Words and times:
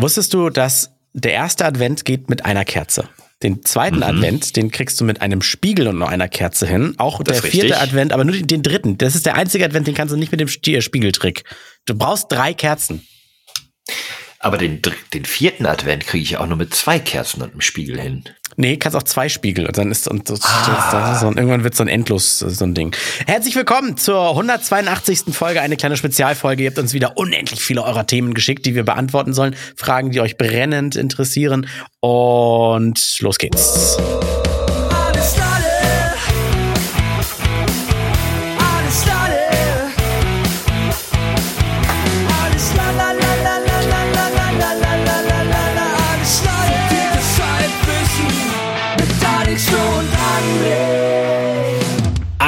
Wusstest 0.00 0.32
du, 0.32 0.48
dass 0.48 0.92
der 1.12 1.32
erste 1.32 1.66
Advent 1.66 2.04
geht 2.04 2.30
mit 2.30 2.44
einer 2.44 2.64
Kerze? 2.64 3.08
Den 3.42 3.62
zweiten 3.64 3.96
mhm. 3.96 4.02
Advent, 4.02 4.56
den 4.56 4.70
kriegst 4.70 5.00
du 5.00 5.04
mit 5.04 5.22
einem 5.22 5.40
Spiegel 5.42 5.88
und 5.88 5.98
noch 5.98 6.08
einer 6.08 6.28
Kerze 6.28 6.66
hin. 6.66 6.94
Auch 6.98 7.22
das 7.22 7.40
der 7.40 7.50
vierte 7.50 7.66
richtig. 7.68 7.82
Advent, 7.82 8.12
aber 8.12 8.24
nur 8.24 8.34
den, 8.34 8.46
den, 8.46 8.62
dritten. 8.62 8.98
Das 8.98 9.14
ist 9.14 9.24
der 9.24 9.34
einzige 9.34 9.64
Advent, 9.64 9.86
den 9.86 9.94
kannst 9.94 10.12
du 10.12 10.18
nicht 10.18 10.30
mit 10.30 10.40
dem 10.40 10.48
Spiegeltrick. 10.48 11.44
Du 11.86 11.94
brauchst 11.94 12.30
drei 12.30 12.52
Kerzen. 12.52 13.06
Aber 14.42 14.56
den, 14.56 14.80
den 15.12 15.26
vierten 15.26 15.66
Advent 15.66 16.06
kriege 16.06 16.22
ich 16.22 16.38
auch 16.38 16.46
nur 16.46 16.56
mit 16.56 16.74
zwei 16.74 16.98
Kerzen 16.98 17.42
und 17.42 17.52
einem 17.52 17.60
Spiegel 17.60 18.00
hin. 18.00 18.24
Nee, 18.56 18.78
kannst 18.78 18.96
auch 18.96 19.02
zwei 19.02 19.28
Spiegel 19.28 19.66
und 19.66 19.76
dann 19.76 19.90
ist 19.90 20.08
und, 20.08 20.30
das, 20.30 20.40
ah. 20.42 21.12
das, 21.12 21.22
und 21.22 21.36
irgendwann 21.36 21.62
wird 21.62 21.76
so 21.76 21.84
ein 21.84 21.88
endlos 21.88 22.38
so 22.38 22.64
ein 22.64 22.74
Ding. 22.74 22.96
Herzlich 23.26 23.54
willkommen 23.54 23.98
zur 23.98 24.30
182. 24.30 25.34
Folge, 25.34 25.60
eine 25.60 25.76
kleine 25.76 25.98
Spezialfolge. 25.98 26.62
Ihr 26.62 26.70
habt 26.70 26.78
uns 26.78 26.94
wieder 26.94 27.18
unendlich 27.18 27.60
viele 27.60 27.84
eurer 27.84 28.06
Themen 28.06 28.32
geschickt, 28.32 28.64
die 28.64 28.74
wir 28.74 28.84
beantworten 28.84 29.34
sollen, 29.34 29.54
Fragen, 29.76 30.10
die 30.10 30.22
euch 30.22 30.38
brennend 30.38 30.96
interessieren 30.96 31.68
und 32.00 33.18
los 33.20 33.36
geht's. 33.36 33.98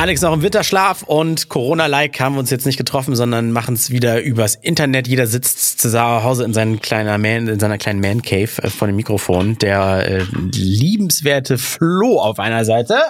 Alex 0.02 0.20
noch 0.20 0.32
im 0.32 0.42
Winterschlaf 0.42 1.04
und 1.04 1.48
Corona-like 1.48 2.18
haben 2.18 2.34
wir 2.34 2.40
uns 2.40 2.50
jetzt 2.50 2.66
nicht 2.66 2.76
getroffen, 2.76 3.14
sondern 3.14 3.52
machen 3.52 3.76
es 3.76 3.90
wieder 3.90 4.20
übers 4.20 4.56
Internet. 4.56 5.06
Jeder 5.06 5.28
sitzt 5.28 5.80
zu 5.80 5.96
Hause 6.24 6.42
in, 6.42 6.52
seinen 6.52 6.80
kleiner 6.80 7.18
Man, 7.18 7.46
in 7.46 7.60
seiner 7.60 7.78
kleinen 7.78 8.00
Man-Cave 8.00 8.50
äh, 8.64 8.68
vor 8.68 8.88
dem 8.88 8.96
Mikrofon. 8.96 9.58
Der 9.58 10.04
äh, 10.10 10.24
liebenswerte 10.54 11.56
Flo 11.56 12.18
auf 12.18 12.40
einer 12.40 12.64
Seite. 12.64 13.00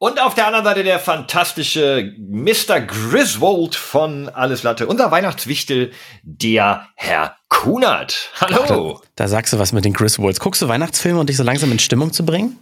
Und 0.00 0.20
auf 0.20 0.34
der 0.34 0.48
anderen 0.48 0.64
Seite 0.64 0.82
der 0.82 0.98
fantastische 0.98 2.12
Mr. 2.18 2.80
Griswold 2.80 3.76
von 3.76 4.28
Alles 4.28 4.64
Latte, 4.64 4.88
unser 4.88 5.12
Weihnachtswichtel, 5.12 5.92
der 6.24 6.88
Herr 6.96 7.36
Kunert. 7.48 8.30
Hallo. 8.40 9.00
Da, 9.14 9.24
da 9.26 9.28
sagst 9.28 9.52
du 9.52 9.60
was 9.60 9.72
mit 9.72 9.84
den 9.84 9.92
Griswolds. 9.92 10.40
Guckst 10.40 10.60
du 10.60 10.66
Weihnachtsfilme, 10.66 11.20
um 11.20 11.26
dich 11.26 11.36
so 11.36 11.44
langsam 11.44 11.70
in 11.70 11.78
Stimmung 11.78 12.12
zu 12.12 12.26
bringen? 12.26 12.58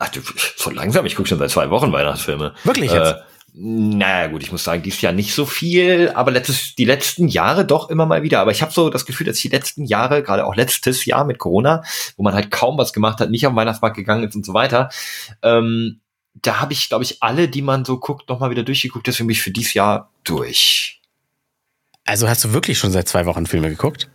Ach 0.00 0.08
du, 0.08 0.20
so 0.56 0.70
langsam, 0.70 1.04
ich 1.04 1.14
gucke 1.14 1.28
schon 1.28 1.38
seit 1.38 1.50
zwei 1.50 1.68
Wochen 1.68 1.92
Weihnachtsfilme. 1.92 2.54
Wirklich 2.64 2.90
jetzt? 2.90 3.12
Äh, 3.12 3.20
naja, 3.52 4.28
gut, 4.28 4.42
ich 4.42 4.50
muss 4.50 4.64
sagen, 4.64 4.82
dies 4.82 5.00
Jahr 5.02 5.12
nicht 5.12 5.34
so 5.34 5.44
viel, 5.44 6.10
aber 6.14 6.30
letztes, 6.30 6.74
die 6.74 6.86
letzten 6.86 7.28
Jahre 7.28 7.66
doch 7.66 7.90
immer 7.90 8.06
mal 8.06 8.22
wieder. 8.22 8.40
Aber 8.40 8.50
ich 8.50 8.62
habe 8.62 8.72
so 8.72 8.88
das 8.88 9.04
Gefühl, 9.04 9.26
dass 9.26 9.38
die 9.38 9.48
letzten 9.48 9.84
Jahre, 9.84 10.22
gerade 10.22 10.46
auch 10.46 10.56
letztes 10.56 11.04
Jahr 11.04 11.24
mit 11.24 11.38
Corona, 11.38 11.82
wo 12.16 12.22
man 12.22 12.32
halt 12.32 12.50
kaum 12.50 12.78
was 12.78 12.94
gemacht 12.94 13.20
hat, 13.20 13.30
nicht 13.30 13.44
am 13.44 13.56
Weihnachtsmarkt 13.56 13.96
gegangen 13.96 14.26
ist 14.26 14.34
und 14.34 14.46
so 14.46 14.54
weiter, 14.54 14.88
ähm, 15.42 16.00
da 16.34 16.60
habe 16.60 16.72
ich, 16.72 16.88
glaube 16.88 17.04
ich, 17.04 17.22
alle, 17.22 17.48
die 17.48 17.60
man 17.60 17.84
so 17.84 17.98
guckt, 17.98 18.30
noch 18.30 18.40
mal 18.40 18.50
wieder 18.50 18.62
durchgeguckt. 18.62 19.06
Deswegen 19.06 19.26
bin 19.26 19.34
ich 19.34 19.42
für 19.42 19.50
dieses 19.50 19.74
Jahr 19.74 20.10
durch. 20.24 21.02
Also 22.06 22.26
hast 22.26 22.42
du 22.44 22.54
wirklich 22.54 22.78
schon 22.78 22.92
seit 22.92 23.08
zwei 23.08 23.26
Wochen 23.26 23.44
Filme 23.44 23.68
geguckt? 23.68 24.08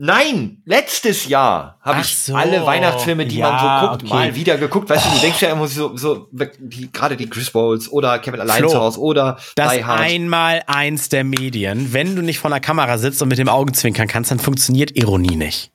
Nein, 0.00 0.62
letztes 0.64 1.26
Jahr 1.26 1.76
habe 1.82 2.02
ich 2.02 2.16
so, 2.16 2.36
alle 2.36 2.64
Weihnachtsfilme, 2.64 3.26
die 3.26 3.38
ja, 3.38 3.50
man 3.50 3.60
so 3.60 3.88
guckt, 3.88 4.02
okay. 4.04 4.14
mal 4.14 4.34
wieder 4.36 4.56
geguckt. 4.56 4.88
Weißt 4.88 5.04
oh. 5.04 5.10
du, 5.10 5.16
du 5.16 5.20
denkst 5.22 5.42
ja 5.42 5.50
immer 5.50 5.66
so, 5.66 5.96
so 5.96 6.28
die, 6.30 6.92
gerade 6.92 7.16
die 7.16 7.28
Chris 7.28 7.50
Bowles 7.50 7.90
oder 7.90 8.20
Kevin 8.20 8.40
allein 8.40 8.68
zu 8.68 8.78
Hause 8.78 9.00
oder 9.00 9.38
das 9.56 9.72
Die 9.72 9.84
Hard. 9.84 10.00
einmal 10.00 10.62
eins 10.68 11.08
der 11.08 11.24
Medien. 11.24 11.92
Wenn 11.92 12.14
du 12.14 12.22
nicht 12.22 12.38
vor 12.38 12.48
der 12.48 12.60
Kamera 12.60 12.96
sitzt 12.96 13.20
und 13.22 13.28
mit 13.28 13.38
dem 13.38 13.48
Augen 13.48 13.74
zwinkern 13.74 14.06
kannst, 14.06 14.30
dann 14.30 14.38
funktioniert 14.38 14.96
Ironie 14.96 15.34
nicht. 15.34 15.72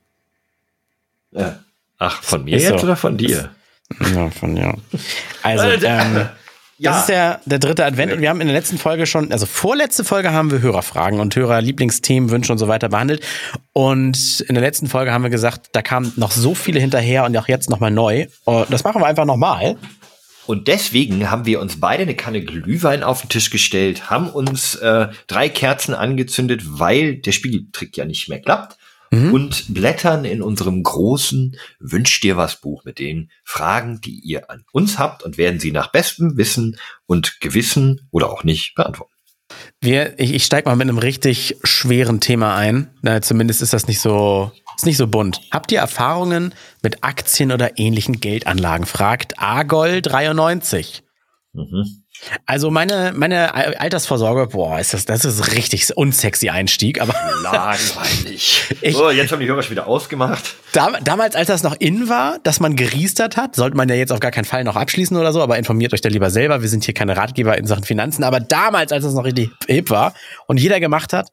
Ja. 1.31 1.59
Ach, 1.99 2.23
von 2.23 2.45
mir 2.45 2.55
Ist 2.55 2.63
jetzt 2.63 2.79
so. 2.79 2.85
oder 2.85 2.95
von 2.95 3.17
dir? 3.17 3.49
Ja, 4.15 4.29
von 4.29 4.55
ja. 4.55 4.73
Also, 5.41 5.65
ähm, 5.85 6.29
ja. 6.83 6.91
Das 6.91 6.99
ist 7.01 7.09
der, 7.09 7.39
der 7.45 7.59
dritte 7.59 7.85
Advent 7.85 8.11
und 8.11 8.21
wir 8.21 8.29
haben 8.29 8.41
in 8.41 8.47
der 8.47 8.55
letzten 8.55 8.77
Folge 8.77 9.05
schon, 9.05 9.31
also 9.31 9.45
vorletzte 9.45 10.03
Folge 10.03 10.33
haben 10.33 10.51
wir 10.51 10.61
Hörerfragen 10.61 11.19
und 11.19 11.35
Hörerlieblingsthemen, 11.35 12.29
Wünsche 12.29 12.51
und 12.51 12.57
so 12.57 12.67
weiter 12.67 12.89
behandelt. 12.89 13.23
Und 13.71 14.41
in 14.41 14.55
der 14.55 14.61
letzten 14.61 14.87
Folge 14.87 15.13
haben 15.13 15.23
wir 15.23 15.29
gesagt, 15.29 15.69
da 15.71 15.81
kamen 15.81 16.11
noch 16.17 16.31
so 16.31 16.55
viele 16.55 16.79
hinterher 16.79 17.23
und 17.23 17.37
auch 17.37 17.47
jetzt 17.47 17.69
nochmal 17.69 17.91
neu. 17.91 18.27
Und 18.43 18.67
das 18.69 18.83
machen 18.83 19.01
wir 19.01 19.05
einfach 19.05 19.25
nochmal. 19.25 19.77
Und 20.45 20.67
deswegen 20.67 21.31
haben 21.31 21.45
wir 21.45 21.61
uns 21.61 21.79
beide 21.79 22.03
eine 22.03 22.15
Kanne 22.15 22.43
Glühwein 22.43 23.01
auf 23.01 23.21
den 23.21 23.29
Tisch 23.29 23.49
gestellt, 23.49 24.09
haben 24.09 24.29
uns 24.29 24.75
äh, 24.75 25.07
drei 25.27 25.47
Kerzen 25.47 25.93
angezündet, 25.93 26.63
weil 26.65 27.15
der 27.15 27.31
Spiegeltrick 27.31 27.95
ja 27.95 28.03
nicht 28.03 28.27
mehr 28.27 28.41
klappt 28.41 28.77
mhm. 29.13 29.33
und 29.33 29.73
blättern 29.73 30.25
in 30.25 30.41
unserem 30.41 30.83
großen 30.83 31.57
Wünsch 31.79 32.19
dir 32.19 32.37
was 32.37 32.59
Buch 32.59 32.83
mit 32.85 32.99
den 32.99 33.29
Fragen, 33.43 34.01
die 34.01 34.19
ihr 34.19 34.49
an 34.49 34.63
uns 34.71 34.99
habt 34.99 35.23
und 35.23 35.37
werden 35.37 35.59
sie 35.59 35.71
nach 35.71 35.91
bestem 35.91 36.37
Wissen 36.37 36.77
und 37.05 37.39
Gewissen 37.39 38.07
oder 38.11 38.31
auch 38.31 38.43
nicht 38.43 38.75
beantworten. 38.75 39.13
Wir, 39.81 40.17
ich, 40.19 40.33
ich 40.33 40.45
steige 40.45 40.67
mal 40.67 40.75
mit 40.75 40.87
einem 40.87 40.97
richtig 40.97 41.57
schweren 41.63 42.19
Thema 42.19 42.55
ein. 42.55 42.89
Na, 43.01 43.21
zumindest 43.21 43.61
ist 43.61 43.73
das 43.73 43.87
nicht 43.87 43.99
so, 43.99 44.51
ist 44.75 44.85
nicht 44.85 44.97
so 44.97 45.07
bunt. 45.07 45.41
Habt 45.51 45.71
ihr 45.71 45.79
Erfahrungen 45.79 46.55
mit 46.81 47.03
Aktien 47.03 47.51
oder 47.51 47.77
ähnlichen 47.77 48.19
Geldanlagen? 48.19 48.85
Fragt 48.85 49.33
Agol 49.37 50.01
93. 50.01 51.03
Mhm. 51.53 52.02
Also 52.45 52.71
meine, 52.71 53.13
meine 53.15 53.53
Altersvorsorge, 53.53 54.47
boah, 54.47 54.79
ist 54.79 54.93
das, 54.93 55.05
das 55.05 55.25
ist 55.25 55.53
richtig 55.53 55.95
unsexy 55.95 56.49
Einstieg, 56.49 57.01
aber. 57.01 57.13
Langweilig. 57.41 58.75
ich, 58.81 58.95
so, 58.95 59.09
jetzt 59.09 59.31
haben 59.31 59.39
die 59.39 59.47
Hörer 59.47 59.61
schon 59.61 59.71
wieder 59.71 59.87
ausgemacht. 59.87 60.55
Dam, 60.73 60.95
damals, 61.03 61.35
als 61.35 61.47
das 61.47 61.63
noch 61.63 61.75
in 61.79 62.09
war, 62.09 62.39
dass 62.43 62.59
man 62.59 62.75
geriestert 62.75 63.37
hat, 63.37 63.55
sollte 63.55 63.77
man 63.77 63.89
ja 63.89 63.95
jetzt 63.95 64.11
auf 64.11 64.19
gar 64.19 64.31
keinen 64.31 64.45
Fall 64.45 64.63
noch 64.63 64.75
abschließen 64.75 65.15
oder 65.15 65.31
so, 65.33 65.41
aber 65.41 65.57
informiert 65.57 65.93
euch 65.93 66.01
da 66.01 66.09
lieber 66.09 66.29
selber. 66.29 66.61
Wir 66.61 66.69
sind 66.69 66.83
hier 66.83 66.93
keine 66.93 67.15
Ratgeber 67.17 67.57
in 67.57 67.67
Sachen 67.67 67.83
Finanzen, 67.83 68.23
aber 68.23 68.39
damals, 68.39 68.91
als 68.91 69.03
das 69.03 69.13
noch 69.13 69.25
richtig 69.25 69.51
hip 69.67 69.89
war 69.89 70.13
und 70.47 70.59
jeder 70.59 70.79
gemacht 70.79 71.13
hat, 71.13 71.29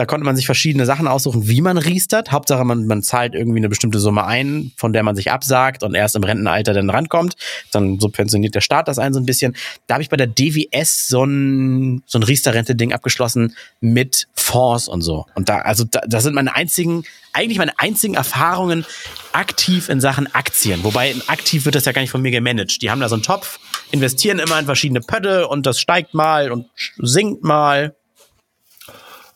da 0.00 0.06
konnte 0.06 0.24
man 0.24 0.34
sich 0.34 0.46
verschiedene 0.46 0.86
Sachen 0.86 1.06
aussuchen, 1.06 1.46
wie 1.46 1.60
man 1.60 1.76
riestert. 1.76 2.32
Hauptsache, 2.32 2.64
man, 2.64 2.86
man 2.86 3.02
zahlt 3.02 3.34
irgendwie 3.34 3.58
eine 3.58 3.68
bestimmte 3.68 3.98
Summe 3.98 4.24
ein, 4.24 4.72
von 4.74 4.94
der 4.94 5.02
man 5.02 5.14
sich 5.14 5.30
absagt 5.30 5.82
und 5.82 5.94
erst 5.94 6.16
im 6.16 6.24
Rentenalter 6.24 6.72
dann 6.72 6.88
rankommt. 6.88 7.36
Dann 7.70 8.00
subventioniert 8.00 8.54
der 8.54 8.62
Staat 8.62 8.88
das 8.88 8.98
ein 8.98 9.12
so 9.12 9.20
ein 9.20 9.26
bisschen. 9.26 9.54
Da 9.88 9.96
habe 9.96 10.02
ich 10.02 10.08
bei 10.08 10.16
der 10.16 10.26
DWS 10.26 11.08
so 11.08 11.24
ein, 11.24 12.02
so 12.06 12.18
ein 12.18 12.22
Riester-Rente-Ding 12.22 12.94
abgeschlossen 12.94 13.54
mit 13.82 14.26
Fonds 14.34 14.88
und 14.88 15.02
so. 15.02 15.26
Und 15.34 15.50
da, 15.50 15.58
also 15.58 15.84
da, 15.84 16.00
das 16.08 16.22
sind 16.22 16.34
meine 16.34 16.56
einzigen, 16.56 17.04
eigentlich 17.34 17.58
meine 17.58 17.78
einzigen 17.78 18.14
Erfahrungen 18.14 18.86
aktiv 19.34 19.90
in 19.90 20.00
Sachen 20.00 20.34
Aktien. 20.34 20.82
Wobei 20.82 21.14
aktiv 21.26 21.66
wird 21.66 21.74
das 21.74 21.84
ja 21.84 21.92
gar 21.92 22.00
nicht 22.00 22.10
von 22.10 22.22
mir 22.22 22.30
gemanagt. 22.30 22.80
Die 22.80 22.90
haben 22.90 23.00
da 23.00 23.10
so 23.10 23.16
einen 23.16 23.22
Topf, 23.22 23.60
investieren 23.90 24.38
immer 24.38 24.58
in 24.58 24.64
verschiedene 24.64 25.02
Pötte 25.02 25.46
und 25.46 25.66
das 25.66 25.78
steigt 25.78 26.14
mal 26.14 26.50
und 26.50 26.70
sinkt 26.96 27.44
mal. 27.44 27.94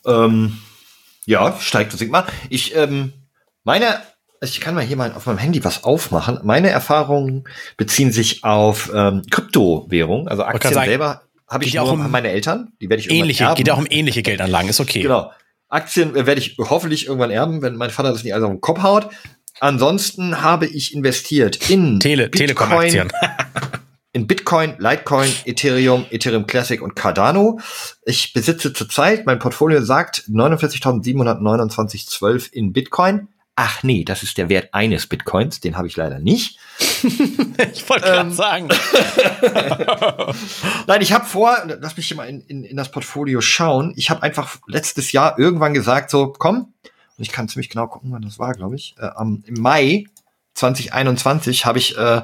Ähm, 0.06 0.58
ja, 1.26 1.56
steigt 1.60 1.92
sinkt 1.92 2.12
mal. 2.12 2.26
Ich, 2.50 2.76
ähm, 2.76 3.12
meine, 3.64 3.98
ich 4.42 4.60
kann 4.60 4.74
mal 4.74 4.84
hier 4.84 4.96
mal 4.96 5.12
auf 5.12 5.26
meinem 5.26 5.38
Handy 5.38 5.64
was 5.64 5.84
aufmachen. 5.84 6.40
Meine 6.42 6.70
Erfahrungen 6.70 7.44
beziehen 7.76 8.12
sich 8.12 8.44
auf 8.44 8.90
ähm, 8.94 9.22
Kryptowährung, 9.30 10.28
also 10.28 10.42
Aktien 10.44 10.74
sagen, 10.74 10.86
selber 10.86 11.22
habe 11.48 11.64
ich 11.64 11.74
nur 11.74 11.90
um 11.90 12.10
meine 12.10 12.28
Eltern. 12.30 12.72
Die 12.80 12.88
werde 12.88 13.02
ich 13.02 13.10
ähnliche, 13.10 13.44
erben. 13.44 13.56
Geht 13.56 13.70
auch 13.70 13.78
um 13.78 13.86
ähnliche 13.88 14.22
Geldanlagen, 14.22 14.68
ist 14.68 14.80
okay. 14.80 15.02
Genau. 15.02 15.30
Aktien 15.68 16.14
werde 16.14 16.40
ich 16.40 16.56
hoffentlich 16.58 17.06
irgendwann 17.06 17.30
erben, 17.30 17.62
wenn 17.62 17.76
mein 17.76 17.90
Vater 17.90 18.12
das 18.12 18.22
nicht 18.22 18.34
alles 18.34 18.44
auf 18.44 18.50
den 18.50 18.60
Kopf 18.60 18.82
haut. 18.82 19.08
Ansonsten 19.60 20.42
habe 20.42 20.66
ich 20.66 20.94
investiert 20.94 21.70
in 21.70 22.00
Tele 22.00 22.30
Telekom-Aktien. 22.30 23.10
in 24.14 24.26
Bitcoin, 24.28 24.76
Litecoin, 24.78 25.30
Ethereum, 25.44 26.06
Ethereum 26.10 26.46
Classic 26.46 26.80
und 26.80 26.94
Cardano. 26.94 27.58
Ich 28.04 28.32
besitze 28.32 28.72
zurzeit, 28.72 29.26
mein 29.26 29.40
Portfolio 29.40 29.82
sagt 29.82 30.22
49.729,12 30.30 32.52
in 32.52 32.72
Bitcoin. 32.72 33.26
Ach 33.56 33.82
nee, 33.82 34.04
das 34.04 34.22
ist 34.22 34.38
der 34.38 34.48
Wert 34.48 34.68
eines 34.72 35.08
Bitcoins, 35.08 35.58
den 35.60 35.76
habe 35.76 35.88
ich 35.88 35.96
leider 35.96 36.20
nicht. 36.20 36.60
ich 36.78 37.88
wollte 37.88 38.06
gerade 38.06 38.20
ähm, 38.20 38.30
sagen. 38.32 38.68
Nein, 40.86 41.02
ich 41.02 41.12
habe 41.12 41.26
vor, 41.26 41.58
lass 41.80 41.96
mich 41.96 42.06
hier 42.06 42.16
mal 42.16 42.28
in, 42.28 42.40
in, 42.42 42.62
in 42.62 42.76
das 42.76 42.92
Portfolio 42.92 43.40
schauen. 43.40 43.94
Ich 43.96 44.10
habe 44.10 44.22
einfach 44.22 44.58
letztes 44.68 45.10
Jahr 45.10 45.40
irgendwann 45.40 45.74
gesagt, 45.74 46.10
so 46.10 46.32
komm, 46.32 46.72
und 47.16 47.24
ich 47.24 47.32
kann 47.32 47.48
ziemlich 47.48 47.68
genau 47.68 47.88
gucken, 47.88 48.12
wann 48.12 48.22
das 48.22 48.38
war, 48.38 48.54
glaube 48.54 48.76
ich. 48.76 48.94
Äh, 48.98 49.10
Im 49.20 49.42
Mai 49.60 50.06
2021 50.54 51.66
habe 51.66 51.78
ich 51.78 51.98
äh, 51.98 52.22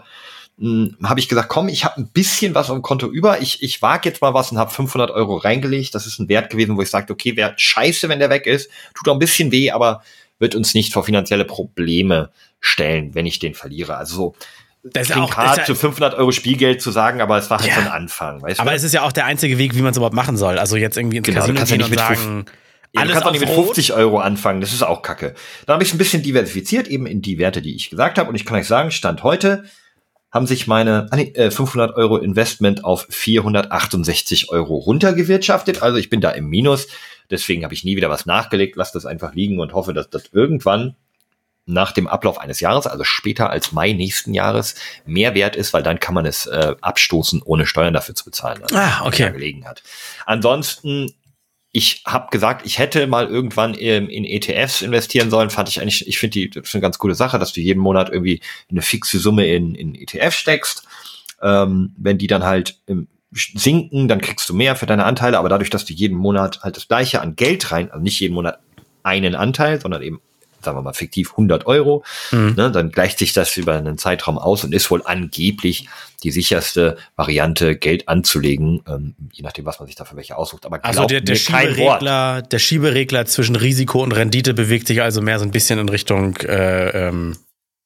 habe 1.02 1.20
ich 1.20 1.28
gesagt, 1.28 1.48
komm, 1.48 1.68
ich 1.68 1.84
habe 1.86 2.00
ein 2.00 2.08
bisschen 2.08 2.54
was 2.54 2.66
dem 2.66 2.82
Konto 2.82 3.06
über. 3.06 3.40
Ich, 3.40 3.62
ich 3.62 3.80
wage 3.80 4.08
jetzt 4.08 4.20
mal 4.20 4.34
was 4.34 4.52
und 4.52 4.58
habe 4.58 4.70
500 4.70 5.10
Euro 5.10 5.36
reingelegt. 5.36 5.94
Das 5.94 6.06
ist 6.06 6.18
ein 6.18 6.28
Wert 6.28 6.50
gewesen, 6.50 6.76
wo 6.76 6.82
ich 6.82 6.90
sagte, 6.90 7.14
okay, 7.14 7.36
wäre 7.36 7.54
scheiße, 7.56 8.08
wenn 8.10 8.18
der 8.18 8.28
weg 8.28 8.46
ist. 8.46 8.70
Tut 8.94 9.08
auch 9.08 9.14
ein 9.14 9.18
bisschen 9.18 9.52
weh, 9.52 9.70
aber 9.70 10.02
wird 10.38 10.54
uns 10.54 10.74
nicht 10.74 10.92
vor 10.92 11.04
finanzielle 11.04 11.46
Probleme 11.46 12.30
stellen, 12.60 13.14
wenn 13.14 13.24
ich 13.24 13.38
den 13.38 13.54
verliere. 13.54 13.96
Also 13.96 14.16
so, 14.16 14.34
das 14.82 15.08
ist 15.08 15.16
auch 15.16 15.34
hart, 15.34 15.64
zu 15.66 15.74
500 15.74 16.14
Euro 16.14 16.32
Spielgeld 16.32 16.82
zu 16.82 16.90
sagen, 16.90 17.20
aber 17.22 17.38
es 17.38 17.48
war 17.48 17.58
halt 17.58 17.68
ja, 17.68 17.74
so 17.76 17.80
ein 17.80 17.88
Anfang. 17.88 18.42
Weißt 18.42 18.60
aber 18.60 18.70
du? 18.70 18.76
es 18.76 18.84
ist 18.84 18.92
ja 18.92 19.02
auch 19.02 19.12
der 19.12 19.26
einzige 19.26 19.56
Weg, 19.56 19.74
wie 19.74 19.82
man 19.82 19.92
es 19.92 19.96
überhaupt 19.96 20.14
machen 20.14 20.36
soll. 20.36 20.58
Also 20.58 20.76
jetzt 20.76 20.96
irgendwie 20.96 21.18
ins 21.18 21.26
genau, 21.26 21.40
Casino 21.40 21.64
gehen 21.64 21.84
und 21.84 21.98
sagen, 21.98 22.44
Ja, 22.92 23.02
Alles 23.02 23.12
du 23.12 23.14
kannst 23.14 23.26
auch 23.26 23.32
nicht 23.32 23.40
mit 23.40 23.50
Rot? 23.50 23.66
50 23.66 23.92
Euro 23.94 24.18
anfangen, 24.18 24.60
das 24.60 24.72
ist 24.72 24.82
auch 24.82 25.00
kacke. 25.00 25.34
Dann 25.64 25.74
habe 25.74 25.84
ich 25.84 25.90
es 25.90 25.94
ein 25.94 25.98
bisschen 25.98 26.22
diversifiziert, 26.22 26.88
eben 26.88 27.06
in 27.06 27.22
die 27.22 27.38
Werte, 27.38 27.62
die 27.62 27.74
ich 27.74 27.88
gesagt 27.88 28.18
habe. 28.18 28.28
Und 28.28 28.34
ich 28.34 28.44
kann 28.44 28.58
euch 28.58 28.66
sagen, 28.66 28.90
Stand 28.90 29.22
heute 29.22 29.64
haben 30.30 30.46
sich 30.46 30.66
meine 30.66 31.08
ah, 31.10 31.18
äh, 31.18 31.50
500 31.50 31.96
Euro 31.96 32.16
Investment 32.16 32.84
auf 32.84 33.06
468 33.08 34.50
Euro 34.50 34.76
runtergewirtschaftet. 34.76 35.82
Also 35.82 35.98
ich 35.98 36.10
bin 36.10 36.20
da 36.20 36.30
im 36.30 36.48
Minus. 36.48 36.88
Deswegen 37.30 37.64
habe 37.64 37.74
ich 37.74 37.84
nie 37.84 37.96
wieder 37.96 38.10
was 38.10 38.26
nachgelegt, 38.26 38.76
lasse 38.76 38.92
das 38.94 39.06
einfach 39.06 39.34
liegen 39.34 39.60
und 39.60 39.72
hoffe, 39.72 39.94
dass 39.94 40.10
das 40.10 40.24
irgendwann 40.32 40.96
nach 41.66 41.92
dem 41.92 42.08
Ablauf 42.08 42.38
eines 42.38 42.60
Jahres, 42.60 42.86
also 42.86 43.04
später 43.04 43.50
als 43.50 43.72
Mai 43.72 43.92
nächsten 43.92 44.34
Jahres, 44.34 44.74
mehr 45.04 45.34
wert 45.34 45.54
ist, 45.56 45.72
weil 45.72 45.82
dann 45.82 46.00
kann 46.00 46.14
man 46.14 46.26
es 46.26 46.46
äh, 46.46 46.74
abstoßen, 46.80 47.42
ohne 47.44 47.66
Steuern 47.66 47.94
dafür 47.94 48.14
zu 48.14 48.24
bezahlen. 48.24 48.62
Also, 48.62 48.76
Ah, 48.76 49.02
okay. 49.04 49.24
da 49.24 49.30
gelegen 49.30 49.64
hat. 49.66 49.82
Ansonsten, 50.26 51.12
ich 51.72 52.02
habe 52.04 52.28
gesagt, 52.30 52.66
ich 52.66 52.78
hätte 52.78 53.06
mal 53.06 53.28
irgendwann 53.28 53.76
ähm, 53.78 54.08
in 54.08 54.24
ETFs 54.24 54.82
investieren 54.82 55.30
sollen. 55.30 55.50
Fand 55.50 55.68
ich 55.68 55.80
eigentlich, 55.80 56.06
ich 56.06 56.18
finde 56.18 56.32
die 56.32 56.50
das 56.50 56.68
ist 56.68 56.74
eine 56.74 56.82
ganz 56.82 56.98
coole 56.98 57.14
Sache, 57.14 57.38
dass 57.38 57.52
du 57.52 57.60
jeden 57.60 57.80
Monat 57.80 58.10
irgendwie 58.10 58.40
eine 58.70 58.82
fixe 58.82 59.18
Summe 59.18 59.46
in, 59.46 59.74
in 59.74 59.94
ETF 59.94 60.34
steckst. 60.34 60.84
Ähm, 61.42 61.94
wenn 61.96 62.18
die 62.18 62.26
dann 62.26 62.44
halt 62.44 62.80
im 62.86 63.06
sinken, 63.32 64.08
dann 64.08 64.20
kriegst 64.20 64.48
du 64.48 64.54
mehr 64.54 64.76
für 64.76 64.86
deine 64.86 65.04
Anteile, 65.04 65.38
aber 65.38 65.48
dadurch, 65.48 65.70
dass 65.70 65.84
du 65.84 65.92
jeden 65.92 66.16
Monat 66.16 66.62
halt 66.62 66.76
das 66.76 66.88
gleiche 66.88 67.20
an 67.20 67.36
Geld 67.36 67.70
rein, 67.70 67.90
also 67.90 68.02
nicht 68.02 68.18
jeden 68.18 68.34
Monat 68.34 68.58
einen 69.02 69.34
Anteil, 69.34 69.80
sondern 69.80 70.02
eben, 70.02 70.20
sagen 70.62 70.76
wir 70.76 70.82
mal, 70.82 70.92
fiktiv 70.92 71.32
100 71.32 71.66
Euro, 71.66 72.04
Mhm. 72.32 72.54
ne, 72.56 72.70
dann 72.70 72.90
gleicht 72.90 73.18
sich 73.18 73.32
das 73.32 73.56
über 73.56 73.74
einen 73.74 73.98
Zeitraum 73.98 74.38
aus 74.38 74.64
und 74.64 74.74
ist 74.74 74.90
wohl 74.90 75.02
angeblich 75.04 75.88
die 76.22 76.30
sicherste 76.30 76.98
Variante, 77.16 77.76
Geld 77.76 78.08
anzulegen, 78.08 78.82
ähm, 78.86 79.14
je 79.32 79.42
nachdem, 79.42 79.64
was 79.64 79.78
man 79.78 79.86
sich 79.86 79.96
da 79.96 80.04
für 80.04 80.16
welche 80.16 80.36
aussucht. 80.36 80.66
Aber 80.66 80.84
Also 80.84 81.06
der, 81.06 81.22
der. 81.22 81.34
Schieberegler, 81.36 82.42
der 82.42 82.58
Schieberegler 82.58 83.24
zwischen 83.26 83.56
Risiko 83.56 84.02
und 84.02 84.12
Rendite 84.12 84.52
bewegt 84.54 84.86
sich 84.86 85.00
also 85.02 85.22
mehr 85.22 85.38
so 85.38 85.44
ein 85.46 85.50
bisschen 85.50 85.78
in 85.78 85.88
Richtung 85.88 86.36
äh, 86.38 87.08
ähm, 87.08 87.36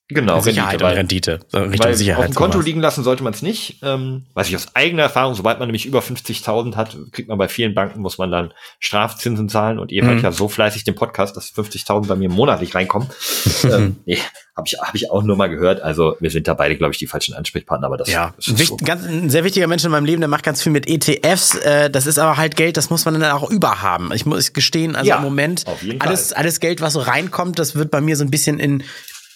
Genau, 0.08 0.38
Sicherheit 0.40 0.82
Rendite, 0.82 0.84
weil- 0.84 0.94
Rendite. 0.96 1.40
Richtung 1.70 1.86
Weil 1.86 1.94
Sicherheit. 1.94 2.18
auf 2.20 2.30
dem 2.30 2.34
Konto 2.34 2.52
sowas. 2.54 2.66
liegen 2.66 2.80
lassen 2.80 3.02
sollte 3.04 3.22
man 3.24 3.32
es 3.32 3.40
nicht. 3.40 3.78
Ähm, 3.82 4.26
weiß 4.34 4.48
ich 4.50 4.56
aus 4.56 4.68
eigener 4.74 5.04
Erfahrung, 5.04 5.34
sobald 5.34 5.58
man 5.58 5.68
nämlich 5.68 5.86
über 5.86 6.00
50.000 6.02 6.76
hat, 6.76 6.94
kriegt 7.12 7.28
man 7.30 7.38
bei 7.38 7.48
vielen 7.48 7.74
Banken, 7.74 8.00
muss 8.00 8.18
man 8.18 8.30
dann 8.30 8.52
Strafzinsen 8.80 9.48
zahlen. 9.48 9.78
Und 9.78 9.90
ihr 9.92 10.04
hört 10.04 10.18
Mhm. 10.18 10.22
ja 10.24 10.30
so 10.32 10.48
fleißig 10.48 10.84
den 10.84 10.94
Podcast, 10.94 11.36
dass 11.38 11.48
50.000 11.48 12.06
bei 12.08 12.16
mir 12.16 12.28
monatlich 12.28 12.74
reinkommen. 12.74 13.08
ähm, 13.64 13.96
nee, 14.04 14.18
habe 14.54 14.66
ich, 14.66 14.74
hab 14.78 14.94
ich 14.94 15.10
auch 15.10 15.22
nur 15.22 15.36
mal 15.36 15.48
gehört. 15.48 15.80
Also 15.80 16.16
wir 16.20 16.30
sind 16.30 16.48
da 16.48 16.52
beide, 16.54 16.76
glaube 16.76 16.92
ich, 16.92 16.98
die 16.98 17.06
falschen 17.06 17.32
Ansprechpartner. 17.34 17.86
Aber 17.86 17.96
das, 17.96 18.10
Ja, 18.10 18.34
das 18.36 18.48
ein, 18.48 18.54
ist 18.54 18.60
wicht, 18.60 18.68
so. 18.68 18.76
ganz, 18.84 19.04
ein 19.06 19.30
sehr 19.30 19.44
wichtiger 19.44 19.68
Mensch 19.68 19.84
in 19.84 19.90
meinem 19.90 20.04
Leben, 20.04 20.20
der 20.20 20.28
macht 20.28 20.44
ganz 20.44 20.62
viel 20.62 20.70
mit 20.72 20.86
ETFs. 20.86 21.54
Äh, 21.54 21.88
das 21.88 22.04
ist 22.06 22.18
aber 22.18 22.36
halt 22.36 22.56
Geld, 22.56 22.76
das 22.76 22.90
muss 22.90 23.06
man 23.06 23.18
dann 23.18 23.32
auch 23.32 23.48
überhaben. 23.50 24.12
Ich 24.12 24.26
muss 24.26 24.52
gestehen, 24.52 24.96
also 24.96 25.08
Ja, 25.08 25.16
im 25.16 25.22
Moment, 25.22 25.64
alles, 26.00 26.34
alles 26.34 26.60
Geld, 26.60 26.82
was 26.82 26.92
so 26.92 27.00
reinkommt, 27.00 27.58
das 27.58 27.74
wird 27.74 27.90
bei 27.90 28.02
mir 28.02 28.16
so 28.16 28.22
ein 28.24 28.30
bisschen 28.30 28.58
in, 28.58 28.82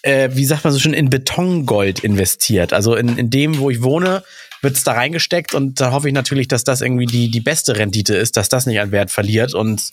äh, 0.02 0.30
wie 0.32 0.44
sagt 0.44 0.64
man 0.64 0.72
so 0.72 0.78
schön, 0.78 0.94
in 0.94 1.10
Betongold 1.10 2.00
investiert. 2.00 2.72
Also 2.72 2.94
in, 2.94 3.18
in 3.18 3.30
dem, 3.30 3.58
wo 3.58 3.70
ich 3.70 3.82
wohne, 3.82 4.22
wird's 4.62 4.84
da 4.84 4.92
reingesteckt 4.92 5.54
und 5.54 5.80
da 5.80 5.92
hoffe 5.92 6.08
ich 6.08 6.14
natürlich, 6.14 6.48
dass 6.48 6.64
das 6.64 6.80
irgendwie 6.80 7.06
die, 7.06 7.30
die 7.30 7.40
beste 7.40 7.76
Rendite 7.76 8.16
ist, 8.16 8.36
dass 8.36 8.48
das 8.48 8.66
nicht 8.66 8.80
an 8.80 8.92
Wert 8.92 9.10
verliert 9.10 9.54
und 9.54 9.90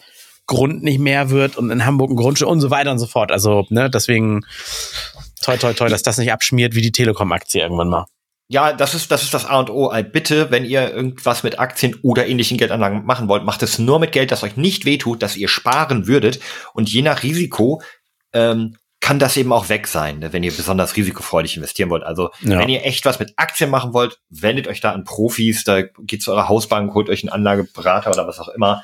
Grund 0.48 0.84
nicht 0.84 1.00
mehr 1.00 1.30
wird 1.30 1.57
und 1.57 1.72
in 1.72 1.86
Hamburg 1.86 2.12
ein 2.12 2.16
Grundstück 2.16 2.48
und 2.48 2.62
so 2.62 2.69
weiter 2.69 2.92
und 2.92 3.00
so 3.00 3.07
fort. 3.07 3.31
Also, 3.31 3.66
ne, 3.69 3.90
deswegen 3.90 4.46
toi 5.42 5.57
toi 5.57 5.74
toi, 5.74 5.90
dass 5.90 6.04
das 6.04 6.18
nicht 6.18 6.31
abschmiert 6.31 6.75
wie 6.75 6.81
die 6.81 6.92
Telekom-Aktie 6.92 7.62
irgendwann 7.62 7.90
mal. 7.90 8.06
Ja, 8.48 8.74
das 8.74 8.94
ist, 8.94 9.10
das 9.10 9.24
ist 9.24 9.34
das 9.34 9.46
A 9.46 9.60
und 9.60 9.72
O. 9.72 9.92
Äh, 9.92 10.04
Bitte, 10.04 10.52
wenn 10.52 10.66
ihr 10.66 10.94
irgendwas 10.94 11.42
mit 11.42 11.57
Aktien 11.57 11.96
oder 12.04 12.28
ähnlichen 12.28 12.60
Geldanlagen 12.60 13.04
machen 13.04 13.28
wollt, 13.28 13.44
macht 13.44 13.63
es 13.63 13.80
nur 13.80 14.00
mit 14.00 14.12
Geld, 14.12 14.31
das 14.31 14.44
euch 14.44 14.56
nicht 14.56 14.86
wehtut, 14.86 15.24
das 15.24 15.36
ihr 15.36 15.48
sparen 15.48 16.06
würdet. 16.06 16.40
Und 16.74 16.92
je 16.92 17.02
nach 17.02 17.24
Risiko 17.24 17.81
ähm, 18.34 18.75
kann 19.06 19.19
das 19.19 19.38
eben 19.38 19.54
auch 19.54 19.69
weg 19.69 19.86
sein, 19.86 20.18
ne, 20.18 20.34
wenn 20.34 20.42
ihr 20.42 20.52
besonders 20.52 20.96
risikofreudig 20.96 21.57
investieren 21.57 21.92
wollt. 21.92 22.02
Also 22.04 22.31
Ja. 22.42 22.57
wenn 22.57 22.69
ihr 22.69 22.84
echt 22.84 23.06
was 23.06 23.19
mit 23.19 23.34
Aktien 23.36 23.69
machen 23.69 23.94
wollt, 23.94 24.18
wendet 24.31 24.68
euch 24.68 24.81
da 24.81 24.94
an 24.94 25.04
Profis, 25.04 25.63
da 25.63 25.84
geht 25.84 26.24
zu 26.24 26.31
eurer 26.31 26.50
Hausbank, 26.50 26.92
holt 26.96 27.07
euch 27.10 27.22
einen 27.22 27.30
Anlageberater 27.30 28.10
oder 28.10 28.28
was 28.28 28.40
auch 28.40 28.48
immer. 28.48 28.84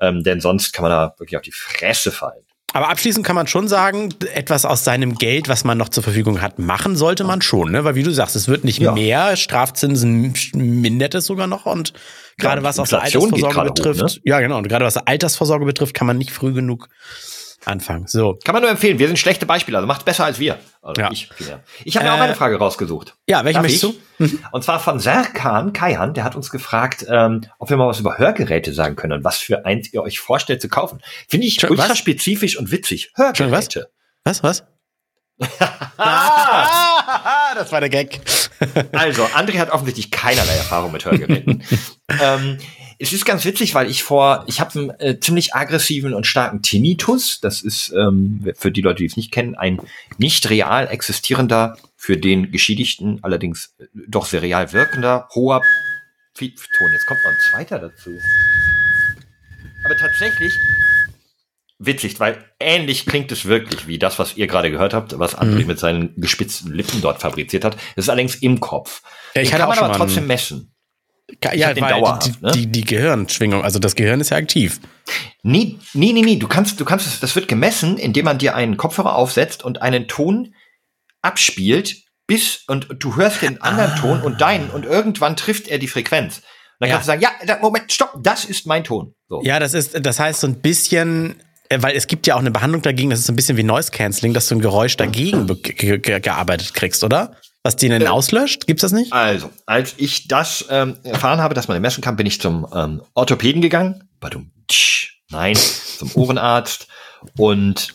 Ähm, 0.00 0.22
denn 0.22 0.40
sonst 0.40 0.72
kann 0.72 0.84
man 0.84 0.92
da 0.92 1.14
wirklich 1.18 1.36
auf 1.36 1.42
die 1.42 1.50
Fresse 1.50 2.12
fallen. 2.12 2.44
Aber 2.74 2.90
abschließend 2.90 3.26
kann 3.26 3.34
man 3.34 3.48
schon 3.48 3.66
sagen, 3.66 4.14
etwas 4.34 4.64
aus 4.64 4.84
seinem 4.84 5.16
Geld, 5.16 5.48
was 5.48 5.64
man 5.64 5.76
noch 5.78 5.88
zur 5.88 6.04
Verfügung 6.04 6.42
hat, 6.42 6.60
machen 6.60 6.94
sollte 6.94 7.24
man 7.24 7.42
schon, 7.42 7.72
ne? 7.72 7.82
Weil 7.82 7.96
wie 7.96 8.04
du 8.04 8.12
sagst, 8.12 8.36
es 8.36 8.46
wird 8.46 8.62
nicht 8.62 8.78
Ja. 8.78 8.92
mehr, 8.92 9.34
Strafzinsen 9.36 10.32
mindert 10.54 11.16
es 11.16 11.26
sogar 11.26 11.48
noch 11.48 11.66
und 11.66 11.92
gerade 12.38 12.58
und 12.60 12.64
was 12.64 12.78
auch 12.78 12.84
Altersvorsorge 12.92 13.52
gerade 13.52 13.70
hoch, 13.70 13.74
betrifft, 13.74 14.20
ja 14.24 14.38
genau, 14.38 14.58
und 14.58 14.68
gerade 14.68 14.84
was 14.84 14.96
Altersvorsorge 14.96 15.64
betrifft, 15.64 15.94
kann 15.94 16.06
man 16.06 16.18
nicht 16.18 16.30
früh 16.30 16.52
genug 16.52 16.88
anfangen. 17.66 18.06
So, 18.06 18.38
Kann 18.44 18.52
man 18.52 18.62
nur 18.62 18.70
empfehlen. 18.70 18.98
Wir 18.98 19.06
sind 19.08 19.18
schlechte 19.18 19.46
Beispiele, 19.46 19.76
also 19.76 19.86
macht's 19.86 20.04
besser 20.04 20.24
als 20.24 20.38
wir. 20.38 20.58
Also 20.82 21.00
Ja. 21.02 21.10
ich. 21.10 21.28
Ich 21.84 21.96
habe 21.96 22.06
mir 22.06 22.12
auch 22.14 22.18
Äh, 22.18 22.22
eine 22.22 22.34
Frage 22.34 22.56
rausgesucht. 22.56 23.14
ja, 23.26 23.44
welche 23.44 23.54
Darf 23.54 23.62
möchtest 23.64 23.84
ich? 24.18 24.30
du? 24.32 24.38
Und 24.52 24.64
zwar 24.64 24.80
von 24.80 24.98
Serkan 25.00 25.72
Kaihan, 25.72 26.14
der 26.14 26.24
hat 26.24 26.36
uns 26.36 26.50
gefragt, 26.50 27.04
ähm, 27.08 27.42
ob 27.58 27.68
wir 27.70 27.76
mal 27.76 27.88
was 27.88 28.00
über 28.00 28.18
Hörgeräte 28.18 28.72
sagen 28.72 28.96
können 28.96 29.12
und 29.14 29.24
was 29.24 29.38
für 29.38 29.66
eins 29.66 29.92
ihr 29.92 30.02
euch 30.02 30.20
vorstellt 30.20 30.60
zu 30.62 30.68
kaufen. 30.68 31.00
Finde 31.28 31.46
ich 31.46 31.54
Schon 31.60 31.70
ultra 31.70 31.90
was? 31.90 31.98
spezifisch 31.98 32.56
und 32.56 32.70
witzig. 32.70 33.10
Was? 33.16 33.38
Hörgeräte. 33.38 33.90
Was, 34.24 34.42
was? 34.42 34.64
Ah! 35.98 37.52
das 37.54 37.72
war 37.72 37.80
der 37.80 37.90
Gag. 37.90 38.20
Also, 38.92 39.24
André 39.24 39.58
hat 39.58 39.70
offensichtlich 39.70 40.10
keinerlei 40.10 40.54
Erfahrung 40.56 40.92
mit 40.92 41.04
Hörgeräten. 41.04 41.62
ähm, 42.22 42.58
es 42.98 43.12
ist 43.12 43.24
ganz 43.24 43.44
witzig, 43.44 43.74
weil 43.74 43.90
ich 43.90 44.02
vor, 44.02 44.44
ich 44.46 44.60
habe 44.60 44.78
einen 44.78 44.90
äh, 45.00 45.20
ziemlich 45.20 45.54
aggressiven 45.54 46.14
und 46.14 46.26
starken 46.26 46.62
Tinnitus. 46.62 47.40
Das 47.40 47.62
ist 47.62 47.86
für 47.86 48.54
für 48.54 48.70
die 48.72 48.80
Leute, 48.82 48.98
die 48.98 49.06
es 49.06 49.16
nicht 49.16 49.32
kennen, 49.32 49.54
ein 49.54 49.80
nicht 50.18 50.48
real 50.50 50.88
existierender, 50.88 51.76
für 51.96 52.16
den 52.16 52.50
Geschädigten 52.52 53.18
allerdings 53.22 53.74
äh, 53.78 53.84
doch 54.08 54.26
sehr 54.26 54.42
real 54.42 54.72
wirkender, 54.72 55.28
hoher 55.34 55.62
Piepton. 56.36 56.92
Jetzt 56.92 57.06
kommt 57.06 57.20
noch 57.24 57.30
ein 57.30 57.38
zweiter 57.50 57.78
dazu. 57.78 58.10
Aber 59.84 59.96
tatsächlich 59.96 60.52
witzig, 61.78 62.18
weil 62.20 62.42
ähnlich 62.58 63.06
klingt 63.06 63.30
es 63.32 63.44
wirklich 63.44 63.86
wie 63.86 63.98
das, 63.98 64.18
was 64.18 64.36
ihr 64.36 64.46
gerade 64.46 64.70
gehört 64.70 64.94
habt, 64.94 65.18
was 65.18 65.36
André 65.36 65.60
Mhm. 65.60 65.66
mit 65.66 65.78
seinen 65.78 66.20
gespitzten 66.20 66.72
Lippen 66.72 67.02
dort 67.02 67.20
fabriziert 67.20 67.64
hat. 67.64 67.74
Das 67.94 68.06
ist 68.06 68.08
allerdings 68.08 68.36
im 68.36 68.60
Kopf. 68.60 69.02
Ja, 69.34 69.42
ich 69.42 69.50
Den 69.50 69.58
kann 69.58 69.68
auch 69.68 69.74
man 69.76 69.84
aber 69.84 69.94
trotzdem 69.96 70.26
messen. 70.26 70.72
Ja, 71.54 71.74
den 71.74 71.82
weil 71.82 71.90
dauerhaft, 71.92 72.26
die, 72.26 72.44
ne? 72.44 72.52
die, 72.52 72.66
die 72.68 72.84
Gehirnschwingung, 72.84 73.64
also 73.64 73.78
das 73.78 73.94
Gehirn 73.96 74.20
ist 74.20 74.30
ja 74.30 74.36
aktiv. 74.36 74.80
Nee, 75.42 75.76
nee, 75.92 76.12
nee, 76.12 76.22
nee. 76.22 76.36
Du 76.36 76.46
kannst, 76.46 76.78
du 76.78 76.84
kannst 76.84 77.22
das 77.22 77.34
wird 77.34 77.48
gemessen, 77.48 77.98
indem 77.98 78.24
man 78.26 78.38
dir 78.38 78.54
einen 78.54 78.76
Kopfhörer 78.76 79.16
aufsetzt 79.16 79.64
und 79.64 79.82
einen 79.82 80.06
Ton 80.08 80.54
abspielt, 81.22 81.96
bis, 82.28 82.62
und 82.66 82.88
du 82.98 83.16
hörst 83.16 83.42
den 83.42 83.60
anderen 83.62 83.92
Ah. 83.92 83.96
Ton 83.96 84.20
und 84.20 84.40
deinen, 84.40 84.70
und 84.70 84.84
irgendwann 84.84 85.36
trifft 85.36 85.68
er 85.68 85.78
die 85.78 85.88
Frequenz. 85.88 86.38
Und 86.38 86.42
dann 86.80 86.88
Ja. 86.88 86.94
kannst 86.96 87.08
du 87.08 87.12
sagen, 87.12 87.22
ja, 87.22 87.58
Moment, 87.60 87.92
stopp, 87.92 88.14
das 88.22 88.44
ist 88.44 88.66
mein 88.66 88.84
Ton. 88.84 89.14
So. 89.28 89.42
Ja, 89.42 89.58
das 89.60 89.74
ist, 89.74 89.96
das 90.04 90.18
heißt 90.20 90.40
so 90.40 90.46
ein 90.46 90.60
bisschen, 90.60 91.36
äh, 91.68 91.78
weil 91.80 91.96
es 91.96 92.06
gibt 92.06 92.26
ja 92.26 92.34
auch 92.34 92.40
eine 92.40 92.50
Behandlung 92.50 92.82
dagegen, 92.82 93.10
das 93.10 93.20
ist 93.20 93.26
so 93.26 93.32
ein 93.32 93.36
bisschen 93.36 93.56
wie 93.56 93.62
Noise 93.62 93.90
Cancelling, 93.92 94.34
dass 94.34 94.48
du 94.48 94.56
ein 94.56 94.60
Geräusch 94.60 94.96
dagegen 94.96 95.46
ge 95.62 95.98
ge 95.98 96.20
gearbeitet 96.20 96.74
kriegst, 96.74 97.02
oder? 97.04 97.36
Was 97.66 97.74
die 97.74 97.88
denn 97.88 98.06
auslöscht? 98.06 98.68
Gibt's 98.68 98.82
das 98.82 98.92
nicht? 98.92 99.12
Also, 99.12 99.50
als 99.66 99.94
ich 99.96 100.28
das 100.28 100.66
ähm, 100.70 100.98
erfahren 101.02 101.40
habe, 101.40 101.52
dass 101.52 101.66
man 101.66 101.74
den 101.74 101.82
messen 101.82 102.00
kann, 102.00 102.14
bin 102.14 102.24
ich 102.24 102.40
zum 102.40 102.64
ähm, 102.72 103.02
Orthopäden 103.14 103.60
gegangen. 103.60 104.08
Badum, 104.20 104.52
tsch, 104.68 105.18
nein, 105.30 105.56
zum 105.56 106.12
Ohrenarzt 106.14 106.86
und 107.36 107.92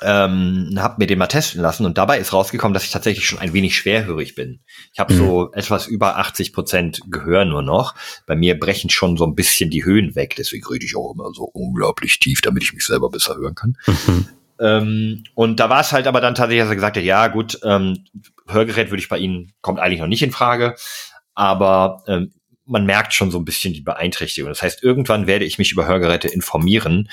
ähm, 0.00 0.76
habe 0.78 0.94
mir 0.96 1.06
den 1.06 1.18
mal 1.18 1.26
testen 1.26 1.60
lassen 1.60 1.84
und 1.84 1.98
dabei 1.98 2.18
ist 2.18 2.32
rausgekommen, 2.32 2.72
dass 2.72 2.84
ich 2.84 2.90
tatsächlich 2.90 3.26
schon 3.26 3.38
ein 3.38 3.52
wenig 3.52 3.76
schwerhörig 3.76 4.34
bin. 4.34 4.60
Ich 4.94 4.98
habe 4.98 5.12
so 5.12 5.52
etwas 5.52 5.86
über 5.86 6.16
80 6.16 6.54
Prozent 6.54 7.02
Gehör 7.10 7.44
nur 7.44 7.60
noch. 7.60 7.94
Bei 8.26 8.34
mir 8.34 8.58
brechen 8.58 8.88
schon 8.88 9.18
so 9.18 9.26
ein 9.26 9.34
bisschen 9.34 9.68
die 9.68 9.84
Höhen 9.84 10.14
weg, 10.14 10.36
deswegen 10.38 10.66
rede 10.66 10.86
ich 10.86 10.96
auch 10.96 11.12
immer 11.12 11.34
so 11.34 11.44
unglaublich 11.44 12.18
tief, 12.18 12.40
damit 12.40 12.62
ich 12.62 12.72
mich 12.72 12.86
selber 12.86 13.10
besser 13.10 13.36
hören 13.36 13.56
kann. 13.56 13.76
Ähm, 14.60 15.24
und 15.34 15.60
da 15.60 15.68
war 15.68 15.80
es 15.80 15.92
halt 15.92 16.06
aber 16.06 16.20
dann 16.20 16.34
tatsächlich, 16.34 16.62
dass 16.62 16.70
er 16.70 16.76
gesagt 16.76 16.96
hat, 16.96 17.04
ja 17.04 17.26
gut, 17.28 17.58
ähm, 17.62 18.04
Hörgerät 18.48 18.90
würde 18.90 19.00
ich 19.00 19.08
bei 19.08 19.18
Ihnen, 19.18 19.52
kommt 19.60 19.80
eigentlich 19.80 20.00
noch 20.00 20.06
nicht 20.06 20.22
in 20.22 20.30
Frage, 20.30 20.76
aber 21.34 22.04
ähm, 22.06 22.32
man 22.64 22.84
merkt 22.84 23.14
schon 23.14 23.30
so 23.30 23.38
ein 23.38 23.44
bisschen 23.44 23.72
die 23.72 23.80
Beeinträchtigung. 23.80 24.50
Das 24.50 24.62
heißt, 24.62 24.82
irgendwann 24.82 25.26
werde 25.26 25.44
ich 25.44 25.58
mich 25.58 25.72
über 25.72 25.86
Hörgeräte 25.86 26.28
informieren, 26.28 27.08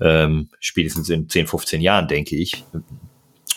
ähm, 0.00 0.50
spätestens 0.60 1.08
in 1.08 1.28
10, 1.28 1.46
15 1.46 1.80
Jahren, 1.80 2.08
denke 2.08 2.36
ich. 2.36 2.64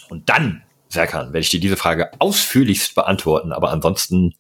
Und 0.10 0.30
dann, 0.30 0.64
Serkan, 0.90 1.28
werde 1.28 1.40
ich 1.40 1.50
dir 1.50 1.60
diese 1.60 1.78
Frage 1.78 2.12
ausführlichst 2.20 2.96
beantworten, 2.96 3.52
aber 3.52 3.72
ansonsten, 3.72 4.36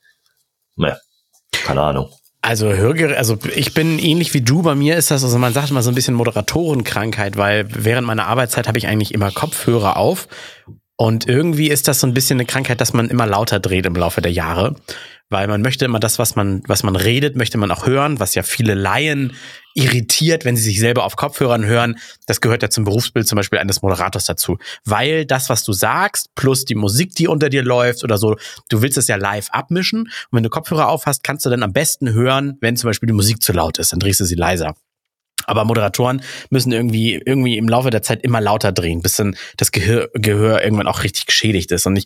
ne, 0.75 0.99
keine 1.51 1.81
Ahnung. 1.81 2.11
Also 2.47 2.71
Hörgerät, 2.71 3.17
also 3.17 3.37
ich 3.57 3.73
bin 3.73 3.99
ähnlich 3.99 4.33
wie 4.33 4.39
du, 4.39 4.61
bei 4.61 4.73
mir 4.73 4.95
ist 4.95 5.11
das, 5.11 5.21
also 5.21 5.37
man 5.37 5.51
sagt 5.51 5.69
immer 5.69 5.81
so 5.81 5.91
ein 5.91 5.95
bisschen 5.95 6.13
Moderatorenkrankheit, 6.13 7.35
weil 7.35 7.67
während 7.67 8.07
meiner 8.07 8.25
Arbeitszeit 8.27 8.69
habe 8.69 8.77
ich 8.77 8.87
eigentlich 8.87 9.13
immer 9.13 9.31
Kopfhörer 9.31 9.97
auf 9.97 10.29
Und 10.99 11.27
irgendwie 11.27 11.69
ist 11.69 11.87
das 11.87 11.99
so 11.99 12.07
ein 12.07 12.15
bisschen 12.15 12.37
eine 12.37 12.47
Krankheit, 12.47 12.81
dass 12.81 12.91
man 12.91 13.09
immer 13.09 13.27
lauter 13.27 13.59
dreht 13.59 13.85
im 13.85 13.93
Laufe 13.93 14.19
der 14.19 14.31
Jahre, 14.31 14.75
weil 15.29 15.47
man 15.47 15.61
möchte 15.61 15.85
immer 15.85 15.99
das, 15.99 16.17
was 16.17 16.35
man, 16.35 16.63
was 16.65 16.81
man 16.81 16.95
redet, 16.95 17.35
möchte 17.35 17.59
man 17.59 17.69
auch 17.69 17.85
hören, 17.85 18.19
was 18.19 18.33
ja 18.33 18.41
viele 18.41 18.73
Laien 18.73 19.33
irritiert, 19.75 20.43
wenn 20.43 20.57
sie 20.57 20.63
sich 20.63 20.79
selber 20.79 21.03
auf 21.03 21.15
Kopfhörern 21.15 21.65
hören. 21.65 21.99
Das 22.25 22.41
gehört 22.41 22.63
ja 22.63 22.71
zum 22.71 22.83
Berufsbild 22.83 23.27
zum 23.27 23.35
Beispiel 23.35 23.59
eines 23.59 23.83
Moderators 23.83 24.25
dazu, 24.25 24.57
weil 24.85 25.27
das, 25.27 25.49
was 25.49 25.63
du 25.63 25.71
sagst, 25.71 26.33
plus 26.33 26.65
die 26.65 26.73
Musik, 26.73 27.13
die 27.13 27.27
unter 27.27 27.49
dir 27.49 27.61
läuft 27.61 28.03
oder 28.03 28.17
so, 28.17 28.35
du 28.69 28.81
willst 28.81 28.97
es 28.97 29.07
ja 29.07 29.17
live 29.17 29.49
abmischen. 29.51 30.01
Und 30.01 30.11
wenn 30.31 30.43
du 30.43 30.49
Kopfhörer 30.49 30.87
aufhast, 30.87 31.23
kannst 31.23 31.45
du 31.45 31.51
dann 31.51 31.61
am 31.61 31.73
besten 31.73 32.11
hören, 32.11 32.57
wenn 32.59 32.75
zum 32.75 32.89
Beispiel 32.89 33.07
die 33.07 33.13
Musik 33.13 33.43
zu 33.43 33.53
laut 33.53 33.77
ist, 33.77 33.91
dann 33.91 33.99
drehst 33.99 34.19
du 34.19 34.25
sie 34.25 34.35
leiser. 34.35 34.73
Aber 35.47 35.65
Moderatoren 35.65 36.21
müssen 36.49 36.71
irgendwie, 36.71 37.15
irgendwie 37.25 37.57
im 37.57 37.67
Laufe 37.67 37.89
der 37.89 38.03
Zeit 38.03 38.23
immer 38.23 38.41
lauter 38.41 38.71
drehen, 38.71 39.01
bis 39.01 39.15
dann 39.15 39.35
das 39.55 39.71
Gehör, 39.71 40.09
Gehör 40.13 40.61
irgendwann 40.63 40.87
auch 40.87 41.03
richtig 41.03 41.25
geschädigt 41.25 41.71
ist. 41.71 41.87
Und 41.87 41.95
ich, 41.95 42.05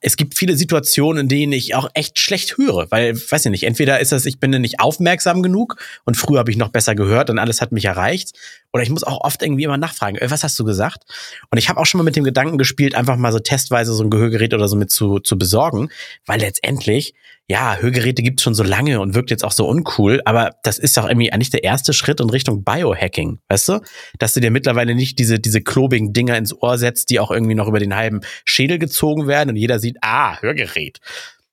es 0.00 0.16
gibt 0.16 0.36
viele 0.36 0.56
Situationen, 0.56 1.22
in 1.22 1.28
denen 1.28 1.52
ich 1.52 1.74
auch 1.74 1.88
echt 1.94 2.18
schlecht 2.18 2.56
höre, 2.56 2.90
weil, 2.90 3.14
weiß 3.14 3.46
ich 3.46 3.50
nicht, 3.50 3.64
entweder 3.64 4.00
ist 4.00 4.12
das, 4.12 4.26
ich 4.26 4.38
bin 4.38 4.50
nicht 4.50 4.80
aufmerksam 4.80 5.42
genug 5.42 5.76
und 6.04 6.16
früher 6.16 6.38
habe 6.38 6.50
ich 6.50 6.56
noch 6.56 6.68
besser 6.68 6.94
gehört 6.94 7.30
und 7.30 7.38
alles 7.38 7.60
hat 7.60 7.72
mich 7.72 7.84
erreicht. 7.84 8.32
Oder 8.72 8.82
ich 8.82 8.90
muss 8.90 9.02
auch 9.02 9.22
oft 9.22 9.42
irgendwie 9.42 9.64
immer 9.64 9.78
nachfragen, 9.78 10.16
äh, 10.16 10.30
was 10.30 10.44
hast 10.44 10.58
du 10.58 10.64
gesagt? 10.64 11.04
Und 11.50 11.58
ich 11.58 11.68
habe 11.68 11.80
auch 11.80 11.86
schon 11.86 11.98
mal 11.98 12.04
mit 12.04 12.16
dem 12.16 12.24
Gedanken 12.24 12.58
gespielt, 12.58 12.94
einfach 12.94 13.16
mal 13.16 13.32
so 13.32 13.38
testweise 13.38 13.92
so 13.92 14.02
ein 14.02 14.10
Gehörgerät 14.10 14.54
oder 14.54 14.68
so 14.68 14.76
mit 14.76 14.90
zu, 14.90 15.20
zu 15.20 15.38
besorgen, 15.38 15.88
weil 16.26 16.40
letztendlich 16.40 17.14
ja, 17.50 17.78
Hörgeräte 17.78 18.22
gibt's 18.22 18.42
schon 18.42 18.54
so 18.54 18.62
lange 18.62 19.00
und 19.00 19.14
wirkt 19.14 19.30
jetzt 19.30 19.42
auch 19.42 19.52
so 19.52 19.66
uncool, 19.66 20.20
aber 20.26 20.50
das 20.64 20.78
ist 20.78 20.98
doch 20.98 21.08
irgendwie 21.08 21.32
eigentlich 21.32 21.48
der 21.48 21.64
erste 21.64 21.94
Schritt 21.94 22.20
in 22.20 22.28
Richtung 22.28 22.62
Biohacking, 22.62 23.38
weißt 23.48 23.68
du? 23.70 23.80
Dass 24.18 24.34
du 24.34 24.40
dir 24.40 24.50
mittlerweile 24.50 24.94
nicht 24.94 25.18
diese, 25.18 25.40
diese 25.40 25.62
klobigen 25.62 26.12
Dinger 26.12 26.36
ins 26.36 26.54
Ohr 26.54 26.76
setzt, 26.76 27.08
die 27.08 27.18
auch 27.20 27.30
irgendwie 27.30 27.54
noch 27.54 27.66
über 27.66 27.78
den 27.78 27.96
halben 27.96 28.20
Schädel 28.44 28.78
gezogen 28.78 29.26
werden 29.26 29.48
und 29.48 29.56
jeder 29.56 29.77
sieht, 29.78 29.96
ah, 30.02 30.40
Hörgerät. 30.40 30.98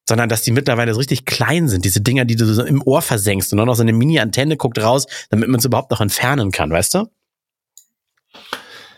Sondern 0.07 0.29
dass 0.29 0.43
die 0.43 0.51
mittlerweile 0.51 0.93
so 0.93 0.99
richtig 0.99 1.25
klein 1.25 1.67
sind, 1.67 1.83
diese 1.83 2.01
Dinger, 2.01 2.25
die 2.25 2.35
du 2.35 2.45
so 2.45 2.63
im 2.63 2.81
Ohr 2.83 3.01
versenkst 3.01 3.51
und 3.51 3.57
dann 3.57 3.67
noch 3.67 3.75
so 3.75 3.81
eine 3.81 3.93
Mini-Antenne 3.93 4.55
guckt 4.55 4.79
raus, 4.79 5.07
damit 5.29 5.49
man 5.49 5.59
es 5.59 5.65
überhaupt 5.65 5.91
noch 5.91 6.01
entfernen 6.01 6.51
kann, 6.51 6.69
weißt 6.69 6.93
du? 6.93 7.07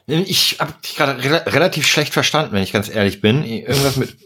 Ich 0.07 0.57
habe 0.59 0.73
dich 0.83 0.95
gerade 0.95 1.21
re 1.23 1.53
relativ 1.53 1.85
schlecht 1.85 2.13
verstanden, 2.13 2.53
wenn 2.53 2.63
ich 2.63 2.71
ganz 2.71 2.89
ehrlich 2.89 3.19
bin. 3.21 3.43
Irgendwas 3.43 3.97
mit 3.97 4.17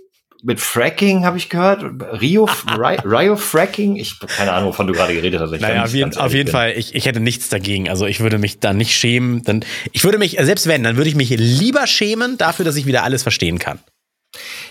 mit 0.44 0.60
Fracking 0.60 1.24
habe 1.24 1.38
ich 1.38 1.50
gehört. 1.50 1.84
Rio, 2.20 2.46
Rio 3.06 3.36
Fracking. 3.36 3.96
Ich 3.96 4.20
keine 4.20 4.54
Ahnung, 4.54 4.70
wovon 4.70 4.88
du 4.88 4.94
gerade 4.94 5.14
geredet 5.14 5.40
hast. 5.40 5.52
Ich 5.52 5.62
naja, 5.62 5.84
auf 5.84 5.94
jeden, 5.94 6.18
auf 6.18 6.34
jeden 6.34 6.50
Fall. 6.50 6.74
Ich, 6.76 6.96
ich 6.96 7.06
hätte 7.06 7.20
nichts 7.20 7.50
dagegen. 7.50 7.90
Also 7.90 8.08
ich 8.08 8.20
würde 8.22 8.38
mich 8.38 8.60
da 8.60 8.74
nicht 8.74 8.96
schämen. 8.96 9.44
Dann, 9.44 9.64
ich 9.92 10.04
würde 10.04 10.18
mich, 10.18 10.38
selbst 10.40 10.68
wenn, 10.68 10.84
dann 10.84 10.98
würde 10.98 11.10
ich 11.10 11.16
mich 11.16 11.30
lieber 11.30 11.86
schämen 11.86 12.38
dafür, 12.38 12.66
dass 12.66 12.76
ich 12.76 12.86
wieder 12.86 13.04
alles 13.04 13.24
verstehen 13.24 13.60
kann. 13.60 13.80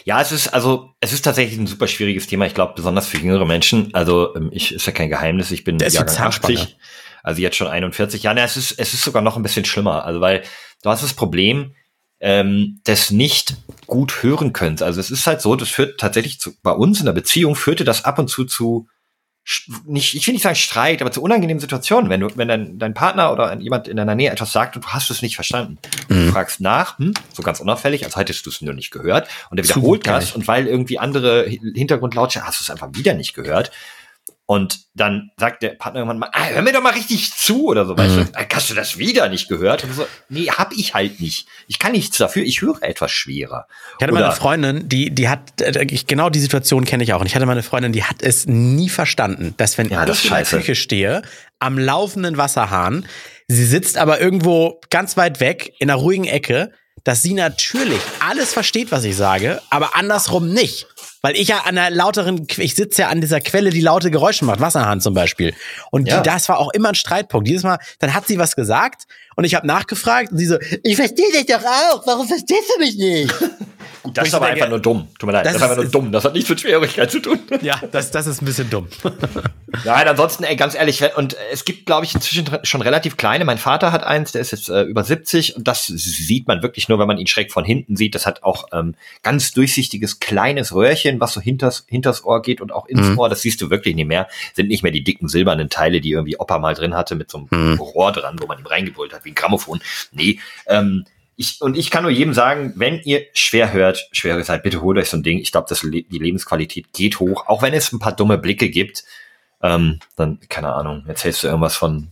Ja, 0.04 0.20
es 0.20 0.32
ist 0.32 0.48
also, 0.48 0.90
es 1.00 1.12
ist 1.12 1.22
tatsächlich 1.22 1.58
ein 1.58 1.66
super 1.66 1.86
schwieriges 1.86 2.26
Thema. 2.26 2.46
Ich 2.46 2.54
glaube, 2.54 2.74
besonders 2.74 3.06
für 3.06 3.18
jüngere 3.18 3.46
Menschen. 3.46 3.94
Also 3.94 4.34
ähm, 4.34 4.50
ich 4.52 4.74
ist 4.74 4.86
ja 4.86 4.92
kein 4.92 5.10
Geheimnis. 5.10 5.50
Ich 5.50 5.64
bin 5.64 5.78
Der 5.78 5.88
Jahrgang 5.88 6.16
80, 6.16 6.78
also 7.22 7.42
jetzt 7.42 7.56
schon 7.56 7.66
41. 7.66 8.22
Ja, 8.22 8.34
ne, 8.34 8.42
es 8.42 8.56
ist, 8.56 8.72
es 8.72 8.94
ist 8.94 9.02
sogar 9.02 9.22
noch 9.22 9.36
ein 9.36 9.42
bisschen 9.42 9.64
schlimmer. 9.64 10.04
Also 10.04 10.20
weil 10.20 10.42
du 10.82 10.90
hast 10.90 11.02
das 11.02 11.12
Problem 11.12 11.74
ähm, 12.20 12.80
des 12.86 13.10
nicht 13.10 13.56
gut 13.86 14.22
hören 14.22 14.52
könnt. 14.52 14.82
Also 14.82 15.00
es 15.00 15.10
ist 15.10 15.26
halt 15.26 15.40
so, 15.40 15.56
das 15.56 15.68
führt 15.68 15.98
tatsächlich 15.98 16.40
zu, 16.40 16.52
bei 16.62 16.72
uns 16.72 17.00
in 17.00 17.06
der 17.06 17.12
Beziehung 17.12 17.56
führte 17.56 17.84
das 17.84 18.04
ab 18.04 18.18
und 18.18 18.28
zu 18.28 18.44
zu 18.44 18.88
nicht, 19.84 20.14
ich 20.14 20.26
will 20.26 20.34
nicht 20.34 20.42
sagen 20.42 20.56
Streit, 20.56 21.00
aber 21.00 21.10
zu 21.10 21.22
unangenehmen 21.22 21.60
Situationen, 21.60 22.10
wenn 22.10 22.20
du, 22.20 22.28
wenn 22.36 22.48
dein, 22.48 22.78
dein 22.78 22.94
Partner 22.94 23.32
oder 23.32 23.58
jemand 23.58 23.88
in 23.88 23.96
deiner 23.96 24.14
Nähe 24.14 24.30
etwas 24.30 24.52
sagt 24.52 24.76
und 24.76 24.84
du 24.84 24.88
hast 24.88 25.10
es 25.10 25.22
nicht 25.22 25.34
verstanden. 25.34 25.78
Mhm. 26.08 26.26
Du 26.26 26.32
fragst 26.32 26.60
nach, 26.60 26.98
hm, 26.98 27.14
so 27.32 27.42
ganz 27.42 27.60
unauffällig, 27.60 28.04
als 28.04 28.16
hättest 28.16 28.46
du 28.46 28.50
es 28.50 28.60
nur 28.60 28.74
nicht 28.74 28.90
gehört, 28.90 29.28
und 29.50 29.58
er 29.58 29.64
wiederholt 29.64 30.06
das, 30.06 30.32
und 30.32 30.46
weil 30.46 30.66
irgendwie 30.66 30.98
andere 30.98 31.46
Hintergrundlautstärke 31.48 32.46
hast 32.46 32.60
du 32.60 32.64
es 32.64 32.70
einfach 32.70 32.88
wieder 32.92 33.14
nicht 33.14 33.34
gehört. 33.34 33.70
Und 34.50 34.80
dann 34.94 35.30
sagt 35.36 35.62
der 35.62 35.68
Partner 35.68 36.00
irgendwann 36.00 36.18
mal, 36.18 36.30
ah, 36.32 36.48
hör 36.48 36.62
mir 36.62 36.72
doch 36.72 36.82
mal 36.82 36.92
richtig 36.92 37.30
zu 37.30 37.66
oder 37.66 37.86
so, 37.86 37.96
weißt 37.96 38.16
mhm. 38.16 38.32
du, 38.32 38.46
hast 38.52 38.68
du 38.68 38.74
das 38.74 38.98
wieder 38.98 39.28
nicht 39.28 39.48
gehört? 39.48 39.84
Und 39.84 39.94
so, 39.94 40.08
nee, 40.28 40.48
hab 40.48 40.72
ich 40.72 40.92
halt 40.92 41.20
nicht. 41.20 41.46
Ich 41.68 41.78
kann 41.78 41.92
nichts 41.92 42.18
dafür, 42.18 42.42
ich 42.42 42.60
höre 42.60 42.82
etwas 42.82 43.12
schwerer. 43.12 43.68
Ich 43.98 44.02
hatte 44.02 44.12
oder, 44.12 44.22
meine 44.22 44.32
Freundin, 44.32 44.88
die, 44.88 45.14
die 45.14 45.28
hat, 45.28 45.60
äh, 45.60 45.86
genau 45.86 46.30
die 46.30 46.40
Situation 46.40 46.84
kenne 46.84 47.04
ich 47.04 47.14
auch. 47.14 47.20
Und 47.20 47.28
ich 47.28 47.36
hatte 47.36 47.46
meine 47.46 47.62
Freundin, 47.62 47.92
die 47.92 48.02
hat 48.02 48.24
es 48.24 48.46
nie 48.48 48.88
verstanden, 48.88 49.54
dass 49.56 49.78
wenn 49.78 49.88
ja, 49.88 50.04
das 50.04 50.24
ich 50.24 50.32
in 50.32 50.36
der 50.36 50.44
Küche 50.44 50.74
stehe, 50.74 51.22
am 51.60 51.78
laufenden 51.78 52.36
Wasserhahn, 52.36 53.06
sie 53.46 53.64
sitzt 53.64 53.98
aber 53.98 54.20
irgendwo 54.20 54.80
ganz 54.90 55.16
weit 55.16 55.38
weg, 55.38 55.74
in 55.78 55.90
einer 55.90 56.00
ruhigen 56.00 56.24
Ecke, 56.24 56.72
dass 57.04 57.22
sie 57.22 57.34
natürlich 57.34 58.00
alles 58.20 58.52
versteht, 58.52 58.92
was 58.92 59.04
ich 59.04 59.16
sage, 59.16 59.60
aber 59.70 59.96
andersrum 59.96 60.52
nicht. 60.52 60.86
Weil 61.22 61.36
ich 61.36 61.48
ja 61.48 61.58
an 61.64 61.74
der 61.74 61.90
lauteren, 61.90 62.46
ich 62.56 62.74
sitze 62.74 63.02
ja 63.02 63.08
an 63.08 63.20
dieser 63.20 63.40
Quelle, 63.40 63.70
die 63.70 63.82
laute 63.82 64.10
Geräusche 64.10 64.46
macht, 64.46 64.60
Wasserhahn 64.60 65.02
zum 65.02 65.12
Beispiel. 65.12 65.54
Und 65.90 66.08
ja. 66.08 66.16
die, 66.16 66.22
das 66.22 66.48
war 66.48 66.58
auch 66.58 66.72
immer 66.72 66.88
ein 66.88 66.94
Streitpunkt. 66.94 67.46
Jedes 67.46 67.62
Mal, 67.62 67.78
dann 67.98 68.14
hat 68.14 68.26
sie 68.26 68.38
was 68.38 68.56
gesagt 68.56 69.02
und 69.36 69.44
ich 69.44 69.54
habe 69.54 69.66
nachgefragt 69.66 70.32
und 70.32 70.38
sie 70.38 70.46
so, 70.46 70.56
ich 70.82 70.96
verstehe 70.96 71.30
dich 71.32 71.46
doch 71.46 71.62
auch, 71.62 72.06
warum 72.06 72.26
verstehst 72.26 72.72
du 72.74 72.80
mich 72.80 72.96
nicht? 72.96 73.34
Gut, 74.02 74.16
das 74.16 74.28
ist 74.28 74.34
aber 74.34 74.46
denke, 74.46 74.62
einfach 74.62 74.70
nur 74.70 74.80
dumm. 74.80 75.08
Tut 75.18 75.26
mir 75.26 75.32
leid, 75.32 75.46
das, 75.46 75.52
das 75.52 75.62
ist 75.62 75.68
einfach 75.68 75.82
nur 75.82 75.90
dumm. 75.90 76.12
Das 76.12 76.24
hat 76.24 76.32
nichts 76.32 76.48
mit 76.48 76.60
Schwierigkeit 76.60 77.10
zu 77.10 77.20
tun. 77.20 77.38
Ja, 77.62 77.78
das, 77.92 78.10
das 78.10 78.26
ist 78.26 78.40
ein 78.40 78.46
bisschen 78.46 78.70
dumm. 78.70 78.88
Nein, 79.84 80.08
ansonsten, 80.08 80.44
ey, 80.44 80.56
ganz 80.56 80.74
ehrlich, 80.74 81.02
und 81.16 81.36
es 81.52 81.64
gibt, 81.64 81.84
glaube 81.84 82.06
ich, 82.06 82.14
inzwischen 82.14 82.46
schon 82.62 82.80
relativ 82.80 83.18
kleine. 83.18 83.44
Mein 83.44 83.58
Vater 83.58 83.92
hat 83.92 84.02
eins, 84.02 84.32
der 84.32 84.40
ist 84.40 84.50
jetzt 84.52 84.70
äh, 84.70 84.82
über 84.82 85.04
70 85.04 85.56
und 85.56 85.68
das 85.68 85.86
sieht 85.86 86.48
man 86.48 86.62
wirklich 86.62 86.88
nur, 86.88 86.98
wenn 86.98 87.06
man 87.06 87.18
ihn 87.18 87.26
schräg 87.26 87.52
von 87.52 87.64
hinten 87.64 87.96
sieht. 87.96 88.14
Das 88.14 88.24
hat 88.24 88.42
auch 88.42 88.68
ähm, 88.72 88.94
ganz 89.22 89.52
durchsichtiges 89.52 90.20
kleines 90.20 90.74
Röhrchen, 90.74 91.20
was 91.20 91.34
so 91.34 91.40
hinters, 91.40 91.84
hinters 91.88 92.24
Ohr 92.24 92.40
geht 92.40 92.62
und 92.62 92.72
auch 92.72 92.86
ins 92.86 93.08
mhm. 93.08 93.18
Ohr. 93.18 93.28
Das 93.28 93.42
siehst 93.42 93.60
du 93.60 93.68
wirklich 93.68 93.94
nicht 93.94 94.08
mehr. 94.08 94.26
Sind 94.54 94.68
nicht 94.68 94.82
mehr 94.82 94.92
die 94.92 95.04
dicken 95.04 95.28
silbernen 95.28 95.68
Teile, 95.68 96.00
die 96.00 96.12
irgendwie 96.12 96.38
Opa 96.38 96.58
mal 96.58 96.74
drin 96.74 96.94
hatte 96.94 97.14
mit 97.14 97.30
so 97.30 97.46
einem 97.50 97.72
mhm. 97.72 97.78
Rohr 97.78 98.12
dran, 98.12 98.36
wo 98.40 98.46
man 98.46 98.58
ihm 98.58 98.66
reingebrüllt 98.66 99.12
hat, 99.12 99.24
wie 99.24 99.30
ein 99.30 99.34
Grammophon. 99.34 99.80
Nee, 100.12 100.40
ähm, 100.66 101.04
ich, 101.40 101.62
und 101.62 101.74
ich 101.74 101.90
kann 101.90 102.02
nur 102.02 102.12
jedem 102.12 102.34
sagen, 102.34 102.74
wenn 102.76 103.00
ihr 103.00 103.24
schwer 103.32 103.72
hört, 103.72 104.10
schwere 104.12 104.42
Zeit, 104.44 104.62
bitte 104.62 104.82
holt 104.82 104.98
euch 104.98 105.08
so 105.08 105.16
ein 105.16 105.22
Ding. 105.22 105.38
Ich 105.38 105.52
glaube, 105.52 105.74
die 105.74 106.18
Lebensqualität 106.18 106.92
geht 106.92 107.18
hoch, 107.18 107.46
auch 107.46 107.62
wenn 107.62 107.72
es 107.72 107.92
ein 107.92 107.98
paar 107.98 108.14
dumme 108.14 108.36
Blicke 108.36 108.68
gibt. 108.68 109.04
Ähm, 109.62 110.00
dann, 110.16 110.38
keine 110.50 110.74
Ahnung, 110.74 111.04
erzählst 111.06 111.42
du 111.42 111.46
irgendwas 111.46 111.76
von, 111.76 112.08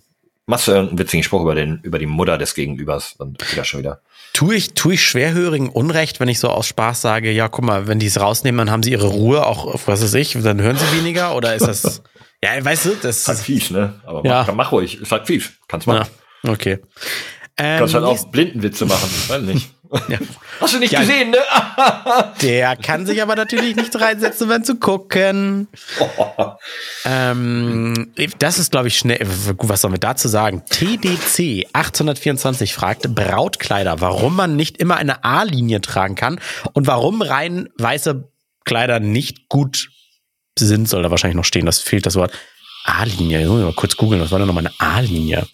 machst 0.47 0.67
du 0.67 0.73
irgendeinen 0.73 0.99
witzigen 0.99 1.23
Spruch 1.23 1.43
über 1.43 1.55
den, 1.55 1.81
über 1.83 1.99
die 1.99 2.07
Mutter 2.07 2.39
des 2.39 2.55
Gegenübers, 2.55 3.17
dann 3.19 3.37
wieder 3.51 3.65
schon 3.65 3.81
wieder. 3.81 4.01
Tue 4.33 4.55
ich, 4.55 4.73
tue 4.73 4.95
ich 4.95 5.05
Schwerhörigen 5.05 5.69
Unrecht, 5.69 6.21
wenn 6.21 6.29
ich 6.29 6.39
so 6.41 6.49
aus 6.49 6.67
Spaß 6.67 7.03
sage, 7.03 7.31
ja, 7.31 7.49
guck 7.49 7.67
mal, 7.67 7.87
wenn 7.87 7.99
die 7.99 8.07
es 8.07 8.19
rausnehmen, 8.19 8.57
dann 8.59 8.71
haben 8.71 8.83
sie 8.83 8.93
ihre 8.93 9.09
Ruhe, 9.09 9.45
auch, 9.45 9.75
was 9.87 10.03
weiß 10.03 10.15
ich, 10.15 10.39
dann 10.43 10.63
hören 10.63 10.79
sie 10.79 10.97
weniger, 10.97 11.37
oder 11.37 11.55
ist 11.55 11.67
das, 11.67 12.03
ja, 12.43 12.65
weißt 12.65 12.85
du, 12.87 12.91
das 13.03 13.19
ist 13.19 13.29
halt 13.29 13.39
fies, 13.41 13.71
ne? 13.71 14.01
Aber 14.07 14.25
ja. 14.25 14.45
mach, 14.47 14.55
mach 14.55 14.73
ruhig, 14.73 14.99
ist 14.99 15.13
halt 15.13 15.27
fies, 15.27 15.51
kannst 15.69 15.87
machen. 15.87 16.09
Ja, 16.45 16.51
okay. 16.51 16.79
Ähm, 17.59 17.81
Kannst 17.81 17.95
halt 17.95 18.05
auch 18.05 18.27
Blindenwitze 18.29 18.87
machen, 18.87 19.11
weiß 19.29 19.43
nicht. 19.43 19.69
Ja. 20.09 20.19
Hast 20.61 20.75
du 20.75 20.79
nicht 20.79 20.93
ja, 20.93 21.01
gesehen, 21.01 21.31
ne? 21.31 21.39
der 22.43 22.77
kann 22.77 23.07
sich 23.07 23.23
aber 23.23 23.37
natürlich 23.37 23.75
nicht 23.75 23.99
reinsetzen, 23.99 24.51
um 24.51 24.65
zu 24.65 24.77
gucken. 24.77 25.69
Oh. 26.01 26.53
Ähm, 27.05 28.13
das 28.39 28.59
ist, 28.59 28.71
glaube 28.71 28.89
ich, 28.89 28.99
schnell. 28.99 29.21
Was 29.23 29.81
sollen 29.81 29.95
wir 29.95 29.99
dazu 29.99 30.29
sagen? 30.29 30.63
TDC 30.69 31.67
824 31.73 32.75
fragt 32.75 33.15
Brautkleider, 33.15 34.01
warum 34.01 34.37
man 34.37 34.57
nicht 34.57 34.77
immer 34.77 34.97
eine 34.97 35.25
A-Linie 35.25 35.81
tragen 35.81 36.17
kann 36.17 36.39
und 36.75 36.87
warum 36.87 37.23
rein 37.23 37.71
weiße 37.79 38.29
Kleider 38.65 39.01
nicht 39.01 39.49
gut 39.49 39.89
sind, 40.59 40.87
soll 40.87 41.03
da 41.03 41.11
wahrscheinlich 41.11 41.37
noch 41.37 41.45
stehen. 41.45 41.65
Das 41.65 41.79
fehlt 41.79 42.05
das 42.05 42.17
Wort. 42.17 42.33
A-Linie. 42.85 43.49
Mal 43.49 43.73
kurz 43.73 43.97
googeln, 43.97 44.21
was 44.21 44.31
war 44.31 44.39
denn 44.39 44.49
nochmal 44.49 44.67
eine 44.67 44.95
A-Linie? 44.97 45.47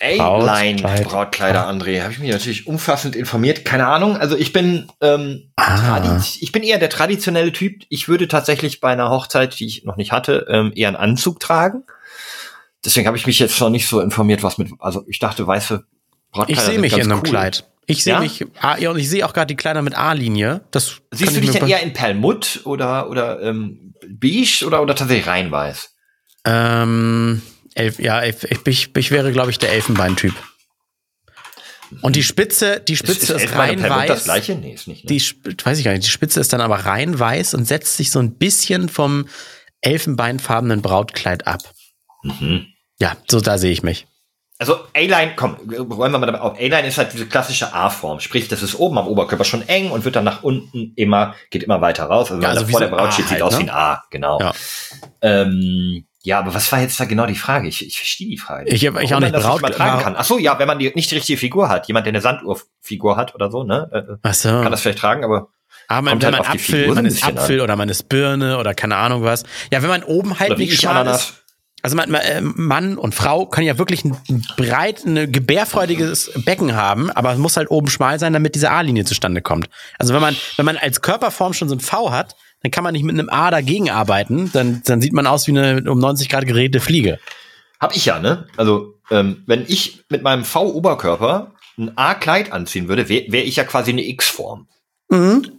A-Line 0.00 0.82
Brautkleider, 1.04 1.68
André. 1.68 2.02
Habe 2.02 2.12
ich 2.12 2.18
mich 2.18 2.30
natürlich 2.30 2.66
umfassend 2.66 3.14
informiert. 3.16 3.64
Keine 3.64 3.86
Ahnung. 3.86 4.16
Also 4.16 4.36
ich 4.36 4.52
bin 4.52 4.88
ähm, 5.00 5.50
ah. 5.56 6.20
ich 6.40 6.52
bin 6.52 6.62
eher 6.62 6.78
der 6.78 6.88
traditionelle 6.88 7.52
Typ. 7.52 7.82
Ich 7.88 8.08
würde 8.08 8.26
tatsächlich 8.28 8.80
bei 8.80 8.90
einer 8.92 9.10
Hochzeit, 9.10 9.58
die 9.58 9.66
ich 9.66 9.84
noch 9.84 9.96
nicht 9.96 10.12
hatte, 10.12 10.46
ähm, 10.48 10.72
eher 10.74 10.88
einen 10.88 10.96
Anzug 10.96 11.40
tragen. 11.40 11.84
Deswegen 12.84 13.06
habe 13.06 13.16
ich 13.16 13.26
mich 13.26 13.38
jetzt 13.38 13.60
noch 13.60 13.68
nicht 13.68 13.86
so 13.86 14.00
informiert, 14.00 14.42
was 14.42 14.56
mit. 14.56 14.70
Also 14.78 15.04
ich 15.06 15.18
dachte, 15.18 15.46
weiße 15.46 15.84
Brautkleider. 16.32 16.60
Ich 16.60 16.66
sehe 16.66 16.78
mich 16.78 16.92
in 16.94 17.02
einem 17.02 17.18
cool. 17.18 17.22
Kleid. 17.22 17.64
Ich 17.86 18.04
sehe 18.04 18.14
ja? 18.14 18.20
mich, 18.20 18.46
ah, 18.60 18.76
ja, 18.78 18.90
und 18.90 18.98
ich 18.98 19.10
sehe 19.10 19.26
auch 19.26 19.32
gerade 19.32 19.48
die 19.48 19.56
Kleider 19.56 19.82
mit 19.82 19.98
A-Linie. 19.98 20.60
Das 20.70 21.00
Siehst 21.10 21.36
du 21.36 21.40
dich 21.40 21.50
denn 21.50 21.66
eher 21.66 21.82
in 21.82 21.92
Perlmutt 21.92 22.60
oder 22.64 23.10
oder 23.10 23.42
ähm, 23.42 23.94
beige 24.08 24.64
oder 24.64 24.80
oder 24.80 24.94
tatsächlich 24.94 25.26
rein 25.26 25.50
weiß? 25.50 25.94
Ähm, 26.44 27.42
Elf, 27.74 27.98
ja, 27.98 28.22
ich, 28.24 28.36
ich, 28.66 28.96
ich 28.96 29.10
wäre, 29.10 29.32
glaube 29.32 29.50
ich, 29.50 29.58
der 29.58 29.72
Elfenbeintyp. 29.72 30.34
Und 32.02 32.14
die 32.14 32.22
Spitze, 32.22 32.80
die 32.80 32.96
Spitze 32.96 33.34
ist, 33.34 33.44
ist, 33.44 33.44
ist 33.50 33.56
rein 33.56 33.82
weiß. 33.82 34.08
Das 34.08 34.24
gleiche? 34.24 34.54
Nee, 34.54 34.74
ist 34.74 34.86
nicht. 34.86 35.04
Ne? 35.04 35.08
Die, 35.08 35.20
weiß 35.64 35.78
ich 35.78 35.84
gar 35.84 35.92
nicht. 35.92 36.06
Die 36.06 36.10
Spitze 36.10 36.38
ist 36.40 36.52
dann 36.52 36.60
aber 36.60 36.76
rein 36.76 37.18
weiß 37.18 37.54
und 37.54 37.66
setzt 37.66 37.96
sich 37.96 38.10
so 38.12 38.20
ein 38.20 38.34
bisschen 38.36 38.88
vom 38.88 39.26
elfenbeinfarbenen 39.80 40.82
Brautkleid 40.82 41.46
ab. 41.46 41.60
Mhm. 42.22 42.66
Ja, 43.00 43.16
so 43.28 43.40
da 43.40 43.58
sehe 43.58 43.72
ich 43.72 43.82
mich. 43.82 44.06
also 44.58 44.74
A-Line, 44.94 45.32
komm, 45.34 45.56
räumen 45.72 46.12
wir 46.12 46.18
mal 46.18 46.26
dabei 46.26 46.40
auf. 46.42 46.58
A-Line 46.58 46.86
ist 46.86 46.98
halt 46.98 47.12
diese 47.12 47.26
klassische 47.26 47.72
A-Form. 47.72 48.20
Sprich, 48.20 48.46
das 48.46 48.62
ist 48.62 48.78
oben 48.78 48.98
am 48.98 49.08
Oberkörper 49.08 49.44
schon 49.44 49.66
eng 49.68 49.90
und 49.90 50.04
wird 50.04 50.14
dann 50.16 50.24
nach 50.24 50.42
unten 50.44 50.92
immer, 50.96 51.34
geht 51.50 51.62
immer 51.64 51.80
weiter 51.80 52.04
raus. 52.04 52.30
Also, 52.30 52.42
Ja, 52.42 52.50
also 52.50 52.68
wie 52.68 52.72
vor 52.72 52.80
so 52.80 52.86
der 52.86 52.94
Braut 52.94 53.14
steht, 53.14 53.26
sieht 53.28 53.40
halt, 53.40 53.42
aus 53.42 53.54
ne? 53.54 53.58
wie 53.60 53.62
ein 53.64 53.70
A, 53.70 54.04
genau. 54.10 54.38
Ja. 54.38 54.52
Ähm, 55.22 56.04
ja, 56.22 56.38
aber 56.38 56.52
was 56.54 56.70
war 56.70 56.80
jetzt 56.80 56.98
da 57.00 57.04
genau 57.06 57.26
die 57.26 57.34
Frage? 57.34 57.68
Ich, 57.68 57.86
ich 57.86 57.96
verstehe 57.96 58.28
die 58.28 58.36
Frage. 58.38 58.68
Ich 58.70 58.86
hab- 58.86 59.00
ich 59.00 59.14
auch 59.14 59.20
nicht. 59.20 59.32
man 59.32 59.40
Braut- 59.42 59.62
war- 59.62 60.02
kann. 60.02 60.14
Ach 60.16 60.24
so, 60.24 60.38
ja, 60.38 60.58
wenn 60.58 60.66
man 60.66 60.78
die, 60.78 60.92
nicht 60.94 61.10
die 61.10 61.14
richtige 61.16 61.38
Figur 61.38 61.68
hat. 61.68 61.86
Jemand, 61.88 62.06
der 62.06 62.12
eine 62.12 62.20
Sanduhrfigur 62.20 63.16
hat 63.16 63.34
oder 63.34 63.50
so, 63.50 63.64
ne? 63.64 63.88
äh, 63.92 64.16
Ach 64.22 64.34
so. 64.34 64.48
Kann 64.50 64.70
das 64.70 64.82
vielleicht 64.82 64.98
tragen, 64.98 65.24
aber 65.24 65.48
Aber 65.88 66.02
man, 66.02 66.12
kommt 66.12 66.22
wenn 66.24 66.34
halt 66.36 66.44
man 66.46 66.52
Apfel, 66.56 66.94
man 66.94 67.06
ist 67.06 67.24
Apfel 67.26 67.60
oder 67.60 67.76
man 67.76 67.88
ist 67.88 68.08
Birne 68.08 68.58
oder 68.58 68.74
keine 68.74 68.96
Ahnung 68.96 69.22
was. 69.24 69.44
Ja, 69.72 69.82
wenn 69.82 69.88
man 69.88 70.02
oben 70.02 70.38
halt 70.38 70.50
oder 70.50 70.58
nicht 70.58 70.72
ich 70.74 70.80
schmal 70.80 71.06
ist. 71.06 71.34
Also 71.82 71.96
man, 71.96 72.10
man, 72.10 72.20
äh, 72.20 72.42
Mann 72.42 72.98
und 72.98 73.14
Frau 73.14 73.46
können 73.46 73.66
ja 73.66 73.78
wirklich 73.78 74.04
ein 74.04 74.14
breit, 74.58 75.06
ein 75.06 75.32
gebärfreudiges 75.32 76.30
Becken 76.44 76.76
haben, 76.76 77.10
aber 77.10 77.32
es 77.32 77.38
muss 77.38 77.56
halt 77.56 77.70
oben 77.70 77.88
schmal 77.88 78.18
sein, 78.18 78.34
damit 78.34 78.54
diese 78.54 78.70
A-Linie 78.70 79.06
zustande 79.06 79.40
kommt. 79.40 79.70
Also 79.98 80.12
wenn 80.12 80.20
man, 80.20 80.36
wenn 80.56 80.66
man 80.66 80.76
als 80.76 81.00
Körperform 81.00 81.54
schon 81.54 81.70
so 81.70 81.74
ein 81.76 81.80
V 81.80 82.10
hat, 82.12 82.36
dann 82.62 82.70
kann 82.70 82.84
man 82.84 82.92
nicht 82.92 83.04
mit 83.04 83.18
einem 83.18 83.28
A 83.30 83.50
dagegen 83.50 83.90
arbeiten, 83.90 84.50
dann, 84.52 84.82
dann 84.84 85.00
sieht 85.00 85.12
man 85.12 85.26
aus 85.26 85.46
wie 85.46 85.58
eine 85.58 85.90
um 85.90 85.98
90 85.98 86.28
Grad 86.28 86.46
gedrehte 86.46 86.80
Fliege. 86.80 87.18
Hab 87.78 87.96
ich 87.96 88.04
ja, 88.04 88.18
ne? 88.18 88.46
Also, 88.56 88.94
ähm, 89.10 89.42
wenn 89.46 89.64
ich 89.66 90.04
mit 90.10 90.22
meinem 90.22 90.44
V-Oberkörper 90.44 91.54
ein 91.78 91.96
A-Kleid 91.96 92.52
anziehen 92.52 92.88
würde, 92.88 93.08
wäre 93.08 93.32
wär 93.32 93.44
ich 93.44 93.56
ja 93.56 93.64
quasi 93.64 93.90
eine 93.92 94.06
X-Form. 94.06 94.68
Mhm. 95.08 95.50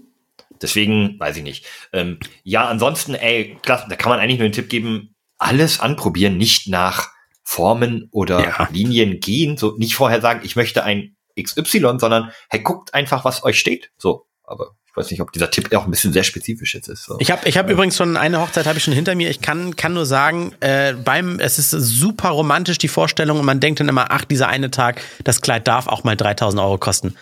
Deswegen, 0.61 1.19
weiß 1.19 1.37
ich 1.37 1.43
nicht. 1.43 1.65
Ähm, 1.91 2.19
ja, 2.43 2.67
ansonsten, 2.67 3.15
ey, 3.15 3.57
klar, 3.63 3.85
da 3.89 3.95
kann 3.95 4.11
man 4.11 4.19
eigentlich 4.19 4.37
nur 4.37 4.47
den 4.47 4.53
Tipp 4.53 4.69
geben, 4.69 5.15
alles 5.39 5.79
anprobieren, 5.79 6.37
nicht 6.37 6.67
nach 6.67 7.09
Formen 7.43 8.07
oder 8.11 8.39
Ja. 8.41 8.69
Linien 8.71 9.19
gehen, 9.19 9.57
so 9.57 9.75
nicht 9.77 9.95
vorher 9.95 10.21
sagen, 10.21 10.41
ich 10.43 10.55
möchte 10.55 10.83
ein 10.83 11.15
XY, 11.41 11.95
sondern 11.97 12.31
hey, 12.49 12.61
guckt 12.61 12.93
einfach, 12.93 13.25
was 13.25 13.43
euch 13.43 13.59
steht. 13.59 13.91
So, 13.97 14.27
aber 14.43 14.75
ich 14.91 14.97
weiß 14.97 15.09
nicht, 15.11 15.21
ob 15.21 15.31
dieser 15.31 15.49
Tipp 15.49 15.73
auch 15.73 15.85
ein 15.85 15.91
bisschen 15.91 16.11
sehr 16.11 16.23
spezifisch 16.23 16.73
jetzt 16.75 16.89
ist. 16.89 17.05
So. 17.05 17.15
Ich 17.19 17.31
habe 17.31 17.47
ich 17.47 17.57
hab 17.57 17.69
übrigens 17.69 17.95
schon 17.95 18.17
eine 18.17 18.41
Hochzeit 18.41 18.65
habe 18.67 18.77
ich 18.77 18.83
schon 18.83 18.93
hinter 18.93 19.15
mir. 19.15 19.29
Ich 19.29 19.41
kann 19.41 19.75
kann 19.77 19.93
nur 19.93 20.05
sagen, 20.05 20.53
äh, 20.59 20.93
beim 20.93 21.39
es 21.39 21.57
ist 21.57 21.71
super 21.71 22.29
romantisch 22.29 22.77
die 22.77 22.89
Vorstellung 22.89 23.39
und 23.39 23.45
man 23.45 23.59
denkt 23.61 23.79
dann 23.79 23.87
immer, 23.87 24.07
ach 24.11 24.25
dieser 24.25 24.49
eine 24.49 24.69
Tag, 24.69 25.01
das 25.23 25.41
Kleid 25.41 25.67
darf 25.67 25.87
auch 25.87 26.03
mal 26.03 26.17
3000 26.17 26.61
Euro 26.61 26.77
kosten. 26.77 27.15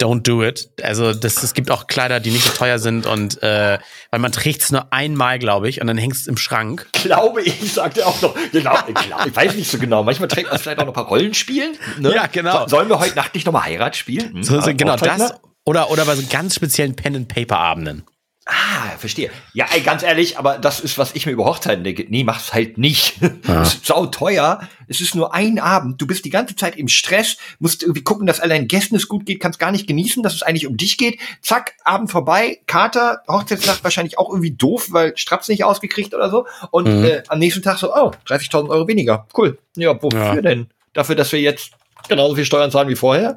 Don't 0.00 0.22
do 0.22 0.42
it. 0.42 0.70
Also 0.82 1.12
das, 1.12 1.42
es 1.44 1.52
gibt 1.54 1.70
auch 1.70 1.86
Kleider, 1.86 2.18
die 2.18 2.30
nicht 2.30 2.44
so 2.44 2.52
teuer 2.54 2.78
sind 2.80 3.06
und 3.06 3.40
äh, 3.42 3.78
weil 4.10 4.20
man 4.20 4.32
trägt 4.32 4.62
es 4.62 4.72
nur 4.72 4.90
einmal, 4.92 5.38
glaube 5.38 5.68
ich, 5.68 5.80
und 5.80 5.86
dann 5.86 5.98
hängst 5.98 6.22
es 6.22 6.26
im 6.26 6.36
Schrank. 6.38 6.88
glaube 6.92 7.42
ich, 7.42 7.72
sagte 7.74 8.06
auch 8.06 8.20
noch, 8.22 8.34
genau, 8.52 8.74
klar, 8.94 9.26
ich 9.26 9.36
weiß 9.36 9.54
nicht 9.54 9.70
so 9.70 9.78
genau. 9.78 10.02
Manchmal 10.02 10.28
trägt 10.28 10.50
man 10.50 10.58
vielleicht 10.58 10.78
auch 10.78 10.86
noch 10.86 10.92
ein 10.92 10.94
paar 10.94 11.06
Rollenspielen. 11.08 11.76
Ne? 12.00 12.14
Ja, 12.14 12.26
genau. 12.26 12.62
So, 12.62 12.68
sollen 12.68 12.88
wir 12.88 12.98
heute 12.98 13.14
Nacht 13.14 13.34
nicht 13.34 13.44
nochmal 13.44 13.64
Heirat 13.64 13.94
spielen? 13.96 14.32
Hm, 14.32 14.42
So, 14.42 14.60
so, 14.60 14.70
ah, 14.70 14.72
genau 14.72 14.96
das. 14.96 15.18
ne? 15.18 15.34
Oder, 15.64 15.90
oder 15.90 16.04
bei 16.04 16.16
so 16.16 16.22
ganz 16.28 16.54
speziellen 16.56 16.96
Pen-and-Paper-Abenden. 16.96 18.04
Ah, 18.44 18.96
verstehe. 18.98 19.30
Ja, 19.54 19.66
ey, 19.72 19.82
ganz 19.82 20.02
ehrlich, 20.02 20.36
aber 20.36 20.58
das 20.58 20.80
ist, 20.80 20.98
was 20.98 21.14
ich 21.14 21.26
mir 21.26 21.32
über 21.32 21.44
Hochzeiten 21.44 21.84
denke. 21.84 22.04
Nee, 22.08 22.24
mach's 22.24 22.52
halt 22.52 22.76
nicht. 22.76 23.14
Ja. 23.46 23.62
Es 23.62 23.74
ist 23.74 23.86
sau 23.86 24.06
teuer. 24.06 24.68
Es 24.88 25.00
ist 25.00 25.14
nur 25.14 25.32
ein 25.34 25.58
Abend. 25.60 26.00
Du 26.00 26.06
bist 26.06 26.24
die 26.24 26.30
ganze 26.30 26.54
Zeit 26.56 26.76
im 26.76 26.88
Stress, 26.88 27.36
musst 27.60 27.82
irgendwie 27.82 28.02
gucken, 28.02 28.26
dass 28.26 28.40
all 28.40 28.48
deinen 28.48 28.66
Gästen 28.68 28.96
es 28.96 29.06
gut 29.08 29.26
geht, 29.26 29.40
kannst 29.40 29.58
gar 29.60 29.70
nicht 29.72 29.86
genießen, 29.86 30.22
dass 30.22 30.34
es 30.34 30.42
eigentlich 30.42 30.66
um 30.66 30.76
dich 30.76 30.96
geht. 30.96 31.20
Zack, 31.40 31.74
Abend 31.84 32.10
vorbei, 32.10 32.60
Kater, 32.66 33.22
Hochzeitsnacht 33.28 33.84
wahrscheinlich 33.84 34.18
auch 34.18 34.28
irgendwie 34.30 34.52
doof, 34.52 34.88
weil 34.90 35.16
Straps 35.16 35.48
nicht 35.48 35.62
ausgekriegt 35.64 36.12
oder 36.14 36.30
so. 36.30 36.46
Und 36.72 36.86
Mhm. 36.88 37.04
äh, 37.04 37.22
am 37.28 37.38
nächsten 37.38 37.62
Tag 37.62 37.78
so, 37.78 37.94
oh, 37.94 38.10
30.000 38.26 38.70
Euro 38.70 38.88
weniger. 38.88 39.26
Cool. 39.36 39.58
Ja, 39.76 40.00
wofür 40.02 40.34
Ja. 40.34 40.40
denn? 40.40 40.68
Dafür, 40.92 41.14
dass 41.14 41.30
wir 41.32 41.40
jetzt 41.40 41.72
genauso 42.08 42.34
viel 42.36 42.44
Steuern 42.46 42.70
zahlen 42.72 42.88
wie 42.88 42.96
vorher? 42.96 43.36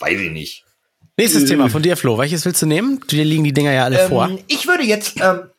Weiß 0.00 0.18
ich 0.20 0.30
nicht. 0.30 0.64
Nächstes 1.16 1.44
Äh. 1.44 1.46
Thema 1.46 1.68
von 1.68 1.82
dir, 1.82 1.96
Flo. 1.96 2.18
Welches 2.18 2.44
willst 2.44 2.62
du 2.62 2.66
nehmen? 2.66 3.00
Dir 3.10 3.24
liegen 3.24 3.44
die 3.44 3.52
Dinger 3.52 3.72
ja 3.72 3.84
alle 3.84 4.08
vor. 4.08 4.28
Ähm, 4.28 4.38
ich 4.48 4.66
würde 4.66 4.82
jetzt 4.82 5.20
ähm, 5.20 5.50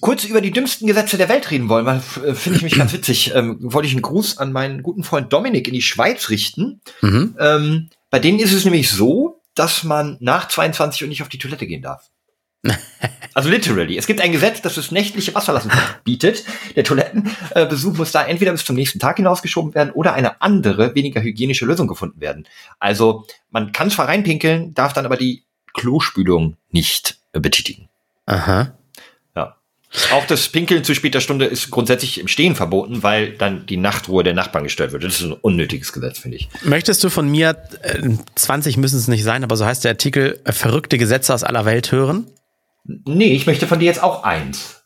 kurz 0.00 0.24
über 0.24 0.40
die 0.40 0.50
dümmsten 0.50 0.86
Gesetze 0.86 1.16
der 1.16 1.28
Welt 1.28 1.50
reden 1.50 1.68
wollen, 1.68 1.86
weil 1.86 2.02
äh, 2.24 2.34
finde 2.34 2.58
ich 2.58 2.62
mich 2.62 2.76
ganz 2.76 2.92
witzig. 2.92 3.32
Ähm, 3.34 3.56
wollte 3.60 3.88
ich 3.88 3.94
einen 3.94 4.02
Gruß 4.02 4.38
an 4.38 4.52
meinen 4.52 4.82
guten 4.82 5.02
Freund 5.02 5.32
Dominik 5.32 5.66
in 5.66 5.74
die 5.74 5.82
Schweiz 5.82 6.28
richten. 6.28 6.80
Mhm. 7.00 7.36
Ähm, 7.38 7.90
bei 8.10 8.18
denen 8.18 8.38
ist 8.38 8.52
es 8.52 8.64
nämlich 8.64 8.90
so, 8.90 9.40
dass 9.54 9.84
man 9.84 10.16
nach 10.20 10.48
22 10.48 11.02
Uhr 11.02 11.08
nicht 11.08 11.22
auf 11.22 11.28
die 11.28 11.38
Toilette 11.38 11.66
gehen 11.66 11.82
darf. 11.82 12.09
Also 13.32 13.48
literally. 13.48 13.96
Es 13.96 14.06
gibt 14.06 14.20
ein 14.20 14.32
Gesetz, 14.32 14.60
das 14.60 14.74
das 14.74 14.90
nächtliche 14.90 15.34
Wasserlassen 15.34 15.70
verbietet. 15.70 16.44
Der 16.76 16.84
Toilettenbesuch 16.84 17.96
muss 17.96 18.12
da 18.12 18.24
entweder 18.24 18.52
bis 18.52 18.64
zum 18.64 18.76
nächsten 18.76 18.98
Tag 18.98 19.16
hinausgeschoben 19.16 19.74
werden 19.74 19.92
oder 19.92 20.14
eine 20.14 20.42
andere, 20.42 20.94
weniger 20.94 21.22
hygienische 21.22 21.64
Lösung 21.64 21.86
gefunden 21.86 22.20
werden. 22.20 22.46
Also 22.78 23.24
man 23.50 23.72
kann 23.72 23.90
zwar 23.90 24.08
reinpinkeln, 24.08 24.74
darf 24.74 24.92
dann 24.92 25.06
aber 25.06 25.16
die 25.16 25.44
Klospülung 25.74 26.56
nicht 26.70 27.18
äh, 27.32 27.40
betätigen. 27.40 27.88
Aha. 28.26 28.74
Ja. 29.36 29.56
Auch 30.12 30.26
das 30.26 30.48
Pinkeln 30.48 30.84
zu 30.84 30.94
später 30.94 31.20
Stunde 31.20 31.46
ist 31.46 31.70
grundsätzlich 31.70 32.20
im 32.20 32.28
Stehen 32.28 32.56
verboten, 32.56 33.02
weil 33.02 33.32
dann 33.32 33.66
die 33.66 33.76
Nachtruhe 33.76 34.24
der 34.24 34.34
Nachbarn 34.34 34.64
gestört 34.64 34.92
wird. 34.92 35.04
Das 35.04 35.20
ist 35.20 35.22
ein 35.22 35.32
unnötiges 35.32 35.92
Gesetz, 35.92 36.18
finde 36.18 36.38
ich. 36.38 36.48
Möchtest 36.64 37.02
du 37.04 37.10
von 37.10 37.28
mir, 37.30 37.56
äh, 37.82 38.08
20 38.34 38.76
müssen 38.76 38.98
es 38.98 39.08
nicht 39.08 39.24
sein, 39.24 39.44
aber 39.44 39.56
so 39.56 39.64
heißt 39.64 39.84
der 39.84 39.92
Artikel, 39.92 40.40
äh, 40.44 40.52
verrückte 40.52 40.98
Gesetze 40.98 41.32
aus 41.32 41.44
aller 41.44 41.64
Welt 41.64 41.92
hören? 41.92 42.26
Nee, 42.84 43.32
ich 43.32 43.46
möchte 43.46 43.66
von 43.66 43.78
dir 43.78 43.86
jetzt 43.86 44.02
auch 44.02 44.24
eins. 44.24 44.82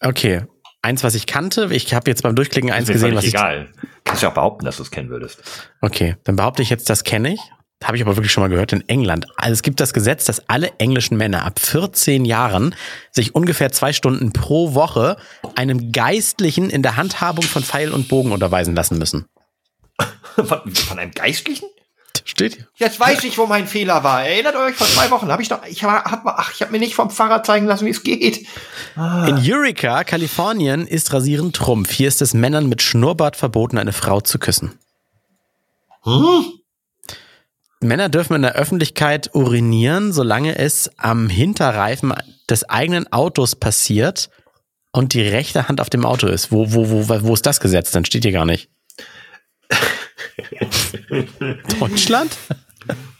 Okay. 0.00 0.42
Eins, 0.82 1.02
was 1.02 1.14
ich 1.14 1.26
kannte. 1.26 1.68
Ich 1.72 1.94
habe 1.94 2.10
jetzt 2.10 2.22
beim 2.22 2.34
Durchklicken 2.34 2.70
eins 2.70 2.88
gesehen, 2.88 3.14
was 3.14 3.24
ich. 3.24 3.34
egal. 3.34 3.72
Kannst 4.04 4.22
ja 4.22 4.28
auch 4.28 4.34
behaupten, 4.34 4.66
dass 4.66 4.76
du 4.76 4.82
es 4.82 4.90
kennen 4.90 5.08
würdest. 5.08 5.40
Okay, 5.80 6.16
dann 6.24 6.36
behaupte 6.36 6.60
ich 6.60 6.68
jetzt, 6.68 6.90
das 6.90 7.04
kenne 7.04 7.32
ich. 7.32 7.40
Habe 7.82 7.96
ich 7.96 8.02
aber 8.02 8.16
wirklich 8.16 8.32
schon 8.32 8.42
mal 8.42 8.48
gehört 8.48 8.72
in 8.72 8.86
England. 8.88 9.26
Also 9.36 9.52
es 9.52 9.62
gibt 9.62 9.80
das 9.80 9.92
Gesetz, 9.92 10.24
dass 10.24 10.48
alle 10.48 10.72
englischen 10.78 11.16
Männer 11.18 11.44
ab 11.44 11.58
14 11.58 12.24
Jahren 12.24 12.74
sich 13.12 13.34
ungefähr 13.34 13.72
zwei 13.72 13.92
Stunden 13.92 14.32
pro 14.32 14.74
Woche 14.74 15.16
einem 15.54 15.92
Geistlichen 15.92 16.70
in 16.70 16.82
der 16.82 16.96
Handhabung 16.96 17.44
von 17.44 17.62
Pfeil 17.62 17.90
und 17.92 18.08
Bogen 18.08 18.32
unterweisen 18.32 18.74
lassen 18.74 18.98
müssen. 18.98 19.26
Von, 20.34 20.74
von 20.74 20.98
einem 20.98 21.12
Geistlichen? 21.12 21.68
Steht 22.24 22.54
hier. 22.54 22.66
Jetzt 22.76 23.00
weiß 23.00 23.24
ich, 23.24 23.36
wo 23.38 23.46
mein 23.46 23.66
Fehler 23.66 24.04
war. 24.04 24.24
Erinnert 24.24 24.56
euch, 24.56 24.74
vor 24.74 24.86
zwei 24.86 25.10
Wochen 25.10 25.28
habe 25.28 25.42
ich 25.42 25.48
doch, 25.48 25.64
ich 25.66 25.82
war, 25.82 26.04
hab, 26.04 26.26
ach, 26.26 26.52
ich 26.54 26.62
habe 26.62 26.72
mir 26.72 26.78
nicht 26.78 26.94
vom 26.94 27.10
Pfarrer 27.10 27.42
zeigen 27.42 27.66
lassen, 27.66 27.86
wie 27.86 27.90
es 27.90 28.02
geht. 28.02 28.46
In 28.96 29.40
Eureka, 29.42 30.04
Kalifornien, 30.04 30.86
ist 30.86 31.12
Rasieren 31.12 31.52
Trumpf. 31.52 31.90
Hier 31.90 32.08
ist 32.08 32.22
es 32.22 32.34
Männern 32.34 32.68
mit 32.68 32.82
Schnurrbart 32.82 33.36
verboten, 33.36 33.78
eine 33.78 33.92
Frau 33.92 34.20
zu 34.20 34.38
küssen. 34.38 34.78
Hm? 36.02 36.44
Männer 37.80 38.08
dürfen 38.08 38.34
in 38.34 38.42
der 38.42 38.54
Öffentlichkeit 38.54 39.34
urinieren, 39.34 40.12
solange 40.12 40.56
es 40.58 40.90
am 40.96 41.28
Hinterreifen 41.28 42.14
des 42.48 42.68
eigenen 42.68 43.12
Autos 43.12 43.56
passiert 43.56 44.30
und 44.92 45.12
die 45.12 45.22
rechte 45.22 45.68
Hand 45.68 45.80
auf 45.80 45.90
dem 45.90 46.04
Auto 46.04 46.26
ist. 46.26 46.50
Wo, 46.50 46.72
wo, 46.72 46.88
wo, 46.90 47.22
wo 47.22 47.34
ist 47.34 47.46
das 47.46 47.60
Gesetz? 47.60 47.90
Dann 47.90 48.04
steht 48.04 48.24
hier 48.24 48.32
gar 48.32 48.46
nicht. 48.46 48.70
Deutschland? 51.80 52.36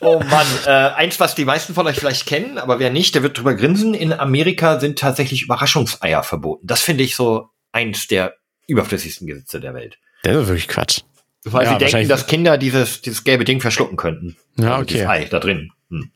Oh 0.01 0.19
Mann, 0.21 0.47
äh, 0.67 0.71
eins, 0.71 1.19
was 1.21 1.35
die 1.35 1.45
meisten 1.47 1.73
von 1.75 1.87
euch 1.87 1.97
vielleicht 1.97 2.27
kennen, 2.27 2.59
aber 2.59 2.79
wer 2.79 2.91
nicht, 2.91 3.15
der 3.15 3.23
wird 3.23 3.39
drüber 3.39 3.55
grinsen. 3.55 3.95
In 3.95 4.13
Amerika 4.13 4.79
sind 4.79 4.99
tatsächlich 4.99 5.43
Überraschungseier 5.43 6.23
verboten. 6.23 6.67
Das 6.67 6.83
finde 6.83 7.03
ich 7.05 7.17
so 7.17 7.49
eins 7.73 8.07
der 8.07 8.35
überflüssigsten 8.67 9.27
Gesetze 9.27 9.61
der 9.61 9.73
Welt. 9.75 9.99
Das 10.23 10.37
ist 10.37 10.49
wirklich 10.49 10.69
Quatsch. 10.69 11.01
Weil 11.45 11.65
Ja, 11.67 11.79
sie 11.79 11.85
denken, 11.85 12.09
dass 12.09 12.27
Kinder 12.27 12.59
dieses, 12.59 13.03
dieses 13.03 13.25
gelbe 13.25 13.45
Ding 13.45 13.61
verschlucken 13.61 13.97
könnten. 13.97 14.37
Ja, 14.59 14.73
Also 14.73 14.83
okay. 14.83 14.95
Dieses 14.95 15.07
Ei 15.09 15.25
da 15.27 15.41
drin. 15.41 15.71
Hm. 15.91 16.11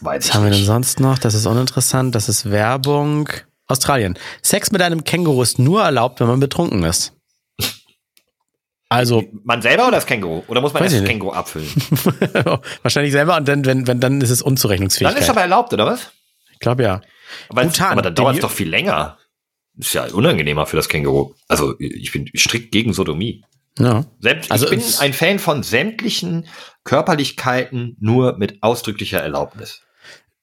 Was 0.00 0.32
haben 0.32 0.44
wir 0.44 0.50
denn 0.50 0.58
nicht. 0.60 0.66
sonst 0.66 1.00
noch? 1.00 1.18
Das 1.18 1.34
ist 1.34 1.46
uninteressant. 1.46 2.14
Das 2.14 2.28
ist 2.28 2.50
Werbung. 2.50 3.28
Australien. 3.66 4.16
Sex 4.42 4.70
mit 4.70 4.80
einem 4.80 5.04
Känguru 5.04 5.42
ist 5.42 5.58
nur 5.58 5.82
erlaubt, 5.82 6.20
wenn 6.20 6.26
man 6.28 6.40
betrunken 6.40 6.84
ist. 6.84 7.14
Also 8.88 9.24
Man 9.44 9.60
selber 9.60 9.84
oder 9.88 9.96
das 9.96 10.06
Känguru? 10.06 10.42
Oder 10.48 10.60
muss 10.60 10.72
man 10.72 10.82
das. 10.82 11.04
Känguru 11.04 11.32
abfüllen? 11.32 11.68
wahrscheinlich 12.82 13.12
selber 13.12 13.36
und 13.36 13.46
dann, 13.46 13.64
wenn, 13.66 13.86
wenn, 13.86 14.00
dann 14.00 14.20
ist 14.20 14.30
es 14.30 14.38
Dann 14.38 14.48
Unzurechnungsfähigkeit. 14.48 15.20
ist 15.22 15.28
aber 15.30 15.42
erlaubt, 15.42 15.72
oder 15.72 15.86
was? 15.86 16.10
ich 16.52 16.58
glaube 16.58 16.82
ja. 16.82 17.00
Aber, 17.50 17.64
Bhutan, 17.64 17.92
aber 17.92 18.02
dann 18.02 18.14
dauert 18.14 18.36
es 18.36 18.40
doch 18.40 18.50
viel 18.50 18.68
länger. 18.68 19.18
Ist 19.76 19.92
ja 19.92 20.06
unangenehmer 20.06 20.66
für 20.66 20.76
das 20.76 20.88
Känguru. 20.88 21.34
Also 21.46 21.74
ich 21.78 22.10
bin 22.12 22.30
strikt 22.34 22.72
gegen 22.72 22.92
Sodomie. 22.92 23.44
Ja. 23.78 24.06
Selbst, 24.20 24.50
Also 24.50 24.64
ich 24.64 24.70
bin 24.70 24.82
ein 24.98 25.12
Fan 25.12 25.38
von 25.38 25.62
sämtlichen 25.62 26.46
Körperlichkeiten 26.84 27.96
nur 28.00 28.36
mit 28.38 28.62
ausdrücklicher 28.62 29.20
Erlaubnis. 29.20 29.82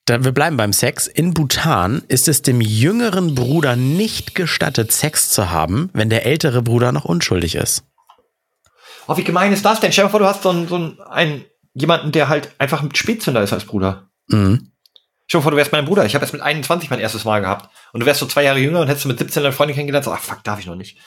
Da, 0.06 0.24
wir 0.24 0.32
bleiben 0.32 0.56
beim 0.56 0.72
Sex. 0.72 1.08
In 1.08 1.34
Bhutan 1.34 2.02
ist 2.06 2.28
es 2.28 2.40
dem 2.40 2.60
jüngeren 2.60 3.34
Bruder 3.34 3.74
nicht 3.74 4.34
gestattet, 4.36 4.92
Sex 4.92 5.30
zu 5.30 5.50
haben, 5.50 5.90
wenn 5.92 6.08
der 6.08 6.24
ältere 6.24 6.62
Bruder 6.62 6.92
noch 6.92 7.04
unschuldig 7.04 7.56
ist. 7.56 7.82
Oh, 9.08 9.16
wie 9.16 9.24
gemein 9.24 9.52
ist 9.52 9.64
das 9.64 9.80
denn? 9.80 9.92
Stell 9.92 10.02
dir 10.02 10.06
mal 10.06 10.10
vor, 10.10 10.20
du 10.20 10.26
hast 10.26 10.42
so 10.42 10.50
einen, 10.50 10.68
so 10.68 10.76
einen, 11.08 11.44
jemanden, 11.74 12.12
der 12.12 12.28
halt 12.28 12.50
einfach 12.58 12.82
ein 12.82 12.94
Spätzünder 12.94 13.42
ist 13.42 13.52
als 13.52 13.64
Bruder. 13.64 14.08
Mhm. 14.28 14.72
Stell 15.28 15.38
dir 15.38 15.40
mal 15.40 15.42
vor, 15.42 15.50
du 15.52 15.56
wärst 15.56 15.72
mein 15.72 15.84
Bruder. 15.84 16.04
Ich 16.06 16.14
habe 16.14 16.24
erst 16.24 16.32
mit 16.32 16.42
21 16.42 16.90
mein 16.90 17.00
erstes 17.00 17.24
Mal 17.24 17.40
gehabt. 17.40 17.68
Und 17.92 18.00
du 18.00 18.06
wärst 18.06 18.20
so 18.20 18.26
zwei 18.26 18.42
Jahre 18.44 18.58
jünger 18.58 18.80
und 18.80 18.88
hättest 18.88 19.04
du 19.04 19.08
mit 19.08 19.18
17 19.18 19.42
deine 19.42 19.52
Freundin 19.52 19.74
kennengelernt. 19.74 20.04
So, 20.04 20.12
ach 20.12 20.20
fuck, 20.20 20.42
darf 20.44 20.58
ich 20.60 20.66
noch 20.66 20.76
nicht. 20.76 20.98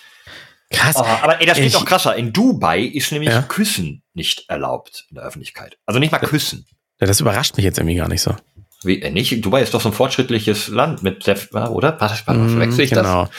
Krass. 0.72 0.96
Oh, 0.98 1.04
aber 1.04 1.40
ey, 1.42 1.48
das 1.48 1.58
geht 1.58 1.68
Ich- 1.68 1.74
noch 1.74 1.86
krasser. 1.86 2.16
In 2.16 2.32
Dubai 2.32 2.82
ist 2.82 3.12
nämlich 3.12 3.32
Ja. 3.32 3.42
Küssen 3.42 4.04
nicht 4.14 4.46
erlaubt 4.50 5.06
in 5.10 5.16
der 5.16 5.24
Öffentlichkeit. 5.24 5.78
Also 5.86 6.00
nicht 6.00 6.12
mal 6.12 6.20
küssen. 6.20 6.68
Ja, 7.02 7.08
das 7.08 7.20
überrascht 7.22 7.56
mich 7.58 7.64
jetzt 7.64 7.80
irgendwie 7.80 7.96
gar 7.96 8.08
nicht 8.08 8.22
so. 8.22 8.36
Wie, 8.84 9.02
äh, 9.02 9.10
nicht? 9.10 9.44
Dubai 9.44 9.62
ist 9.62 9.74
doch 9.74 9.82
so 9.82 9.90
ein 9.90 9.94
fortschrittliches 9.94 10.68
Land 10.68 11.02
mit 11.04 11.28
oder? 11.28 12.00
Was, 12.00 12.28
was, 12.28 12.38
Mm, 12.38 12.50
verwechsel 12.50 12.82
ich 12.82 12.92
das? 12.92 13.30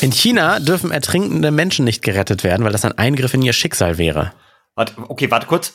In 0.00 0.12
China 0.12 0.60
dürfen 0.60 0.90
ertrinkende 0.90 1.50
Menschen 1.50 1.84
nicht 1.84 2.02
gerettet 2.02 2.44
werden, 2.44 2.64
weil 2.64 2.72
das 2.72 2.84
ein 2.84 2.96
Eingriff 2.98 3.34
in 3.34 3.42
ihr 3.42 3.52
Schicksal 3.52 3.98
wäre. 3.98 4.32
Warte, 4.74 4.94
okay, 5.08 5.30
warte 5.30 5.46
kurz. 5.46 5.74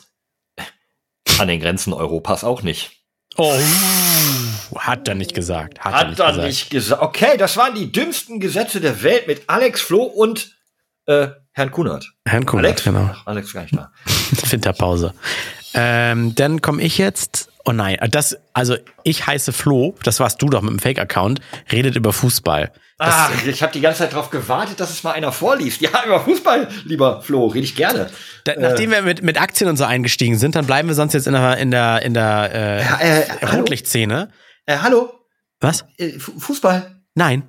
An 1.38 1.48
den 1.48 1.60
Grenzen 1.60 1.92
Europas 1.92 2.44
auch 2.44 2.62
nicht. 2.62 2.92
Oh. 3.36 3.54
Hat 4.76 5.08
er 5.08 5.14
nicht 5.14 5.34
gesagt. 5.34 5.80
Hat, 5.80 5.92
er 5.92 5.98
Hat 6.00 6.08
nicht 6.10 6.20
er 6.20 6.26
gesagt. 6.28 6.46
nicht 6.46 6.70
gesagt. 6.70 7.02
Okay, 7.02 7.36
das 7.38 7.56
waren 7.56 7.74
die 7.74 7.90
dümmsten 7.90 8.40
Gesetze 8.40 8.80
der 8.80 9.02
Welt 9.02 9.26
mit 9.26 9.42
Alex 9.48 9.80
Floh 9.80 10.02
und 10.02 10.52
äh, 11.06 11.28
Herrn 11.52 11.70
Kunert. 11.70 12.10
Herrn 12.26 12.46
Kunert, 12.46 12.66
Alex? 12.66 12.84
genau. 12.84 13.10
Alex 13.24 13.52
gar 13.52 13.62
nicht 13.62 13.76
da. 13.76 13.90
Winterpause. 14.50 15.14
Ähm, 15.74 16.34
dann 16.34 16.60
komme 16.60 16.82
ich 16.82 16.98
jetzt. 16.98 17.48
Oh 17.64 17.72
nein, 17.72 17.96
das, 18.10 18.36
also 18.54 18.76
ich 19.04 19.26
heiße 19.26 19.52
Flo, 19.52 19.94
das 20.02 20.18
warst 20.20 20.42
du 20.42 20.46
doch 20.48 20.62
mit 20.62 20.70
dem 20.70 20.78
Fake-Account, 20.80 21.40
redet 21.70 21.94
über 21.96 22.12
Fußball. 22.12 22.72
Das, 22.98 23.08
Ach, 23.14 23.30
ich 23.46 23.62
habe 23.62 23.72
die 23.72 23.80
ganze 23.80 24.00
Zeit 24.00 24.12
darauf 24.12 24.30
gewartet, 24.30 24.78
dass 24.80 24.90
es 24.90 25.02
mal 25.04 25.12
einer 25.12 25.32
vorliest. 25.32 25.80
Ja, 25.80 25.90
über 26.06 26.20
Fußball, 26.20 26.68
lieber 26.84 27.20
Flo, 27.22 27.46
rede 27.46 27.64
ich 27.64 27.74
gerne. 27.76 28.10
da, 28.44 28.54
nachdem 28.58 28.90
wir 28.90 29.02
mit, 29.02 29.22
mit 29.22 29.40
Aktien 29.40 29.68
und 29.70 29.76
so 29.76 29.84
eingestiegen 29.84 30.36
sind, 30.38 30.54
dann 30.56 30.66
bleiben 30.66 30.88
wir 30.88 30.94
sonst 30.94 31.12
jetzt 31.14 31.26
in 31.26 31.32
der, 31.34 31.56
in 31.58 31.70
der, 31.70 32.02
in 32.02 32.14
der 32.14 32.50
äh, 32.54 32.80
Ja, 32.82 33.00
äh, 33.00 33.24
hallo? 33.42 33.58
Rotlichtszene. 33.60 34.28
Äh, 34.66 34.78
hallo, 34.78 35.12
Was? 35.60 35.84
äh, 35.98 36.10
Fu- 36.18 36.38
Fußball. 36.38 36.96
Nein. 37.14 37.42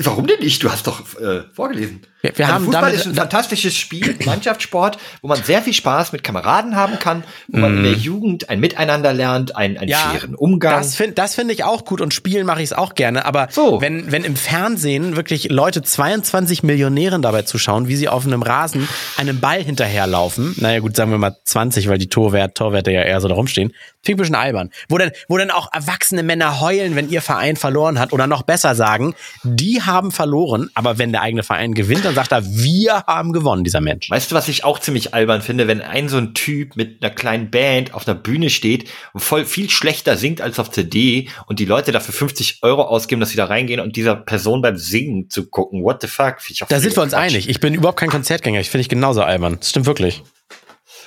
Warum 0.00 0.26
denn 0.26 0.40
nicht? 0.40 0.62
Du 0.64 0.70
hast 0.72 0.86
doch 0.88 1.00
äh, 1.20 1.42
vorgelesen. 1.54 2.02
Wir, 2.26 2.38
wir 2.38 2.44
Also 2.46 2.54
haben 2.54 2.64
Fußball 2.66 2.82
damit, 2.82 2.96
ist 2.96 3.06
ein 3.06 3.14
fantastisches 3.14 3.76
Spiel, 3.76 4.16
Mannschaftssport, 4.24 4.98
wo 5.22 5.28
man 5.28 5.42
sehr 5.42 5.62
viel 5.62 5.72
Spaß 5.72 6.12
mit 6.12 6.22
Kameraden 6.24 6.76
haben 6.76 6.98
kann, 6.98 7.24
wo 7.48 7.58
man 7.58 7.78
in 7.78 7.82
der 7.84 7.92
Jugend 7.92 8.48
ein 8.50 8.60
Miteinander 8.60 9.12
lernt, 9.12 9.56
einen, 9.56 9.76
einen 9.78 9.86
Mhm. 9.86 9.90
Ja, 9.90 9.98
fairen 9.98 10.34
Umgang. 10.34 10.72
Das 10.78 10.96
finde 10.96 11.14
das 11.14 11.34
find 11.34 11.50
ich 11.50 11.64
auch 11.64 11.84
gut 11.84 12.00
und 12.00 12.12
spielen 12.12 12.46
mache 12.46 12.60
ich 12.60 12.70
es 12.70 12.72
auch 12.72 12.94
gerne. 12.94 13.24
Aber 13.24 13.48
So. 13.50 13.80
wenn, 13.80 14.10
wenn 14.10 14.24
im 14.24 14.36
Fernsehen 14.36 15.16
wirklich 15.16 15.50
Leute 15.50 15.82
22 15.82 16.62
Millionären 16.62 17.22
dabei 17.22 17.42
zuschauen, 17.42 17.88
wie 17.88 17.96
sie 17.96 18.08
auf 18.08 18.26
einem 18.26 18.42
Rasen 18.42 18.88
einem 19.16 19.40
Ball 19.40 19.62
hinterherlaufen, 19.62 20.54
naja 20.58 20.80
gut, 20.80 20.96
sagen 20.96 21.10
wir 21.10 21.18
mal 21.18 21.36
20, 21.44 21.88
weil 21.88 21.98
die 21.98 22.08
Torwert, 22.08 22.56
Torwerte 22.56 22.90
ja 22.90 23.02
eher 23.02 23.20
so 23.20 23.28
da 23.28 23.34
rumstehen, 23.34 23.68
finde 23.68 23.76
ich 24.02 24.10
ein 24.10 24.16
bisschen 24.16 24.34
albern. 24.34 24.70
Wo 24.88 24.98
dann, 24.98 25.10
wo 25.28 25.38
dann 25.38 25.50
auch 25.50 25.72
erwachsene 25.72 26.22
Männer 26.22 26.60
heulen, 26.60 26.96
wenn 26.96 27.08
ihr 27.08 27.22
Verein 27.22 27.56
verloren 27.56 27.98
hat 27.98 28.12
oder 28.12 28.26
noch 28.26 28.42
besser 28.42 28.74
sagen, 28.74 29.14
die 29.44 29.82
haben 29.82 30.10
verloren, 30.10 30.70
aber 30.74 30.98
wenn 30.98 31.12
der 31.12 31.22
eigene 31.22 31.42
Verein 31.42 31.74
gewinnt, 31.74 32.04
dann 32.04 32.14
sagt 32.16 32.32
er, 32.32 32.44
wir 32.44 33.04
haben 33.06 33.32
gewonnen, 33.32 33.62
dieser 33.62 33.80
Mensch. 33.80 34.10
Weißt 34.10 34.30
du, 34.30 34.34
was 34.34 34.48
ich 34.48 34.64
auch 34.64 34.80
ziemlich 34.80 35.14
albern 35.14 35.40
finde, 35.40 35.68
wenn 35.68 35.80
ein 35.80 36.08
so 36.08 36.16
ein 36.16 36.34
Typ 36.34 36.74
mit 36.74 37.02
einer 37.02 37.14
kleinen 37.14 37.50
Band 37.50 37.94
auf 37.94 38.08
einer 38.08 38.18
Bühne 38.18 38.50
steht 38.50 38.90
und 39.12 39.20
voll 39.20 39.44
viel 39.44 39.70
schlechter 39.70 40.16
singt 40.16 40.40
als 40.40 40.58
auf 40.58 40.70
CD 40.70 41.28
und 41.46 41.60
die 41.60 41.64
Leute 41.64 41.92
dafür 41.92 42.12
50 42.12 42.58
Euro 42.62 42.82
ausgeben, 42.82 43.20
dass 43.20 43.30
sie 43.30 43.36
da 43.36 43.44
reingehen 43.44 43.78
und 43.78 43.94
dieser 43.94 44.16
Person 44.16 44.62
beim 44.62 44.76
Singen 44.76 45.30
zu 45.30 45.48
gucken. 45.48 45.84
What 45.84 46.02
the 46.02 46.08
fuck? 46.08 46.38
Da 46.68 46.80
sind 46.80 46.96
wir 46.96 47.02
uns 47.02 47.12
Quatsch. 47.12 47.20
einig. 47.20 47.48
Ich 47.48 47.60
bin 47.60 47.74
überhaupt 47.74 48.00
kein 48.00 48.10
Konzertgänger. 48.10 48.60
Ich 48.60 48.70
finde 48.70 48.82
ich 48.82 48.88
genauso 48.88 49.22
albern. 49.22 49.58
Das 49.60 49.70
stimmt 49.70 49.86
wirklich. 49.86 50.22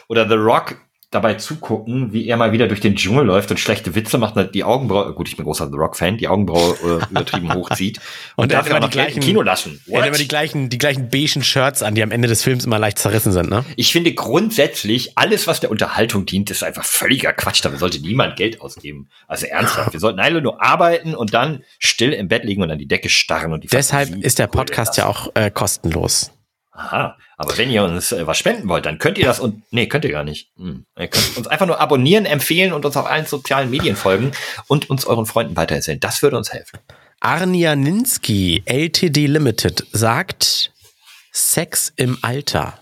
Oder 0.07 0.27
The 0.27 0.35
Rock 0.35 0.77
dabei 1.11 1.33
zugucken, 1.35 2.13
wie 2.13 2.27
er 2.27 2.37
mal 2.37 2.51
wieder 2.51 2.67
durch 2.67 2.81
den 2.81 2.95
Dschungel 2.95 3.25
läuft 3.25 3.49
und 3.49 3.57
schlechte 3.59 3.95
Witze 3.95 4.19
macht 4.19 4.35
die 4.53 4.63
Augenbraue, 4.63 5.13
gut, 5.13 5.27
ich 5.27 5.35
bin 5.35 5.45
großer 5.45 5.67
The 5.67 5.75
Rock-Fan, 5.75 6.17
die 6.17 6.27
Augenbraue 6.27 6.75
äh, 6.83 7.09
übertrieben 7.09 7.51
hochzieht 7.53 7.97
und, 8.35 8.45
Und 8.45 8.51
er 8.51 8.59
dafür 8.59 8.77
immer 8.77 8.87
die 8.87 8.91
gleichen- 8.91 9.19
Kino 9.19 9.41
lassen. 9.41 9.81
Er 9.87 10.01
hat 10.01 10.05
immer 10.05 10.13
What? 10.13 10.21
die 10.21 10.27
gleichen, 10.27 10.69
die 10.69 10.77
gleichen 10.77 11.09
beigen 11.09 11.43
Shirts 11.43 11.81
an, 11.81 11.95
die 11.95 12.03
am 12.03 12.11
Ende 12.11 12.27
des 12.27 12.43
Films 12.43 12.63
immer 12.65 12.77
leicht 12.77 12.99
zerrissen 12.99 13.31
sind, 13.31 13.49
ne? 13.49 13.65
Ich 13.75 13.91
finde 13.91 14.13
grundsätzlich, 14.13 15.17
alles, 15.17 15.47
was 15.47 15.59
der 15.59 15.71
Unterhaltung 15.71 16.27
dient, 16.27 16.51
ist 16.51 16.63
einfach 16.63 16.85
völliger 16.85 17.33
Quatsch. 17.33 17.65
Damit 17.65 17.79
sollte 17.79 17.99
niemand 17.99 18.35
Geld 18.35 18.61
ausgeben. 18.61 19.09
Also 19.27 19.47
ernsthaft. 19.47 19.93
Wir 19.93 19.99
sollten 19.99 20.19
alle 20.19 20.41
nur 20.41 20.61
arbeiten 20.61 21.15
und 21.15 21.33
dann 21.33 21.63
still 21.79 22.13
im 22.13 22.27
Bett 22.27 22.43
liegen 22.43 22.61
und 22.61 22.69
an 22.69 22.77
die 22.77 22.87
Decke 22.87 23.09
starren 23.09 23.51
und 23.51 23.63
die 23.63 23.67
Deshalb 23.67 24.09
Fantasie 24.09 24.25
ist 24.25 24.37
der 24.39 24.47
Podcast 24.47 24.97
ja 24.97 25.07
auch 25.07 25.29
äh, 25.33 25.49
kostenlos. 25.49 26.31
Aha. 26.79 27.17
Aber 27.35 27.57
wenn 27.57 27.69
ihr 27.69 27.83
uns 27.83 28.13
äh, 28.13 28.25
was 28.25 28.37
spenden 28.37 28.69
wollt, 28.69 28.85
dann 28.85 28.99
könnt 28.99 29.17
ihr 29.17 29.25
das 29.25 29.41
und, 29.41 29.63
nee, 29.71 29.87
könnt 29.87 30.05
ihr 30.05 30.11
gar 30.11 30.23
nicht. 30.23 30.49
Hm. 30.55 30.85
Ihr 30.97 31.07
könnt 31.09 31.37
uns 31.37 31.47
einfach 31.47 31.65
nur 31.65 31.79
abonnieren, 31.81 32.25
empfehlen 32.25 32.71
und 32.71 32.85
uns 32.85 32.95
auf 32.95 33.05
allen 33.05 33.25
sozialen 33.25 33.69
Medien 33.69 33.97
folgen 33.97 34.31
und 34.67 34.89
uns 34.89 35.05
euren 35.05 35.25
Freunden 35.25 35.57
weitererzählen. 35.57 35.99
Das 35.99 36.21
würde 36.21 36.37
uns 36.37 36.53
helfen. 36.53 36.79
Arnia 37.19 37.75
Ninsky, 37.75 38.63
LTD 38.65 39.27
Limited, 39.27 39.85
sagt 39.91 40.71
Sex 41.33 41.91
im 41.97 42.17
Alter. 42.21 42.79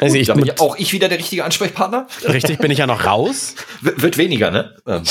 Also 0.00 0.16
ich, 0.16 0.26
da 0.26 0.34
bin 0.34 0.44
ja 0.44 0.54
auch 0.58 0.76
ich 0.76 0.92
wieder 0.92 1.08
der 1.08 1.18
richtige 1.18 1.44
Ansprechpartner. 1.44 2.06
richtig 2.28 2.58
bin 2.58 2.70
ich 2.70 2.78
ja 2.78 2.86
noch 2.86 3.04
raus. 3.06 3.54
Wird 3.80 4.18
weniger, 4.18 4.50
ne? 4.50 4.76
Ähm, 4.86 5.04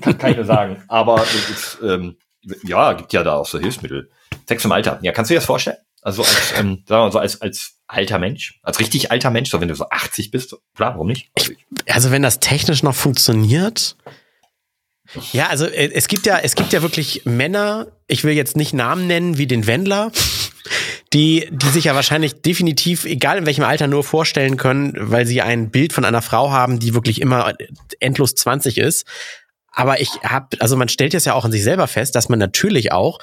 kann, 0.00 0.18
kann 0.18 0.30
ich 0.32 0.36
nur 0.36 0.46
sagen. 0.46 0.82
Aber 0.88 1.22
es 1.22 1.50
ist, 1.50 1.78
ähm, 1.84 2.16
ja, 2.64 2.94
gibt 2.94 3.12
ja 3.12 3.22
da 3.22 3.36
auch 3.36 3.46
so 3.46 3.60
Hilfsmittel. 3.60 4.10
Sex 4.48 4.64
im 4.64 4.72
Alter. 4.72 4.98
Ja, 5.02 5.12
kannst 5.12 5.30
du 5.30 5.34
dir 5.34 5.38
das 5.38 5.46
vorstellen? 5.46 5.76
Also 6.02 6.22
als, 6.22 6.54
ähm, 6.58 6.82
sagen 6.86 7.06
wir 7.06 7.12
so 7.12 7.18
als, 7.18 7.40
als 7.40 7.78
alter 7.86 8.18
Mensch, 8.18 8.60
als 8.62 8.80
richtig 8.80 9.10
alter 9.10 9.30
Mensch, 9.30 9.50
so 9.50 9.60
wenn 9.60 9.68
du 9.68 9.74
so 9.74 9.88
80 9.88 10.30
bist, 10.30 10.56
klar, 10.74 10.92
warum 10.92 11.08
nicht? 11.08 11.30
Also 11.36 11.52
ich, 11.52 11.92
Also 11.92 12.10
wenn 12.10 12.22
das 12.22 12.40
technisch 12.40 12.82
noch 12.82 12.94
funktioniert. 12.94 13.96
Ja, 15.32 15.48
also 15.48 15.66
äh, 15.66 15.90
es 15.92 16.08
gibt 16.08 16.26
ja, 16.26 16.38
es 16.38 16.54
gibt 16.54 16.72
ja 16.72 16.82
wirklich 16.82 17.22
Männer, 17.24 17.88
ich 18.06 18.22
will 18.22 18.34
jetzt 18.34 18.56
nicht 18.56 18.72
Namen 18.72 19.06
nennen, 19.06 19.38
wie 19.38 19.46
den 19.46 19.66
Wendler, 19.66 20.12
die, 21.12 21.48
die 21.50 21.68
sich 21.68 21.84
ja 21.84 21.94
wahrscheinlich 21.94 22.42
definitiv, 22.42 23.04
egal 23.04 23.38
in 23.38 23.46
welchem 23.46 23.64
Alter, 23.64 23.88
nur 23.88 24.04
vorstellen 24.04 24.56
können, 24.56 24.94
weil 24.96 25.26
sie 25.26 25.42
ein 25.42 25.70
Bild 25.70 25.92
von 25.92 26.04
einer 26.04 26.22
Frau 26.22 26.52
haben, 26.52 26.78
die 26.78 26.94
wirklich 26.94 27.20
immer 27.20 27.54
endlos 27.98 28.36
20 28.36 28.78
ist. 28.78 29.06
Aber 29.72 30.00
ich 30.00 30.10
habe, 30.22 30.60
also 30.60 30.76
man 30.76 30.88
stellt 30.88 31.12
jetzt 31.12 31.26
ja 31.26 31.34
auch 31.34 31.44
an 31.44 31.52
sich 31.52 31.62
selber 31.62 31.86
fest, 31.86 32.14
dass 32.14 32.28
man 32.28 32.38
natürlich 32.38 32.92
auch 32.92 33.18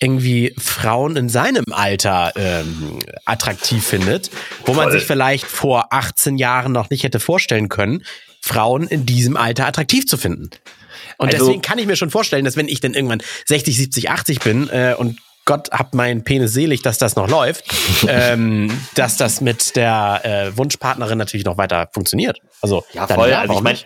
irgendwie 0.00 0.54
Frauen 0.58 1.16
in 1.16 1.28
seinem 1.28 1.64
Alter 1.70 2.32
ähm, 2.36 2.98
attraktiv 3.26 3.84
findet, 3.86 4.30
wo 4.64 4.72
man 4.72 4.84
Voll. 4.84 4.92
sich 4.92 5.04
vielleicht 5.04 5.44
vor 5.44 5.92
18 5.92 6.38
Jahren 6.38 6.72
noch 6.72 6.90
nicht 6.90 7.04
hätte 7.04 7.20
vorstellen 7.20 7.68
können, 7.68 8.02
Frauen 8.40 8.86
in 8.88 9.04
diesem 9.04 9.36
Alter 9.36 9.66
attraktiv 9.66 10.06
zu 10.06 10.16
finden. 10.16 10.50
Und 11.18 11.32
Also- 11.34 11.46
deswegen 11.46 11.62
kann 11.62 11.78
ich 11.78 11.86
mir 11.86 11.96
schon 11.96 12.10
vorstellen, 12.10 12.44
dass 12.46 12.56
wenn 12.56 12.68
ich 12.68 12.80
dann 12.80 12.94
irgendwann 12.94 13.22
60, 13.46 13.76
70, 13.76 14.10
80 14.10 14.40
bin 14.40 14.68
äh, 14.70 14.94
und 14.96 15.18
Gott 15.44 15.70
hab 15.70 15.94
meinen 15.94 16.22
Penis 16.24 16.52
selig, 16.52 16.80
dass 16.82 16.98
das 16.98 17.16
noch 17.16 17.28
läuft, 17.28 17.64
ähm, 18.08 18.70
dass 18.94 19.16
das 19.16 19.40
mit 19.40 19.76
der 19.76 20.20
äh, 20.24 20.56
Wunschpartnerin 20.56 21.18
natürlich 21.18 21.44
noch 21.44 21.58
weiter 21.58 21.88
funktioniert. 21.92 22.38
Also 22.62 22.84
ja, 22.92 23.06
dann 23.06 23.16
voll. 23.18 23.30
ja, 23.30 23.40
also 23.40 23.54
ich 23.54 23.60
meine? 23.60 23.78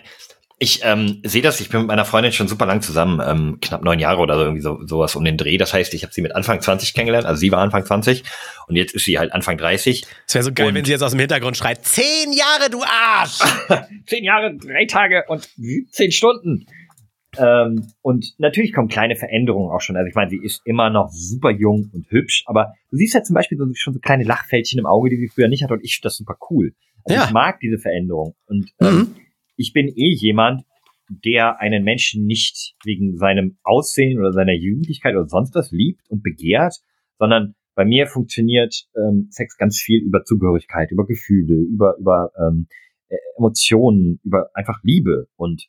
Ich 0.57 0.79
ähm, 0.83 1.21
sehe 1.23 1.41
das, 1.41 1.59
ich 1.59 1.69
bin 1.69 1.81
mit 1.81 1.87
meiner 1.87 2.05
Freundin 2.05 2.31
schon 2.31 2.47
super 2.47 2.65
lang 2.65 2.81
zusammen, 2.81 3.21
ähm, 3.25 3.57
knapp 3.61 3.83
neun 3.83 3.99
Jahre 3.99 4.21
oder 4.21 4.35
so, 4.35 4.41
irgendwie 4.43 4.61
so, 4.61 4.79
sowas 4.85 5.15
um 5.15 5.25
den 5.25 5.35
Dreh. 5.37 5.57
Das 5.57 5.73
heißt, 5.73 5.93
ich 5.93 6.03
habe 6.03 6.13
sie 6.13 6.21
mit 6.21 6.33
Anfang 6.35 6.61
20 6.61 6.93
kennengelernt, 6.93 7.25
also 7.25 7.39
sie 7.39 7.51
war 7.51 7.59
Anfang 7.59 7.85
20 7.85 8.23
und 8.67 8.75
jetzt 8.77 8.93
ist 8.95 9.03
sie 9.05 9.19
halt 9.19 9.33
Anfang 9.33 9.57
30. 9.57 10.05
es 10.27 10.33
wäre 10.33 10.43
so 10.43 10.53
geil, 10.53 10.67
und- 10.69 10.75
wenn 10.75 10.85
sie 10.85 10.91
jetzt 10.91 11.01
aus 11.01 11.11
dem 11.11 11.19
Hintergrund 11.19 11.57
schreit, 11.57 11.83
zehn 11.85 12.31
Jahre, 12.31 12.69
du 12.71 12.81
Arsch! 12.83 13.39
zehn 14.07 14.23
Jahre, 14.23 14.55
drei 14.55 14.85
Tage 14.85 15.23
und 15.27 15.47
zehn 15.91 16.11
Stunden. 16.11 16.65
Ähm, 17.37 17.87
und 18.01 18.33
natürlich 18.37 18.71
kommen 18.71 18.87
kleine 18.87 19.17
Veränderungen 19.17 19.69
auch 19.69 19.81
schon. 19.81 19.97
Also 19.97 20.07
ich 20.07 20.15
meine, 20.15 20.29
sie 20.29 20.39
ist 20.41 20.61
immer 20.63 20.89
noch 20.89 21.09
super 21.11 21.51
jung 21.51 21.89
und 21.93 22.09
hübsch, 22.09 22.43
aber 22.45 22.75
du 22.91 22.97
siehst 22.97 23.13
ja 23.13 23.23
zum 23.23 23.33
Beispiel 23.33 23.57
so, 23.57 23.65
schon 23.73 23.93
so 23.93 23.99
kleine 23.99 24.23
Lachfältchen 24.23 24.79
im 24.79 24.85
Auge, 24.85 25.09
die 25.09 25.17
sie 25.17 25.27
früher 25.27 25.49
nicht 25.49 25.63
hatte 25.63 25.73
und 25.73 25.83
ich 25.83 25.95
finde 25.95 26.05
das 26.05 26.15
super 26.15 26.37
cool. 26.49 26.71
Also 27.03 27.19
Ja. 27.19 27.25
ich 27.25 27.31
mag 27.33 27.59
diese 27.59 27.77
Veränderung. 27.77 28.35
Und 28.47 28.69
ähm, 28.79 28.87
Mhm. 28.95 29.15
Ich 29.55 29.73
bin 29.73 29.87
eh 29.87 30.13
jemand, 30.13 30.63
der 31.07 31.59
einen 31.59 31.83
Menschen 31.83 32.25
nicht 32.25 32.75
wegen 32.83 33.15
seinem 33.17 33.57
Aussehen 33.63 34.19
oder 34.19 34.31
seiner 34.31 34.53
Jugendlichkeit 34.53 35.15
oder 35.15 35.27
sonst 35.27 35.53
was 35.55 35.71
liebt 35.71 36.09
und 36.09 36.23
begehrt, 36.23 36.75
sondern 37.19 37.55
bei 37.75 37.85
mir 37.85 38.07
funktioniert 38.07 38.87
ähm, 38.95 39.27
Sex 39.29 39.57
ganz 39.57 39.79
viel 39.79 40.01
über 40.01 40.23
Zugehörigkeit, 40.23 40.91
über 40.91 41.05
Gefühle, 41.05 41.55
über 41.55 41.95
über 41.99 42.31
ähm, 42.39 42.67
äh, 43.09 43.17
Emotionen, 43.37 44.19
über 44.23 44.49
einfach 44.53 44.79
Liebe. 44.83 45.27
Und 45.35 45.67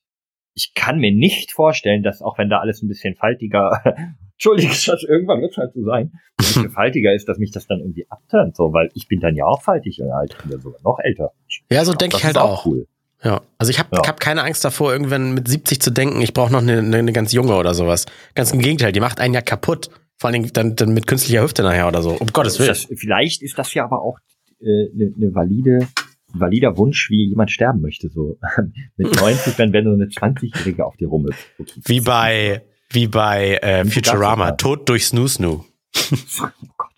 ich 0.55 0.73
kann 0.75 0.99
mir 0.99 1.13
nicht 1.13 1.53
vorstellen, 1.53 2.03
dass 2.03 2.23
auch 2.23 2.39
wenn 2.39 2.49
da 2.49 2.61
alles 2.61 2.83
ein 2.83 2.89
bisschen 2.89 3.17
faltiger, 3.17 3.83
Entschuldigung, 4.33 4.71
das 4.87 5.03
irgendwann 5.03 5.43
wird 5.43 5.57
halt 5.57 5.75
so 5.75 5.83
sein, 5.85 6.13
ein 6.13 6.21
bisschen 6.37 6.71
faltiger 6.71 7.13
ist, 7.13 7.29
dass 7.29 7.39
mich 7.39 7.51
das 7.51 7.67
dann 7.67 7.81
irgendwie 7.81 8.07
abturnt, 8.09 8.57
so, 8.57 8.73
weil 8.73 8.89
ich 8.95 9.09
bin 9.09 9.21
dann 9.21 9.35
ja 9.35 9.45
auch 9.45 9.63
faltig 9.63 10.01
und 10.01 10.13
halt, 10.13 10.33
ich 10.33 10.39
bin 10.39 10.53
ja 10.53 10.59
sogar 10.59 10.81
noch 10.83 10.99
älter. 11.01 11.33
Ich, 11.49 11.65
Ja, 11.71 11.85
so 11.85 11.93
denke 11.93 12.17
ich 12.17 12.25
halt 12.25 12.39
auch. 12.39 12.65
cool. 12.67 12.87
Ja, 13.23 13.41
also 13.59 13.71
ich 13.71 13.79
habe 13.79 13.89
Ja. 13.93 14.03
hab 14.07 14.21
keine 14.21 14.43
Angst 14.43 14.65
davor, 14.65 14.93
irgendwann 14.93 15.33
mit 15.33 15.49
70 15.49 15.81
zu 15.81 15.91
denken, 15.91 16.21
ich 16.21 16.35
brauche 16.35 16.53
noch 16.53 16.61
eine, 16.61 16.79
eine, 16.79 17.13
ganz 17.13 17.33
junge 17.33 17.55
oder 17.57 17.75
sowas. 17.75 18.07
Ganz 18.35 18.53
im 18.53 18.61
Gegenteil, 18.61 18.93
die 18.93 19.01
macht 19.01 19.21
einen 19.21 19.35
ja 19.35 19.41
kaputt. 19.41 19.91
Vor 20.19 20.29
allen 20.29 20.41
Dingen 20.41 20.53
dann, 20.53 20.77
dann 20.77 20.95
mit 20.95 21.07
künstlicher 21.07 21.43
Hüfte 21.43 21.63
nachher 21.63 21.89
oder 21.89 22.03
so. 22.03 22.11
Um 22.11 22.29
Gottes 22.29 22.59
Willen. 22.59 22.69
das, 22.69 22.87
vielleicht 22.97 23.43
ist 23.43 23.59
das 23.59 23.73
ja 23.75 23.85
aber 23.85 24.03
auch 24.03 24.19
eine 24.61 24.71
äh, 24.71 24.91
ne, 24.95 25.13
ne 25.17 25.35
valide, 25.35 25.89
ein 26.33 26.41
valider 26.41 26.77
Wunsch, 26.79 27.11
wie 27.11 27.29
jemand 27.29 27.51
sterben 27.51 27.81
möchte. 27.81 28.09
So 28.09 28.39
mit 28.97 29.15
90, 29.15 29.59
wenn, 29.59 29.73
wenn 29.73 29.85
so 29.85 29.93
eine 29.93 30.07
20-Jährige 30.07 30.85
auf 30.87 30.97
dir 30.97 31.09
rum 31.09 31.29
ist. 31.29 31.39
Okay. 31.59 31.81
Wie 31.85 32.01
bei, 32.01 32.63
wie 32.91 33.09
bei 33.09 33.59
äh, 33.63 33.85
Futurama, 33.85 34.53
Tod 34.53 34.89
durch 34.89 35.07
Snoo 35.07 35.29
Snoo. 35.29 35.65
Oh 36.13 36.47
Gott. 36.77 36.96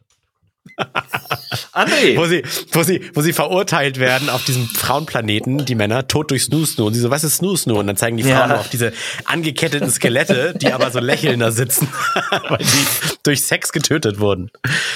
André. 1.72 2.16
Wo 2.16 2.26
sie, 2.26 2.42
wo 2.72 2.82
sie, 2.82 3.10
wo 3.14 3.20
sie 3.20 3.32
verurteilt 3.32 3.98
werden 3.98 4.28
auf 4.30 4.44
diesem 4.44 4.66
Frauenplaneten, 4.66 5.64
die 5.64 5.74
Männer, 5.74 6.08
tot 6.08 6.30
durch 6.30 6.44
Snoo 6.44 6.64
Snoo. 6.64 6.86
Und 6.86 6.94
sie 6.94 7.00
so, 7.00 7.10
was 7.10 7.24
ist 7.24 7.36
Snoo 7.36 7.56
Snoo? 7.56 7.78
Und 7.78 7.86
dann 7.86 7.96
zeigen 7.96 8.16
die 8.16 8.24
Frauen 8.24 8.50
ja. 8.50 8.56
auf 8.56 8.68
diese 8.68 8.92
angeketteten 9.24 9.90
Skelette, 9.90 10.54
die 10.56 10.72
aber 10.72 10.90
so 10.90 10.98
lächelnder 10.98 11.52
sitzen, 11.52 11.88
weil 12.48 12.64
sie 12.64 12.86
durch 13.22 13.42
Sex 13.44 13.72
getötet 13.72 14.18
wurden. 14.20 14.50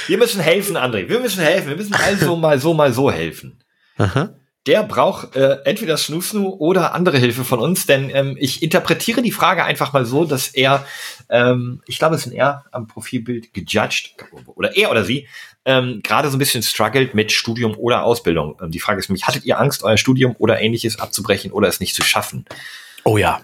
Wir 0.07 0.19
müssen 0.19 0.41
helfen, 0.41 0.77
André. 0.77 1.09
Wir 1.09 1.21
müssen 1.21 1.43
helfen. 1.43 1.69
Wir 1.69 1.77
müssen 1.77 1.95
also 1.95 2.37
mal 2.37 2.59
so, 2.59 2.75
mal 2.75 2.93
so 2.93 3.11
helfen. 3.11 3.59
Aha 3.99 4.31
der 4.67 4.85
braucht 4.85 5.35
äh, 5.35 5.59
entweder 5.65 5.97
Snoo 5.97 6.49
oder 6.59 6.95
andere 6.95 7.19
Hilfe 7.19 7.45
von 7.45 7.59
uns, 7.59 7.87
denn 7.87 8.11
ähm, 8.15 8.37
ich 8.39 8.63
interpretiere 8.63 9.21
die 9.21 9.33
Frage 9.33 9.65
einfach 9.65 9.93
mal 9.93 10.05
so, 10.05 10.25
dass 10.25 10.49
er, 10.49 10.87
ähm, 11.29 11.83
ich 11.87 11.99
glaube, 11.99 12.15
es 12.15 12.27
ist 12.27 12.33
ein 12.33 12.37
er 12.37 12.65
am 12.71 12.87
Profilbild 12.87 13.53
gejudged, 13.53 14.15
oder 14.47 14.77
er 14.77 14.93
oder 14.93 15.05
sie, 15.05 15.27
ähm, 15.65 16.01
gerade 16.03 16.31
so 16.31 16.37
ein 16.37 16.39
bisschen 16.39 16.63
struggelt 16.63 17.15
mit 17.15 17.33
Studium 17.33 17.77
oder 17.77 18.05
Ausbildung. 18.05 18.57
Ähm, 18.61 18.71
die 18.71 18.81
Frage 18.81 18.99
ist 18.99 19.09
nämlich, 19.09 19.27
hattet 19.27 19.45
ihr 19.45 19.59
Angst, 19.59 19.83
euer 19.83 19.97
Studium 19.97 20.35
oder 20.39 20.61
ähnliches 20.61 20.99
abzubrechen 20.99 21.53
oder 21.53 21.69
es 21.69 21.81
nicht 21.81 21.95
zu 21.95 22.03
schaffen? 22.03 22.45
Oh 23.05 23.17
ja. 23.17 23.43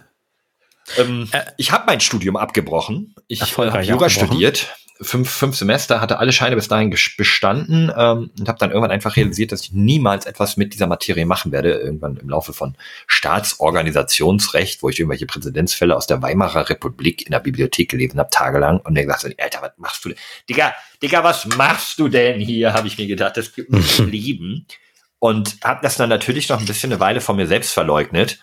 Ähm, 0.97 1.29
äh, 1.33 1.45
ich 1.57 1.73
habe 1.73 1.85
mein 1.87 2.01
Studium 2.01 2.37
abgebrochen. 2.37 3.15
Ich 3.29 3.57
habe 3.57 3.83
Yoga 3.83 4.09
studiert 4.09 4.75
fünf, 5.01 5.31
fünf 5.31 5.57
Semester, 5.57 6.01
hatte 6.01 6.19
alle 6.19 6.33
Scheine 6.33 6.57
bis 6.57 6.69
dahin 6.69 6.91
bestanden 7.17 7.93
ähm, 7.97 8.31
und 8.39 8.49
habe 8.49 8.59
dann 8.59 8.71
irgendwann 8.71 8.91
einfach 8.91 9.17
realisiert, 9.17 9.53
dass 9.53 9.63
ich 9.63 9.73
niemals 9.73 10.27
etwas 10.27 10.57
mit 10.57 10.75
dieser 10.75 10.87
Materie 10.87 11.27
machen 11.27 11.53
werde. 11.53 11.73
Irgendwann 11.73 12.17
im 12.17 12.29
Laufe 12.29 12.53
von 12.53 12.77
Staatsorganisationsrecht, 13.07 14.83
wo 14.83 14.89
ich 14.89 14.99
irgendwelche 14.99 15.27
Präzedenzfälle 15.27 15.97
aus 15.97 16.07
der 16.07 16.23
Weimarer 16.23 16.69
Republik 16.69 17.27
in 17.27 17.33
der 17.33 17.41
Bibliothek 17.41 17.91
gelesen 17.91 18.19
habe, 18.19 18.31
tagelang. 18.31 18.81
Und 18.81 18.95
mir 18.95 19.05
gesagt, 19.05 19.25
Alter, 19.39 19.63
was 19.63 19.73
machst 19.77 20.05
du 20.05 20.11
denn? 20.11 20.19
Digga, 20.49 20.75
Digga, 21.03 21.23
was 21.23 21.47
machst 21.47 21.99
du 21.99 22.09
denn 22.09 22.41
hier? 22.41 22.73
Habe 22.73 22.89
ich 22.89 22.99
mir 22.99 23.07
gedacht, 23.07 23.37
das 23.37 23.53
gibt 23.53 23.71
mir 23.71 23.81
Leben. 24.07 24.67
Und 25.21 25.57
habe 25.65 25.81
das 25.83 25.97
dann 25.97 26.09
natürlich 26.09 26.49
noch 26.49 26.61
ein 26.61 26.67
bisschen 26.67 26.93
eine 26.93 27.01
Weile 27.01 27.21
von 27.21 27.35
mir 27.35 27.49
selbst 27.49 27.73
verleugnet 27.73 28.39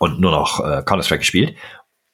und 0.00 0.20
nur 0.20 0.30
noch 0.30 0.60
äh, 0.60 0.82
Counter-Strike 0.82 1.20
gespielt 1.20 1.56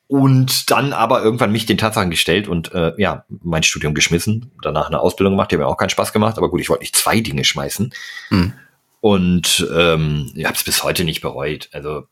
und 0.08 0.70
dann 0.70 0.92
aber 0.92 1.22
irgendwann 1.22 1.52
mich 1.52 1.66
den 1.66 1.76
Tatsachen 1.76 2.10
gestellt 2.10 2.48
und 2.48 2.72
äh, 2.72 2.92
ja, 2.96 3.24
mein 3.28 3.62
Studium 3.62 3.94
geschmissen, 3.94 4.50
danach 4.62 4.86
eine 4.88 5.00
Ausbildung 5.00 5.34
gemacht, 5.34 5.50
die 5.50 5.56
hat 5.56 5.60
mir 5.60 5.66
auch 5.66 5.76
keinen 5.76 5.90
Spaß 5.90 6.12
gemacht, 6.12 6.38
aber 6.38 6.50
gut, 6.50 6.60
ich 6.60 6.70
wollte 6.70 6.82
nicht 6.82 6.96
zwei 6.96 7.20
Dinge 7.20 7.44
schmeißen. 7.44 7.92
Mhm. 8.30 8.54
Und 9.00 9.68
ähm, 9.72 10.32
ich 10.34 10.44
habe 10.44 10.54
es 10.54 10.64
bis 10.64 10.82
heute 10.82 11.04
nicht 11.04 11.20
bereut. 11.20 11.68
Also 11.72 12.06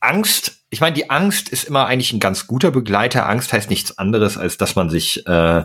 Angst, 0.00 0.64
ich 0.68 0.80
meine, 0.80 0.94
die 0.94 1.08
Angst 1.08 1.48
ist 1.48 1.64
immer 1.64 1.86
eigentlich 1.86 2.12
ein 2.12 2.20
ganz 2.20 2.46
guter 2.46 2.70
Begleiter. 2.70 3.26
Angst 3.26 3.52
heißt 3.52 3.70
nichts 3.70 3.96
anderes, 3.96 4.36
als 4.36 4.58
dass 4.58 4.76
man 4.76 4.90
sich 4.90 5.26
äh, 5.26 5.64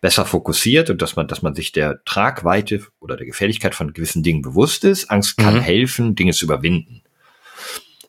besser 0.00 0.24
fokussiert 0.24 0.88
und 0.88 1.02
dass 1.02 1.16
man, 1.16 1.28
dass 1.28 1.42
man 1.42 1.54
sich 1.54 1.72
der 1.72 2.02
Tragweite 2.04 2.86
oder 2.98 3.16
der 3.16 3.26
Gefährlichkeit 3.26 3.74
von 3.74 3.92
gewissen 3.92 4.22
Dingen 4.22 4.40
bewusst 4.40 4.84
ist. 4.84 5.10
Angst 5.10 5.36
kann 5.36 5.56
mhm. 5.56 5.60
helfen, 5.60 6.14
Dinge 6.14 6.32
zu 6.32 6.46
überwinden. 6.46 7.02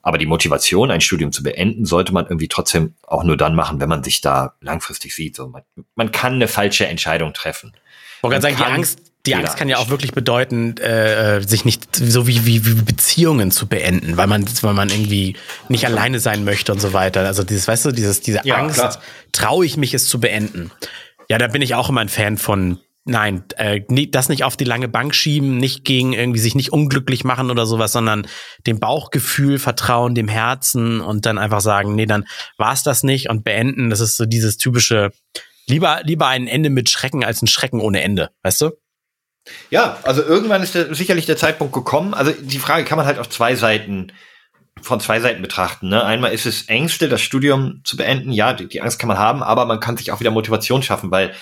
Aber 0.02 0.18
die 0.18 0.26
Motivation, 0.26 0.92
ein 0.92 1.02
Studium 1.02 1.32
zu 1.32 1.44
beenden, 1.44 1.86
sollte 1.86 2.14
man 2.14 2.26
irgendwie 2.26 2.50
trotzdem 2.50 2.94
auch 3.04 3.24
nur 3.24 3.38
dann 3.38 3.56
machen, 3.56 3.80
wenn 3.80 3.90
man 3.90 4.04
sich 4.04 4.22
da 4.22 4.56
langfristig 4.60 5.16
sieht. 5.16 5.36
So, 5.36 5.48
man, 5.48 5.64
man 5.96 6.12
kann 6.12 6.34
eine 6.34 6.50
falsche 6.50 6.88
Entscheidung 6.88 7.34
treffen. 7.34 7.74
Ich 8.18 8.24
wollte 8.24 8.42
sagen, 8.42 8.58
die 8.58 8.64
Angst, 8.64 9.13
die 9.26 9.36
Angst 9.36 9.56
kann 9.56 9.70
ja 9.70 9.78
auch 9.78 9.90
wirklich 9.90 10.12
bedeuten, 10.12 10.76
äh, 10.78 11.42
sich 11.42 11.64
nicht 11.64 11.96
so 11.96 12.28
wie, 12.28 12.46
wie, 12.46 12.66
wie 12.66 12.74
Beziehungen 12.82 13.52
zu 13.52 13.68
beenden, 13.68 14.18
weil 14.18 14.28
man, 14.28 14.46
weil 14.62 14.74
man 14.74 14.90
irgendwie 14.90 15.38
nicht 15.70 15.86
alleine 15.86 16.20
sein 16.20 16.44
möchte 16.44 16.74
und 16.74 16.80
so 16.80 16.92
weiter. 16.92 17.22
Also 17.22 17.44
dieses, 17.44 17.68
weißt 17.68 17.86
du, 17.86 17.92
dieses, 17.92 18.20
diese 18.20 18.42
ja, 18.44 18.56
Angst, 18.56 19.00
traue 19.32 19.66
ich 19.66 19.78
mich 19.78 19.94
es 19.94 20.08
zu 20.08 20.20
beenden. 20.20 20.72
Ja, 21.30 21.38
da 21.38 21.48
bin 21.48 21.62
ich 21.62 21.74
auch 21.76 21.90
immer 21.90 22.02
ein 22.02 22.10
Fan 22.10 22.38
von 22.38 22.80
Nein, 23.06 23.44
äh, 23.58 23.82
das 24.12 24.30
nicht 24.30 24.46
auf 24.46 24.56
die 24.56 24.64
lange 24.64 24.88
Bank 24.88 25.14
schieben, 25.14 25.58
nicht 25.58 25.84
gegen 25.84 26.14
irgendwie 26.14 26.40
sich 26.40 26.56
nicht 26.56 26.72
unglücklich 26.72 27.26
machen 27.26 27.52
oder 27.52 27.66
sowas, 27.66 27.92
sondern 27.92 28.28
dem 28.66 28.80
Bauchgefühl 28.80 29.60
vertrauen, 29.60 30.16
dem 30.16 30.30
Herzen 30.30 31.02
und 31.02 31.26
dann 31.26 31.38
einfach 31.38 31.60
sagen, 31.60 31.96
nee, 31.96 32.06
dann 32.06 32.26
war's 32.58 32.82
das 32.82 33.04
nicht 33.04 33.30
und 33.30 33.44
beenden. 33.44 33.90
Das 33.90 34.00
ist 34.00 34.16
so 34.16 34.26
dieses 34.26 34.56
typische, 34.56 35.12
lieber, 35.68 36.00
lieber 36.04 36.28
ein 36.28 36.48
Ende 36.48 36.70
mit 36.70 36.90
Schrecken 36.90 37.26
als 37.26 37.42
ein 37.42 37.48
Schrecken 37.48 37.82
ohne 37.82 38.02
Ende, 38.02 38.30
weißt 38.42 38.62
du? 38.62 38.72
Ja, 39.70 40.00
also 40.04 40.24
irgendwann 40.24 40.64
ist 40.64 40.76
der, 40.76 40.94
sicherlich 40.96 41.26
der 41.26 41.38
Zeitpunkt 41.38 41.74
gekommen. 41.74 42.14
Also 42.14 42.32
die 42.32 42.60
Frage 42.60 42.86
kann 42.86 42.98
man 42.98 43.06
halt 43.06 43.20
auf 43.20 43.30
zwei 43.30 43.56
Seiten 43.56 44.12
von 44.82 45.00
zwei 45.00 45.20
Seiten 45.20 45.42
betrachten. 45.42 45.90
Ne? 45.90 46.04
Einmal 46.04 46.34
ist 46.34 46.46
es 46.46 46.68
Ängste, 46.68 47.08
das 47.08 47.22
Studium 47.22 47.82
zu 47.84 47.96
beenden. 47.96 48.32
Ja, 48.32 48.54
die, 48.54 48.68
die 48.68 48.82
Angst 48.82 49.00
kann 49.00 49.08
man 49.08 49.18
haben, 49.18 49.44
aber 49.44 49.66
man 49.66 49.80
kann 49.80 49.98
sich 49.98 50.12
auch 50.12 50.20
wieder 50.20 50.32
Motivation 50.32 50.84
schaffen, 50.84 51.12
weil 51.12 51.34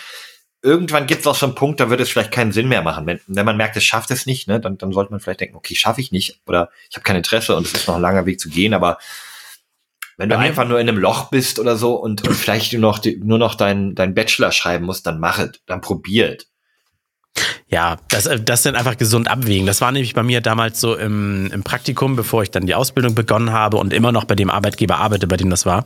irgendwann 0.62 1.08
gibt 1.08 1.22
es 1.22 1.28
auch 1.28 1.36
so 1.36 1.48
einen 1.48 1.56
Punkt, 1.56 1.80
da 1.80 1.90
wird 1.90 2.02
es 2.02 2.10
vielleicht 2.10 2.32
keinen 2.32 2.52
Sinn 2.52 2.68
mehr 2.68 2.84
machen. 2.84 3.06
Wenn, 3.08 3.20
wenn 3.28 3.46
man 3.46 3.58
merkt, 3.58 3.78
es 3.78 3.84
schafft 3.84 4.12
es 4.12 4.26
nicht, 4.26 4.48
ne, 4.48 4.60
dann, 4.60 4.78
dann 4.78 4.92
sollte 4.92 5.12
man 5.12 5.20
vielleicht 5.20 5.40
denken, 5.40 5.56
okay, 5.56 5.76
schaffe 5.76 6.02
ich 6.02 6.12
nicht 6.12 6.40
oder 6.46 6.70
ich 6.90 6.96
habe 6.96 7.04
kein 7.04 7.16
Interesse 7.16 7.56
und 7.56 7.66
es 7.66 7.74
ist 7.74 7.88
noch 7.88 7.96
ein 7.96 8.02
langer 8.02 8.26
Weg 8.26 8.40
zu 8.40 8.50
gehen, 8.50 8.74
aber 8.74 9.00
wenn 10.18 10.30
du 10.30 10.38
einfach 10.38 10.68
nur 10.68 10.80
in 10.80 10.88
einem 10.88 11.00
Loch 11.00 11.32
bist 11.32 11.58
oder 11.58 11.76
so 11.76 11.96
und, 11.96 12.28
und 12.28 12.36
vielleicht 12.36 12.74
nur 12.74 12.82
noch, 12.82 13.02
nur 13.24 13.40
noch 13.40 13.56
deinen 13.56 13.96
dein 13.96 14.14
Bachelor 14.14 14.52
schreiben 14.52 14.86
musst, 14.86 15.08
dann 15.08 15.20
mach 15.20 15.40
es, 15.40 15.54
dann 15.66 15.82
probiert. 15.82 16.48
Ja, 17.72 17.98
das, 18.10 18.26
äh, 18.26 18.40
das 18.40 18.64
sind 18.64 18.76
einfach 18.76 18.98
gesund 18.98 19.30
abwägen. 19.30 19.66
Das 19.66 19.80
war 19.82 19.92
nämlich 19.92 20.14
bei 20.14 20.24
mir 20.24 20.42
damals 20.42 20.82
so 20.82 20.96
im, 20.96 21.50
im 21.54 21.64
Praktikum, 21.64 22.16
bevor 22.16 22.44
ich 22.44 22.52
dann 22.52 22.66
die 22.66 22.76
Ausbildung 22.76 23.16
begonnen 23.16 23.54
habe 23.54 23.78
und 23.78 23.94
immer 23.94 24.12
noch 24.12 24.26
bei 24.26 24.36
dem 24.36 24.50
Arbeitgeber 24.50 24.98
arbeite, 24.98 25.26
bei 25.26 25.38
dem 25.38 25.50
das 25.50 25.66
war. 25.66 25.86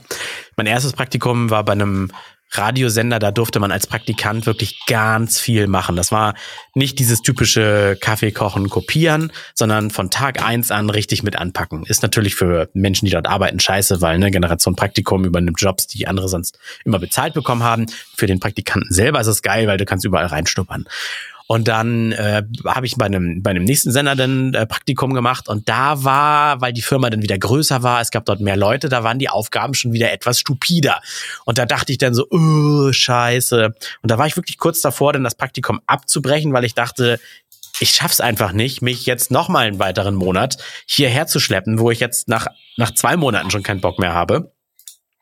Mein 0.57 0.65
erstes 0.65 0.93
Praktikum 0.93 1.51
war 1.51 1.63
bei 1.63 1.73
einem 1.73 2.11
Radiosender, 2.51 3.19
da 3.19 3.31
durfte 3.31 3.59
man 3.59 3.71
als 3.71 3.87
Praktikant 3.87 4.45
wirklich 4.45 4.79
ganz 4.87 5.39
viel 5.39 5.67
machen. 5.67 5.95
Das 5.95 6.11
war 6.11 6.35
nicht 6.73 6.99
dieses 6.99 7.21
typische 7.21 7.97
Kaffee 7.99 8.31
kochen, 8.31 8.69
kopieren, 8.69 9.31
sondern 9.53 9.91
von 9.91 10.09
Tag 10.09 10.41
eins 10.41 10.71
an 10.71 10.89
richtig 10.89 11.23
mit 11.23 11.35
anpacken. 11.35 11.83
Ist 11.85 12.01
natürlich 12.01 12.35
für 12.35 12.69
Menschen, 12.73 13.05
die 13.05 13.11
dort 13.11 13.27
arbeiten, 13.27 13.59
scheiße, 13.59 14.01
weil 14.01 14.15
eine 14.15 14.31
Generation 14.31 14.75
Praktikum 14.75 15.25
übernimmt 15.25 15.59
Jobs, 15.59 15.87
die 15.87 16.07
andere 16.07 16.29
sonst 16.29 16.57
immer 16.85 16.99
bezahlt 16.99 17.33
bekommen 17.33 17.63
haben. 17.63 17.87
Für 18.15 18.27
den 18.27 18.39
Praktikanten 18.39 18.91
selber 18.93 19.19
ist 19.19 19.27
es 19.27 19.41
geil, 19.41 19.67
weil 19.67 19.77
du 19.77 19.85
kannst 19.85 20.05
überall 20.05 20.27
reinschnuppern. 20.27 20.85
Und 21.47 21.67
dann 21.67 22.11
äh, 22.13 22.43
habe 22.65 22.87
ich 22.87 22.95
bei 22.95 23.05
einem, 23.05 23.43
bei 23.43 23.51
einem 23.51 23.65
nächsten 23.65 23.91
Sender 23.91 24.15
dann 24.15 24.53
äh, 24.55 24.65
Praktikum 24.65 25.13
gemacht 25.13 25.47
und 25.47 25.69
da 25.69 26.03
war, 26.03 26.59
weil 26.59 26.73
die 26.73 26.81
Firma 26.81 27.09
dann 27.11 27.21
wieder 27.21 27.37
größer 27.37 27.83
war, 27.83 28.01
es 28.01 28.09
gab 28.09 28.25
dort 28.25 28.39
mehr 28.39 28.57
Leute, 28.57 28.89
da 28.89 29.03
waren 29.03 29.19
die 29.19 29.29
Aufgaben 29.29 29.75
schon 29.75 29.93
wieder 29.93 30.11
etwas 30.11 30.39
stupider. 30.39 31.01
Und 31.45 31.59
da 31.59 31.65
dachte 31.65 31.91
ich 31.91 31.99
dann 31.99 32.15
so, 32.15 32.25
oh, 32.31 32.91
scheiße. 32.91 33.75
Und 34.01 34.11
da 34.11 34.17
war 34.17 34.25
ich 34.25 34.35
wirklich 34.37 34.57
kurz 34.57 34.81
davor, 34.81 35.13
dann 35.13 35.23
das 35.23 35.35
Praktikum 35.35 35.81
abzubrechen, 35.85 36.51
weil 36.51 36.65
ich 36.65 36.73
dachte, 36.73 37.19
ich 37.79 37.91
schaff's 37.91 38.21
einfach 38.21 38.51
nicht, 38.51 38.81
mich 38.81 39.05
jetzt 39.05 39.29
noch 39.29 39.49
mal 39.49 39.67
einen 39.67 39.79
weiteren 39.79 40.15
Monat 40.15 40.57
hierher 40.87 41.27
zu 41.27 41.39
schleppen, 41.39 41.77
wo 41.77 41.91
ich 41.91 41.99
jetzt 41.99 42.27
nach, 42.27 42.47
nach 42.77 42.91
zwei 42.93 43.17
Monaten 43.17 43.51
schon 43.51 43.63
keinen 43.63 43.81
Bock 43.81 43.99
mehr 43.99 44.13
habe. 44.13 44.51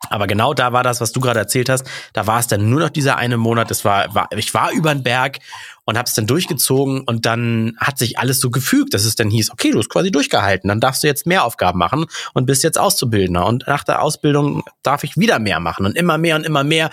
Aber 0.09 0.27
genau 0.27 0.53
da 0.53 0.73
war 0.73 0.83
das, 0.83 1.01
was 1.01 1.11
du 1.11 1.19
gerade 1.19 1.39
erzählt 1.39 1.69
hast. 1.69 1.85
Da 2.13 2.27
war 2.27 2.39
es 2.39 2.47
dann 2.47 2.69
nur 2.69 2.81
noch 2.81 2.89
dieser 2.89 3.17
eine 3.17 3.37
Monat. 3.37 3.71
Es 3.71 3.85
war, 3.85 4.13
war 4.13 4.27
ich 4.35 4.53
war 4.53 4.71
über 4.71 4.93
den 4.93 5.03
Berg 5.03 5.39
und 5.85 5.97
habe 5.97 6.07
es 6.07 6.13
dann 6.13 6.27
durchgezogen 6.27 7.01
und 7.01 7.25
dann 7.25 7.75
hat 7.77 7.97
sich 7.97 8.17
alles 8.17 8.39
so 8.39 8.49
gefügt, 8.49 8.93
dass 8.93 9.03
es 9.03 9.15
dann 9.15 9.29
hieß, 9.29 9.51
okay, 9.51 9.71
du 9.71 9.79
hast 9.79 9.89
quasi 9.89 10.11
durchgehalten, 10.11 10.67
dann 10.67 10.79
darfst 10.79 11.03
du 11.03 11.07
jetzt 11.07 11.25
mehr 11.25 11.43
Aufgaben 11.43 11.77
machen 11.77 12.05
und 12.33 12.45
bist 12.45 12.63
jetzt 12.63 12.77
Auszubildender 12.77 13.45
und 13.45 13.65
nach 13.67 13.83
der 13.83 14.01
Ausbildung 14.01 14.63
darf 14.81 15.03
ich 15.03 15.17
wieder 15.17 15.39
mehr 15.39 15.59
machen 15.59 15.85
und 15.85 15.97
immer 15.97 16.17
mehr 16.17 16.35
und 16.35 16.45
immer 16.45 16.63
mehr. 16.63 16.89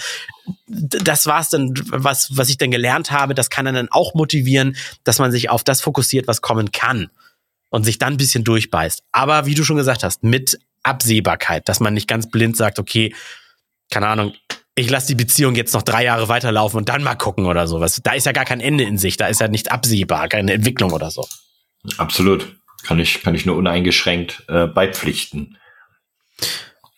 Das 0.66 1.26
war 1.26 1.40
es 1.40 1.50
dann, 1.50 1.72
was 1.90 2.36
was 2.36 2.48
ich 2.48 2.58
dann 2.58 2.70
gelernt 2.70 3.10
habe. 3.10 3.34
Das 3.34 3.50
kann 3.50 3.64
dann 3.66 3.88
auch 3.90 4.14
motivieren, 4.14 4.76
dass 5.04 5.18
man 5.18 5.30
sich 5.30 5.50
auf 5.50 5.64
das 5.64 5.80
fokussiert, 5.80 6.26
was 6.26 6.42
kommen 6.42 6.72
kann 6.72 7.10
und 7.70 7.84
sich 7.84 7.98
dann 7.98 8.14
ein 8.14 8.18
bisschen 8.18 8.44
durchbeißt. 8.44 9.02
Aber 9.12 9.46
wie 9.46 9.54
du 9.54 9.64
schon 9.64 9.76
gesagt 9.76 10.02
hast, 10.02 10.22
mit 10.22 10.58
Absehbarkeit, 10.82 11.68
dass 11.68 11.80
man 11.80 11.94
nicht 11.94 12.08
ganz 12.08 12.28
blind 12.28 12.56
sagt, 12.56 12.78
okay, 12.78 13.14
keine 13.90 14.08
Ahnung, 14.08 14.34
ich 14.80 14.90
lasse 14.90 15.08
die 15.08 15.14
Beziehung 15.14 15.54
jetzt 15.54 15.74
noch 15.74 15.82
drei 15.82 16.04
Jahre 16.04 16.28
weiterlaufen 16.28 16.78
und 16.78 16.88
dann 16.88 17.02
mal 17.02 17.14
gucken 17.14 17.46
oder 17.46 17.66
sowas. 17.66 18.00
Da 18.02 18.12
ist 18.12 18.26
ja 18.26 18.32
gar 18.32 18.44
kein 18.44 18.60
Ende 18.60 18.84
in 18.84 18.98
sich, 18.98 19.16
da 19.16 19.26
ist 19.26 19.40
ja 19.40 19.48
nichts 19.48 19.68
absehbar, 19.68 20.28
keine 20.28 20.52
Entwicklung 20.52 20.92
oder 20.92 21.10
so. 21.10 21.26
Absolut. 21.98 22.56
Kann 22.84 22.98
ich, 22.98 23.22
kann 23.22 23.34
ich 23.34 23.46
nur 23.46 23.56
uneingeschränkt 23.56 24.44
äh, 24.48 24.66
beipflichten. 24.66 25.58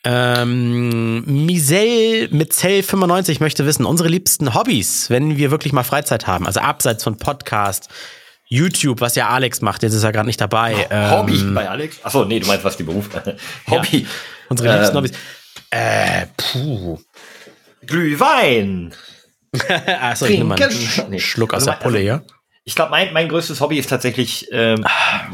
Ähm, 0.04 1.24
Misel 1.46 2.28
mit 2.32 2.52
Zell 2.52 2.82
95 2.82 3.40
möchte 3.40 3.66
wissen, 3.66 3.84
unsere 3.84 4.08
liebsten 4.08 4.54
Hobbys, 4.54 5.10
wenn 5.10 5.36
wir 5.36 5.50
wirklich 5.50 5.72
mal 5.72 5.84
Freizeit 5.84 6.26
haben, 6.26 6.46
also 6.46 6.60
abseits 6.60 7.04
von 7.04 7.18
Podcast, 7.18 7.88
YouTube, 8.46 9.00
was 9.00 9.14
ja 9.14 9.28
Alex 9.28 9.60
macht, 9.60 9.82
jetzt 9.82 9.94
ist 9.94 10.02
er 10.02 10.12
gerade 10.12 10.26
nicht 10.26 10.40
dabei. 10.40 10.86
Ähm, 10.90 11.10
Hobby 11.10 11.42
bei 11.54 11.68
Alex? 11.68 12.04
Achso, 12.04 12.24
nee, 12.24 12.40
du 12.40 12.46
meinst, 12.46 12.64
was 12.64 12.76
die 12.76 12.82
Beruf. 12.82 13.08
Hobby. 13.70 13.98
Ja, 13.98 14.08
unsere 14.48 14.68
ähm, 14.68 14.74
liebsten 14.76 14.96
Hobbys. 14.96 15.12
Äh, 15.70 16.26
puh. 16.36 16.98
Glühwein. 17.86 18.92
Achso, 20.00 20.26
ich 20.26 20.38
nehme 20.38 20.56
mal 20.56 20.62
einen 20.62 21.18
Schluck 21.18 21.52
aus 21.54 21.66
also, 21.66 21.70
der 21.72 21.76
Pulle. 21.78 22.12
Also, 22.12 22.24
ich 22.64 22.76
glaube, 22.76 22.92
mein, 22.92 23.12
mein 23.12 23.28
größtes 23.28 23.60
Hobby 23.60 23.78
ist 23.78 23.90
tatsächlich, 23.90 24.48
ähm, 24.52 24.84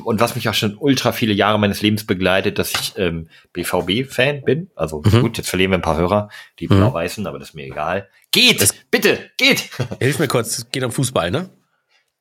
und 0.05 0.19
was 0.19 0.35
mich 0.35 0.49
auch 0.49 0.55
schon 0.55 0.77
ultra 0.79 1.13
viele 1.13 1.35
Jahre 1.35 1.59
meines 1.59 1.83
Lebens 1.83 2.07
begleitet, 2.07 2.59
dass 2.59 2.73
ich 2.73 2.95
ähm, 2.97 3.29
BVB-Fan 3.53 4.43
bin. 4.45 4.71
Also 4.75 5.03
mhm. 5.05 5.21
gut, 5.21 5.37
jetzt 5.37 5.51
verlieren 5.51 5.73
wir 5.73 5.79
ein 5.79 5.83
paar 5.83 5.99
Hörer, 5.99 6.31
die 6.59 6.69
mhm. 6.69 6.79
blau-weißen, 6.79 7.27
aber 7.27 7.39
das 7.39 7.51
ist 7.51 7.55
mir 7.55 7.67
egal. 7.67 8.09
Geht, 8.31 8.63
das, 8.63 8.75
bitte, 8.91 9.31
geht. 9.37 9.69
Hilf 10.01 10.19
mir 10.19 10.29
kurz, 10.29 10.57
es 10.57 10.71
geht 10.71 10.83
um 10.83 10.93
Fußball, 10.93 11.31
ne? 11.31 11.51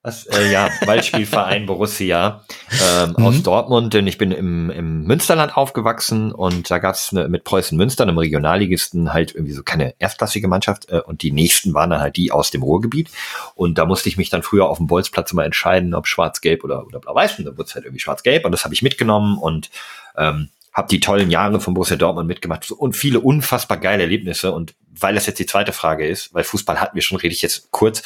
Was, 0.03 0.25
äh, 0.27 0.51
ja, 0.51 0.69
Ballspielverein 0.85 1.65
Borussia 1.67 2.45
ähm, 2.71 3.15
mhm. 3.17 3.25
aus 3.25 3.43
Dortmund, 3.43 3.93
denn 3.93 4.07
ich 4.07 4.17
bin 4.17 4.31
im, 4.31 4.69
im 4.69 5.03
Münsterland 5.03 5.57
aufgewachsen 5.57 6.31
und 6.31 6.71
da 6.71 6.77
gab 6.77 6.95
es 6.95 7.11
mit 7.11 7.43
Preußen 7.43 7.77
Münster, 7.77 8.03
einem 8.03 8.17
Regionalligisten, 8.17 9.11
halt 9.11 9.35
irgendwie 9.35 9.53
so 9.53 9.63
keine 9.63 9.95
erstklassige 9.99 10.47
Mannschaft 10.47 10.89
äh, 10.89 11.01
und 11.01 11.23
die 11.23 11.31
nächsten 11.31 11.73
waren 11.73 11.89
dann 11.89 11.99
halt 11.99 12.15
die 12.15 12.31
aus 12.31 12.51
dem 12.51 12.63
Ruhrgebiet. 12.63 13.09
Und 13.55 13.77
da 13.77 13.85
musste 13.85 14.07
ich 14.07 14.17
mich 14.17 14.29
dann 14.29 14.43
früher 14.43 14.69
auf 14.69 14.77
dem 14.77 14.87
Bolzplatz 14.87 15.31
immer 15.31 15.45
entscheiden, 15.45 15.93
ob 15.93 16.07
schwarz-gelb 16.07 16.63
oder, 16.63 16.85
oder 16.85 16.99
blau-weiß 16.99 17.39
und 17.39 17.45
dann 17.45 17.57
wurde 17.57 17.67
es 17.67 17.75
halt 17.75 17.85
irgendwie 17.85 18.01
schwarz-gelb 18.01 18.45
und 18.45 18.51
das 18.51 18.63
habe 18.63 18.73
ich 18.73 18.81
mitgenommen 18.81 19.37
und 19.37 19.69
ähm, 20.15 20.49
habe 20.77 20.89
die 20.89 20.99
tollen 20.99 21.31
Jahre 21.31 21.59
von 21.59 21.73
Borussia 21.73 21.97
Dortmund 21.97 22.27
mitgemacht 22.27 22.69
und 22.69 22.95
viele 22.95 23.19
unfassbar 23.19 23.77
geile 23.77 24.03
Erlebnisse. 24.03 24.51
Und 24.51 24.75
weil 24.91 25.15
das 25.15 25.25
jetzt 25.25 25.39
die 25.39 25.47
zweite 25.47 25.73
Frage 25.73 26.07
ist, 26.07 26.35
weil 26.35 26.43
Fußball 26.43 26.79
hatten 26.79 26.93
wir 26.93 27.01
schon, 27.01 27.17
rede 27.17 27.33
ich 27.33 27.41
jetzt 27.41 27.71
kurz 27.71 28.03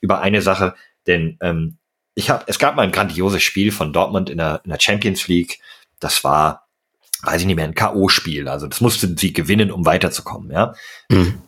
über 0.00 0.20
eine 0.20 0.40
Sache, 0.40 0.74
denn 1.06 1.38
ähm, 1.40 1.78
ich 2.16 2.30
habe, 2.30 2.44
es 2.46 2.58
gab 2.58 2.76
mal 2.76 2.82
ein 2.82 2.92
grandioses 2.92 3.42
Spiel 3.42 3.70
von 3.70 3.92
Dortmund 3.92 4.30
in 4.30 4.38
der, 4.38 4.62
in 4.64 4.70
der 4.70 4.80
Champions 4.80 5.28
League. 5.28 5.60
Das 6.00 6.24
war, 6.24 6.66
weiß 7.22 7.42
ich 7.42 7.46
nicht 7.46 7.56
mehr, 7.56 7.66
ein 7.66 7.74
K.O.-Spiel. 7.74 8.48
Also 8.48 8.66
das 8.66 8.80
mussten 8.80 9.16
sie 9.16 9.34
gewinnen, 9.34 9.70
um 9.70 9.84
weiterzukommen. 9.84 10.50
Ja. 10.50 10.74
Mhm. 11.10 11.42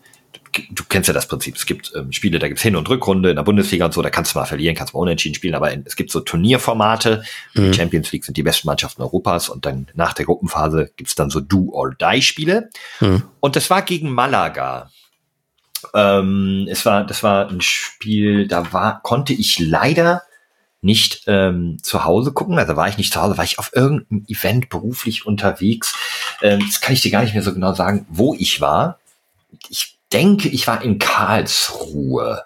Du, 0.53 0.63
du 0.71 0.85
kennst 0.85 1.09
ja 1.09 1.15
das 1.15 1.27
Prinzip. 1.27 1.57
Es 1.57 1.65
gibt 1.65 1.93
ähm, 1.97 2.13
Spiele, 2.13 2.39
da 2.39 2.49
gibt's 2.49 2.63
Hin- 2.63 2.77
und 2.77 2.89
Rückrunde 2.89 3.31
in 3.31 3.37
der 3.37 3.45
Bundesliga 3.45 3.87
und 3.87 3.95
so, 3.95 4.03
da 4.03 4.11
kannst 4.11 4.35
du 4.35 4.39
mal 4.39 4.45
verlieren, 4.45 4.77
kannst 4.77 4.93
mal 4.93 5.01
unentschieden 5.01 5.35
spielen, 5.35 5.55
aber 5.55 5.73
in, 5.73 5.85
es 5.87 5.97
gibt 5.97 6.11
so 6.11 6.21
Turnierformate. 6.21 7.25
Mhm. 7.55 7.73
Die 7.73 7.75
Champions 7.75 8.13
League 8.13 8.27
sind 8.27 8.37
die 8.37 8.43
besten 8.43 8.67
Mannschaften 8.67 9.01
Europas 9.01 9.49
und 9.49 9.65
dann 9.65 9.87
nach 9.95 10.13
der 10.13 10.27
Gruppenphase 10.27 10.93
gibt's 10.97 11.15
dann 11.15 11.31
so 11.31 11.41
Do-or-Die-Spiele. 11.41 12.69
Mhm. 13.01 13.23
Und 13.41 13.57
das 13.57 13.71
war 13.71 13.81
gegen 13.81 14.11
Malaga. 14.11 14.91
Ähm, 15.95 16.67
es 16.71 16.85
war, 16.87 17.05
das 17.05 17.23
war 17.23 17.49
ein 17.49 17.61
Spiel, 17.61 18.47
da 18.47 18.73
war, 18.73 19.03
konnte 19.03 19.33
ich 19.33 19.59
leider 19.59 20.23
nicht 20.81 21.23
ähm, 21.27 21.79
zu 21.83 22.05
Hause 22.05 22.33
gucken. 22.33 22.59
Also 22.59 22.77
war 22.77 22.89
ich 22.89 22.99
nicht 22.99 23.13
zu 23.13 23.21
Hause, 23.21 23.37
war 23.37 23.45
ich 23.45 23.59
auf 23.59 23.75
irgendeinem 23.75 24.25
Event 24.29 24.69
beruflich 24.69 25.27
unterwegs. 25.27 25.95
Ähm, 26.43 26.61
das 26.67 26.81
kann 26.81 26.95
ich 26.95 27.01
dir 27.01 27.11
gar 27.11 27.23
nicht 27.23 27.35
mehr 27.35 27.43
so 27.43 27.53
genau 27.53 27.75
sagen, 27.75 28.07
wo 28.09 28.35
ich 28.35 28.61
war. 28.61 28.99
Ich 29.69 29.99
denke, 30.13 30.49
ich 30.49 30.67
war 30.67 30.83
in 30.83 30.99
Karlsruhe, 30.99 32.45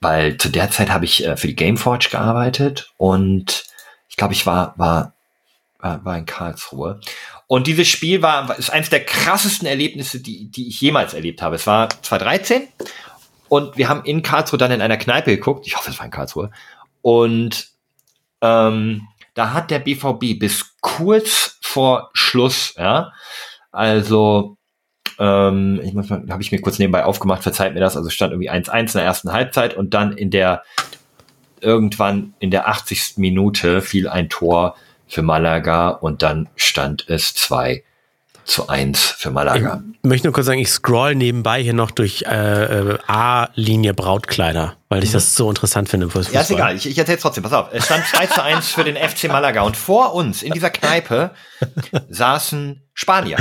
weil 0.00 0.36
zu 0.36 0.48
der 0.48 0.70
Zeit 0.70 0.90
habe 0.90 1.04
ich 1.04 1.24
äh, 1.24 1.36
für 1.36 1.46
die 1.46 1.56
Gameforge 1.56 2.08
gearbeitet 2.10 2.92
und 2.96 3.64
ich 4.08 4.16
glaube, 4.16 4.34
ich 4.34 4.44
war, 4.44 4.74
war, 4.76 5.14
war, 5.78 6.04
war 6.04 6.18
in 6.18 6.26
Karlsruhe. 6.26 7.00
Und 7.52 7.66
dieses 7.66 7.88
Spiel 7.88 8.22
war, 8.22 8.56
ist 8.60 8.70
eines 8.70 8.90
der 8.90 9.04
krassesten 9.04 9.66
Erlebnisse, 9.66 10.20
die, 10.20 10.52
die 10.52 10.68
ich 10.68 10.80
jemals 10.80 11.14
erlebt 11.14 11.42
habe. 11.42 11.56
Es 11.56 11.66
war 11.66 11.88
2013 11.88 12.68
und 13.48 13.76
wir 13.76 13.88
haben 13.88 14.04
in 14.04 14.22
Karlsruhe 14.22 14.56
dann 14.56 14.70
in 14.70 14.80
einer 14.80 14.96
Kneipe 14.96 15.34
geguckt. 15.34 15.66
Ich 15.66 15.76
hoffe, 15.76 15.90
es 15.90 15.98
war 15.98 16.06
in 16.06 16.12
Karlsruhe. 16.12 16.52
Und 17.02 17.70
ähm, 18.40 19.08
da 19.34 19.52
hat 19.52 19.72
der 19.72 19.80
BVB 19.80 20.38
bis 20.38 20.76
kurz 20.80 21.58
vor 21.60 22.10
Schluss, 22.12 22.74
ja, 22.78 23.10
also 23.72 24.56
ähm, 25.18 25.80
ich 25.82 25.92
muss 25.92 26.08
mal, 26.08 26.24
habe 26.30 26.42
ich 26.42 26.52
mir 26.52 26.60
kurz 26.60 26.78
nebenbei 26.78 27.04
aufgemacht, 27.04 27.42
verzeiht 27.42 27.74
mir 27.74 27.80
das, 27.80 27.96
also 27.96 28.10
stand 28.10 28.30
irgendwie 28.30 28.52
1-1 28.52 28.78
in 28.78 28.86
der 28.92 29.02
ersten 29.02 29.32
Halbzeit 29.32 29.74
und 29.74 29.92
dann 29.92 30.12
in 30.12 30.30
der 30.30 30.62
irgendwann 31.60 32.32
in 32.38 32.52
der 32.52 32.68
80. 32.68 33.14
Minute 33.16 33.82
fiel 33.82 34.08
ein 34.08 34.28
Tor 34.28 34.76
für 35.10 35.22
Malaga 35.22 35.90
und 35.90 36.22
dann 36.22 36.48
stand 36.56 37.04
es 37.08 37.34
2 37.34 37.82
zu 38.44 38.68
1 38.68 39.00
für 39.18 39.30
Malaga. 39.30 39.82
Ich 40.02 40.08
möchte 40.08 40.26
nur 40.26 40.34
kurz 40.34 40.46
sagen, 40.46 40.58
ich 40.58 40.70
scroll 40.70 41.14
nebenbei 41.14 41.62
hier 41.62 41.74
noch 41.74 41.90
durch 41.90 42.22
äh, 42.22 42.64
äh 42.64 42.98
A-Linie 43.06 43.94
Brautkleider, 43.94 44.76
weil 44.88 45.04
ich 45.04 45.10
mhm. 45.10 45.14
das 45.14 45.36
so 45.36 45.48
interessant 45.48 45.88
finde. 45.88 46.08
Ja, 46.32 46.40
ist 46.40 46.50
egal, 46.50 46.74
ich, 46.74 46.88
ich 46.88 46.98
erzähle 46.98 47.18
trotzdem, 47.18 47.42
pass 47.42 47.52
auf. 47.52 47.68
Es 47.72 47.84
stand 47.84 48.04
2 48.06 48.26
zu 48.26 48.42
1 48.42 48.68
für 48.72 48.84
den 48.84 48.96
FC 48.96 49.24
Malaga 49.24 49.62
und 49.62 49.76
vor 49.76 50.14
uns 50.14 50.42
in 50.42 50.52
dieser 50.52 50.70
Kneipe 50.70 51.30
saßen 52.08 52.82
Spanier. 52.94 53.36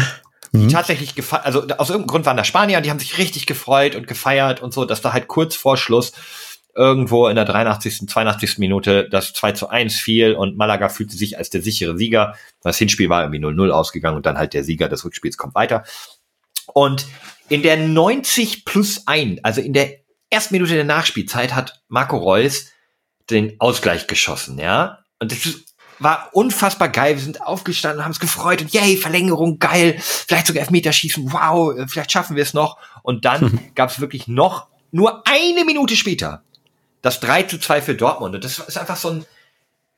Die 0.51 0.57
mhm. 0.57 0.69
tatsächlich 0.69 1.13
gefeiert, 1.13 1.45
also 1.45 1.61
aus 1.61 1.89
irgendeinem 1.89 2.07
Grund 2.07 2.25
waren 2.25 2.37
da 2.37 2.43
Spanier, 2.43 2.81
die 2.81 2.89
haben 2.89 2.97
sich 2.97 3.19
richtig 3.19 3.45
gefreut 3.45 3.95
und 3.95 4.07
gefeiert 4.07 4.61
und 4.61 4.73
so, 4.73 4.83
dass 4.83 5.01
da 5.01 5.13
halt 5.13 5.27
kurz 5.27 5.55
vor 5.55 5.77
Schluss 5.77 6.11
irgendwo 6.79 7.27
in 7.27 7.35
der 7.35 7.43
83., 7.43 8.07
82. 8.07 8.57
Minute 8.57 9.09
das 9.09 9.33
2 9.33 9.51
zu 9.51 9.69
1 9.69 9.95
fiel 9.95 10.33
und 10.33 10.55
Malaga 10.55 10.87
fühlte 10.87 11.17
sich 11.17 11.37
als 11.37 11.49
der 11.49 11.61
sichere 11.61 11.97
Sieger. 11.97 12.35
Das 12.61 12.77
Hinspiel 12.77 13.09
war 13.09 13.21
irgendwie 13.21 13.45
0-0 13.45 13.69
ausgegangen 13.69 14.15
und 14.15 14.25
dann 14.25 14.37
halt 14.37 14.53
der 14.53 14.63
Sieger 14.63 14.87
des 14.87 15.03
Rückspiels 15.03 15.35
kommt 15.35 15.55
weiter. 15.55 15.83
Und 16.73 17.05
in 17.49 17.63
der 17.63 17.75
90 17.75 18.63
plus 18.63 19.07
1, 19.07 19.43
also 19.43 19.59
in 19.59 19.73
der 19.73 19.97
ersten 20.29 20.53
Minute 20.53 20.75
der 20.75 20.85
Nachspielzeit, 20.85 21.53
hat 21.53 21.81
Marco 21.89 22.15
Reus 22.15 22.67
den 23.29 23.59
Ausgleich 23.59 24.07
geschossen, 24.07 24.57
ja. 24.57 24.99
Und 25.19 25.33
das 25.33 25.55
war 25.99 26.29
unfassbar 26.31 26.87
geil. 26.87 27.15
Wir 27.15 27.23
sind 27.23 27.41
aufgestanden, 27.41 28.05
haben 28.05 28.13
es 28.13 28.21
gefreut 28.21 28.61
und 28.61 28.71
yay, 28.71 28.95
Verlängerung, 28.95 29.59
geil. 29.59 29.97
Vielleicht 29.99 30.47
sogar 30.47 30.61
Elfmeterschießen, 30.61 31.33
wow, 31.33 31.73
vielleicht 31.87 32.13
schaffen 32.13 32.37
wir 32.37 32.43
es 32.43 32.53
noch. 32.53 32.77
Und 33.03 33.25
dann 33.25 33.59
gab 33.75 33.89
es 33.89 33.99
wirklich 33.99 34.29
noch 34.29 34.67
nur 34.91 35.27
eine 35.27 35.65
Minute 35.65 35.97
später 35.97 36.43
das 37.01 37.19
3 37.19 37.43
zu 37.43 37.59
2 37.59 37.81
für 37.81 37.95
Dortmund. 37.95 38.35
Und 38.35 38.43
das 38.43 38.59
ist 38.59 38.77
einfach 38.77 38.97
so 38.97 39.09
ein, 39.09 39.25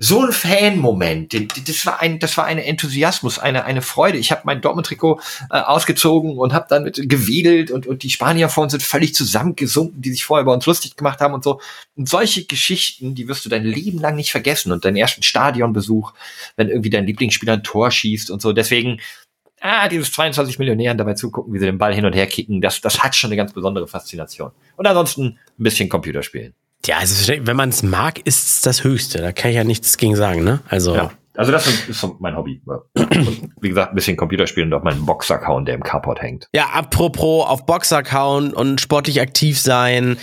so 0.04 0.20
ein 0.20 0.32
Fan-Moment. 0.32 1.32
Das 1.68 1.86
war 1.86 2.02
ein, 2.02 2.18
das 2.18 2.36
war 2.36 2.46
eine 2.46 2.66
Enthusiasmus, 2.66 3.38
eine, 3.38 3.66
eine 3.66 3.84
Freude. 3.84 4.18
Ich 4.18 4.32
habe 4.32 4.42
mein 4.46 4.60
Dortmund-Trikot 4.60 5.22
äh, 5.52 5.60
ausgezogen 5.60 6.40
und 6.40 6.54
habe 6.54 6.66
dann 6.68 6.84
mit 6.84 7.08
gewedelt 7.08 7.70
und, 7.70 7.86
und 7.86 8.02
die 8.02 8.10
Spanier 8.10 8.50
vor 8.50 8.64
uns 8.64 8.72
sind 8.72 8.82
völlig 8.82 9.14
zusammengesunken, 9.14 10.02
die 10.02 10.10
sich 10.10 10.26
vorher 10.26 10.42
über 10.42 10.54
uns 10.54 10.66
lustig 10.66 10.96
gemacht 10.96 11.20
haben 11.20 11.36
und 11.36 11.44
so. 11.44 11.62
Und 11.96 12.10
solche 12.10 12.46
Geschichten, 12.46 13.14
die 13.14 13.28
wirst 13.28 13.46
du 13.46 13.50
dein 13.50 13.64
Leben 13.64 14.00
lang 14.00 14.16
nicht 14.16 14.32
vergessen. 14.32 14.72
Und 14.72 14.86
deinen 14.86 14.98
ersten 14.98 15.22
Stadionbesuch, 15.22 16.14
wenn 16.56 16.70
irgendwie 16.70 16.90
dein 16.90 17.06
Lieblingsspieler 17.06 17.54
ein 17.54 17.64
Tor 17.64 17.92
schießt 17.92 18.32
und 18.32 18.42
so. 18.42 18.54
Deswegen, 18.54 19.00
ah, 19.60 19.88
dieses 19.88 20.12
22 20.14 20.58
Millionären 20.58 20.98
dabei 20.98 21.14
zugucken, 21.14 21.54
wie 21.54 21.60
sie 21.60 21.66
den 21.66 21.78
Ball 21.78 21.94
hin 21.94 22.06
und 22.06 22.14
her 22.14 22.26
kicken, 22.26 22.60
das, 22.60 22.82
das 22.82 23.04
hat 23.04 23.16
schon 23.16 23.28
eine 23.28 23.38
ganz 23.38 23.54
besondere 23.54 23.88
Faszination. 23.88 24.50
Und 24.78 24.88
ansonsten 24.88 25.38
ein 25.60 25.64
bisschen 25.64 25.90
Computerspielen. 25.90 26.56
Ja, 26.86 26.98
also 26.98 27.34
wenn 27.46 27.56
man 27.56 27.70
es 27.70 27.84
mag, 27.84 28.20
ist 28.26 28.48
es 28.48 28.62
das 28.62 28.84
Höchste. 28.84 29.20
Da 29.20 29.32
kann 29.32 29.52
ich 29.52 29.58
ja 29.58 29.64
nichts 29.64 29.98
gegen 29.98 30.16
sagen, 30.16 30.44
ne? 30.44 30.62
Also. 30.68 30.96
Ja. 30.96 31.12
Also 31.34 31.54
das 31.54 31.66
ist 31.66 32.02
so 32.02 32.18
mein 32.20 32.36
Hobby. 32.36 32.62
Und 32.66 33.54
wie 33.62 33.70
gesagt, 33.70 33.94
ein 33.94 33.96
bisschen 33.96 34.18
Computerspielen 34.18 34.72
und 34.72 34.78
auf 34.78 34.84
meinen 34.84 35.06
Box-Account, 35.06 35.66
der 35.66 35.76
im 35.76 35.84
Carport 35.84 36.22
hängt. 36.22 36.50
Ja, 36.54 36.66
apropos 36.74 37.48
auf 37.48 37.66
Box-Account 37.66 38.54
und 38.54 38.82
sportlich 38.82 39.22
aktiv 39.22 39.58
sein. 39.58 40.18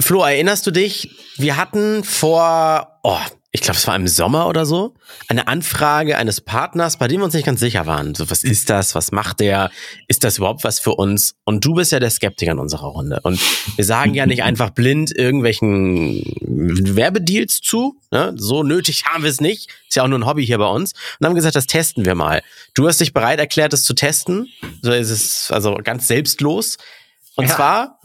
Flo, 0.00 0.22
erinnerst 0.22 0.66
du 0.66 0.70
dich? 0.70 1.10
Wir 1.36 1.58
hatten 1.58 2.02
vor, 2.02 2.98
oh, 3.02 3.18
ich 3.54 3.60
glaube, 3.60 3.78
es 3.78 3.86
war 3.86 3.94
im 3.94 4.08
Sommer 4.08 4.48
oder 4.48 4.66
so, 4.66 4.94
eine 5.28 5.46
Anfrage 5.46 6.18
eines 6.18 6.40
Partners, 6.40 6.96
bei 6.96 7.06
dem 7.06 7.20
wir 7.20 7.26
uns 7.26 7.34
nicht 7.34 7.46
ganz 7.46 7.60
sicher 7.60 7.86
waren. 7.86 8.16
So, 8.16 8.28
was 8.28 8.42
ist 8.42 8.68
das? 8.68 8.96
Was 8.96 9.12
macht 9.12 9.38
der? 9.38 9.70
Ist 10.08 10.24
das 10.24 10.38
überhaupt 10.38 10.64
was 10.64 10.80
für 10.80 10.96
uns? 10.96 11.36
Und 11.44 11.64
du 11.64 11.74
bist 11.74 11.92
ja 11.92 12.00
der 12.00 12.10
Skeptiker 12.10 12.50
in 12.50 12.58
unserer 12.58 12.88
Runde. 12.88 13.20
Und 13.22 13.40
wir 13.76 13.84
sagen 13.84 14.12
ja 14.12 14.26
nicht 14.26 14.42
einfach 14.42 14.70
blind 14.70 15.16
irgendwelchen 15.16 16.24
Werbedeals 16.40 17.60
zu. 17.60 17.96
Ne? 18.10 18.34
So 18.36 18.64
nötig 18.64 19.04
haben 19.04 19.22
wir 19.22 19.30
es 19.30 19.40
nicht. 19.40 19.70
Ist 19.88 19.94
ja 19.94 20.02
auch 20.02 20.08
nur 20.08 20.18
ein 20.18 20.26
Hobby 20.26 20.44
hier 20.44 20.58
bei 20.58 20.66
uns. 20.66 20.92
Und 21.20 21.26
haben 21.26 21.36
gesagt, 21.36 21.54
das 21.54 21.68
testen 21.68 22.04
wir 22.04 22.16
mal. 22.16 22.42
Du 22.74 22.88
hast 22.88 23.00
dich 23.00 23.12
bereit 23.12 23.38
erklärt, 23.38 23.72
es 23.72 23.84
zu 23.84 23.94
testen. 23.94 24.48
So 24.82 24.90
ist 24.90 25.10
es 25.10 25.52
also 25.52 25.76
ganz 25.76 26.08
selbstlos. 26.08 26.76
Und 27.36 27.48
ja. 27.48 27.54
zwar, 27.54 28.00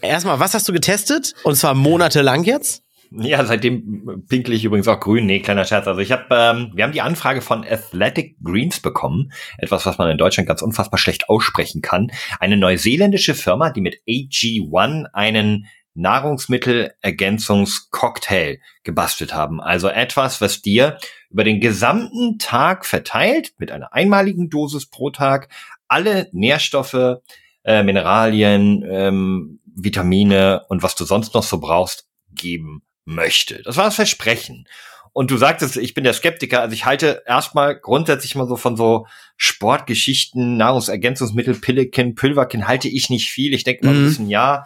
erstmal, 0.00 0.40
was 0.40 0.54
hast 0.54 0.66
du 0.66 0.72
getestet? 0.72 1.34
Und 1.42 1.56
zwar 1.56 1.74
monatelang 1.74 2.44
jetzt? 2.44 2.83
Ja, 3.16 3.44
seitdem 3.44 4.24
pinkle 4.28 4.54
ich 4.54 4.64
übrigens 4.64 4.88
auch 4.88 4.98
grün. 4.98 5.26
Nee, 5.26 5.38
kleiner 5.38 5.64
Scherz. 5.64 5.86
Also 5.86 6.00
ich 6.00 6.10
habe, 6.10 6.24
ähm, 6.30 6.72
wir 6.74 6.82
haben 6.82 6.92
die 6.92 7.00
Anfrage 7.00 7.42
von 7.42 7.64
Athletic 7.64 8.36
Greens 8.42 8.80
bekommen. 8.80 9.30
Etwas, 9.56 9.86
was 9.86 9.98
man 9.98 10.10
in 10.10 10.18
Deutschland 10.18 10.48
ganz 10.48 10.62
unfassbar 10.62 10.98
schlecht 10.98 11.28
aussprechen 11.28 11.80
kann. 11.80 12.10
Eine 12.40 12.56
neuseeländische 12.56 13.34
Firma, 13.34 13.70
die 13.70 13.82
mit 13.82 14.00
AG1 14.08 15.06
einen 15.12 15.68
Nahrungsmittelergänzungscocktail 15.94 18.58
gebastelt 18.82 19.32
haben. 19.32 19.60
Also 19.60 19.86
etwas, 19.88 20.40
was 20.40 20.60
dir 20.60 20.98
über 21.30 21.44
den 21.44 21.60
gesamten 21.60 22.40
Tag 22.40 22.84
verteilt, 22.84 23.52
mit 23.58 23.70
einer 23.70 23.92
einmaligen 23.92 24.50
Dosis 24.50 24.86
pro 24.86 25.10
Tag, 25.10 25.50
alle 25.86 26.28
Nährstoffe, 26.32 27.20
äh, 27.62 27.84
Mineralien, 27.84 28.84
ähm, 28.88 29.60
Vitamine 29.66 30.64
und 30.68 30.82
was 30.82 30.96
du 30.96 31.04
sonst 31.04 31.32
noch 31.34 31.44
so 31.44 31.60
brauchst, 31.60 32.08
geben 32.32 32.82
möchte. 33.04 33.62
Das 33.62 33.76
war 33.76 33.84
das 33.84 33.96
Versprechen. 33.96 34.66
Und 35.12 35.30
du 35.30 35.36
sagtest, 35.36 35.76
ich 35.76 35.94
bin 35.94 36.02
der 36.02 36.12
Skeptiker. 36.12 36.60
Also 36.60 36.74
ich 36.74 36.86
halte 36.86 37.22
erstmal 37.24 37.78
grundsätzlich 37.78 38.34
mal 38.34 38.48
so 38.48 38.56
von 38.56 38.76
so 38.76 39.06
Sportgeschichten, 39.36 40.56
Nahrungsergänzungsmittel, 40.56 41.54
Pillekin, 41.54 42.16
Pülverkin 42.16 42.66
halte 42.66 42.88
ich 42.88 43.10
nicht 43.10 43.30
viel. 43.30 43.54
Ich 43.54 43.62
denke 43.62 43.86
mal 43.86 43.94
mhm. 43.94 44.00
ein 44.00 44.08
bisschen, 44.08 44.28
ja, 44.28 44.64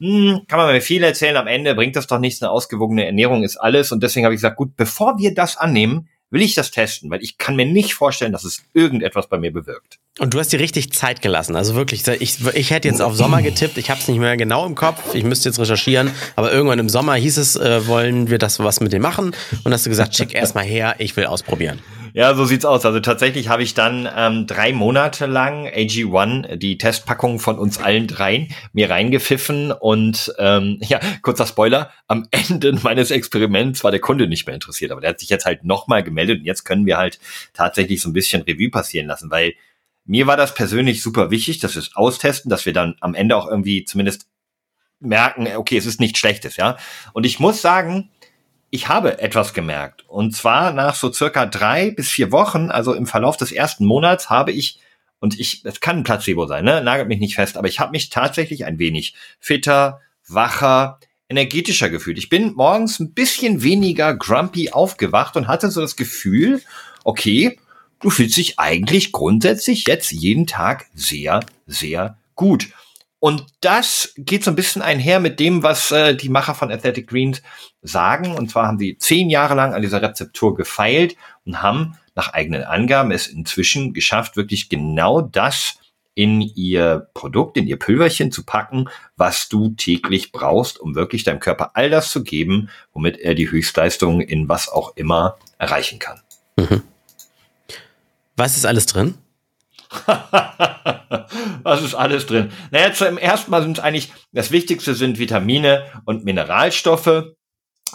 hm, 0.00 0.40
kann 0.48 0.58
man 0.58 0.72
mir 0.72 0.80
viel 0.80 1.04
erzählen. 1.04 1.36
Am 1.36 1.46
Ende 1.46 1.76
bringt 1.76 1.94
das 1.94 2.08
doch 2.08 2.18
nichts. 2.18 2.42
Eine 2.42 2.50
ausgewogene 2.50 3.06
Ernährung 3.06 3.44
ist 3.44 3.56
alles. 3.56 3.92
Und 3.92 4.02
deswegen 4.02 4.26
habe 4.26 4.34
ich 4.34 4.38
gesagt, 4.38 4.56
gut, 4.56 4.74
bevor 4.76 5.16
wir 5.18 5.32
das 5.32 5.56
annehmen, 5.56 6.08
will 6.34 6.42
ich 6.42 6.54
das 6.54 6.70
testen, 6.70 7.10
weil 7.10 7.22
ich 7.22 7.38
kann 7.38 7.56
mir 7.56 7.64
nicht 7.64 7.94
vorstellen, 7.94 8.32
dass 8.32 8.44
es 8.44 8.64
irgendetwas 8.74 9.28
bei 9.28 9.38
mir 9.38 9.52
bewirkt. 9.52 9.98
Und 10.18 10.34
du 10.34 10.38
hast 10.38 10.52
dir 10.52 10.60
richtig 10.60 10.92
Zeit 10.92 11.22
gelassen. 11.22 11.56
Also 11.56 11.74
wirklich, 11.74 12.06
ich, 12.06 12.44
ich 12.54 12.70
hätte 12.70 12.88
jetzt 12.88 13.00
auf 13.00 13.16
Sommer 13.16 13.40
getippt. 13.40 13.78
Ich 13.78 13.88
habe 13.88 14.00
es 14.00 14.08
nicht 14.08 14.18
mehr 14.18 14.36
genau 14.36 14.66
im 14.66 14.74
Kopf. 14.74 15.14
Ich 15.14 15.24
müsste 15.24 15.48
jetzt 15.48 15.58
recherchieren. 15.58 16.10
Aber 16.36 16.52
irgendwann 16.52 16.78
im 16.78 16.88
Sommer 16.88 17.14
hieß 17.14 17.38
es, 17.38 17.56
äh, 17.56 17.86
wollen 17.86 18.30
wir 18.30 18.38
das 18.38 18.58
was 18.58 18.80
mit 18.80 18.92
dem 18.92 19.02
machen? 19.02 19.34
Und 19.64 19.72
hast 19.72 19.86
du 19.86 19.90
gesagt, 19.90 20.14
schick 20.14 20.34
erst 20.34 20.54
mal 20.54 20.64
her, 20.64 20.96
ich 20.98 21.16
will 21.16 21.26
ausprobieren. 21.26 21.80
Ja, 22.16 22.32
so 22.36 22.44
sieht's 22.44 22.64
aus. 22.64 22.86
Also 22.86 23.00
tatsächlich 23.00 23.48
habe 23.48 23.64
ich 23.64 23.74
dann 23.74 24.08
ähm, 24.16 24.46
drei 24.46 24.72
Monate 24.72 25.26
lang 25.26 25.66
AG1, 25.66 26.54
die 26.54 26.78
Testpackung 26.78 27.40
von 27.40 27.58
uns 27.58 27.78
allen 27.78 28.06
dreien, 28.06 28.54
mir 28.72 28.88
reingepfiffen 28.88 29.72
und 29.72 30.32
ähm, 30.38 30.78
ja, 30.82 31.00
kurzer 31.22 31.44
Spoiler, 31.44 31.90
am 32.06 32.24
Ende 32.30 32.72
meines 32.84 33.10
Experiments 33.10 33.82
war 33.82 33.90
der 33.90 33.98
Kunde 33.98 34.28
nicht 34.28 34.46
mehr 34.46 34.54
interessiert, 34.54 34.92
aber 34.92 35.00
der 35.00 35.10
hat 35.10 35.18
sich 35.18 35.28
jetzt 35.28 35.44
halt 35.44 35.64
nochmal 35.64 36.04
gemeldet 36.04 36.38
und 36.38 36.44
jetzt 36.44 36.62
können 36.62 36.86
wir 36.86 36.98
halt 36.98 37.18
tatsächlich 37.52 38.00
so 38.00 38.10
ein 38.10 38.12
bisschen 38.12 38.42
Revue 38.42 38.70
passieren 38.70 39.08
lassen, 39.08 39.32
weil 39.32 39.54
mir 40.04 40.28
war 40.28 40.36
das 40.36 40.54
persönlich 40.54 41.02
super 41.02 41.32
wichtig, 41.32 41.58
dass 41.58 41.74
wir 41.74 41.82
es 41.82 41.96
austesten, 41.96 42.48
dass 42.48 42.64
wir 42.64 42.72
dann 42.72 42.94
am 43.00 43.16
Ende 43.16 43.36
auch 43.36 43.48
irgendwie 43.48 43.86
zumindest 43.86 44.28
merken, 45.00 45.48
okay, 45.56 45.76
es 45.76 45.86
ist 45.86 45.98
nichts 45.98 46.20
Schlechtes, 46.20 46.56
ja. 46.56 46.76
Und 47.12 47.26
ich 47.26 47.40
muss 47.40 47.60
sagen, 47.60 48.10
ich 48.74 48.88
habe 48.88 49.20
etwas 49.20 49.54
gemerkt. 49.54 50.04
Und 50.08 50.34
zwar 50.34 50.72
nach 50.72 50.96
so 50.96 51.12
circa 51.12 51.46
drei 51.46 51.92
bis 51.92 52.08
vier 52.08 52.32
Wochen, 52.32 52.72
also 52.72 52.92
im 52.92 53.06
Verlauf 53.06 53.36
des 53.36 53.52
ersten 53.52 53.86
Monats, 53.86 54.30
habe 54.30 54.50
ich, 54.50 54.80
und 55.20 55.38
ich, 55.38 55.64
es 55.64 55.78
kann 55.78 55.98
ein 55.98 56.02
Placebo 56.02 56.46
sein, 56.46 56.64
ne? 56.64 56.82
nagelt 56.82 57.06
mich 57.06 57.20
nicht 57.20 57.36
fest, 57.36 57.56
aber 57.56 57.68
ich 57.68 57.78
habe 57.78 57.92
mich 57.92 58.08
tatsächlich 58.08 58.64
ein 58.64 58.80
wenig 58.80 59.14
fitter, 59.38 60.00
wacher, 60.26 60.98
energetischer 61.28 61.88
gefühlt. 61.88 62.18
Ich 62.18 62.28
bin 62.28 62.54
morgens 62.54 62.98
ein 62.98 63.14
bisschen 63.14 63.62
weniger 63.62 64.12
grumpy 64.12 64.72
aufgewacht 64.72 65.36
und 65.36 65.46
hatte 65.46 65.70
so 65.70 65.80
das 65.80 65.94
Gefühl, 65.94 66.60
okay, 67.04 67.60
du 68.00 68.10
fühlst 68.10 68.36
dich 68.36 68.58
eigentlich 68.58 69.12
grundsätzlich 69.12 69.86
jetzt 69.86 70.10
jeden 70.10 70.48
Tag 70.48 70.86
sehr, 70.94 71.46
sehr 71.68 72.18
gut. 72.34 72.70
Und 73.24 73.46
das 73.62 74.12
geht 74.18 74.44
so 74.44 74.50
ein 74.50 74.54
bisschen 74.54 74.82
einher 74.82 75.18
mit 75.18 75.40
dem, 75.40 75.62
was 75.62 75.90
äh, 75.90 76.14
die 76.14 76.28
Macher 76.28 76.54
von 76.54 76.70
Athletic 76.70 77.06
Greens 77.06 77.40
sagen. 77.80 78.34
Und 78.34 78.50
zwar 78.50 78.66
haben 78.66 78.78
sie 78.78 78.98
zehn 78.98 79.30
Jahre 79.30 79.54
lang 79.54 79.72
an 79.72 79.80
dieser 79.80 80.02
Rezeptur 80.02 80.54
gefeilt 80.54 81.16
und 81.46 81.62
haben 81.62 81.96
nach 82.14 82.34
eigenen 82.34 82.64
Angaben 82.64 83.12
es 83.12 83.26
inzwischen 83.26 83.94
geschafft, 83.94 84.36
wirklich 84.36 84.68
genau 84.68 85.22
das 85.22 85.78
in 86.14 86.42
ihr 86.42 87.08
Produkt, 87.14 87.56
in 87.56 87.66
ihr 87.66 87.78
Pülverchen 87.78 88.30
zu 88.30 88.44
packen, 88.44 88.90
was 89.16 89.48
du 89.48 89.70
täglich 89.70 90.30
brauchst, 90.30 90.78
um 90.78 90.94
wirklich 90.94 91.24
deinem 91.24 91.40
Körper 91.40 91.70
all 91.72 91.88
das 91.88 92.10
zu 92.10 92.24
geben, 92.24 92.68
womit 92.92 93.16
er 93.16 93.34
die 93.34 93.50
Höchstleistung 93.50 94.20
in 94.20 94.50
was 94.50 94.68
auch 94.68 94.98
immer 94.98 95.38
erreichen 95.56 95.98
kann. 95.98 96.20
Mhm. 96.58 96.82
Was 98.36 98.58
ist 98.58 98.66
alles 98.66 98.84
drin? 98.84 99.14
Was 101.62 101.82
ist 101.82 101.94
alles 101.94 102.26
drin? 102.26 102.50
Naja, 102.70 102.92
zum 102.92 103.18
ersten 103.18 103.50
Mal 103.50 103.62
sind 103.62 103.78
es 103.78 103.84
eigentlich, 103.84 104.12
das 104.32 104.50
Wichtigste 104.50 104.94
sind 104.94 105.18
Vitamine 105.18 105.84
und 106.04 106.24
Mineralstoffe, 106.24 107.24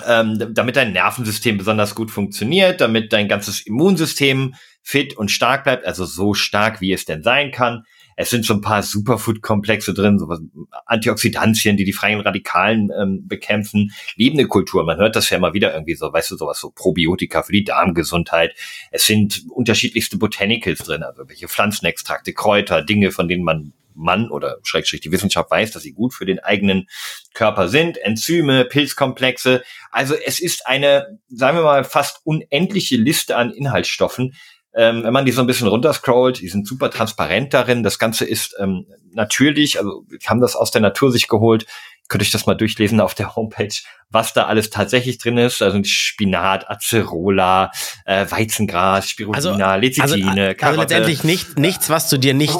ähm, 0.06 0.54
damit 0.54 0.76
dein 0.76 0.94
Nervensystem 0.94 1.58
besonders 1.58 1.96
gut 1.96 2.12
funktioniert, 2.12 2.82
damit 2.82 3.14
dein 3.14 3.28
ganzes 3.28 3.62
Immunsystem 3.66 4.56
fit 4.82 5.16
und 5.18 5.30
stark 5.30 5.66
bleibt, 5.66 5.86
also 5.86 6.06
so 6.06 6.34
stark, 6.34 6.82
wie 6.82 6.94
es 6.94 7.06
denn 7.06 7.22
sein 7.22 7.52
kann. 7.52 7.84
Es 8.22 8.30
sind 8.30 8.46
so 8.46 8.54
ein 8.54 8.60
paar 8.60 8.84
Superfood-Komplexe 8.84 9.94
drin, 9.94 10.20
sowas, 10.20 10.42
Antioxidantien, 10.86 11.78
die 11.78 11.86
die 11.86 11.94
freien 11.94 12.20
Radikalen 12.20 12.92
ähm, 13.00 13.26
bekämpfen, 13.26 13.94
lebende 14.18 14.46
Kultur. 14.46 14.84
Man 14.84 14.98
hört 14.98 15.16
das 15.16 15.30
ja 15.30 15.38
immer 15.38 15.54
wieder 15.54 15.74
irgendwie 15.74 15.96
so, 15.96 16.12
weißt 16.12 16.32
du, 16.32 16.36
sowas 16.36 16.60
so 16.60 16.70
Probiotika 16.70 17.44
für 17.44 17.54
die 17.54 17.64
Darmgesundheit. 17.64 18.54
Es 18.92 19.06
sind 19.06 19.46
unterschiedlichste 19.50 20.18
Botanicals 20.18 20.80
drin, 20.80 21.04
also 21.04 21.30
welche 21.30 21.48
Pflanzenextrakte, 21.48 22.34
Kräuter, 22.34 22.82
Dinge, 22.82 23.12
von 23.12 23.30
denen 23.30 23.46
man 23.46 23.72
man 23.96 24.30
oder 24.30 24.58
schrägstrich 24.64 25.02
die 25.02 25.12
Wissenschaft 25.12 25.52
weiß, 25.52 25.72
dass 25.72 25.84
sie 25.84 25.92
gut 25.92 26.14
für 26.14 26.26
den 26.26 26.40
eigenen 26.40 26.88
Körper 27.34 27.68
sind, 27.68 27.98
Enzyme, 27.98 28.66
Pilzkomplexe. 28.66 29.62
Also 29.92 30.16
es 30.16 30.40
ist 30.40 30.68
eine, 30.68 31.20
sagen 31.28 31.58
wir 31.58 31.64
mal, 31.64 31.84
fast 31.84 32.22
unendliche 32.24 32.96
Liste 32.96 33.36
an 33.36 33.52
Inhaltsstoffen, 33.52 34.36
ähm, 34.80 35.04
wenn 35.04 35.12
man 35.12 35.26
die 35.26 35.34
so 35.34 35.42
ein 35.42 35.48
bisschen 35.48 35.68
runterscrollt, 35.68 36.40
die 36.40 36.48
sind 36.48 36.66
super 36.66 36.90
transparent 36.90 37.54
darin. 37.54 37.84
Das 37.84 38.00
Ganze 38.00 38.24
ist 38.24 38.56
ähm, 38.60 38.86
natürlich, 39.12 39.78
also 39.78 40.06
wir 40.08 40.20
haben 40.26 40.40
das 40.40 40.56
aus 40.56 40.72
der 40.72 40.80
Natur 40.80 41.12
sich 41.12 41.28
geholt. 41.28 41.66
Könnt 42.08 42.24
euch 42.24 42.32
das 42.32 42.46
mal 42.46 42.56
durchlesen 42.56 43.02
auf 43.02 43.14
der 43.14 43.36
Homepage, 43.36 43.76
was 44.10 44.32
da 44.32 44.46
alles 44.46 44.70
tatsächlich 44.70 45.18
drin 45.18 45.38
ist. 45.38 45.62
Also 45.62 45.84
Spinat, 45.84 46.70
Acerola, 46.70 47.72
äh, 48.06 48.26
Weizengras, 48.30 49.10
Spirulina, 49.10 49.74
also, 49.74 49.82
Lecithine, 49.82 50.56
also, 50.58 50.66
also 50.66 50.80
letztendlich 50.80 51.26
nicht, 51.26 51.60
nichts, 51.60 51.90
was 51.90 52.08
du 52.08 52.18
dir 52.18 52.34
nicht 52.34 52.56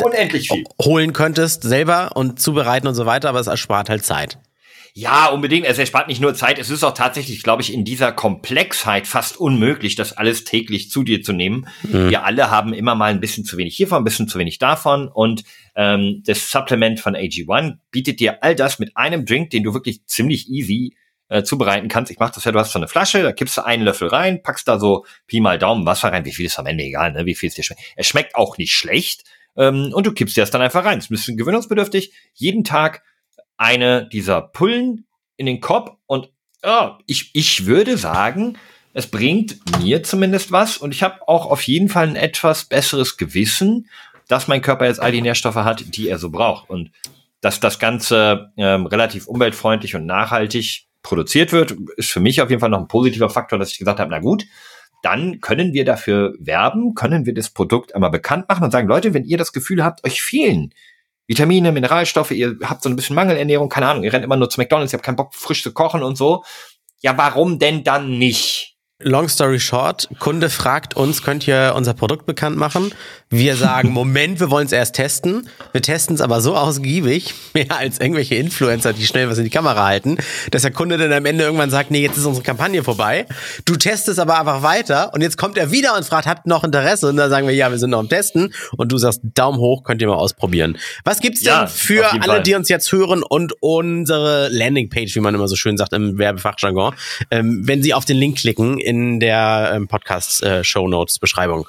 holen 0.84 1.14
könntest 1.14 1.64
selber 1.64 2.18
und 2.18 2.42
zubereiten 2.42 2.88
und 2.88 2.96
so 2.96 3.06
weiter, 3.06 3.30
aber 3.30 3.40
es 3.40 3.48
erspart 3.48 3.90
halt 3.90 4.04
Zeit. 4.04 4.40
Ja, 4.94 5.28
unbedingt. 5.28 5.66
Es 5.66 5.78
erspart 5.78 6.08
nicht 6.08 6.22
nur 6.22 6.34
Zeit. 6.34 6.60
Es 6.60 6.70
ist 6.70 6.84
auch 6.84 6.94
tatsächlich, 6.94 7.44
glaube 7.44 7.62
ich, 7.62 7.74
in 7.74 7.86
dieser 7.86 8.12
Komplexheit 8.12 9.08
fast 9.08 9.38
unmöglich, 9.38 9.96
das 9.96 10.14
alles 10.14 10.44
täglich 10.44 10.90
zu 10.90 11.04
dir 11.04 11.24
zu 11.24 11.34
nehmen. 11.34 11.68
Mhm. 11.84 12.10
Wir 12.10 12.26
alle 12.26 12.50
haben 12.50 12.74
immer 12.74 12.96
mal 12.96 13.12
ein 13.12 13.20
bisschen 13.20 13.46
zu 13.46 13.58
wenig 13.58 13.76
hiervon, 13.76 14.00
ein 14.00 14.04
bisschen 14.04 14.28
zu 14.28 14.40
wenig 14.40 14.60
davon. 14.60 15.08
Und 15.08 15.44
ähm, 15.76 16.24
das 16.26 16.50
Supplement 16.50 17.00
von 17.00 17.16
AG1 17.16 17.78
bietet 17.92 18.20
dir 18.20 18.44
all 18.44 18.56
das 18.56 18.80
mit 18.80 18.98
einem 18.98 19.26
Drink, 19.26 19.52
den 19.52 19.64
du 19.64 19.74
wirklich 19.74 20.06
ziemlich 20.06 20.50
easy 20.50 20.96
äh, 21.30 21.44
zubereiten 21.44 21.88
kannst. 21.88 22.12
Ich 22.12 22.20
mach 22.20 22.32
das 22.32 22.44
ja, 22.44 22.52
du 22.52 22.60
hast 22.60 22.72
so 22.72 22.80
eine 22.80 22.88
Flasche, 22.88 23.22
da 23.22 23.32
kippst 23.32 23.58
du 23.58 23.66
einen 23.66 23.84
Löffel 23.84 24.08
rein, 24.08 24.42
packst 24.42 24.68
da 24.68 24.80
so 24.80 25.06
Pi 25.28 25.40
mal 25.40 25.60
Daumen 25.60 25.86
Wasser 25.86 26.12
rein. 26.12 26.26
Wie 26.26 26.34
viel 26.34 26.48
ist 26.48 26.60
am 26.60 26.66
Ende 26.66 26.84
egal, 26.84 27.14
ne? 27.14 27.26
wie 27.26 27.36
viel 27.36 27.50
es 27.50 27.56
dir 27.56 27.64
schmeckt. 27.64 27.82
Es 27.96 28.08
schmeckt 28.08 28.36
auch 28.36 28.58
nicht 28.58 28.74
schlecht. 28.74 29.24
Ähm, 29.56 29.92
und 29.94 30.06
du 30.06 30.12
kippst 30.12 30.36
dir 30.36 30.42
das 30.42 30.52
dann 30.52 30.62
einfach 30.62 30.86
rein. 30.86 30.98
Es 30.98 31.06
ist 31.06 31.12
ein 31.12 31.16
bisschen 31.16 31.38
gewöhnungsbedürftig. 31.38 32.14
Jeden 32.34 32.64
Tag 32.64 33.04
eine 33.60 34.08
dieser 34.08 34.42
Pullen 34.42 35.06
in 35.38 35.46
den 35.46 35.62
Kopf 35.62 35.92
und 36.08 36.30
oh, 36.64 36.92
ich, 37.06 37.32
ich 37.34 37.66
würde 37.66 37.98
sagen, 37.98 38.58
es 38.94 39.08
bringt 39.08 39.60
mir 39.82 40.02
zumindest 40.02 40.52
was 40.52 40.78
und 40.78 40.94
ich 40.94 41.04
habe 41.04 41.28
auch 41.28 41.46
auf 41.46 41.62
jeden 41.64 41.90
Fall 41.90 42.08
ein 42.08 42.16
etwas 42.16 42.66
besseres 42.66 43.18
Gewissen, 43.18 43.88
dass 44.28 44.48
mein 44.48 44.62
Körper 44.62 44.86
jetzt 44.86 45.02
all 45.02 45.12
die 45.12 45.22
Nährstoffe 45.22 45.56
hat, 45.56 45.96
die 45.96 46.08
er 46.08 46.18
so 46.18 46.30
braucht 46.32 46.70
und 46.70 46.92
dass 47.42 47.60
das 47.60 47.80
Ganze 47.80 48.52
ähm, 48.58 48.86
relativ 48.86 49.28
umweltfreundlich 49.28 49.96
und 49.96 50.06
nachhaltig 50.06 50.88
produziert 51.04 51.52
wird, 51.52 51.76
ist 51.98 52.12
für 52.12 52.20
mich 52.20 52.42
auf 52.42 52.50
jeden 52.50 52.60
Fall 52.60 52.70
noch 52.70 52.80
ein 52.80 52.88
positiver 52.88 53.30
Faktor, 53.30 53.60
dass 53.60 53.72
ich 53.72 53.78
gesagt 53.78 54.00
habe, 54.00 54.12
na 54.12 54.20
gut, 54.20 54.46
dann 55.04 55.40
können 55.40 55.74
wir 55.74 55.86
dafür 55.86 56.34
werben, 56.40 56.94
können 56.96 57.26
wir 57.26 57.34
das 57.34 57.50
Produkt 57.50 57.96
einmal 57.96 58.12
bekannt 58.12 58.50
machen 58.50 58.64
und 58.64 58.72
sagen, 58.72 58.88
Leute, 58.88 59.14
wenn 59.14 59.24
ihr 59.24 59.38
das 59.38 59.54
Gefühl 59.54 59.84
habt, 59.84 60.06
euch 60.06 60.22
fehlen 60.22 60.74
Vitamine, 61.30 61.72
Mineralstoffe, 61.72 62.32
ihr 62.32 62.58
habt 62.64 62.82
so 62.82 62.90
ein 62.90 62.96
bisschen 62.96 63.16
Mangelernährung, 63.16 63.70
keine 63.70 63.88
Ahnung, 63.88 64.04
ihr 64.04 64.12
rennt 64.12 64.26
immer 64.26 64.36
nur 64.36 64.50
zu 64.50 64.60
McDonalds, 64.60 64.92
ihr 64.92 64.98
habt 64.98 65.06
keinen 65.06 65.16
Bock, 65.16 65.36
frisch 65.36 65.62
zu 65.62 65.72
kochen 65.72 66.02
und 66.02 66.16
so. 66.16 66.44
Ja, 67.02 67.16
warum 67.20 67.60
denn 67.60 67.84
dann 67.84 68.18
nicht? 68.18 68.69
Long 69.02 69.30
story 69.30 69.62
short, 69.62 70.10
Kunde 70.20 70.50
fragt 70.50 70.98
uns, 70.98 71.24
könnt 71.24 71.48
ihr 71.48 71.72
unser 71.74 71.94
Produkt 71.94 72.26
bekannt 72.26 72.58
machen? 72.58 72.92
Wir 73.30 73.56
sagen, 73.56 73.92
Moment, 73.94 74.42
wir 74.42 74.52
wollen 74.52 74.66
es 74.66 74.74
erst 74.74 74.96
testen. 74.96 75.48
Wir 75.72 75.82
testen 75.82 76.16
es 76.16 76.22
aber 76.22 76.42
so 76.42 76.58
ausgiebig, 76.58 77.34
mehr 77.54 77.78
als 77.78 78.02
irgendwelche 78.02 78.36
Influencer, 78.36 78.92
die 78.92 79.06
schnell 79.06 79.30
was 79.30 79.38
in 79.38 79.46
die 79.46 79.50
Kamera 79.50 79.86
halten, 79.86 80.18
dass 80.52 80.64
der 80.64 80.72
Kunde 80.72 80.98
dann 80.98 81.14
am 81.14 81.26
Ende 81.26 81.46
irgendwann 81.46 81.70
sagt, 81.70 81.92
nee, 81.92 82.02
jetzt 82.02 82.18
ist 82.18 82.26
unsere 82.26 82.44
Kampagne 82.44 82.84
vorbei. 82.84 83.26
Du 83.64 83.78
testest 83.78 84.20
aber 84.20 84.38
einfach 84.38 84.64
weiter 84.64 85.14
und 85.14 85.22
jetzt 85.22 85.38
kommt 85.38 85.58
er 85.58 85.72
wieder 85.72 85.96
und 85.96 86.04
fragt, 86.04 86.28
habt 86.28 86.46
ihr 86.46 86.50
noch 86.50 86.66
Interesse? 86.66 87.08
Und 87.08 87.16
dann 87.16 87.30
sagen 87.30 87.48
wir, 87.48 87.56
ja, 87.56 87.72
wir 87.72 87.80
sind 87.80 87.92
noch 87.92 88.00
am 88.00 88.10
Testen 88.10 88.54
und 88.76 88.92
du 88.92 88.98
sagst, 88.98 89.22
Daumen 89.24 89.60
hoch, 89.60 89.86
könnt 89.86 90.02
ihr 90.02 90.10
mal 90.10 90.16
ausprobieren. 90.16 90.78
Was 91.06 91.22
gibt's 91.22 91.40
denn 91.40 91.54
ja, 91.54 91.68
für 91.68 92.12
alle, 92.12 92.24
Fall. 92.24 92.44
die 92.44 92.54
uns 92.54 92.68
jetzt 92.68 92.92
hören 92.92 93.24
und 93.24 93.54
unsere 93.62 94.50
Landingpage, 94.50 95.16
wie 95.16 95.22
man 95.22 95.36
immer 95.36 95.48
so 95.48 95.56
schön 95.56 95.78
sagt 95.78 95.94
im 95.94 96.18
Werbefachjargon, 96.18 96.96
ähm, 97.32 97.62
wenn 97.64 97.82
sie 97.82 97.94
auf 97.94 98.04
den 98.04 98.18
Link 98.18 98.40
klicken, 98.40 98.78
in 98.90 99.20
der 99.20 99.72
ähm, 99.76 99.88
Podcast-Show 99.88 100.86
äh, 100.86 100.90
Notes 100.90 101.20
Beschreibung. 101.20 101.68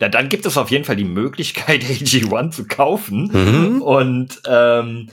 Da, 0.00 0.08
dann 0.08 0.28
gibt 0.28 0.44
es 0.44 0.58
auf 0.58 0.70
jeden 0.72 0.84
Fall 0.84 0.96
die 0.96 1.04
Möglichkeit, 1.04 1.82
AG1 1.84 2.50
zu 2.50 2.66
kaufen 2.66 3.30
mhm. 3.32 3.82
und 3.82 4.42
ähm, 4.48 5.08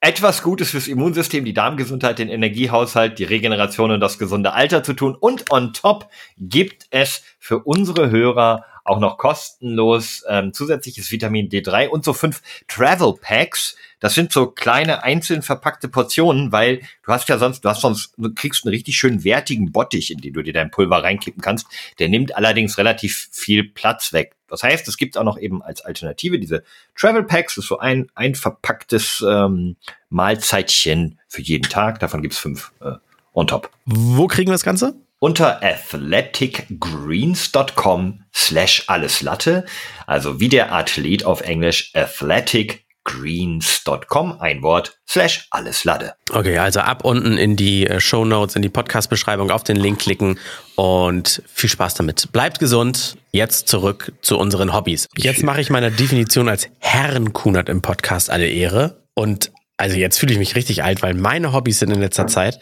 etwas 0.00 0.42
Gutes 0.42 0.70
fürs 0.70 0.86
Immunsystem, 0.86 1.46
die 1.46 1.54
Darmgesundheit, 1.54 2.18
den 2.18 2.28
Energiehaushalt, 2.28 3.18
die 3.18 3.24
Regeneration 3.24 3.90
und 3.90 4.00
das 4.00 4.18
gesunde 4.18 4.52
Alter 4.52 4.82
zu 4.82 4.92
tun. 4.92 5.16
Und 5.18 5.50
on 5.50 5.72
top 5.72 6.08
gibt 6.36 6.86
es 6.90 7.22
für 7.38 7.60
unsere 7.60 8.10
Hörer 8.10 8.64
auch 8.86 9.00
noch 9.00 9.18
kostenlos 9.18 10.24
ähm, 10.28 10.52
zusätzliches 10.52 11.10
Vitamin 11.10 11.48
D3 11.48 11.88
und 11.88 12.04
so 12.04 12.12
fünf 12.12 12.42
Travel 12.68 13.14
Packs. 13.20 13.76
Das 14.00 14.14
sind 14.14 14.32
so 14.32 14.46
kleine 14.46 15.02
einzeln 15.02 15.42
verpackte 15.42 15.88
Portionen, 15.88 16.52
weil 16.52 16.80
du 17.04 17.12
hast 17.12 17.28
ja 17.28 17.38
sonst, 17.38 17.64
du 17.64 17.68
hast 17.68 17.80
sonst, 17.80 18.14
du 18.16 18.32
kriegst 18.34 18.64
einen 18.64 18.74
richtig 18.74 18.96
schönen 18.96 19.24
wertigen 19.24 19.72
Bottich, 19.72 20.10
in 20.10 20.18
den 20.18 20.32
du 20.32 20.42
dir 20.42 20.52
dein 20.52 20.70
Pulver 20.70 21.02
reinkippen 21.02 21.42
kannst. 21.42 21.66
Der 21.98 22.08
nimmt 22.08 22.36
allerdings 22.36 22.78
relativ 22.78 23.28
viel 23.32 23.64
Platz 23.64 24.12
weg. 24.12 24.36
Das 24.48 24.62
heißt, 24.62 24.86
es 24.86 24.96
gibt 24.96 25.18
auch 25.18 25.24
noch 25.24 25.38
eben 25.38 25.62
als 25.62 25.80
Alternative 25.80 26.38
diese 26.38 26.62
Travel 26.94 27.24
Packs, 27.24 27.56
das 27.56 27.64
ist 27.64 27.68
so 27.68 27.78
ein, 27.78 28.10
ein 28.14 28.34
verpacktes 28.34 29.24
ähm, 29.26 29.76
Mahlzeitchen 30.08 31.18
für 31.28 31.42
jeden 31.42 31.68
Tag. 31.68 31.98
Davon 31.98 32.22
gibt's 32.22 32.38
fünf 32.38 32.72
äh, 32.80 32.92
on 33.32 33.46
top. 33.46 33.70
Wo 33.86 34.26
kriegen 34.28 34.48
wir 34.48 34.54
das 34.54 34.62
Ganze? 34.62 34.94
Unter 35.18 35.62
athleticgreens.com 35.62 38.20
slash 38.34 38.84
alleslatte, 38.86 39.64
also 40.06 40.40
wie 40.40 40.48
der 40.48 40.72
Athlet 40.72 41.24
auf 41.24 41.40
Englisch 41.40 41.92
athleticgreens.com, 41.94 44.40
ein 44.40 44.62
Wort, 44.62 44.98
slash 45.08 45.46
alleslatte. 45.50 46.14
Okay, 46.30 46.58
also 46.58 46.80
ab 46.80 47.02
unten 47.04 47.38
in 47.38 47.56
die 47.56 47.86
äh, 47.86 48.00
Show 48.00 48.26
Notes, 48.26 48.56
in 48.56 48.62
die 48.62 48.68
Podcast-Beschreibung 48.68 49.50
auf 49.50 49.64
den 49.64 49.76
Link 49.76 50.00
klicken 50.00 50.38
und 50.74 51.42
viel 51.46 51.70
Spaß 51.70 51.94
damit. 51.94 52.30
Bleibt 52.32 52.58
gesund. 52.58 53.16
Jetzt 53.32 53.68
zurück 53.68 54.12
zu 54.20 54.36
unseren 54.38 54.74
Hobbys. 54.74 55.08
Jetzt 55.16 55.42
mache 55.42 55.60
ich 55.60 55.70
meiner 55.70 55.90
Definition 55.90 56.48
als 56.48 56.68
Herrenkunert 56.78 57.68
im 57.68 57.82
Podcast 57.82 58.30
alle 58.30 58.48
Ehre 58.48 59.02
und 59.14 59.50
also 59.78 59.96
jetzt 59.96 60.18
fühle 60.18 60.32
ich 60.32 60.38
mich 60.38 60.56
richtig 60.56 60.84
alt, 60.84 61.02
weil 61.02 61.12
meine 61.14 61.52
Hobbys 61.52 61.80
sind 61.80 61.90
in 61.90 62.00
letzter 62.00 62.26
Zeit 62.26 62.60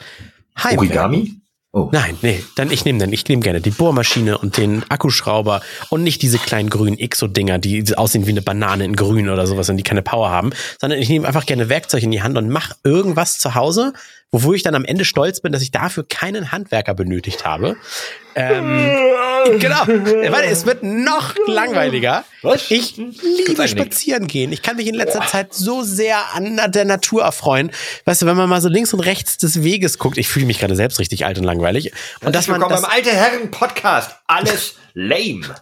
Heimwerken. 0.56 0.78
Origami? 0.78 1.43
Oh. 1.76 1.88
Nein, 1.90 2.16
nee, 2.22 2.44
dann 2.54 2.70
ich 2.70 2.84
nehme 2.84 3.00
dann, 3.00 3.12
ich 3.12 3.26
nehme 3.28 3.42
gerne 3.42 3.60
die 3.60 3.72
Bohrmaschine 3.72 4.38
und 4.38 4.58
den 4.58 4.84
Akkuschrauber 4.88 5.60
und 5.90 6.04
nicht 6.04 6.22
diese 6.22 6.38
kleinen 6.38 6.70
grünen 6.70 6.96
Exo-Dinger, 6.96 7.58
die 7.58 7.96
aussehen 7.96 8.26
wie 8.26 8.30
eine 8.30 8.42
Banane 8.42 8.84
in 8.84 8.94
grün 8.94 9.28
oder 9.28 9.44
sowas 9.48 9.68
und 9.70 9.76
die 9.76 9.82
keine 9.82 10.02
Power 10.02 10.30
haben, 10.30 10.52
sondern 10.80 11.00
ich 11.00 11.08
nehme 11.08 11.26
einfach 11.26 11.46
gerne 11.46 11.68
Werkzeug 11.68 12.04
in 12.04 12.12
die 12.12 12.22
Hand 12.22 12.38
und 12.38 12.48
mache 12.48 12.76
irgendwas 12.84 13.40
zu 13.40 13.56
Hause, 13.56 13.92
wo 14.42 14.52
ich 14.52 14.62
dann 14.62 14.74
am 14.74 14.84
Ende 14.84 15.04
stolz 15.04 15.40
bin, 15.40 15.52
dass 15.52 15.62
ich 15.62 15.70
dafür 15.70 16.04
keinen 16.08 16.50
Handwerker 16.50 16.94
benötigt 16.94 17.44
habe. 17.44 17.76
Ähm, 18.34 18.90
genau. 19.58 19.86
Weil 19.86 20.44
es 20.50 20.66
wird 20.66 20.82
noch 20.82 21.34
langweiliger. 21.46 22.24
Was? 22.42 22.70
Ich 22.70 22.96
liebe 22.96 23.68
spazieren 23.68 24.26
gehen. 24.26 24.50
Ich 24.52 24.62
kann 24.62 24.76
mich 24.76 24.86
in 24.86 24.94
letzter 24.94 25.20
Boah. 25.20 25.28
Zeit 25.28 25.54
so 25.54 25.82
sehr 25.82 26.34
an 26.34 26.60
der 26.72 26.84
Natur 26.84 27.22
erfreuen. 27.22 27.70
Weißt 28.04 28.22
du, 28.22 28.26
wenn 28.26 28.36
man 28.36 28.48
mal 28.48 28.60
so 28.60 28.68
links 28.68 28.92
und 28.92 29.00
rechts 29.00 29.38
des 29.38 29.62
Weges 29.62 29.98
guckt, 29.98 30.18
ich 30.18 30.28
fühle 30.28 30.46
mich 30.46 30.58
gerade 30.58 30.74
selbst 30.74 30.98
richtig 30.98 31.24
alt 31.26 31.38
und 31.38 31.44
langweilig. 31.44 31.92
Und 32.22 32.34
dass 32.34 32.48
man 32.48 32.60
das, 32.60 32.82
beim 32.82 32.90
alte 32.90 33.10
Herren 33.10 33.50
Podcast 33.50 34.16
alles 34.26 34.74
lame. 34.94 35.56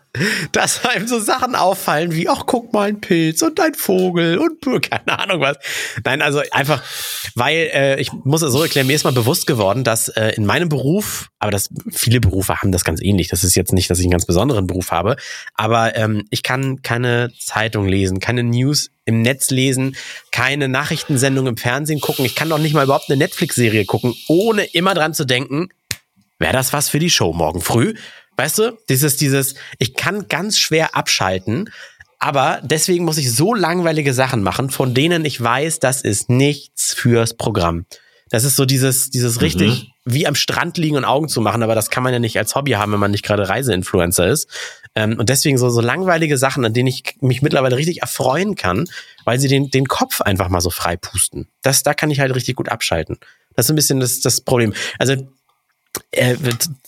Dass 0.52 0.84
einem 0.84 1.08
so 1.08 1.18
Sachen 1.18 1.54
auffallen 1.54 2.12
wie, 2.12 2.28
ach, 2.28 2.42
guck 2.46 2.74
mal, 2.74 2.88
ein 2.88 3.00
Pilz 3.00 3.40
und 3.40 3.58
ein 3.60 3.74
Vogel 3.74 4.38
und 4.38 4.60
keine 4.90 5.18
Ahnung 5.18 5.40
was. 5.40 5.56
Nein, 6.04 6.20
also 6.20 6.42
einfach, 6.50 6.82
weil 7.34 7.70
äh, 7.72 8.00
ich 8.00 8.12
muss 8.12 8.42
es 8.42 8.52
so 8.52 8.62
erklären, 8.62 8.86
mir 8.86 8.94
ist 8.94 9.04
mal 9.04 9.12
bewusst 9.12 9.46
geworden, 9.46 9.84
dass 9.84 10.08
äh, 10.08 10.34
in 10.36 10.44
meinem 10.44 10.68
Beruf, 10.68 11.30
aber 11.38 11.50
das 11.50 11.70
viele 11.90 12.20
Berufe 12.20 12.60
haben 12.60 12.72
das 12.72 12.84
ganz 12.84 13.00
ähnlich. 13.00 13.28
Das 13.28 13.42
ist 13.42 13.54
jetzt 13.54 13.72
nicht, 13.72 13.88
dass 13.88 13.98
ich 13.98 14.04
einen 14.04 14.12
ganz 14.12 14.26
besonderen 14.26 14.66
Beruf 14.66 14.90
habe, 14.90 15.16
aber 15.54 15.96
ähm, 15.96 16.24
ich 16.28 16.42
kann 16.42 16.82
keine 16.82 17.32
Zeitung 17.40 17.88
lesen, 17.88 18.20
keine 18.20 18.42
News 18.42 18.90
im 19.06 19.22
Netz 19.22 19.50
lesen, 19.50 19.96
keine 20.30 20.68
Nachrichtensendung 20.68 21.46
im 21.46 21.56
Fernsehen 21.56 22.00
gucken. 22.00 22.26
Ich 22.26 22.34
kann 22.34 22.50
doch 22.50 22.58
nicht 22.58 22.74
mal 22.74 22.84
überhaupt 22.84 23.08
eine 23.08 23.16
Netflix-Serie 23.16 23.86
gucken, 23.86 24.14
ohne 24.28 24.64
immer 24.64 24.92
dran 24.92 25.14
zu 25.14 25.24
denken, 25.24 25.70
wäre 26.38 26.52
das 26.52 26.74
was 26.74 26.90
für 26.90 26.98
die 26.98 27.10
Show 27.10 27.32
morgen 27.32 27.62
früh? 27.62 27.94
Weißt 28.36 28.58
du, 28.58 28.78
dieses, 28.88 29.16
dieses, 29.16 29.54
ich 29.78 29.94
kann 29.94 30.28
ganz 30.28 30.58
schwer 30.58 30.96
abschalten, 30.96 31.70
aber 32.18 32.60
deswegen 32.62 33.04
muss 33.04 33.18
ich 33.18 33.32
so 33.32 33.52
langweilige 33.54 34.14
Sachen 34.14 34.42
machen, 34.42 34.70
von 34.70 34.94
denen 34.94 35.24
ich 35.24 35.42
weiß, 35.42 35.80
das 35.80 36.02
ist 36.02 36.30
nichts 36.30 36.94
fürs 36.94 37.34
Programm. 37.34 37.84
Das 38.30 38.44
ist 38.44 38.56
so 38.56 38.64
dieses, 38.64 39.10
dieses 39.10 39.34
mhm. 39.36 39.40
richtig 39.40 39.92
wie 40.04 40.26
am 40.26 40.34
Strand 40.34 40.78
liegen 40.78 40.96
und 40.96 41.04
Augen 41.04 41.28
zu 41.28 41.40
machen, 41.40 41.62
aber 41.62 41.74
das 41.74 41.90
kann 41.90 42.02
man 42.02 42.12
ja 42.12 42.18
nicht 42.18 42.38
als 42.38 42.54
Hobby 42.54 42.72
haben, 42.72 42.92
wenn 42.92 42.98
man 42.98 43.10
nicht 43.10 43.24
gerade 43.24 43.48
Reiseinfluencer 43.48 44.26
ist. 44.28 44.48
Ähm, 44.94 45.18
und 45.18 45.28
deswegen 45.28 45.58
so, 45.58 45.68
so 45.68 45.80
langweilige 45.80 46.38
Sachen, 46.38 46.64
an 46.64 46.72
denen 46.72 46.88
ich 46.88 47.16
mich 47.20 47.42
mittlerweile 47.42 47.76
richtig 47.76 48.02
erfreuen 48.02 48.54
kann, 48.56 48.88
weil 49.24 49.38
sie 49.38 49.48
den, 49.48 49.70
den 49.70 49.86
Kopf 49.86 50.20
einfach 50.20 50.48
mal 50.48 50.60
so 50.60 50.70
frei 50.70 50.96
pusten. 50.96 51.48
Das, 51.62 51.82
da 51.82 51.92
kann 51.92 52.10
ich 52.10 52.20
halt 52.20 52.34
richtig 52.34 52.56
gut 52.56 52.68
abschalten. 52.68 53.18
Das 53.54 53.66
ist 53.66 53.70
ein 53.70 53.76
bisschen 53.76 54.00
das, 54.00 54.20
das 54.20 54.40
Problem. 54.40 54.72
Also 54.98 55.16
äh, 56.10 56.36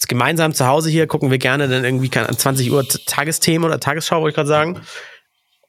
gemeinsam 0.08 0.54
zu 0.54 0.66
Hause 0.66 0.90
hier 0.90 1.06
gucken 1.06 1.30
wir 1.30 1.38
gerne 1.38 1.68
dann 1.68 1.84
irgendwie 1.84 2.10
20 2.10 2.70
Uhr 2.72 2.86
Tagesthemen 3.06 3.66
oder 3.66 3.80
Tagesschau, 3.80 4.20
wollte 4.20 4.30
ich 4.30 4.36
gerade 4.36 4.48
sagen. 4.48 4.80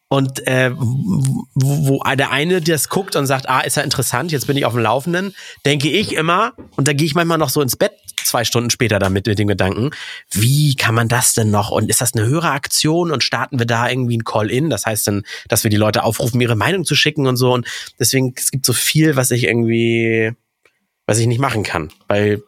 Und 0.08 0.48
äh, 0.48 0.72
wo, 0.76 2.00
wo 2.00 2.16
der 2.16 2.32
eine 2.32 2.62
das 2.62 2.90
guckt 2.90 3.16
und 3.16 3.26
sagt, 3.26 3.50
ah, 3.50 3.62
ist 3.62 3.76
ja 3.76 3.84
interessant, 3.84 4.32
jetzt 4.32 4.46
bin 4.48 4.56
ich 4.56 4.66
auf 4.66 4.74
dem 4.74 4.82
Laufenden, 4.84 5.36
denke 5.66 5.90
ich 5.90 6.14
immer, 6.14 6.54
und 6.76 6.88
da 6.88 6.94
gehe 6.94 7.08
ich 7.08 7.16
manchmal 7.16 7.40
noch 7.40 7.50
so 7.50 7.62
ins 7.62 7.76
Bett 7.76 7.92
zwei 8.26 8.44
Stunden 8.44 8.70
später 8.70 9.00
damit 9.00 9.28
mit 9.28 9.40
dem 9.40 9.48
Gedanken, 9.48 9.92
wie 10.32 10.76
kann 10.76 10.96
man 10.96 11.08
das 11.08 11.34
denn 11.34 11.52
noch? 11.52 11.72
Und 11.72 11.90
ist 11.90 12.02
das 12.02 12.14
eine 12.14 12.26
höhere 12.26 12.52
Aktion 12.52 13.12
und 13.12 13.24
starten 13.24 13.60
wir 13.60 13.66
da 13.66 13.90
irgendwie 13.90 14.18
ein 14.18 14.24
Call-in? 14.24 14.70
Das 14.70 14.86
heißt 14.86 15.08
dann, 15.08 15.24
dass 15.48 15.64
wir 15.64 15.72
die 15.72 15.78
Leute 15.78 16.04
aufrufen, 16.04 16.42
ihre 16.42 16.56
Meinung 16.56 16.86
zu 16.86 16.96
schicken 16.96 17.28
und 17.28 17.38
so. 17.38 17.54
Und 17.54 17.68
deswegen, 18.00 18.34
es 18.36 18.52
gibt 18.52 18.66
so 18.66 18.74
viel, 18.74 19.16
was 19.16 19.32
ich 19.32 19.46
irgendwie, 19.46 20.34
was 21.06 21.20
ich 21.20 21.28
nicht 21.28 21.40
machen 21.40 21.64
kann. 21.64 21.92
Weil 22.08 22.44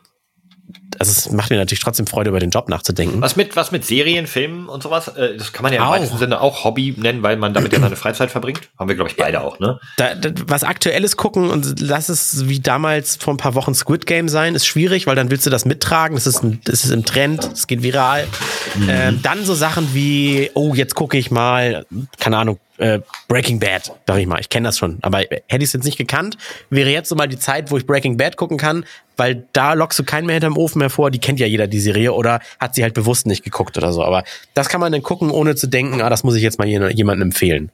also 1.00 1.12
es 1.12 1.32
macht 1.32 1.50
mir 1.50 1.58
natürlich 1.58 1.82
trotzdem 1.82 2.08
Freude, 2.08 2.30
über 2.30 2.40
den 2.40 2.50
Job 2.50 2.70
nachzudenken. 2.70 3.22
Was 3.22 3.36
mit, 3.36 3.56
was 3.56 3.72
mit 3.72 3.86
Serien, 3.86 4.28
Filmen 4.28 4.68
und 4.68 4.84
sowas? 4.84 5.08
Äh, 5.10 5.38
das 5.38 5.54
kann 5.54 5.64
man 5.64 5.74
ja 5.74 5.84
im 5.84 5.90
weitesten 5.90 6.18
Sinne 6.18 6.42
auch 6.42 6.64
Hobby 6.64 6.96
nennen, 6.98 7.24
weil 7.24 7.38
man 7.38 7.54
damit 7.54 7.74
ja 7.74 7.80
seine 7.80 7.96
Freizeit 7.96 8.32
verbringt. 8.32 8.62
Haben 8.78 8.88
wir, 8.90 8.96
glaube 8.96 9.10
ich, 9.10 9.18
beide 9.18 9.42
auch, 9.42 9.60
ne? 9.60 9.80
Da, 9.98 10.16
da, 10.16 10.30
was 10.48 10.64
Aktuelles 10.64 11.18
gucken 11.18 11.50
und 11.50 11.80
lass 11.80 12.10
es 12.10 12.48
wie 12.48 12.60
damals 12.60 13.18
vor 13.18 13.34
ein 13.34 13.38
paar 13.38 13.56
Wochen 13.56 13.74
Squid 13.74 14.06
Game 14.06 14.30
sein, 14.30 14.56
ist 14.56 14.66
schwierig, 14.66 15.08
weil 15.08 15.16
dann 15.16 15.30
willst 15.30 15.46
du 15.46 15.50
das 15.50 15.66
mittragen. 15.66 16.16
Das 16.16 16.28
ist, 16.28 16.44
ein, 16.44 16.62
das 16.66 16.84
ist 16.84 16.92
im 16.92 17.06
Trend, 17.06 17.50
es 17.54 17.68
geht 17.68 17.84
viral. 17.84 18.28
Mhm. 18.76 18.90
Ähm, 18.90 19.20
dann 19.22 19.46
so 19.46 19.54
Sachen 19.54 19.94
wie, 19.94 20.52
oh, 20.54 20.74
jetzt 20.74 20.96
gucke 20.96 21.18
ich 21.18 21.32
mal, 21.32 21.86
keine 22.20 22.38
Ahnung, 22.38 22.60
äh, 22.78 23.00
Breaking 23.28 23.60
Bad, 23.60 23.92
sag 24.06 24.18
ich 24.18 24.28
mal. 24.28 24.40
Ich 24.40 24.50
kenne 24.50 24.68
das 24.68 24.78
schon. 24.78 25.00
Aber 25.02 25.20
hätte 25.20 25.44
ich 25.50 25.64
es 25.64 25.74
jetzt 25.74 25.84
nicht 25.84 25.98
gekannt, 25.98 26.38
wäre 26.70 26.90
jetzt 26.90 27.10
so 27.10 27.16
mal 27.16 27.28
die 27.28 27.40
Zeit, 27.40 27.72
wo 27.72 27.78
ich 27.78 27.86
Breaking 27.86 28.18
Bad 28.18 28.38
gucken 28.38 28.58
kann, 28.58 28.86
weil 29.16 29.48
da 29.54 29.74
lockst 29.74 30.00
du 30.00 30.04
keinen 30.04 30.26
mehr 30.26 30.36
hinterm 30.36 30.58
Ofen 30.58 30.82
hervor. 30.82 31.12
Die 31.12 31.20
kennt 31.20 31.40
ja 31.40 31.48
jeder, 31.48 31.68
die 31.68 31.80
Serie, 31.80 32.14
oder 32.14 32.40
hat 32.60 32.76
sie 32.76 32.84
halt 32.84 32.94
bewusst 32.94 33.26
nicht 33.28 33.44
geguckt 33.44 33.78
oder 33.78 33.92
so. 33.94 34.04
Aber 34.04 34.24
das 34.54 34.70
kann 34.70 34.82
man 34.82 34.92
dann 34.92 35.04
gucken, 35.04 35.32
ohne 35.32 35.56
zu 35.56 35.68
denken, 35.68 36.02
ah, 36.02 36.10
das 36.10 36.24
muss 36.24 36.36
ich 36.36 36.44
jetzt 36.44 36.60
mal 36.60 36.68
jemandem 36.68 37.30
empfehlen. 37.30 37.72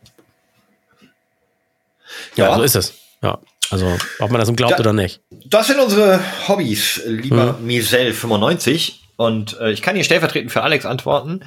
Ja, 2.35 2.49
ja, 2.49 2.55
so 2.55 2.63
ist 2.63 2.75
es. 2.75 2.93
Ja. 3.21 3.39
Also, 3.71 3.97
ob 4.19 4.29
man 4.29 4.39
das 4.39 4.53
glaubt 4.53 4.73
da, 4.73 4.79
oder 4.79 4.93
nicht. 4.93 5.21
Das 5.45 5.67
sind 5.67 5.79
unsere 5.79 6.19
Hobbys, 6.47 7.01
lieber 7.05 7.57
hm. 7.57 7.67
Misel95. 7.67 8.93
Und 9.15 9.59
äh, 9.59 9.71
ich 9.71 9.81
kann 9.81 9.95
hier 9.95 10.03
stellvertretend 10.03 10.51
für 10.51 10.63
Alex 10.63 10.85
antworten. 10.85 11.45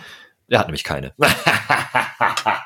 Der 0.49 0.59
hat 0.59 0.67
nämlich 0.67 0.85
keine. 0.85 1.13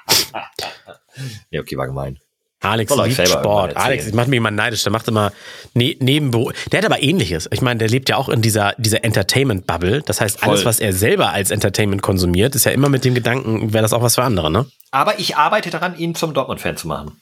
nee, 1.51 1.59
okay, 1.59 1.77
war 1.77 1.87
gemein. 1.87 2.19
Alex 2.63 2.95
liebt 2.95 3.29
Sport. 3.29 3.77
Alex 3.77 4.13
macht 4.13 4.29
mich 4.29 4.37
immer 4.37 4.51
neidisch. 4.51 4.83
Der 4.83 4.93
macht 4.93 5.09
immer 5.09 5.33
ne 5.73 5.97
Nebenberuf. 5.99 6.53
Der 6.71 6.79
hat 6.79 6.85
aber 6.85 7.03
ähnliches. 7.03 7.49
Ich 7.51 7.63
meine, 7.63 7.79
der 7.79 7.89
lebt 7.89 8.11
ja 8.11 8.17
auch 8.17 8.29
in 8.29 8.43
dieser, 8.43 8.75
dieser 8.77 9.03
Entertainment-Bubble. 9.03 10.03
Das 10.03 10.21
heißt, 10.21 10.41
Voll. 10.41 10.51
alles, 10.51 10.65
was 10.67 10.79
er 10.79 10.93
selber 10.93 11.31
als 11.31 11.51
Entertainment 11.51 12.03
konsumiert, 12.03 12.55
ist 12.55 12.67
ja 12.67 12.73
immer 12.73 12.91
mit 12.91 13.05
dem 13.05 13.15
Gedanken, 13.15 13.73
wäre 13.73 13.83
das 13.83 13.95
auch 13.95 14.03
was 14.03 14.17
für 14.17 14.25
andere, 14.25 14.51
ne? 14.51 14.67
Aber 14.91 15.19
ich 15.19 15.37
arbeite 15.37 15.71
daran, 15.71 15.97
ihn 15.97 16.15
zum 16.15 16.35
Dortmund-Fan 16.35 16.77
zu 16.77 16.87
machen. 16.87 17.19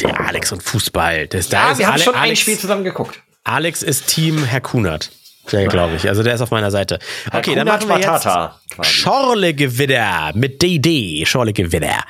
Der 0.00 0.20
Alex 0.20 0.52
und 0.52 0.62
Fußball. 0.62 1.26
Das, 1.26 1.50
ja, 1.50 1.72
da 1.72 1.78
wir 1.78 1.86
haben 1.86 1.94
Ale 1.94 2.02
schon 2.02 2.14
Alex, 2.14 2.30
ein 2.30 2.42
Spiel 2.42 2.58
zusammen 2.58 2.84
geguckt. 2.84 3.20
Alex 3.42 3.82
ist 3.82 4.06
Team 4.06 4.44
Herr 4.44 4.60
Kunert. 4.60 5.10
Ja, 5.50 5.66
glaube 5.66 5.96
ich. 5.96 6.08
Also 6.08 6.22
der 6.22 6.34
ist 6.34 6.40
auf 6.40 6.52
meiner 6.52 6.70
Seite. 6.70 7.00
Okay, 7.32 7.56
dann 7.56 7.66
machen 7.66 7.88
wir 7.88 7.98
jetzt 7.98 8.86
Schorlegewitter 8.86 10.30
mit 10.34 10.62
DD. 10.62 11.26
Schorlegewitter. 11.26 12.04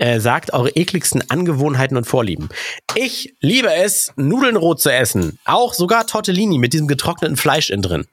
Äh, 0.00 0.18
sagt 0.18 0.54
eure 0.54 0.70
ekligsten 0.76 1.22
Angewohnheiten 1.28 1.94
und 1.94 2.06
Vorlieben. 2.06 2.48
Ich 2.94 3.34
liebe 3.40 3.70
es, 3.70 4.14
Nudeln 4.16 4.56
roh 4.56 4.72
zu 4.72 4.90
essen. 4.90 5.38
Auch 5.44 5.74
sogar 5.74 6.06
Tortellini 6.06 6.56
mit 6.56 6.72
diesem 6.72 6.88
getrockneten 6.88 7.36
Fleisch 7.36 7.68
in 7.68 7.82
drin. 7.82 8.06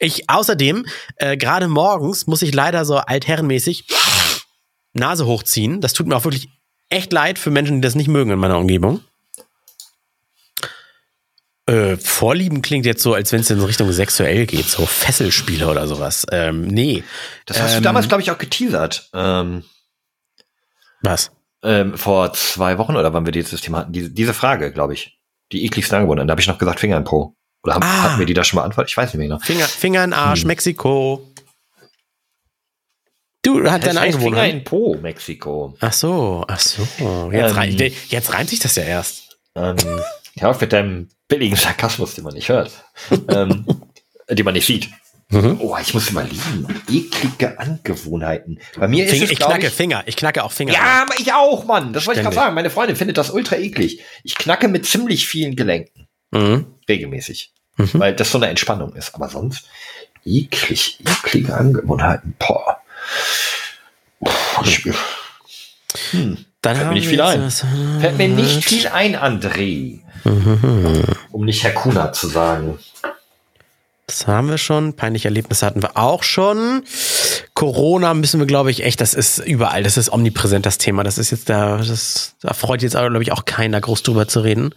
Ich 0.00 0.28
außerdem, 0.28 0.86
äh, 1.18 1.36
gerade 1.36 1.68
morgens 1.68 2.26
muss 2.26 2.42
ich 2.42 2.52
leider 2.52 2.84
so 2.84 2.96
altherrenmäßig 2.96 3.86
Nase 4.92 5.24
hochziehen. 5.24 5.80
Das 5.80 5.92
tut 5.92 6.08
mir 6.08 6.16
auch 6.16 6.24
wirklich 6.24 6.48
echt 6.88 7.12
leid 7.12 7.38
für 7.38 7.52
Menschen, 7.52 7.76
die 7.76 7.86
das 7.86 7.94
nicht 7.94 8.08
mögen 8.08 8.32
in 8.32 8.38
meiner 8.40 8.58
Umgebung. 8.58 9.00
Äh, 11.66 11.96
Vorlieben 11.96 12.60
klingt 12.60 12.86
jetzt 12.86 13.04
so, 13.04 13.14
als 13.14 13.30
wenn 13.30 13.42
es 13.42 13.50
in 13.50 13.60
Richtung 13.60 13.92
sexuell 13.92 14.46
geht, 14.46 14.66
so 14.66 14.84
Fesselspiele 14.84 15.68
oder 15.68 15.86
sowas. 15.86 16.26
Ähm, 16.32 16.66
nee. 16.66 17.04
Das 17.46 17.62
hast 17.62 17.74
ähm, 17.74 17.76
du 17.78 17.82
damals, 17.84 18.08
glaube 18.08 18.22
ich, 18.24 18.32
auch 18.32 18.38
geteasert. 18.38 19.10
Ähm, 19.14 19.62
was? 21.02 21.30
Ähm, 21.62 21.96
vor 21.96 22.32
zwei 22.32 22.78
Wochen 22.78 22.96
oder 22.96 23.12
wann 23.12 23.26
wir 23.26 23.32
dieses 23.32 23.60
Thema 23.60 23.78
hatten, 23.78 23.92
diese, 23.92 24.10
diese 24.10 24.34
Frage, 24.34 24.72
glaube 24.72 24.94
ich. 24.94 25.18
Die 25.52 25.64
ekligsten 25.64 25.96
Angewohnheiten. 25.96 26.28
Da 26.28 26.32
habe 26.32 26.40
ich 26.40 26.46
noch 26.46 26.58
gesagt, 26.58 26.80
Finger 26.80 26.96
in 26.96 27.04
Po. 27.04 27.34
Oder 27.62 27.74
haben, 27.74 27.82
ah. 27.82 28.02
hatten 28.02 28.18
wir 28.18 28.26
die 28.26 28.34
da 28.34 28.44
schon 28.44 28.58
beantwortet? 28.58 28.90
Ich 28.90 28.96
weiß 28.96 29.12
nicht 29.12 29.18
mehr 29.18 29.28
genau. 29.28 29.40
Finger, 29.40 29.66
Finger 29.66 30.04
in 30.04 30.12
Arsch, 30.12 30.42
hm. 30.42 30.46
Mexiko. 30.48 31.26
Du 33.42 33.70
hast 33.70 33.86
deine 33.86 34.00
Angewohnheit. 34.00 34.50
Finger 34.50 34.58
in 34.58 34.64
Po, 34.64 34.96
Mexiko. 35.00 35.74
Ach 35.80 35.92
so, 35.92 36.44
ach 36.46 36.60
so. 36.60 36.82
Jetzt, 37.32 37.50
ähm, 37.50 37.56
rein, 37.56 37.92
jetzt 38.08 38.32
reimt 38.32 38.50
sich 38.50 38.58
das 38.58 38.76
ja 38.76 38.82
erst. 38.84 39.38
Ähm, 39.54 39.76
ja, 40.34 40.56
mit 40.58 40.72
deinem 40.72 41.08
billigen 41.26 41.56
Sarkasmus, 41.56 42.14
den 42.14 42.24
man 42.24 42.34
nicht 42.34 42.48
hört. 42.48 42.70
ähm, 43.28 43.66
den 44.28 44.44
man 44.44 44.54
nicht 44.54 44.66
sieht. 44.66 44.90
Mhm. 45.30 45.58
Oh, 45.60 45.76
ich 45.80 45.94
muss 45.94 46.10
überlegen. 46.10 46.66
Eklige 46.88 47.58
Angewohnheiten. 47.58 48.58
Bei 48.76 48.88
mir 48.88 49.06
Finger, 49.06 49.16
ist 49.16 49.22
es, 49.22 49.30
ich 49.30 49.38
knacke 49.38 49.68
ich, 49.68 49.72
Finger. 49.72 50.02
Ich 50.06 50.16
knacke 50.16 50.44
auch 50.44 50.52
Finger. 50.52 50.72
Ja, 50.72 51.02
aber 51.02 51.14
ich 51.18 51.32
auch, 51.32 51.64
Mann. 51.64 51.92
Das 51.92 52.06
wollte 52.06 52.20
ich 52.20 52.24
gerade 52.24 52.34
sagen. 52.34 52.54
Meine 52.54 52.70
Freundin 52.70 52.96
findet 52.96 53.16
das 53.16 53.30
ultra 53.30 53.56
eklig. 53.56 54.00
Ich 54.24 54.34
knacke 54.34 54.68
mit 54.68 54.86
ziemlich 54.86 55.26
vielen 55.26 55.56
Gelenken. 55.56 56.08
Mhm. 56.32 56.66
Regelmäßig. 56.88 57.52
Mhm. 57.76 57.90
Weil 57.94 58.14
das 58.14 58.30
so 58.32 58.38
eine 58.38 58.48
Entspannung 58.48 58.94
ist. 58.94 59.14
Aber 59.14 59.28
sonst, 59.28 59.66
Eklig, 60.24 60.98
eklige 61.00 61.54
Angewohnheiten. 61.54 62.34
Boah. 62.38 62.80
Ich, 64.64 64.84
hm. 66.10 66.44
Dann 66.60 66.76
Fällt 66.76 66.88
mir 66.88 66.94
nicht 66.94 67.08
viel 67.08 67.20
ein. 67.22 67.50
Fällt 67.50 68.18
mir 68.18 68.28
nicht 68.28 68.64
viel 68.64 68.86
ein, 68.88 69.16
André. 69.16 70.00
Mhm. 70.24 71.04
Um 71.32 71.44
nicht 71.46 71.64
Herr 71.64 71.72
Kuna 71.72 72.12
zu 72.12 72.28
sagen. 72.28 72.78
Das 74.10 74.26
haben 74.26 74.50
wir 74.50 74.58
schon. 74.58 74.94
Peinliche 74.94 75.28
Erlebnisse 75.28 75.64
hatten 75.64 75.82
wir 75.82 75.96
auch 75.96 76.24
schon. 76.24 76.82
Corona 77.54 78.12
müssen 78.12 78.40
wir, 78.40 78.46
glaube 78.46 78.72
ich, 78.72 78.82
echt, 78.82 79.00
das 79.00 79.14
ist 79.14 79.38
überall, 79.38 79.84
das 79.84 79.96
ist 79.96 80.12
omnipräsent, 80.12 80.66
das 80.66 80.78
Thema. 80.78 81.04
Das 81.04 81.16
ist 81.16 81.30
jetzt 81.30 81.48
da, 81.48 81.76
das, 81.76 82.34
da 82.40 82.52
freut 82.52 82.82
jetzt, 82.82 82.94
glaube 82.94 83.22
ich, 83.22 83.30
auch 83.30 83.44
keiner, 83.44 83.80
groß 83.80 84.02
drüber 84.02 84.26
zu 84.26 84.40
reden. 84.40 84.74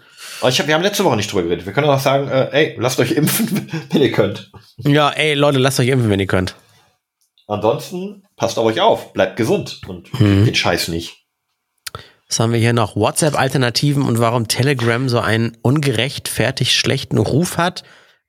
Ich 0.47 0.59
hab, 0.59 0.67
wir 0.67 0.75
haben 0.75 0.83
letzte 0.83 1.03
Woche 1.03 1.15
nicht 1.15 1.31
drüber 1.31 1.41
geredet. 1.41 1.65
Wir 1.65 1.73
können 1.73 1.89
auch 1.89 1.99
sagen, 1.99 2.27
äh, 2.27 2.49
ey, 2.51 2.75
lasst 2.77 2.99
euch 2.99 3.13
impfen, 3.13 3.71
wenn 3.91 4.01
ihr 4.01 4.11
könnt. 4.11 4.51
Ja, 4.77 5.09
ey, 5.09 5.33
Leute, 5.33 5.57
lasst 5.57 5.79
euch 5.79 5.87
impfen, 5.87 6.11
wenn 6.11 6.19
ihr 6.19 6.27
könnt. 6.27 6.53
Ansonsten 7.47 8.23
passt 8.35 8.59
auf 8.59 8.65
euch 8.65 8.81
auf, 8.81 9.13
bleibt 9.13 9.35
gesund 9.35 9.81
und 9.87 10.13
mhm. 10.19 10.45
den 10.45 10.53
Scheiß 10.53 10.89
nicht. 10.89 11.25
Was 12.29 12.39
haben 12.39 12.53
wir 12.53 12.59
hier 12.59 12.73
noch? 12.73 12.95
WhatsApp-Alternativen 12.95 14.03
und 14.03 14.19
warum 14.19 14.47
Telegram 14.47 15.09
so 15.09 15.19
einen 15.19 15.57
ungerechtfertigt 15.63 16.73
schlechten 16.73 17.17
Ruf 17.17 17.57
hat, 17.57 17.83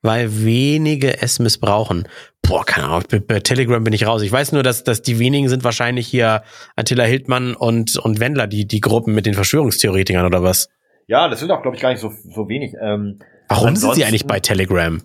weil 0.05 0.45
wenige 0.45 1.21
es 1.23 1.39
missbrauchen. 1.41 2.07
Boah, 2.43 2.65
keine 2.65 2.89
Ahnung, 2.89 3.03
bei 3.27 3.41
Telegram 3.41 3.83
bin 3.83 3.93
ich 3.93 4.07
raus. 4.07 4.23
Ich 4.23 4.31
weiß 4.31 4.53
nur, 4.53 4.63
dass, 4.63 4.85
dass 4.85 5.03
die 5.03 5.19
wenigen 5.19 5.49
sind 5.49 5.65
wahrscheinlich 5.65 6.07
hier 6.07 6.43
Attila 6.77 7.05
Hildmann 7.05 7.55
und, 7.55 7.97
und 7.97 8.21
Wendler, 8.21 8.47
die, 8.47 8.67
die 8.67 8.81
Gruppen 8.81 9.15
mit 9.15 9.27
den 9.27 9.35
Verschwörungstheoretikern 9.35 10.27
oder 10.27 10.43
was? 10.43 10.69
Ja, 11.07 11.29
das 11.29 11.41
sind 11.41 11.51
auch, 11.51 11.63
glaube 11.63 11.77
ich, 11.77 11.83
gar 11.83 11.91
nicht 11.91 12.01
so, 12.01 12.11
so 12.11 12.49
wenig. 12.49 12.75
Ähm, 12.81 13.19
Warum 13.49 13.75
sind 13.77 13.95
sie 13.95 14.05
eigentlich 14.05 14.27
bei 14.27 14.41
Telegram? 14.41 15.03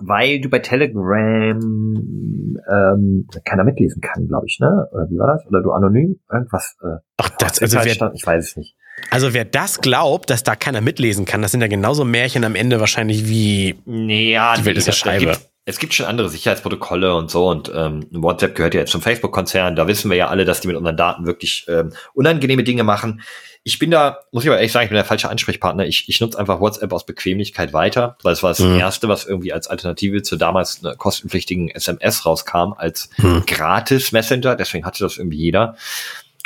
weil 0.00 0.40
du 0.40 0.48
bei 0.48 0.58
Telegram 0.58 1.58
ähm, 1.58 3.28
keiner 3.44 3.64
mitlesen 3.64 4.00
kann, 4.00 4.26
glaube 4.26 4.46
ich, 4.46 4.58
ne? 4.60 4.88
Oder 4.92 5.08
wie 5.10 5.18
war 5.18 5.28
das? 5.28 5.46
Oder 5.46 5.62
du 5.62 5.72
anonym 5.72 6.18
irgendwas? 6.32 6.76
Äh, 6.82 6.98
Ach, 7.18 7.30
das 7.38 7.60
also 7.60 7.78
wer, 7.82 8.12
ich 8.14 8.26
weiß 8.26 8.44
es 8.44 8.56
nicht. 8.56 8.76
Also 9.10 9.32
wer 9.34 9.44
das 9.44 9.80
glaubt, 9.80 10.30
dass 10.30 10.42
da 10.42 10.56
keiner 10.56 10.80
mitlesen 10.80 11.24
kann, 11.24 11.42
das 11.42 11.52
sind 11.52 11.60
ja 11.60 11.68
genauso 11.68 12.04
Märchen 12.04 12.44
am 12.44 12.54
Ende 12.54 12.80
wahrscheinlich 12.80 13.28
wie 13.28 13.76
ja, 13.86 14.56
die 14.56 14.64
Welt 14.64 14.76
ist 14.76 14.86
ja 14.86 14.92
Scheibe. 14.92 15.26
Gibt, 15.26 15.40
es 15.64 15.78
gibt 15.78 15.94
schon 15.94 16.06
andere 16.06 16.28
Sicherheitsprotokolle 16.28 17.14
und 17.14 17.30
so 17.30 17.48
und 17.48 17.70
ähm, 17.74 18.06
WhatsApp 18.10 18.54
gehört 18.54 18.74
ja 18.74 18.80
jetzt 18.80 18.92
zum 18.92 19.02
Facebook-Konzern. 19.02 19.76
Da 19.76 19.86
wissen 19.86 20.10
wir 20.10 20.16
ja 20.16 20.28
alle, 20.28 20.44
dass 20.44 20.60
die 20.60 20.68
mit 20.68 20.76
unseren 20.76 20.96
Daten 20.96 21.26
wirklich 21.26 21.66
ähm, 21.68 21.92
unangenehme 22.14 22.64
Dinge 22.64 22.84
machen 22.84 23.22
ich 23.66 23.80
bin 23.80 23.90
da, 23.90 24.20
muss 24.30 24.44
ich 24.44 24.48
aber 24.48 24.58
ehrlich 24.58 24.70
sagen, 24.70 24.84
ich 24.84 24.90
bin 24.90 24.94
der 24.94 25.04
falsche 25.04 25.28
Ansprechpartner. 25.28 25.86
Ich, 25.86 26.08
ich 26.08 26.20
nutze 26.20 26.38
einfach 26.38 26.60
WhatsApp 26.60 26.92
aus 26.92 27.04
Bequemlichkeit 27.04 27.72
weiter, 27.72 28.16
weil 28.22 28.32
es 28.32 28.44
war 28.44 28.50
das 28.50 28.60
mhm. 28.60 28.78
erste, 28.78 29.08
was 29.08 29.24
irgendwie 29.24 29.52
als 29.52 29.66
Alternative 29.66 30.22
zu 30.22 30.36
damals 30.36 30.84
einer 30.84 30.94
kostenpflichtigen 30.94 31.70
SMS 31.70 32.24
rauskam, 32.24 32.74
als 32.76 33.10
mhm. 33.16 33.42
gratis 33.44 34.12
Messenger. 34.12 34.54
Deswegen 34.54 34.86
hatte 34.86 35.02
das 35.02 35.18
irgendwie 35.18 35.38
jeder. 35.38 35.74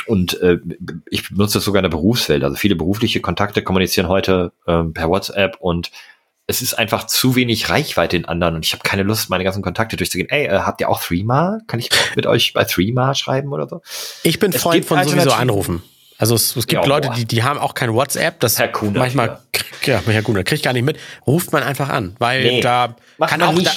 Und 0.07 0.39
äh, 0.41 0.59
ich 1.09 1.29
benutze 1.29 1.57
das 1.57 1.65
sogar 1.65 1.79
in 1.79 1.83
der 1.83 1.89
Berufswelt. 1.89 2.43
Also 2.43 2.55
viele 2.55 2.75
berufliche 2.75 3.21
Kontakte 3.21 3.61
kommunizieren 3.61 4.07
heute 4.07 4.51
äh, 4.67 4.83
per 4.83 5.09
WhatsApp 5.09 5.57
und 5.59 5.91
es 6.47 6.61
ist 6.61 6.73
einfach 6.73 7.07
zu 7.07 7.35
wenig 7.35 7.69
Reichweite 7.69 8.17
in 8.17 8.25
anderen 8.25 8.55
und 8.55 8.65
ich 8.65 8.73
habe 8.73 8.83
keine 8.83 9.03
Lust, 9.03 9.29
meine 9.29 9.43
ganzen 9.43 9.61
Kontakte 9.61 9.95
durchzugehen. 9.95 10.29
Ey, 10.29 10.47
äh, 10.47 10.59
habt 10.59 10.81
ihr 10.81 10.89
auch 10.89 11.01
Threema? 11.01 11.59
Kann 11.67 11.79
ich 11.79 11.89
mit 12.15 12.25
euch 12.25 12.53
bei 12.53 12.65
Threema 12.65 13.15
schreiben 13.15 13.53
oder 13.53 13.67
so? 13.67 13.81
Ich 14.23 14.39
bin 14.39 14.51
Freund 14.51 14.85
von 14.85 15.03
sowieso 15.03 15.31
anrufen. 15.31 15.81
Also 16.17 16.35
es, 16.35 16.55
es 16.55 16.67
gibt 16.67 16.83
ja, 16.83 16.87
Leute, 16.87 17.09
die, 17.15 17.25
die 17.25 17.41
haben 17.41 17.57
auch 17.57 17.73
kein 17.73 17.93
WhatsApp. 17.93 18.39
Das 18.41 18.59
Herr 18.59 18.67
Kuhn, 18.67 18.93
manchmal, 18.93 19.39
ja, 19.85 20.01
Herr 20.05 20.21
Kuhn, 20.21 20.43
kriegt 20.43 20.61
gar 20.61 20.73
nicht 20.73 20.83
mit. 20.83 20.97
Ruft 21.25 21.51
man 21.51 21.63
einfach 21.63 21.89
an, 21.89 22.15
weil 22.19 22.43
nee, 22.43 22.61
da 22.61 22.95
kann 23.25 23.41
auch, 23.41 23.57
da, 23.59 23.71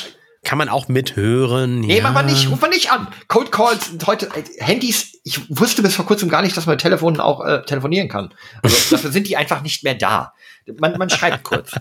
kann 0.45 0.59
man 0.59 0.69
auch 0.69 0.89
mithören. 0.89 1.81
Nee, 1.81 1.97
ja. 1.97 2.03
mach 2.03 2.13
man 2.13 2.27
nicht, 2.27 2.51
ruf 2.51 2.61
man 2.61 2.71
nicht 2.71 2.91
an. 2.91 3.09
Code 3.29 3.51
Calls 3.51 3.87
sind 3.87 4.07
heute, 4.07 4.27
äh, 4.27 4.45
Handys, 4.59 5.19
ich 5.25 5.41
wusste 5.49 5.83
bis 5.83 5.95
vor 5.95 6.07
kurzem 6.07 6.29
gar 6.29 6.43
nicht, 6.43 6.57
dass 6.57 6.67
man 6.67 6.75
mit 6.75 6.83
Telefonen 6.83 7.21
auch 7.21 7.45
äh, 7.45 7.63
telefonieren 7.65 8.09
kann. 8.09 8.35
Also 8.63 8.77
dafür 8.91 9.11
sind 9.11 9.29
die 9.29 9.37
einfach 9.37 9.63
nicht 9.63 9.83
mehr 9.85 9.95
da. 9.95 10.35
Man, 10.79 10.97
man 10.99 11.11
schreibt 11.11 11.45
kurz. 11.45 11.73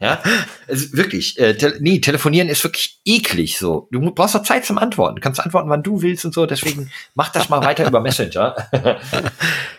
Ja, 0.00 0.18
also 0.66 0.96
wirklich, 0.96 1.38
äh, 1.38 1.54
te 1.54 1.76
nee, 1.80 1.98
telefonieren 1.98 2.48
ist 2.48 2.64
wirklich 2.64 3.00
eklig 3.04 3.58
so. 3.58 3.86
Du 3.90 4.00
brauchst 4.12 4.34
doch 4.34 4.42
Zeit 4.42 4.64
zum 4.64 4.78
Antworten. 4.78 5.16
Du 5.16 5.20
kannst 5.20 5.40
antworten, 5.40 5.68
wann 5.68 5.82
du 5.82 6.00
willst 6.00 6.24
und 6.24 6.32
so. 6.32 6.46
Deswegen 6.46 6.90
mach 7.14 7.28
das 7.28 7.50
mal 7.50 7.62
weiter 7.62 7.86
über 7.86 8.00
Messenger. 8.00 8.56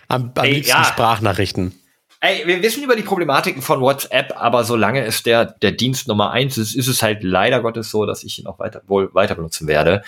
am, 0.07 0.31
am 0.35 0.45
Ey, 0.45 0.53
liebsten 0.53 0.77
ja. 0.77 0.83
Sprachnachrichten. 0.83 1.80
Ey, 2.23 2.45
wir 2.45 2.61
wissen 2.61 2.83
über 2.83 2.95
die 2.95 3.01
Problematiken 3.01 3.63
von 3.63 3.81
WhatsApp, 3.81 4.33
aber 4.35 4.63
solange 4.63 5.03
es 5.03 5.23
der, 5.23 5.45
der 5.45 5.71
Dienst 5.71 6.07
Nummer 6.07 6.29
eins 6.29 6.55
ist, 6.55 6.75
ist 6.75 6.87
es 6.87 7.01
halt 7.01 7.23
leider 7.23 7.61
Gottes 7.61 7.89
so, 7.89 8.05
dass 8.05 8.23
ich 8.23 8.37
ihn 8.37 8.45
auch 8.45 8.59
weiter, 8.59 8.83
wohl 8.85 9.11
weiter 9.15 9.33
benutzen 9.33 9.67
werde. 9.67 10.03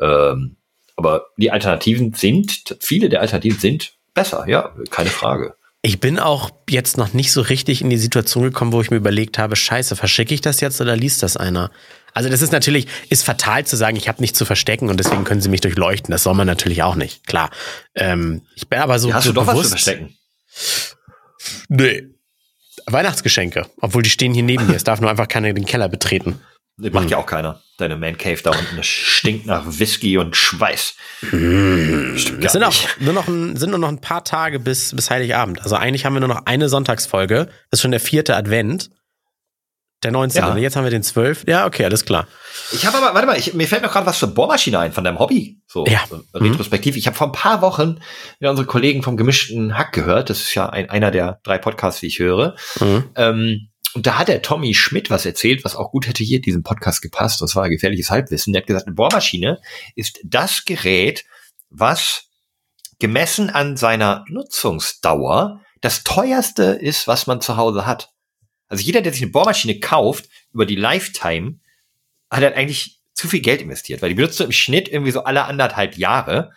Ähm, 0.00 0.56
aber 0.94 1.26
die 1.36 1.50
Alternativen 1.50 2.14
sind, 2.14 2.76
viele 2.80 3.08
der 3.08 3.20
Alternativen 3.20 3.58
sind 3.58 3.94
besser, 4.14 4.46
ja, 4.46 4.72
keine 4.90 5.10
Frage. 5.10 5.56
Ich 5.82 5.98
bin 5.98 6.20
auch 6.20 6.50
jetzt 6.68 6.98
noch 6.98 7.12
nicht 7.12 7.32
so 7.32 7.40
richtig 7.40 7.80
in 7.82 7.90
die 7.90 7.98
Situation 7.98 8.44
gekommen, 8.44 8.72
wo 8.72 8.80
ich 8.80 8.90
mir 8.90 8.96
überlegt 8.96 9.36
habe, 9.36 9.56
scheiße, 9.56 9.96
verschicke 9.96 10.34
ich 10.34 10.40
das 10.40 10.60
jetzt 10.60 10.80
oder 10.80 10.96
liest 10.96 11.24
das 11.24 11.36
einer? 11.36 11.72
Also 12.14 12.28
das 12.28 12.42
ist 12.42 12.52
natürlich, 12.52 12.86
ist 13.10 13.24
fatal 13.24 13.66
zu 13.66 13.76
sagen, 13.76 13.96
ich 13.96 14.08
habe 14.08 14.20
nichts 14.20 14.38
zu 14.38 14.44
verstecken 14.44 14.88
und 14.88 14.98
deswegen 14.98 15.24
können 15.24 15.40
sie 15.40 15.48
mich 15.48 15.60
durchleuchten. 15.60 16.12
Das 16.12 16.22
soll 16.22 16.34
man 16.34 16.46
natürlich 16.46 16.84
auch 16.84 16.94
nicht, 16.94 17.26
klar. 17.26 17.50
Ähm, 17.94 18.42
ich 18.54 18.68
bin 18.68 18.78
aber 18.78 19.00
so. 19.00 19.08
Ja, 19.08 19.16
hast 19.16 19.24
so 19.24 19.30
du 19.30 19.34
doch 19.34 19.46
bewusst, 19.46 19.72
was 19.74 19.84
zu 19.84 19.90
verstecken? 19.90 20.16
Nee. 21.68 22.04
Weihnachtsgeschenke, 22.86 23.66
obwohl 23.80 24.02
die 24.02 24.10
stehen 24.10 24.34
hier 24.34 24.42
neben 24.42 24.66
mir. 24.66 24.76
Es 24.76 24.84
darf 24.84 25.00
nur 25.00 25.10
einfach 25.10 25.28
keiner 25.28 25.52
den 25.52 25.64
Keller 25.64 25.88
betreten. 25.88 26.40
Das 26.78 26.92
macht 26.92 27.04
hm. 27.04 27.10
ja 27.10 27.16
auch 27.16 27.26
keiner. 27.26 27.62
Deine 27.78 27.96
Man 27.96 28.18
Cave 28.18 28.40
da 28.42 28.50
unten, 28.50 28.76
das 28.76 28.86
stinkt 28.86 29.46
nach 29.46 29.64
Whisky 29.66 30.18
und 30.18 30.36
Schweiß. 30.36 30.94
Hm. 31.30 32.14
Es 32.14 32.52
sind 32.52 32.64
auch 32.64 32.74
nur 33.00 33.14
noch 33.14 33.28
ein, 33.28 33.56
sind 33.56 33.70
nur 33.70 33.78
noch 33.78 33.88
ein 33.88 34.00
paar 34.00 34.24
Tage 34.24 34.60
bis, 34.60 34.94
bis 34.94 35.10
Heiligabend. 35.10 35.62
Also 35.62 35.76
eigentlich 35.76 36.04
haben 36.04 36.14
wir 36.14 36.20
nur 36.20 36.28
noch 36.28 36.44
eine 36.44 36.68
Sonntagsfolge. 36.68 37.46
Das 37.70 37.78
ist 37.78 37.82
schon 37.82 37.90
der 37.90 38.00
vierte 38.00 38.36
Advent. 38.36 38.90
Der 40.02 40.12
19. 40.12 40.42
Ja. 40.42 40.56
Jetzt 40.56 40.76
haben 40.76 40.84
wir 40.84 40.90
den 40.90 41.02
12. 41.02 41.44
Ja, 41.48 41.66
okay, 41.66 41.84
alles 41.84 42.04
klar. 42.04 42.28
Ich 42.72 42.84
habe 42.86 42.98
aber, 42.98 43.14
warte 43.14 43.26
mal, 43.26 43.38
ich, 43.38 43.54
mir 43.54 43.66
fällt 43.66 43.82
noch 43.82 43.92
gerade 43.92 44.06
was 44.06 44.18
zur 44.18 44.34
Bohrmaschine 44.34 44.78
ein 44.78 44.92
von 44.92 45.04
deinem 45.04 45.18
Hobby. 45.18 45.62
So 45.66 45.86
ja. 45.86 46.04
Äh, 46.34 46.38
retrospektiv. 46.38 46.94
Mhm. 46.94 46.98
Ich 46.98 47.06
habe 47.06 47.16
vor 47.16 47.28
ein 47.28 47.32
paar 47.32 47.62
Wochen 47.62 48.00
wieder 48.38 48.50
unsere 48.50 48.66
Kollegen 48.66 49.02
vom 49.02 49.16
gemischten 49.16 49.76
Hack 49.76 49.92
gehört. 49.92 50.28
Das 50.28 50.40
ist 50.40 50.54
ja 50.54 50.68
ein, 50.68 50.90
einer 50.90 51.10
der 51.10 51.40
drei 51.44 51.58
Podcasts, 51.58 52.00
die 52.00 52.08
ich 52.08 52.18
höre. 52.18 52.56
Mhm. 52.80 53.04
Ähm, 53.14 53.68
und 53.94 54.06
da 54.06 54.18
hat 54.18 54.28
der 54.28 54.42
Tommy 54.42 54.74
Schmidt 54.74 55.08
was 55.08 55.24
erzählt, 55.24 55.64
was 55.64 55.74
auch 55.74 55.90
gut 55.90 56.06
hätte 56.06 56.22
hier 56.22 56.36
in 56.36 56.42
diesem 56.42 56.62
Podcast 56.62 57.00
gepasst. 57.00 57.40
Das 57.40 57.56
war 57.56 57.70
gefährliches 57.70 58.10
Halbwissen. 58.10 58.52
Der 58.52 58.60
hat 58.60 58.66
gesagt, 58.66 58.86
eine 58.86 58.94
Bohrmaschine 58.94 59.58
ist 59.94 60.20
das 60.22 60.66
Gerät, 60.66 61.24
was 61.70 62.24
gemessen 62.98 63.48
an 63.48 63.78
seiner 63.78 64.24
Nutzungsdauer 64.28 65.62
das 65.80 66.04
teuerste 66.04 66.64
ist, 66.64 67.08
was 67.08 67.26
man 67.26 67.40
zu 67.40 67.56
Hause 67.56 67.86
hat. 67.86 68.10
Also 68.68 68.82
jeder, 68.82 69.00
der 69.00 69.12
sich 69.12 69.22
eine 69.22 69.30
Bohrmaschine 69.30 69.80
kauft, 69.80 70.28
über 70.52 70.66
die 70.66 70.76
Lifetime, 70.76 71.58
hat 72.30 72.42
halt 72.42 72.56
eigentlich 72.56 73.00
zu 73.14 73.28
viel 73.28 73.40
Geld 73.40 73.62
investiert, 73.62 74.02
weil 74.02 74.10
die 74.10 74.14
benutzt 74.14 74.38
du 74.40 74.44
im 74.44 74.52
Schnitt 74.52 74.88
irgendwie 74.88 75.12
so 75.12 75.24
alle 75.24 75.44
anderthalb 75.44 75.96
Jahre. 75.96 76.52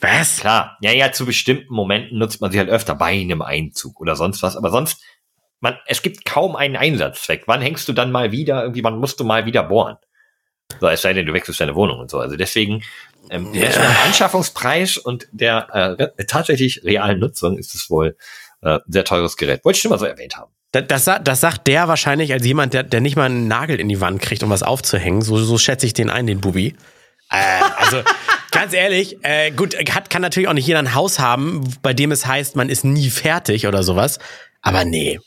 Was? 0.00 0.38
Klar, 0.38 0.76
ja, 0.82 0.92
ja, 0.92 1.10
zu 1.10 1.24
bestimmten 1.24 1.72
Momenten 1.72 2.18
nutzt 2.18 2.40
man 2.40 2.52
sie 2.52 2.58
halt 2.58 2.68
öfter 2.68 2.94
bei 2.94 3.18
einem 3.18 3.42
Einzug 3.42 4.00
oder 4.00 4.14
sonst 4.14 4.42
was, 4.42 4.56
aber 4.56 4.70
sonst 4.70 5.02
man, 5.60 5.78
es 5.86 6.02
gibt 6.02 6.24
kaum 6.24 6.54
einen 6.54 6.76
Einsatzzweck. 6.76 7.44
Wann 7.46 7.62
hängst 7.62 7.88
du 7.88 7.92
dann 7.92 8.12
mal 8.12 8.30
wieder, 8.30 8.62
irgendwie, 8.62 8.84
wann 8.84 8.98
musst 8.98 9.18
du 9.20 9.24
mal 9.24 9.46
wieder 9.46 9.62
bohren? 9.62 9.96
So, 10.80 10.88
es 10.88 11.02
sei 11.02 11.12
denn, 11.12 11.26
du 11.26 11.32
wechselst 11.32 11.60
deine 11.60 11.74
Wohnung 11.74 12.00
und 12.00 12.10
so. 12.10 12.18
Also 12.18 12.36
deswegen, 12.36 12.82
ähm, 13.30 13.52
yeah. 13.54 13.70
der 13.70 14.04
Anschaffungspreis 14.04 14.98
und 14.98 15.26
der 15.32 15.98
äh, 15.98 16.24
tatsächlich 16.26 16.84
realen 16.84 17.18
Nutzung 17.18 17.56
ist 17.56 17.74
es 17.74 17.88
wohl 17.88 18.16
äh, 18.62 18.78
sehr 18.86 19.04
teures 19.04 19.36
Gerät. 19.36 19.64
Wollte 19.64 19.76
ich 19.76 19.82
schon 19.82 19.90
mal 19.90 19.98
so 19.98 20.06
erwähnt 20.06 20.36
haben. 20.36 20.52
Das, 20.82 21.04
das, 21.22 21.40
sagt 21.40 21.66
der 21.66 21.88
wahrscheinlich 21.88 22.32
als 22.32 22.44
jemand, 22.44 22.74
der, 22.74 22.82
der 22.82 23.00
nicht 23.00 23.16
mal 23.16 23.24
einen 23.24 23.48
Nagel 23.48 23.80
in 23.80 23.88
die 23.88 24.00
Wand 24.00 24.20
kriegt, 24.20 24.42
um 24.42 24.50
was 24.50 24.62
aufzuhängen. 24.62 25.22
So, 25.22 25.38
so 25.38 25.58
schätze 25.58 25.86
ich 25.86 25.94
den 25.94 26.10
ein, 26.10 26.26
den 26.26 26.40
Bubi. 26.40 26.74
Äh, 27.30 27.62
also 27.78 28.02
ganz 28.50 28.72
ehrlich, 28.72 29.18
äh, 29.22 29.50
gut, 29.50 29.76
hat, 29.94 30.10
kann 30.10 30.22
natürlich 30.22 30.48
auch 30.48 30.54
nicht 30.54 30.66
jeder 30.66 30.78
ein 30.78 30.94
Haus 30.94 31.18
haben, 31.18 31.62
bei 31.82 31.94
dem 31.94 32.12
es 32.12 32.26
heißt, 32.26 32.56
man 32.56 32.68
ist 32.68 32.84
nie 32.84 33.10
fertig 33.10 33.66
oder 33.66 33.82
sowas. 33.82 34.18
Aber 34.62 34.84
nee, 34.84 35.20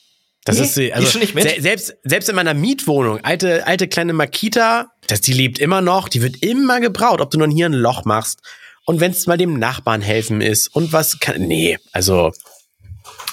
das 0.45 0.58
nee, 0.58 0.88
ist 0.88 0.93
also 0.95 1.20
nicht 1.20 1.36
mit? 1.36 1.62
selbst 1.62 1.95
selbst 2.04 2.30
in 2.30 2.36
meiner 2.36 2.54
Mietwohnung, 2.54 3.24
alte 3.24 3.68
alte 3.68 3.88
kleine 3.88 4.14
Makita, 4.14 4.91
das 5.08 5.22
die 5.22 5.34
lebt 5.34 5.60
immer 5.60 5.82
noch, 5.82 6.10
die 6.10 6.22
wird 6.22 6.43
immer 6.43 6.80
gebraut, 6.80 7.22
ob 7.22 7.30
du 7.30 7.38
nun 7.38 7.52
hier 7.52 7.68
ein 7.68 7.74
Loch 7.74 8.06
machst 8.06 8.39
und 8.86 9.00
wenn 9.00 9.12
es 9.12 9.28
mal 9.28 9.38
dem 9.38 9.60
Nachbarn 9.60 10.02
helfen 10.02 10.41
ist 10.41 10.68
und 10.70 10.93
was 10.93 11.20
kann 11.20 11.41
nee, 11.41 11.78
also 11.91 12.32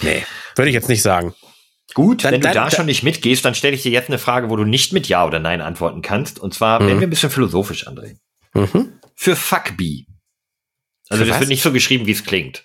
nee, 0.03 0.25
würde 0.57 0.69
ich 0.69 0.75
jetzt 0.75 0.89
nicht 0.89 1.03
sagen. 1.03 1.35
Gut, 1.97 2.25
dann, 2.25 2.35
wenn 2.35 2.43
du 2.43 2.49
dann, 2.49 2.55
da 2.55 2.71
schon 2.71 2.85
nicht 2.85 3.05
mitgehst, 3.05 3.43
dann 3.47 3.55
stelle 3.55 3.75
ich 3.75 3.83
dir 3.83 3.91
jetzt 3.91 4.11
eine 4.11 4.19
Frage, 4.19 4.51
wo 4.51 4.57
du 4.57 4.65
nicht 4.65 4.93
mit 4.93 5.09
Ja 5.09 5.25
oder 5.25 5.39
Nein 5.39 5.63
antworten 5.63 6.03
kannst. 6.03 6.39
Und 6.39 6.53
zwar 6.53 6.83
mhm. 6.83 6.89
werden 6.89 7.01
wir 7.01 7.07
ein 7.07 7.11
bisschen 7.11 7.31
philosophisch, 7.31 7.89
André. 7.89 8.19
Mhm. 8.53 8.93
Für 9.15 9.35
Fuckbee. 9.35 10.05
Also 11.09 11.23
Für 11.23 11.29
das 11.29 11.37
was? 11.37 11.41
wird 11.41 11.49
nicht 11.49 11.63
so 11.63 11.73
geschrieben, 11.73 12.05
wie 12.05 12.11
es 12.11 12.23
klingt. 12.23 12.65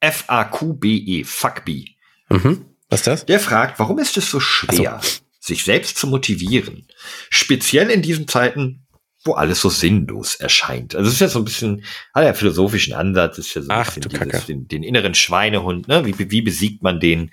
F-A-Q-B-E, 0.00 1.22
Fuckbee. 1.22 1.94
Mhm. 2.28 2.64
Was 2.88 3.00
ist 3.02 3.06
das? 3.06 3.26
Der 3.26 3.38
fragt, 3.38 3.78
warum 3.78 4.00
ist 4.00 4.16
es 4.16 4.28
so 4.28 4.40
schwer, 4.40 4.98
so. 5.00 5.20
sich 5.38 5.62
selbst 5.62 5.96
zu 5.96 6.08
motivieren? 6.08 6.88
Speziell 7.30 7.88
in 7.88 8.02
diesen 8.02 8.26
Zeiten, 8.26 8.88
wo 9.22 9.34
alles 9.34 9.60
so 9.60 9.68
sinnlos 9.68 10.34
erscheint. 10.34 10.96
Also 10.96 11.06
es 11.06 11.14
ist 11.14 11.20
ja 11.20 11.28
so 11.28 11.38
ein 11.38 11.44
bisschen, 11.44 11.84
hat 12.12 12.24
ja 12.24 12.34
philosophischen 12.34 12.94
Ansatz, 12.94 13.38
ist 13.38 13.54
ja 13.54 13.62
so 13.62 13.68
ein 13.68 13.78
Ach, 13.78 13.94
bisschen 13.94 14.02
du 14.02 14.08
Kacke. 14.08 14.40
den, 14.48 14.66
den 14.66 14.82
inneren 14.82 15.14
Schweinehund, 15.14 15.86
ne? 15.86 16.04
Wie, 16.04 16.30
wie 16.32 16.42
besiegt 16.42 16.82
man 16.82 16.98
den? 16.98 17.30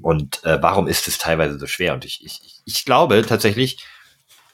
Und 0.00 0.44
äh, 0.44 0.58
warum 0.60 0.86
ist 0.86 1.08
es 1.08 1.18
teilweise 1.18 1.58
so 1.58 1.66
schwer? 1.66 1.94
Und 1.94 2.04
ich, 2.04 2.24
ich, 2.24 2.60
ich 2.64 2.84
glaube 2.84 3.24
tatsächlich, 3.26 3.78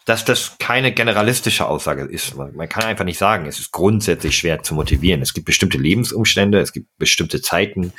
dass 0.04 0.24
das 0.24 0.56
keine 0.58 0.92
generalistische 0.92 1.66
Aussage 1.66 2.04
ist. 2.04 2.36
Man, 2.36 2.54
man 2.54 2.68
kann 2.68 2.84
einfach 2.84 3.04
nicht 3.04 3.18
sagen, 3.18 3.46
es 3.46 3.58
ist 3.58 3.72
grundsätzlich 3.72 4.36
schwer 4.36 4.62
zu 4.62 4.74
motivieren. 4.74 5.22
Es 5.22 5.32
gibt 5.32 5.46
bestimmte 5.46 5.78
Lebensumstände, 5.78 6.60
es 6.60 6.72
gibt 6.72 6.88
bestimmte 6.98 7.40
Zeiten, 7.40 7.92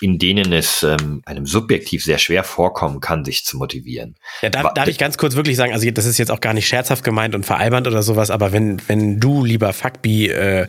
in 0.00 0.18
denen 0.18 0.52
es 0.52 0.82
ähm, 0.82 1.22
einem 1.26 1.46
subjektiv 1.46 2.02
sehr 2.04 2.18
schwer 2.18 2.42
vorkommen 2.42 3.00
kann, 3.00 3.24
sich 3.24 3.44
zu 3.44 3.58
motivieren. 3.58 4.16
Ja, 4.40 4.48
darf, 4.48 4.72
darf 4.74 4.88
ich 4.88 4.98
ganz 4.98 5.18
kurz 5.18 5.34
wirklich 5.34 5.56
sagen, 5.56 5.72
also 5.72 5.88
das 5.90 6.06
ist 6.06 6.18
jetzt 6.18 6.30
auch 6.30 6.40
gar 6.40 6.54
nicht 6.54 6.66
scherzhaft 6.66 7.04
gemeint 7.04 7.34
und 7.34 7.44
veralbernd 7.44 7.86
oder 7.86 8.02
sowas, 8.02 8.30
aber 8.30 8.52
wenn, 8.52 8.80
wenn 8.88 9.20
du, 9.20 9.44
lieber 9.44 9.72
Fuckbi, 9.74 10.28
äh, 10.28 10.68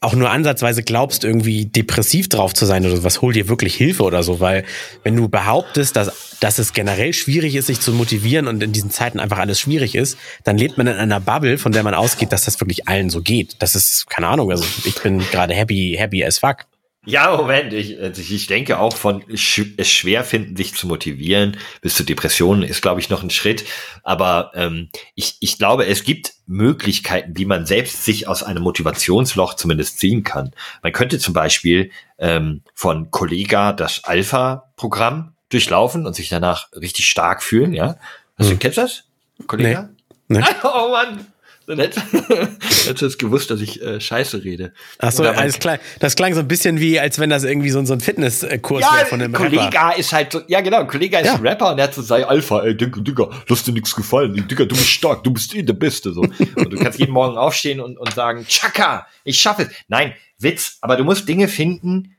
auch 0.00 0.14
nur 0.14 0.30
ansatzweise 0.30 0.82
glaubst, 0.82 1.24
irgendwie 1.24 1.66
depressiv 1.66 2.28
drauf 2.28 2.54
zu 2.54 2.66
sein 2.66 2.84
oder 2.86 2.96
sowas, 2.96 3.20
hol 3.20 3.32
dir 3.32 3.48
wirklich 3.48 3.74
Hilfe 3.74 4.04
oder 4.04 4.22
so, 4.22 4.40
weil 4.40 4.64
wenn 5.02 5.16
du 5.16 5.28
behauptest, 5.28 5.96
dass, 5.96 6.36
dass 6.40 6.58
es 6.58 6.72
generell 6.72 7.12
schwierig 7.12 7.56
ist, 7.56 7.66
sich 7.66 7.80
zu 7.80 7.92
motivieren 7.92 8.46
und 8.46 8.62
in 8.62 8.72
diesen 8.72 8.90
Zeiten 8.90 9.18
einfach 9.18 9.38
alles 9.38 9.58
schwierig 9.60 9.94
ist, 9.94 10.16
dann 10.44 10.56
lebt 10.56 10.78
man 10.78 10.86
in 10.86 10.94
einer 10.94 11.20
Bubble, 11.20 11.58
von 11.58 11.72
der 11.72 11.82
man 11.82 11.94
ausgeht, 11.94 12.32
dass 12.32 12.44
das 12.44 12.60
wirklich 12.60 12.88
allen 12.88 13.10
so 13.10 13.20
geht. 13.20 13.56
Das 13.58 13.74
ist, 13.74 14.08
keine 14.08 14.28
Ahnung, 14.28 14.50
also 14.50 14.64
ich 14.84 14.94
bin 15.02 15.18
gerade 15.30 15.54
happy, 15.54 15.96
happy 15.98 16.24
as 16.24 16.38
fuck. 16.38 16.69
Ja, 17.06 17.34
Moment, 17.34 17.72
ich, 17.72 17.98
also 17.98 18.20
ich 18.20 18.46
denke 18.46 18.78
auch 18.78 18.94
von 18.94 19.24
sch 19.34 19.62
es 19.78 19.88
schwer 19.90 20.22
finden, 20.22 20.54
sich 20.54 20.74
zu 20.74 20.86
motivieren, 20.86 21.56
bis 21.80 21.94
zu 21.94 22.04
Depressionen 22.04 22.62
ist, 22.62 22.82
glaube 22.82 23.00
ich, 23.00 23.08
noch 23.08 23.22
ein 23.22 23.30
Schritt. 23.30 23.64
Aber 24.02 24.50
ähm, 24.54 24.90
ich, 25.14 25.38
ich 25.40 25.56
glaube, 25.56 25.86
es 25.86 26.04
gibt 26.04 26.34
Möglichkeiten, 26.46 27.32
wie 27.38 27.46
man 27.46 27.64
selbst 27.64 28.04
sich 28.04 28.28
aus 28.28 28.42
einem 28.42 28.62
Motivationsloch 28.62 29.54
zumindest 29.54 29.98
ziehen 29.98 30.24
kann. 30.24 30.52
Man 30.82 30.92
könnte 30.92 31.18
zum 31.18 31.32
Beispiel 31.32 31.90
ähm, 32.18 32.62
von 32.74 33.10
Kollega 33.10 33.72
das 33.72 34.04
Alpha-Programm 34.04 35.32
durchlaufen 35.48 36.06
und 36.06 36.14
sich 36.14 36.28
danach 36.28 36.70
richtig 36.74 37.06
stark 37.06 37.42
fühlen, 37.42 37.72
ja. 37.72 37.96
Hast 38.36 38.50
du, 38.50 38.52
Hm. 38.52 38.58
kennst 38.58 38.76
du 38.76 38.82
das? 38.82 39.04
Kollega? 39.46 39.88
Nee. 40.28 40.42
Oh 40.62 40.90
Mann! 40.90 41.26
Dann 41.70 41.78
hätte- 41.78 42.02
hättest 42.84 43.02
du 43.02 43.06
es 43.06 43.16
gewusst, 43.18 43.50
dass 43.50 43.60
ich 43.60 43.80
äh, 43.80 44.00
Scheiße 44.00 44.42
rede. 44.42 44.72
Ach 44.98 45.12
so, 45.12 45.22
alles 45.24 45.58
klar. 45.60 45.78
Das 46.00 46.16
klang 46.16 46.34
so 46.34 46.40
ein 46.40 46.48
bisschen 46.48 46.80
wie, 46.80 46.98
als 46.98 47.18
wenn 47.20 47.30
das 47.30 47.44
irgendwie 47.44 47.70
so, 47.70 47.78
ein- 47.78 47.86
so 47.86 47.92
ein 47.92 48.00
Fitnesskurs 48.00 48.82
wäre 48.84 49.06
von 49.06 49.22
einem 49.22 49.34
Rapper. 49.34 49.48
Kollega 49.50 49.90
ist 49.92 50.12
halt 50.12 50.32
so, 50.32 50.40
ja 50.48 50.60
genau, 50.60 50.84
Kollega 50.86 51.20
ist 51.20 51.26
Ja. 51.26 51.34
ein 51.34 51.46
Rapper 51.46 51.70
und 51.72 51.78
er 51.78 51.84
hat 51.84 51.94
so 51.94 52.02
sei 52.02 52.26
Alpha, 52.26 52.62
ey, 52.64 52.76
Digga, 52.76 53.00
Digga, 53.00 53.28
lass 53.48 53.62
dir 53.62 53.72
nichts 53.72 53.94
gefallen, 53.94 54.34
Digga, 54.48 54.64
du 54.64 54.74
bist 54.74 54.88
stark, 54.88 55.22
du 55.24 55.30
bist 55.32 55.54
eh 55.54 55.62
der 55.62 55.74
Beste, 55.74 56.12
so. 56.12 56.22
Und 56.22 56.70
du 56.72 56.76
kannst 56.76 56.98
jeden 56.98 57.12
Morgen 57.12 57.36
aufstehen 57.38 57.80
und, 57.80 57.96
und 57.98 58.12
sagen, 58.14 58.44
Chaka, 58.48 59.06
ich 59.24 59.40
schaffe 59.40 59.62
es. 59.62 59.68
Nein, 59.88 60.14
Witz, 60.38 60.78
aber 60.80 60.96
du 60.96 61.04
musst 61.04 61.28
Dinge 61.28 61.46
finden, 61.48 62.16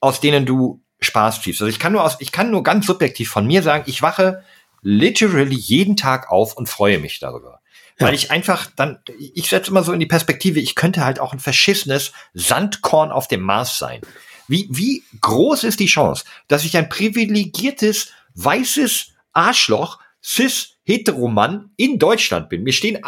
aus 0.00 0.20
denen 0.20 0.44
du 0.44 0.82
Spaß 1.00 1.40
ziehst. 1.42 1.60
Also 1.62 1.70
ich 1.70 1.78
kann 1.78 1.92
nur 1.92 2.04
aus, 2.04 2.16
ich 2.20 2.30
kann 2.30 2.50
nur 2.50 2.62
ganz 2.62 2.86
subjektiv 2.86 3.30
von 3.30 3.46
mir 3.46 3.62
sagen, 3.62 3.84
ich 3.86 4.02
wache 4.02 4.42
literally 4.82 5.54
jeden 5.56 5.96
Tag 5.96 6.30
auf 6.30 6.56
und 6.56 6.68
freue 6.68 6.98
mich 6.98 7.18
darüber. 7.20 7.60
Ja. 8.02 8.08
Weil 8.08 8.14
ich 8.14 8.30
einfach 8.30 8.66
dann, 8.74 8.98
ich 9.34 9.48
setze 9.48 9.70
immer 9.70 9.84
so 9.84 9.92
in 9.92 10.00
die 10.00 10.06
Perspektive, 10.06 10.58
ich 10.58 10.74
könnte 10.74 11.04
halt 11.04 11.20
auch 11.20 11.32
ein 11.32 11.38
verschissenes 11.38 12.12
Sandkorn 12.34 13.12
auf 13.12 13.28
dem 13.28 13.42
Mars 13.42 13.78
sein. 13.78 14.00
Wie, 14.48 14.66
wie 14.70 15.04
groß 15.20 15.64
ist 15.64 15.78
die 15.78 15.86
Chance, 15.86 16.24
dass 16.48 16.64
ich 16.64 16.76
ein 16.76 16.88
privilegiertes, 16.88 18.08
weißes 18.34 19.12
Arschloch, 19.32 20.00
cis, 20.22 20.74
heteromann 20.84 21.70
in 21.76 22.00
Deutschland 22.00 22.48
bin? 22.48 22.64
Mir 22.64 22.72
stehen, 22.72 22.98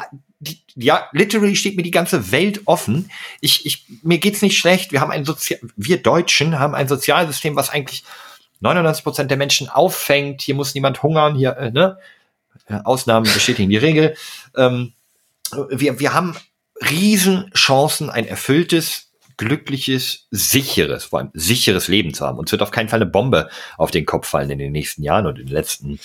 ja, 0.76 1.09
literally 1.12 1.57
steht 1.57 1.76
mir 1.76 1.82
die 1.82 1.90
ganze 1.90 2.30
Welt 2.30 2.62
offen. 2.66 3.11
Ich, 3.40 3.66
ich, 3.66 3.84
mir 4.03 4.18
geht's 4.18 4.42
nicht 4.42 4.59
schlecht. 4.59 4.92
Wir 4.92 5.01
haben 5.01 5.11
ein 5.11 5.24
Sozial, 5.24 5.59
wir 5.76 6.03
Deutschen 6.03 6.59
haben 6.59 6.74
ein 6.74 6.86
Sozialsystem, 6.86 7.57
was 7.57 7.70
eigentlich 7.70 8.05
99 8.61 9.03
Prozent 9.03 9.30
der 9.30 9.38
Menschen 9.38 9.68
auffängt. 9.68 10.42
Hier 10.42 10.55
muss 10.55 10.74
niemand 10.74 11.03
hungern, 11.03 11.34
hier, 11.34 11.57
äh, 11.57 11.72
ne? 11.72 11.99
Ausnahmen 12.68 13.30
bestätigen 13.32 13.70
die 13.70 13.76
Regel. 13.76 14.16
Ähm, 14.56 14.92
wir, 15.70 16.00
wir 16.00 16.14
haben 16.14 16.36
Riesenchancen, 16.80 18.10
ein 18.10 18.26
erfülltes, 18.26 19.12
glückliches, 19.36 20.26
sicheres, 20.30 21.04
vor 21.04 21.18
allem 21.18 21.30
sicheres 21.34 21.88
Leben 21.88 22.14
zu 22.14 22.26
haben. 22.26 22.38
Uns 22.38 22.52
wird 22.52 22.62
auf 22.62 22.70
keinen 22.70 22.88
Fall 22.88 23.00
eine 23.00 23.10
Bombe 23.10 23.48
auf 23.76 23.90
den 23.90 24.06
Kopf 24.06 24.28
fallen 24.28 24.50
in 24.50 24.58
den 24.58 24.72
nächsten 24.72 25.02
Jahren 25.02 25.26
und 25.26 25.38
in 25.38 25.46
den 25.46 25.54
letzten 25.54 25.98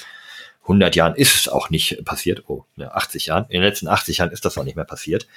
100 0.64 0.95
Jahren 0.95 1.16
ist 1.16 1.36
es 1.36 1.47
auch 1.47 1.70
nicht 1.70 2.03
passiert. 2.05 2.43
Oh, 2.47 2.66
ja, 2.76 2.91
80 2.91 3.28
Jahren. 3.28 3.45
In 3.49 3.62
den 3.62 3.64
letzten 3.64 3.88
80 3.88 4.20
Jahren 4.20 4.32
ist 4.32 4.45
das 4.45 4.57
auch 4.57 4.64
nicht 4.64 4.76
mehr 4.76 4.86
passiert. 4.86 5.28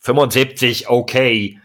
75, 0.00 0.88
okay. 0.88 1.60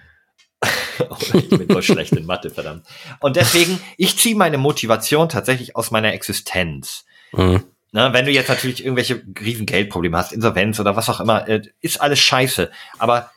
ich 1.34 1.50
bin 1.50 1.68
so 1.70 1.82
schlecht 1.82 2.12
in 2.14 2.26
Mathe, 2.26 2.50
verdammt. 2.50 2.86
Und 3.20 3.38
deswegen, 3.38 3.80
ich 3.98 4.18
ziehe 4.18 4.36
meine 4.36 4.58
Motivation 4.58 5.30
tatsächlich 5.30 5.76
aus 5.76 5.92
meiner 5.92 6.14
Existenz. 6.14 7.06
Mhm. 7.32 7.64
Na, 7.92 8.14
wenn 8.14 8.26
du 8.26 8.32
jetzt 8.32 8.50
natürlich 8.50 8.84
irgendwelche 8.84 9.24
riesen 9.40 9.66
Geldprobleme 9.66 10.18
hast, 10.18 10.32
Insolvenz 10.32 10.80
oder 10.80 10.96
was 10.96 11.10
auch 11.10 11.20
immer, 11.20 11.48
äh, 11.48 11.62
ist 11.82 12.02
alles 12.02 12.20
scheiße. 12.20 12.70
Aber 13.00 13.32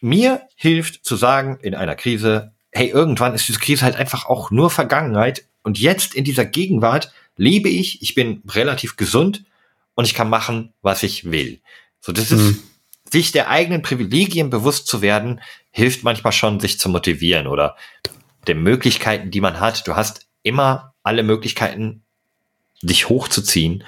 mir 0.00 0.42
hilft 0.56 1.04
zu 1.04 1.16
sagen 1.16 1.58
in 1.62 1.74
einer 1.74 1.94
Krise, 1.94 2.52
hey, 2.72 2.88
irgendwann 2.88 3.34
ist 3.34 3.48
diese 3.48 3.58
Krise 3.58 3.84
halt 3.84 3.96
einfach 3.96 4.26
auch 4.26 4.50
nur 4.50 4.70
Vergangenheit. 4.70 5.44
Und 5.62 5.78
jetzt 5.78 6.14
in 6.14 6.24
dieser 6.24 6.44
Gegenwart 6.44 7.12
lebe 7.36 7.68
ich, 7.68 8.00
ich 8.02 8.14
bin 8.14 8.42
relativ 8.48 8.96
gesund 8.96 9.44
und 9.94 10.04
ich 10.06 10.14
kann 10.14 10.30
machen, 10.30 10.72
was 10.82 11.02
ich 11.02 11.30
will. 11.30 11.60
So, 12.00 12.12
das 12.12 12.30
ist, 12.32 12.40
Mhm. 12.40 12.62
sich 13.10 13.32
der 13.32 13.50
eigenen 13.50 13.82
Privilegien 13.82 14.50
bewusst 14.50 14.86
zu 14.86 15.02
werden, 15.02 15.40
hilft 15.70 16.02
manchmal 16.02 16.32
schon, 16.32 16.60
sich 16.60 16.78
zu 16.78 16.88
motivieren 16.88 17.46
oder 17.46 17.76
den 18.48 18.62
Möglichkeiten, 18.62 19.30
die 19.30 19.40
man 19.40 19.60
hat. 19.60 19.86
Du 19.86 19.96
hast 19.96 20.26
immer 20.42 20.94
alle 21.02 21.22
Möglichkeiten, 21.22 22.02
dich 22.82 23.08
hochzuziehen 23.08 23.84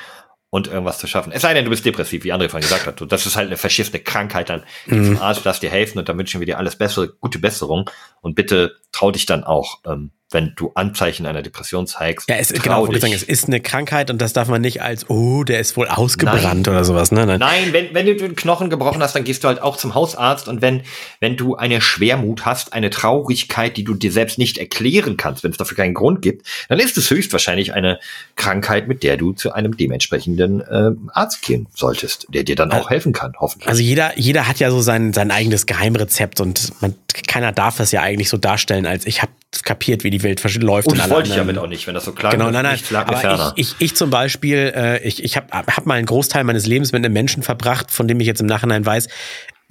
und 0.51 0.67
irgendwas 0.67 0.99
zu 0.99 1.07
schaffen. 1.07 1.31
Es 1.33 1.43
sei 1.43 1.53
denn, 1.53 1.65
du 1.65 1.71
bist 1.71 1.85
depressiv, 1.85 2.25
wie 2.25 2.33
André 2.33 2.49
vorhin 2.49 2.67
gesagt 2.69 2.87
hat. 2.87 3.13
Das 3.13 3.27
ist 3.27 3.37
halt 3.37 3.49
eine 3.49 3.57
verschiffene 3.59 4.03
Krankheit, 4.03 4.49
dann 4.49 4.65
Mhm. 4.87 5.05
zum 5.05 5.19
Arzt, 5.19 5.43
lass 5.45 5.61
dir 5.61 5.71
helfen 5.71 5.99
und 5.99 6.09
dann 6.09 6.17
wünschen 6.17 6.41
wir 6.41 6.47
dir 6.47 6.59
alles 6.59 6.77
Bessere, 6.77 7.09
gute 7.21 7.39
Besserung 7.39 7.91
und 8.23 8.35
bitte 8.35 8.77
trau 8.93 9.11
dich 9.11 9.27
dann 9.27 9.45
auch, 9.45 9.81
ähm, 9.87 10.11
wenn 10.31 10.53
du 10.57 10.73
Anzeichen 10.75 11.25
einer 11.25 11.41
Depression 11.41 11.87
zeigst. 11.87 12.29
Ja, 12.29 12.37
es, 12.37 12.53
genau, 12.53 12.87
dich. 12.87 13.01
sagen, 13.01 13.15
es 13.15 13.23
ist 13.23 13.47
eine 13.47 13.61
Krankheit 13.61 14.11
und 14.11 14.21
das 14.21 14.35
darf 14.35 14.49
man 14.49 14.61
nicht 14.61 14.83
als, 14.83 15.09
oh, 15.09 15.43
der 15.43 15.59
ist 15.59 15.77
wohl 15.77 15.89
ausgebrannt 15.89 16.69
oder 16.69 16.85
sowas, 16.85 17.13
ne? 17.13 17.25
Nein. 17.25 17.41
Nein, 17.41 17.73
wenn, 17.73 17.95
wenn 17.95 18.07
du 18.07 18.15
den 18.15 18.37
Knochen 18.37 18.69
gebrochen 18.69 19.03
hast, 19.03 19.15
dann 19.15 19.25
gehst 19.25 19.43
du 19.43 19.49
halt 19.49 19.63
auch 19.63 19.79
zum 19.79 19.95
Hausarzt 19.95 20.47
und 20.49 20.61
wenn, 20.61 20.83
wenn 21.21 21.37
du 21.37 21.57
eine 21.57 21.81
Schwermut 21.81 22.45
hast, 22.45 22.75
eine 22.75 22.91
Traurigkeit, 22.91 23.77
die 23.79 23.85
du 23.85 23.95
dir 23.95 24.13
selbst 24.13 24.39
nicht 24.39 24.59
erklären 24.59 25.17
kannst, 25.17 25.45
wenn 25.45 25.51
es 25.51 25.57
dafür 25.57 25.77
keinen 25.77 25.95
Grund 25.95 26.21
gibt, 26.21 26.47
dann 26.69 26.79
ist 26.79 26.99
es 26.99 27.11
höchstwahrscheinlich 27.11 27.73
eine 27.73 27.99
Krankheit, 28.37 28.87
mit 28.87 29.03
der 29.03 29.17
du 29.17 29.33
zu 29.33 29.53
einem 29.53 29.79
dementsprechenden 29.79 30.63
ähm, 30.71 31.11
Arzt 31.15 31.41
gehen 31.41 31.69
solltest, 31.75 32.27
der 32.29 32.45
dir 32.45 32.55
dann 32.55 32.71
auch 32.73 32.91
helfen 32.91 33.15
kann, 33.15 33.33
hoffentlich. 33.39 33.69
Also 33.69 33.81
jeder, 33.81 34.19
jeder 34.19 34.47
hat 34.47 34.59
ja 34.59 34.71
so 34.71 34.83
sein, 34.83 35.15
sein 35.15 35.31
eigenes 35.31 35.65
Geheimrezept 35.65 36.41
und 36.41 36.73
man, 36.83 36.95
keiner 37.27 37.53
darf 37.53 37.79
das 37.79 37.93
ja 37.93 38.03
eigentlich 38.03 38.29
so 38.29 38.37
darstellen, 38.37 38.85
als 38.85 39.07
ich 39.07 39.23
habe 39.23 39.33
kapiert, 39.65 40.05
wie 40.05 40.11
die 40.11 40.23
Welt 40.23 40.43
läuft. 40.63 40.89
und 40.89 40.93
und 40.93 40.99
das 40.99 41.11
wollte 41.11 41.31
ich 41.31 41.37
damit 41.37 41.59
auch 41.59 41.67
nicht, 41.67 41.87
wenn 41.87 41.95
das 41.95 42.05
so 42.05 42.13
klar 42.13 42.33
Genau, 42.33 42.51
nein, 42.51 42.65
nein. 42.65 42.79
Ferner. 42.79 43.07
Aber 43.09 43.53
ich, 43.57 43.71
ich, 43.71 43.77
ich 43.79 43.97
zum 43.97 44.11
Beispiel, 44.11 44.73
äh, 44.75 45.03
ich, 45.07 45.25
ich 45.25 45.37
habe 45.37 45.49
hab 45.53 45.87
mal 45.87 45.95
einen 45.95 46.07
Großteil 46.07 46.45
meines 46.45 46.67
Lebens 46.67 46.93
mit 46.93 47.05
einem 47.05 47.13
Menschen 47.13 47.43
verbracht, 47.43 47.91
von 47.91 48.09
dem 48.09 48.21
ich 48.21 48.27
jetzt 48.27 48.41
im 48.41 48.47
Nachhinein 48.47 48.85
weiß, 48.85 49.09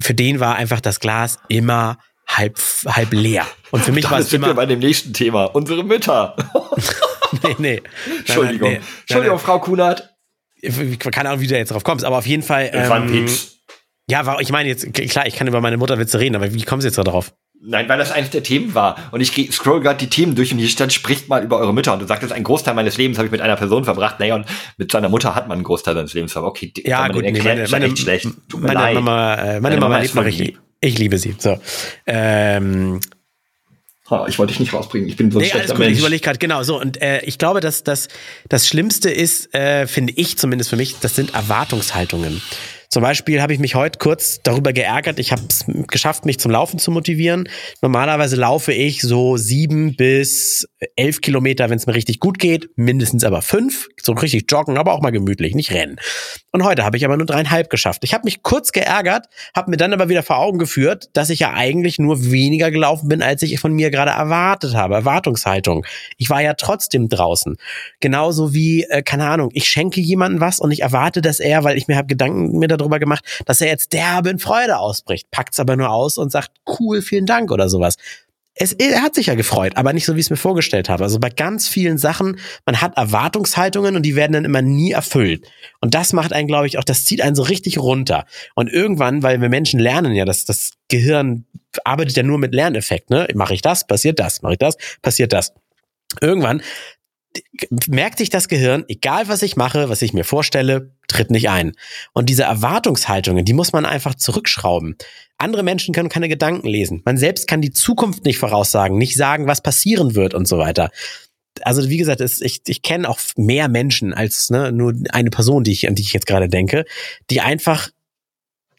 für 0.00 0.14
den 0.14 0.40
war 0.40 0.56
einfach 0.56 0.80
das 0.80 1.00
Glas 1.00 1.38
immer 1.48 1.98
halb, 2.26 2.58
halb 2.86 3.12
leer. 3.12 3.46
Und 3.70 3.84
für 3.84 3.92
mich 3.92 4.10
war 4.10 4.18
es 4.18 4.30
sind 4.30 4.42
wir 4.42 4.48
immer. 4.48 4.56
bei 4.56 4.66
dem 4.66 4.80
nächsten 4.80 5.12
Thema. 5.12 5.44
Unsere 5.44 5.82
Mütter. 5.84 6.36
nee, 7.42 7.56
nee. 7.58 7.82
Entschuldigung. 8.18 8.70
Nein, 8.70 8.80
nein, 8.80 8.90
nee. 8.90 9.00
Entschuldigung, 9.00 9.38
Frau 9.38 9.58
Kunert. 9.60 10.00
Nein, 10.62 10.72
nein. 10.76 10.98
Keine 10.98 11.30
Ahnung, 11.30 11.40
wie 11.40 11.46
du 11.46 11.56
jetzt 11.56 11.70
drauf 11.70 11.84
kommst, 11.84 12.04
aber 12.04 12.18
auf 12.18 12.26
jeden 12.26 12.42
Fall. 12.42 12.70
Ähm, 12.72 13.26
ja, 14.10 14.24
war, 14.24 14.40
ich 14.40 14.50
meine 14.50 14.68
jetzt, 14.68 14.92
klar, 14.92 15.26
ich 15.26 15.36
kann 15.36 15.46
über 15.46 15.60
meine 15.60 15.76
Mutterwitze 15.76 16.18
reden, 16.18 16.34
aber 16.34 16.52
wie 16.52 16.62
kommst 16.62 16.84
du 16.84 16.88
jetzt 16.88 16.96
da 16.96 17.04
drauf? 17.04 17.32
Nein, 17.60 17.88
weil 17.88 17.98
das 17.98 18.12
eines 18.12 18.30
der 18.30 18.42
Themen 18.44 18.74
war. 18.74 19.08
Und 19.10 19.20
ich 19.20 19.32
scroll 19.52 19.80
gerade 19.80 19.98
die 19.98 20.08
Themen 20.08 20.34
durch 20.36 20.52
und 20.52 20.58
hier 20.58 20.68
stand, 20.68 20.92
spricht 20.92 21.28
mal 21.28 21.42
über 21.42 21.58
eure 21.58 21.74
Mütter. 21.74 21.92
Und 21.92 21.98
du 22.00 22.06
sagtest, 22.06 22.32
ein 22.32 22.44
Großteil 22.44 22.74
meines 22.74 22.96
Lebens 22.96 23.18
habe 23.18 23.26
ich 23.26 23.32
mit 23.32 23.40
einer 23.40 23.56
Person 23.56 23.84
verbracht. 23.84 24.20
Naja, 24.20 24.36
und 24.36 24.46
mit 24.76 24.92
seiner 24.92 25.08
Mutter 25.08 25.34
hat 25.34 25.48
man 25.48 25.56
einen 25.56 25.64
Großteil 25.64 25.94
seines 25.94 26.14
Lebens 26.14 26.32
verbracht. 26.32 26.50
Okay, 26.50 26.72
die- 26.76 26.86
Ja, 26.86 27.08
gut, 27.08 27.22
nee, 27.22 27.28
erklärt, 27.32 27.56
meine, 27.58 27.68
meine, 27.68 27.86
echt 27.86 27.98
schlecht. 27.98 28.28
Tut 28.48 28.60
mir 28.60 28.68
meine 28.68 28.78
leid. 28.80 28.94
Mama, 28.94 29.34
äh, 29.34 29.38
meine 29.60 29.60
Deine 29.62 29.76
Mama 29.80 29.88
Mama 29.96 30.04
ist 30.04 30.14
noch 30.14 30.24
lieb. 30.24 30.60
Ich 30.80 30.98
liebe 30.98 31.18
sie. 31.18 31.34
So. 31.38 31.58
Ähm, 32.06 33.00
ich 34.28 34.38
wollte 34.38 34.52
dich 34.52 34.60
nicht 34.60 34.72
rausbringen. 34.72 35.08
Ich 35.08 35.16
bin 35.16 35.30
so 35.30 35.38
ein 35.38 35.42
Nee, 35.42 35.50
schlechter 35.50 35.74
gut, 35.74 35.82
ich 35.82 35.88
Mensch. 35.88 35.98
überlege 35.98 36.22
gerade, 36.22 36.38
genau, 36.38 36.62
so. 36.62 36.80
Und 36.80 37.02
äh, 37.02 37.20
ich 37.24 37.36
glaube, 37.38 37.60
dass 37.60 37.82
das, 37.84 38.08
das 38.48 38.66
Schlimmste 38.66 39.10
ist, 39.10 39.52
äh, 39.54 39.86
finde 39.86 40.14
ich 40.16 40.38
zumindest 40.38 40.70
für 40.70 40.76
mich, 40.76 40.96
das 41.00 41.14
sind 41.14 41.34
Erwartungshaltungen. 41.34 42.40
Zum 42.90 43.02
Beispiel 43.02 43.42
habe 43.42 43.52
ich 43.52 43.58
mich 43.58 43.74
heute 43.74 43.98
kurz 43.98 44.40
darüber 44.42 44.72
geärgert, 44.72 45.18
ich 45.18 45.30
habe 45.30 45.42
es 45.46 45.66
geschafft, 45.88 46.24
mich 46.24 46.40
zum 46.40 46.50
Laufen 46.50 46.78
zu 46.78 46.90
motivieren. 46.90 47.48
Normalerweise 47.82 48.36
laufe 48.36 48.72
ich 48.72 49.02
so 49.02 49.36
sieben 49.36 49.94
bis 49.94 50.66
elf 50.96 51.20
Kilometer, 51.20 51.68
wenn 51.68 51.76
es 51.76 51.86
mir 51.86 51.94
richtig 51.94 52.18
gut 52.18 52.38
geht, 52.38 52.70
mindestens 52.76 53.24
aber 53.24 53.42
fünf. 53.42 53.88
so 54.00 54.12
richtig 54.12 54.50
joggen, 54.50 54.78
aber 54.78 54.94
auch 54.94 55.02
mal 55.02 55.10
gemütlich, 55.10 55.54
nicht 55.54 55.72
rennen. 55.72 55.96
Und 56.50 56.64
heute 56.64 56.82
habe 56.84 56.96
ich 56.96 57.04
aber 57.04 57.18
nur 57.18 57.26
dreieinhalb 57.26 57.68
geschafft. 57.68 58.04
Ich 58.04 58.14
habe 58.14 58.24
mich 58.24 58.42
kurz 58.42 58.72
geärgert, 58.72 59.26
habe 59.54 59.70
mir 59.70 59.76
dann 59.76 59.92
aber 59.92 60.08
wieder 60.08 60.22
vor 60.22 60.38
Augen 60.38 60.58
geführt, 60.58 61.10
dass 61.12 61.28
ich 61.28 61.40
ja 61.40 61.52
eigentlich 61.52 61.98
nur 61.98 62.30
weniger 62.30 62.70
gelaufen 62.70 63.08
bin, 63.08 63.20
als 63.20 63.42
ich 63.42 63.60
von 63.60 63.74
mir 63.74 63.90
gerade 63.90 64.12
erwartet 64.12 64.74
habe. 64.74 64.94
Erwartungshaltung. 64.94 65.84
Ich 66.16 66.30
war 66.30 66.40
ja 66.40 66.54
trotzdem 66.54 67.10
draußen. 67.10 67.58
Genauso 68.00 68.54
wie, 68.54 68.84
äh, 68.84 69.02
keine 69.02 69.28
Ahnung, 69.28 69.50
ich 69.52 69.68
schenke 69.68 70.00
jemandem 70.00 70.40
was 70.40 70.58
und 70.58 70.70
ich 70.70 70.80
erwarte, 70.80 71.20
dass 71.20 71.38
er, 71.38 71.64
weil 71.64 71.76
ich 71.76 71.86
mir 71.86 71.96
habe 71.96 72.06
Gedanken 72.06 72.58
mir 72.58 72.77
darüber 72.78 72.98
gemacht, 72.98 73.24
dass 73.46 73.60
er 73.60 73.68
jetzt 73.68 73.92
derbe 73.92 74.30
in 74.30 74.38
Freude 74.38 74.78
ausbricht, 74.78 75.30
packt's 75.30 75.60
aber 75.60 75.76
nur 75.76 75.90
aus 75.90 76.18
und 76.18 76.32
sagt, 76.32 76.50
cool, 76.78 77.02
vielen 77.02 77.26
Dank 77.26 77.50
oder 77.50 77.68
sowas 77.68 77.96
es, 78.60 78.72
er 78.72 79.02
hat 79.02 79.14
sich 79.14 79.26
ja 79.26 79.34
gefreut, 79.34 79.76
aber 79.76 79.92
nicht 79.92 80.04
so, 80.04 80.16
wie 80.16 80.20
ich 80.20 80.26
es 80.26 80.30
mir 80.30 80.36
vorgestellt 80.36 80.88
habe. 80.88 81.04
Also 81.04 81.20
bei 81.20 81.30
ganz 81.30 81.68
vielen 81.68 81.96
Sachen, 81.96 82.38
man 82.66 82.80
hat 82.80 82.96
Erwartungshaltungen 82.96 83.96
und 83.96 84.02
die 84.02 84.16
werden 84.16 84.32
dann 84.32 84.44
immer 84.44 84.62
nie 84.62 84.92
erfüllt. 84.92 85.46
Und 85.80 85.94
das 85.94 86.12
macht 86.12 86.32
einen, 86.32 86.48
glaube 86.48 86.66
ich, 86.66 86.78
auch, 86.78 86.84
das 86.84 87.04
zieht 87.04 87.20
einen 87.20 87.36
so 87.36 87.42
richtig 87.42 87.78
runter. 87.78 88.26
Und 88.54 88.70
irgendwann, 88.70 89.22
weil 89.22 89.40
wir 89.40 89.48
Menschen 89.48 89.78
lernen 89.78 90.12
ja, 90.12 90.24
dass 90.24 90.44
das 90.44 90.72
Gehirn 90.88 91.46
arbeitet 91.84 92.16
ja 92.16 92.22
nur 92.24 92.38
mit 92.38 92.54
Lerneffekt, 92.54 93.10
ne? 93.10 93.28
Mache 93.34 93.54
ich 93.54 93.62
das, 93.62 93.86
passiert 93.86 94.18
das, 94.18 94.42
mache 94.42 94.54
ich 94.54 94.58
das, 94.58 94.76
passiert 95.02 95.32
das. 95.32 95.52
Irgendwann 96.20 96.62
merkt 97.88 98.18
sich 98.18 98.30
das 98.30 98.48
Gehirn, 98.48 98.84
egal 98.88 99.28
was 99.28 99.42
ich 99.42 99.56
mache, 99.56 99.88
was 99.88 100.02
ich 100.02 100.12
mir 100.12 100.24
vorstelle, 100.24 100.92
tritt 101.08 101.30
nicht 101.30 101.50
ein. 101.50 101.72
Und 102.12 102.28
diese 102.28 102.44
Erwartungshaltungen, 102.44 103.44
die 103.44 103.52
muss 103.52 103.72
man 103.72 103.84
einfach 103.84 104.14
zurückschrauben. 104.14 104.96
Andere 105.36 105.62
Menschen 105.62 105.94
können 105.94 106.08
keine 106.08 106.28
Gedanken 106.28 106.66
lesen. 106.66 107.02
Man 107.04 107.16
selbst 107.16 107.46
kann 107.46 107.60
die 107.60 107.72
Zukunft 107.72 108.24
nicht 108.24 108.38
voraussagen, 108.38 108.98
nicht 108.98 109.16
sagen, 109.16 109.46
was 109.46 109.62
passieren 109.62 110.14
wird 110.14 110.34
und 110.34 110.48
so 110.48 110.58
weiter. 110.58 110.90
Also 111.62 111.88
wie 111.88 111.96
gesagt, 111.96 112.20
ich, 112.20 112.62
ich 112.66 112.82
kenne 112.82 113.08
auch 113.08 113.18
mehr 113.36 113.68
Menschen 113.68 114.14
als 114.14 114.50
ne, 114.50 114.72
nur 114.72 114.94
eine 115.10 115.30
Person, 115.30 115.64
die 115.64 115.72
ich, 115.72 115.88
an 115.88 115.94
die 115.94 116.02
ich 116.02 116.12
jetzt 116.12 116.26
gerade 116.26 116.48
denke, 116.48 116.84
die 117.30 117.40
einfach 117.40 117.90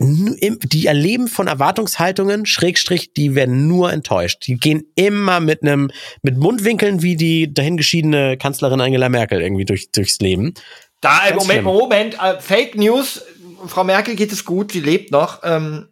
die 0.01 0.85
erleben 0.85 1.27
von 1.27 1.47
Erwartungshaltungen, 1.47 2.45
Schrägstrich, 2.45 3.13
die 3.13 3.35
werden 3.35 3.67
nur 3.67 3.91
enttäuscht. 3.91 4.47
Die 4.47 4.55
gehen 4.55 4.83
immer 4.95 5.41
mit 5.41 5.61
einem, 5.61 5.91
mit 6.21 6.37
Mundwinkeln 6.37 7.01
wie 7.01 7.17
die 7.17 7.53
dahingeschiedene 7.53 8.37
Kanzlerin 8.37 8.79
Angela 8.79 9.09
Merkel 9.09 9.41
irgendwie 9.41 9.65
durch, 9.65 9.91
durchs 9.91 10.19
Leben. 10.19 10.53
Da, 11.01 11.19
Ganz 11.29 11.41
Moment, 11.41 11.51
schlimm. 11.51 11.63
Moment, 11.65 12.13
äh, 12.21 12.39
Fake 12.39 12.75
News. 12.75 13.23
Frau 13.67 13.83
Merkel 13.83 14.15
geht 14.15 14.31
es 14.31 14.45
gut, 14.45 14.71
sie 14.71 14.79
lebt 14.79 15.11
noch, 15.11 15.41
ähm, 15.43 15.89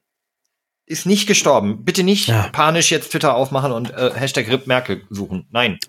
ist 0.86 1.06
nicht 1.06 1.28
gestorben. 1.28 1.84
Bitte 1.84 2.04
nicht 2.04 2.30
ja. 2.30 2.48
panisch 2.54 2.92
jetzt 2.92 3.12
Twitter 3.12 3.36
aufmachen 3.36 3.74
und 3.74 3.92
äh, 3.92 4.12
Hashtag 4.16 4.48
RIP 4.48 4.68
Merkel 4.68 5.02
suchen. 5.10 5.48
Nein. 5.52 5.80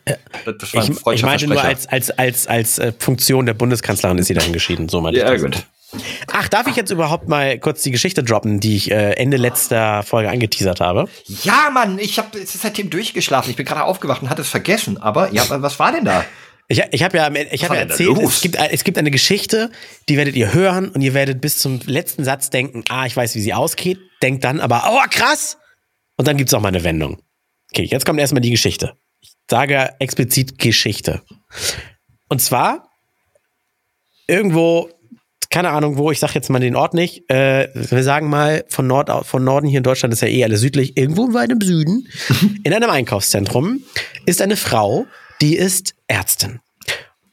Das, 0.45 0.55
das 0.59 0.75
war 0.75 0.83
ich, 0.83 1.21
ich 1.21 1.23
meinte 1.23 1.47
nur 1.47 1.63
als, 1.63 1.87
als, 1.87 2.11
als, 2.11 2.49
als 2.49 2.81
äh, 2.81 2.93
Funktion 2.99 3.47
der 3.47 3.55
Bundeskanzlerin 3.55 4.19
ist 4.19 4.27
sie 4.27 4.35
dahingeschieden. 4.35 4.89
So 4.89 5.01
meinte 5.01 5.21
ja, 5.21 5.33
ich 5.33 5.41
das. 5.41 5.53
gut. 5.53 5.67
Ach, 6.33 6.49
darf 6.49 6.67
ich 6.67 6.77
jetzt 6.77 6.91
überhaupt 6.91 7.29
mal 7.29 7.59
kurz 7.59 7.83
die 7.83 7.91
Geschichte 7.91 8.23
droppen, 8.23 8.61
die 8.61 8.77
ich 8.77 8.91
äh, 8.91 9.13
Ende 9.13 9.39
letzter 9.39 10.03
Folge 10.03 10.29
angeteasert 10.29 10.81
habe? 10.81 11.09
Ja, 11.27 11.71
Mann, 11.73 11.99
ich 11.99 12.19
habe 12.19 12.39
seitdem 12.45 12.91
durchgeschlafen. 12.91 13.51
Ich 13.51 13.57
bin 13.57 13.65
gerade 13.65 13.85
aufgewacht 13.85 14.23
und 14.23 14.29
hatte 14.29 14.43
es 14.43 14.51
vergessen. 14.51 14.99
Aber 14.99 15.33
ja, 15.33 15.45
was 15.49 15.79
war 15.79 15.93
denn 15.93 16.05
da? 16.05 16.25
Ich, 16.71 16.83
ich 16.91 17.03
habe 17.03 17.17
ja, 17.17 17.31
ich 17.51 17.65
hab 17.65 17.73
ja 17.73 17.81
erzählt, 17.81 18.19
es 18.19 18.43
gibt, 18.43 18.57
es 18.57 18.85
gibt 18.85 18.99
eine 18.99 19.11
Geschichte, 19.11 19.71
die 20.11 20.19
werdet 20.19 20.37
ihr 20.37 20.53
hören 20.53 20.91
und 20.91 21.01
ihr 21.01 21.15
werdet 21.15 21.41
bis 21.41 21.59
zum 21.59 21.81
letzten 21.87 22.25
Satz 22.25 22.51
denken, 22.51 22.85
ah, 22.91 23.07
ich 23.07 23.17
weiß, 23.17 23.35
wie 23.35 23.41
sie 23.41 23.55
ausgeht. 23.55 23.99
Denkt 24.21 24.45
dann 24.45 24.61
aber, 24.61 24.85
oh, 24.91 25.09
krass. 25.09 25.57
Und 26.19 26.29
dann 26.29 26.37
gibt's 26.37 26.53
auch 26.53 26.61
mal 26.61 26.69
eine 26.69 26.85
Wendung. 26.85 27.23
Okay, 27.73 27.85
jetzt 27.85 28.05
kommt 28.05 28.21
erstmal 28.21 28.43
die 28.43 28.51
Geschichte. 28.51 28.95
Ich 29.21 29.33
sage 29.49 29.95
explizit 29.99 30.59
Geschichte. 30.59 31.23
Und 32.29 32.43
zwar 32.43 32.91
irgendwo 34.27 34.91
keine 35.51 35.71
Ahnung 35.71 35.97
wo, 35.97 36.11
ich 36.11 36.19
sag 36.19 36.35
jetzt 36.35 36.51
mal 36.51 36.59
den 36.59 36.77
Ort 36.77 36.95
nicht. 36.95 37.31
Äh, 37.31 37.69
wir 37.75 38.03
sagen 38.03 38.29
mal, 38.29 38.65
von, 38.69 38.87
Nord, 38.87 39.11
von 39.27 39.45
Norden 39.45 39.67
hier 39.67 39.79
in 39.79 39.85
Deutschland 39.85 40.13
ist 40.13 40.21
ja 40.21 40.29
eh 40.29 40.45
alles 40.45 40.61
südlich, 40.61 40.97
irgendwo 40.97 41.33
weit 41.33 41.51
im 41.51 41.61
Süden, 41.61 42.09
in 42.65 42.73
einem 42.73 42.91
Einkaufszentrum, 42.91 43.83
ist 44.27 44.43
eine 44.43 44.57
Frau, 44.57 45.07
die 45.41 45.57
ist 45.57 45.95
Ärztin. 46.07 46.61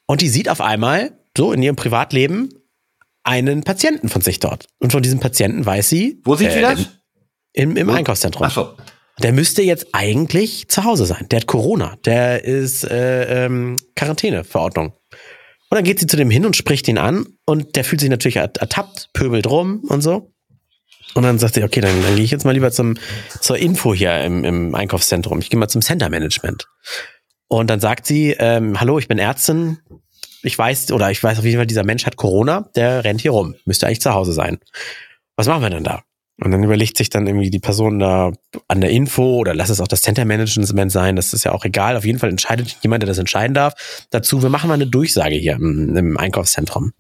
Und 0.06 0.22
die 0.22 0.30
sieht 0.30 0.50
auf 0.50 0.62
einmal, 0.62 1.18
so 1.38 1.52
in 1.52 1.62
ihrem 1.62 1.76
Privatleben, 1.76 2.50
einen 3.24 3.64
Patienten 3.64 4.08
von 4.08 4.22
sich 4.22 4.40
dort. 4.40 4.68
Und 4.80 4.92
von 4.92 5.02
diesem 5.02 5.20
Patienten 5.20 5.66
weiß 5.66 5.90
sie. 5.90 6.22
Wo 6.24 6.36
sieht 6.36 6.50
äh, 6.50 6.54
sie 6.54 6.62
das? 6.62 6.90
Im, 7.54 7.76
im 7.76 7.90
Einkaufszentrum. 7.90 8.46
Ach 8.46 8.54
so. 8.54 8.78
Der 9.24 9.32
müsste 9.32 9.62
jetzt 9.62 9.88
eigentlich 9.94 10.68
zu 10.68 10.84
Hause 10.84 11.06
sein. 11.06 11.28
Der 11.32 11.40
hat 11.40 11.48
Corona. 11.48 11.98
Der 12.06 12.44
ist 12.44 12.84
äh, 12.84 13.46
ähm, 13.46 13.78
Quarantäneverordnung. 13.96 14.94
Und 15.76 15.80
dann 15.80 15.88
geht 15.88 16.00
sie 16.00 16.08
zu 16.08 16.16
dem 16.16 16.30
hin 16.30 16.46
und 16.46 16.56
spricht 16.56 16.88
ihn 16.88 16.98
an 16.98 17.26
und 17.46 17.76
der 17.76 17.84
fühlt 17.84 18.00
sich 18.00 18.10
natürlich 18.10 18.38
ertappt, 18.38 19.10
pöbelt 19.12 19.46
rum 19.46 19.84
und 19.90 20.00
so. 20.00 20.32
Und 21.16 21.24
dann 21.24 21.38
sagt 21.38 21.56
sie, 21.56 21.64
okay, 21.66 21.82
dann, 21.82 22.02
dann 22.02 22.16
gehe 22.16 22.24
ich 22.24 22.32
jetzt 22.32 22.46
mal 22.46 22.54
lieber 22.54 22.72
zum, 22.72 22.96
zur 23.42 23.58
Info 23.58 23.94
hier 23.94 24.22
im, 24.22 24.46
im 24.46 24.74
Einkaufszentrum. 24.74 25.40
Ich 25.40 25.50
gehe 25.50 25.60
mal 25.60 25.68
zum 25.68 25.82
Center 25.82 26.08
Management. 26.10 26.70
Und 27.50 27.70
dann 27.70 27.82
sagt 27.82 28.06
sie, 28.06 28.38
ähm, 28.40 28.80
hallo, 28.80 29.00
ich 29.00 29.10
bin 29.10 29.20
Ärztin. 29.20 29.80
Ich 30.44 30.58
weiß, 30.58 30.94
oder 30.94 31.12
ich 31.12 31.22
weiß 31.22 31.40
auf 31.40 31.44
jeden 31.44 31.58
Fall, 31.58 31.68
dieser 31.68 31.84
Mensch 31.84 32.06
hat 32.06 32.16
Corona, 32.16 32.70
der 32.78 33.04
rennt 33.04 33.20
hier 33.20 33.32
rum. 33.32 33.56
Müsste 33.66 33.86
eigentlich 33.86 34.00
zu 34.00 34.14
Hause 34.14 34.32
sein. 34.32 34.60
Was 35.36 35.48
machen 35.48 35.62
wir 35.62 35.72
denn 35.72 35.84
da? 35.84 36.04
Und 36.38 36.52
dann 36.52 36.64
überlegt 36.64 36.98
sich 36.98 37.10
dann 37.10 37.28
irgendwie 37.28 37.50
die 37.50 37.60
Person 37.60 38.00
da 38.00 38.34
an 38.68 38.82
der 38.82 38.90
Info 38.90 39.38
oder 39.38 39.56
lass 39.56 39.70
es 39.70 39.80
auch 39.80 39.88
das 39.88 40.02
Center 40.02 40.26
Management 40.26 40.92
sein, 40.92 41.16
das 41.16 41.34
ist 41.34 41.46
ja 41.46 41.54
auch 41.54 41.64
egal. 41.64 41.96
Auf 41.96 42.06
jeden 42.06 42.20
Fall 42.20 42.30
entscheidet 42.30 42.78
jemand, 42.82 43.04
der 43.04 43.08
das 43.08 43.18
entscheiden 43.18 43.54
darf, 43.54 44.08
dazu, 44.10 44.44
wir 44.44 44.50
machen 44.50 44.68
mal 44.68 44.74
eine 44.74 44.88
Durchsage 44.88 45.36
hier 45.36 45.54
im, 45.54 45.96
im 45.96 46.18
Einkaufszentrum. 46.18 46.92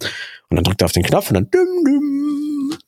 Und 0.50 0.56
dann 0.56 0.64
drückt 0.64 0.82
er 0.82 0.86
auf 0.86 0.94
den 0.94 1.04
Knopf 1.04 1.30
und 1.30 1.34
dann 1.34 1.50
düm, 1.52 1.84
düm, 1.86 2.45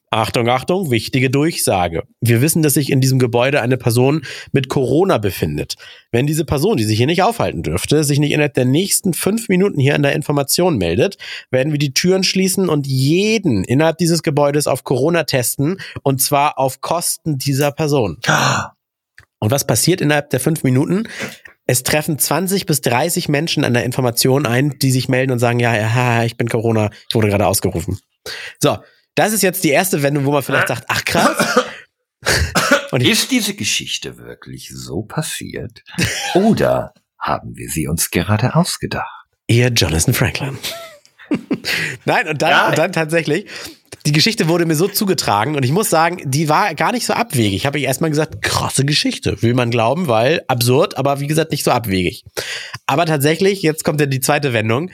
Achtung, 0.10 0.48
Achtung, 0.48 0.90
wichtige 0.90 1.30
Durchsage. 1.30 2.04
Wir 2.22 2.42
wissen, 2.42 2.64
dass 2.64 2.76
sich 2.76 2.92
in 2.92 3.02
diesem 3.02 3.20
Gebäude 3.20 3.62
eine 3.62 3.76
Person 3.76 4.22
mit 4.54 4.70
Corona 4.70 5.18
befindet. 5.18 5.76
Wenn 6.12 6.26
diese 6.26 6.46
Person, 6.46 6.78
die 6.78 6.86
sich 6.86 6.98
hier 6.98 7.08
nicht 7.08 7.24
aufhalten 7.24 7.62
dürfte, 7.62 8.06
sich 8.06 8.20
nicht 8.20 8.32
innerhalb 8.32 8.54
der 8.54 8.64
nächsten 8.64 9.14
fünf 9.14 9.50
Minuten 9.50 9.82
hier 9.82 9.96
in 9.96 10.04
der 10.04 10.14
Information 10.14 10.78
meldet, 10.78 11.18
werden 11.52 11.74
wir 11.74 11.80
die 11.80 11.94
Türen 11.94 12.24
schließen 12.24 12.70
und 12.70 12.88
jeden 12.88 13.66
innerhalb 13.66 13.98
dieses 13.98 14.24
Gebäudes 14.24 14.66
auf 14.68 14.86
Corona 14.86 15.26
testen 15.26 15.82
und 16.04 16.22
zwar 16.22 16.58
auf 16.58 16.80
Kosten 16.80 17.38
dieser 17.38 17.74
Person. 17.74 18.18
Und 19.40 19.52
was 19.52 19.68
passiert 19.68 20.00
innerhalb 20.00 20.30
der 20.30 20.40
fünf 20.40 20.64
Minuten? 20.64 21.10
Es 21.66 21.84
treffen 21.84 22.18
20 22.18 22.66
bis 22.66 22.80
30 22.80 23.28
Menschen 23.28 23.66
an 23.66 23.74
der 23.74 23.84
Information 23.84 24.46
ein, 24.46 24.80
die 24.80 24.92
sich 24.92 25.10
melden 25.10 25.34
und 25.34 25.40
sagen, 25.40 25.60
ja, 25.60 25.76
ja, 25.76 26.24
ich 26.24 26.38
bin 26.38 26.48
Corona, 26.48 26.92
ich 27.10 27.14
wurde 27.14 27.28
gerade 27.28 27.46
ausgerufen. 27.46 28.00
So, 28.60 28.78
das 29.18 29.34
ist 29.34 29.42
jetzt 29.42 29.64
die 29.64 29.72
erste 29.72 30.04
Wendung, 30.04 30.26
wo 30.26 30.32
man 30.32 30.44
vielleicht 30.44 30.68
sagt, 30.68 30.86
ach 30.88 31.04
krass. 31.04 31.66
Und 32.92 33.02
ist 33.02 33.32
diese 33.32 33.56
Geschichte 33.56 34.18
wirklich 34.18 34.70
so 34.74 35.02
passiert? 35.02 35.84
Oder 36.36 36.94
haben 37.20 37.56
wir 37.58 37.70
sie 37.70 37.88
uns 37.88 38.12
gerade 38.12 38.56
ausgedacht? 38.56 39.28
Ihr 39.48 39.70
Jonathan 39.70 40.14
Franklin. 40.14 40.58
Nein, 42.06 42.28
und 42.30 42.42
dann, 42.42 42.50
ja. 42.50 42.70
und 42.70 42.78
dann 42.78 42.94
tatsächlich, 42.94 43.48
die 44.06 44.14
Geschichte 44.14 44.48
wurde 44.48 44.66
mir 44.66 44.76
so 44.76 44.88
zugetragen 44.88 45.56
und 45.56 45.66
ich 45.66 45.72
muss 45.72 45.90
sagen, 45.90 46.22
die 46.24 46.48
war 46.48 46.74
gar 46.76 46.94
nicht 46.94 47.06
so 47.06 47.14
abwegig. 47.14 47.66
Habe 47.66 47.78
ich 47.80 47.84
erstmal 47.84 48.10
gesagt, 48.10 48.42
krasse 48.42 48.86
Geschichte, 48.86 49.42
will 49.42 49.54
man 49.54 49.70
glauben, 49.70 50.08
weil 50.08 50.44
absurd, 50.48 50.98
aber 50.98 51.20
wie 51.20 51.28
gesagt 51.28 51.52
nicht 51.52 51.66
so 51.66 51.72
abwegig. 51.72 52.24
Aber 52.86 53.06
tatsächlich, 53.06 53.62
jetzt 53.62 53.84
kommt 53.84 54.00
ja 54.00 54.06
die 54.06 54.22
zweite 54.22 54.54
Wendung. 54.54 54.92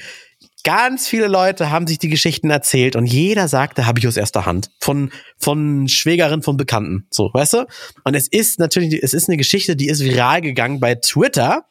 Ganz 0.64 1.10
viele 1.10 1.28
Leute 1.28 1.72
haben 1.72 1.88
sich 1.88 2.00
die 2.00 2.08
Geschichten 2.08 2.50
erzählt 2.50 2.96
und 2.96 3.06
jeder 3.06 3.50
sagte, 3.50 3.86
habe 3.86 4.00
ich 4.00 4.08
aus 4.08 4.16
erster 4.16 4.46
Hand. 4.46 4.70
Von, 4.80 5.12
von 5.38 5.90
Schwägerin, 5.90 6.42
von 6.42 6.56
Bekannten. 6.56 7.06
So, 7.10 7.30
weißt 7.34 7.54
du? 7.54 7.66
Und 8.06 8.16
es 8.16 8.30
ist 8.30 8.60
natürlich, 8.60 9.04
es 9.04 9.14
ist 9.14 9.28
eine 9.28 9.36
Geschichte, 9.36 9.76
die 9.76 9.90
ist 9.90 10.02
viral 10.02 10.40
gegangen 10.40 10.80
bei 10.80 10.96
Twitter. 10.96 11.66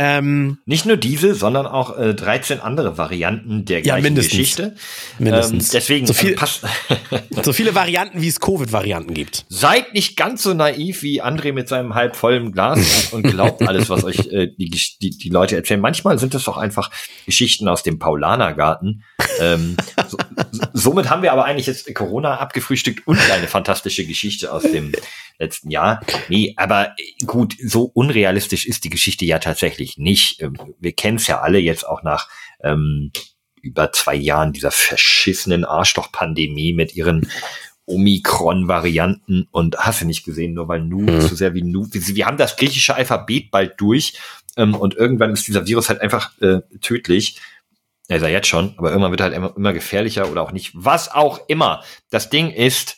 Ähm, 0.00 0.58
Nicht 0.64 0.86
nur 0.86 0.96
diese, 0.96 1.34
sondern 1.34 1.66
auch 1.66 1.98
äh, 1.98 2.14
13 2.14 2.60
andere 2.60 2.96
Varianten 2.98 3.64
der 3.64 3.82
gleichen 3.82 3.98
ja, 3.98 4.02
mindestens. 4.02 4.30
Geschichte. 4.30 4.76
Mindestens. 5.18 5.64
Ähm, 5.64 5.70
deswegen 5.72 6.06
so, 6.06 6.14
viel, 6.14 6.34
äh, 6.34 7.42
so 7.42 7.52
viele 7.52 7.74
Varianten, 7.74 8.22
wie 8.22 8.28
es 8.28 8.38
Covid-Varianten 8.38 9.12
gibt. 9.12 9.44
Seid 9.48 9.94
nicht 9.94 10.16
ganz 10.16 10.44
so 10.44 10.54
naiv 10.54 11.02
wie 11.02 11.20
André 11.20 11.52
mit 11.52 11.68
seinem 11.68 11.96
halb 11.96 12.14
vollen 12.14 12.52
Glas 12.52 13.08
und 13.10 13.24
glaubt 13.24 13.60
alles, 13.66 13.90
was 13.90 14.04
euch 14.04 14.28
äh, 14.28 14.46
die, 14.56 14.70
die, 15.02 15.10
die 15.10 15.30
Leute 15.30 15.56
erzählen. 15.56 15.80
Manchmal 15.80 16.16
sind 16.20 16.32
es 16.32 16.44
doch 16.44 16.58
einfach 16.58 16.92
Geschichten 17.26 17.66
aus 17.66 17.82
dem 17.82 17.98
Paulanergarten. 17.98 19.02
ähm, 19.40 19.76
so, 20.06 20.16
somit 20.74 21.10
haben 21.10 21.22
wir 21.22 21.32
aber 21.32 21.44
eigentlich 21.44 21.66
jetzt 21.66 21.92
Corona 21.92 22.36
abgefrühstückt 22.36 23.04
und 23.08 23.18
eine 23.32 23.48
fantastische 23.48 24.06
Geschichte 24.06 24.52
aus 24.52 24.62
dem 24.62 24.92
letzten 25.38 25.70
Jahr. 25.70 26.00
Nee, 26.28 26.54
aber 26.56 26.94
gut, 27.26 27.54
so 27.64 27.84
unrealistisch 27.84 28.66
ist 28.66 28.84
die 28.84 28.90
Geschichte 28.90 29.24
ja 29.24 29.38
tatsächlich 29.38 29.98
nicht. 29.98 30.42
Ähm, 30.42 30.56
wir 30.78 30.92
kennen 30.92 31.16
es 31.16 31.26
ja 31.26 31.40
alle 31.40 31.58
jetzt 31.58 31.86
auch 31.86 32.02
nach 32.02 32.28
ähm, 32.62 33.12
über 33.62 33.92
zwei 33.92 34.14
Jahren 34.14 34.52
dieser 34.52 34.70
verschissenen 34.70 35.64
Arschloch-Pandemie 35.64 36.72
mit 36.72 36.94
ihren 36.94 37.28
Omikron-Varianten 37.86 39.48
und 39.50 39.78
hast 39.78 40.02
du 40.02 40.04
nicht 40.04 40.24
gesehen, 40.24 40.54
nur 40.54 40.68
weil 40.68 40.80
Nu 40.80 41.00
mhm. 41.00 41.20
so 41.22 41.34
sehr 41.34 41.54
wie 41.54 41.62
Nu. 41.62 41.86
Wir, 41.90 42.16
wir, 42.16 42.26
haben 42.26 42.36
das 42.36 42.56
griechische 42.56 42.94
Alphabet 42.94 43.50
bald 43.50 43.80
durch 43.80 44.18
ähm, 44.56 44.74
und 44.74 44.94
irgendwann 44.94 45.32
ist 45.32 45.46
dieser 45.46 45.66
Virus 45.66 45.88
halt 45.88 46.00
einfach 46.00 46.30
äh, 46.40 46.60
tödlich. 46.80 47.40
Er 48.08 48.16
ist 48.16 48.22
ja 48.22 48.28
jetzt 48.28 48.48
schon, 48.48 48.74
aber 48.76 48.90
irgendwann 48.90 49.10
wird 49.10 49.20
er 49.20 49.24
halt 49.24 49.34
immer, 49.34 49.54
immer 49.56 49.72
gefährlicher 49.72 50.30
oder 50.30 50.42
auch 50.42 50.52
nicht. 50.52 50.72
Was 50.74 51.10
auch 51.10 51.40
immer. 51.48 51.82
Das 52.10 52.30
Ding 52.30 52.50
ist, 52.50 52.97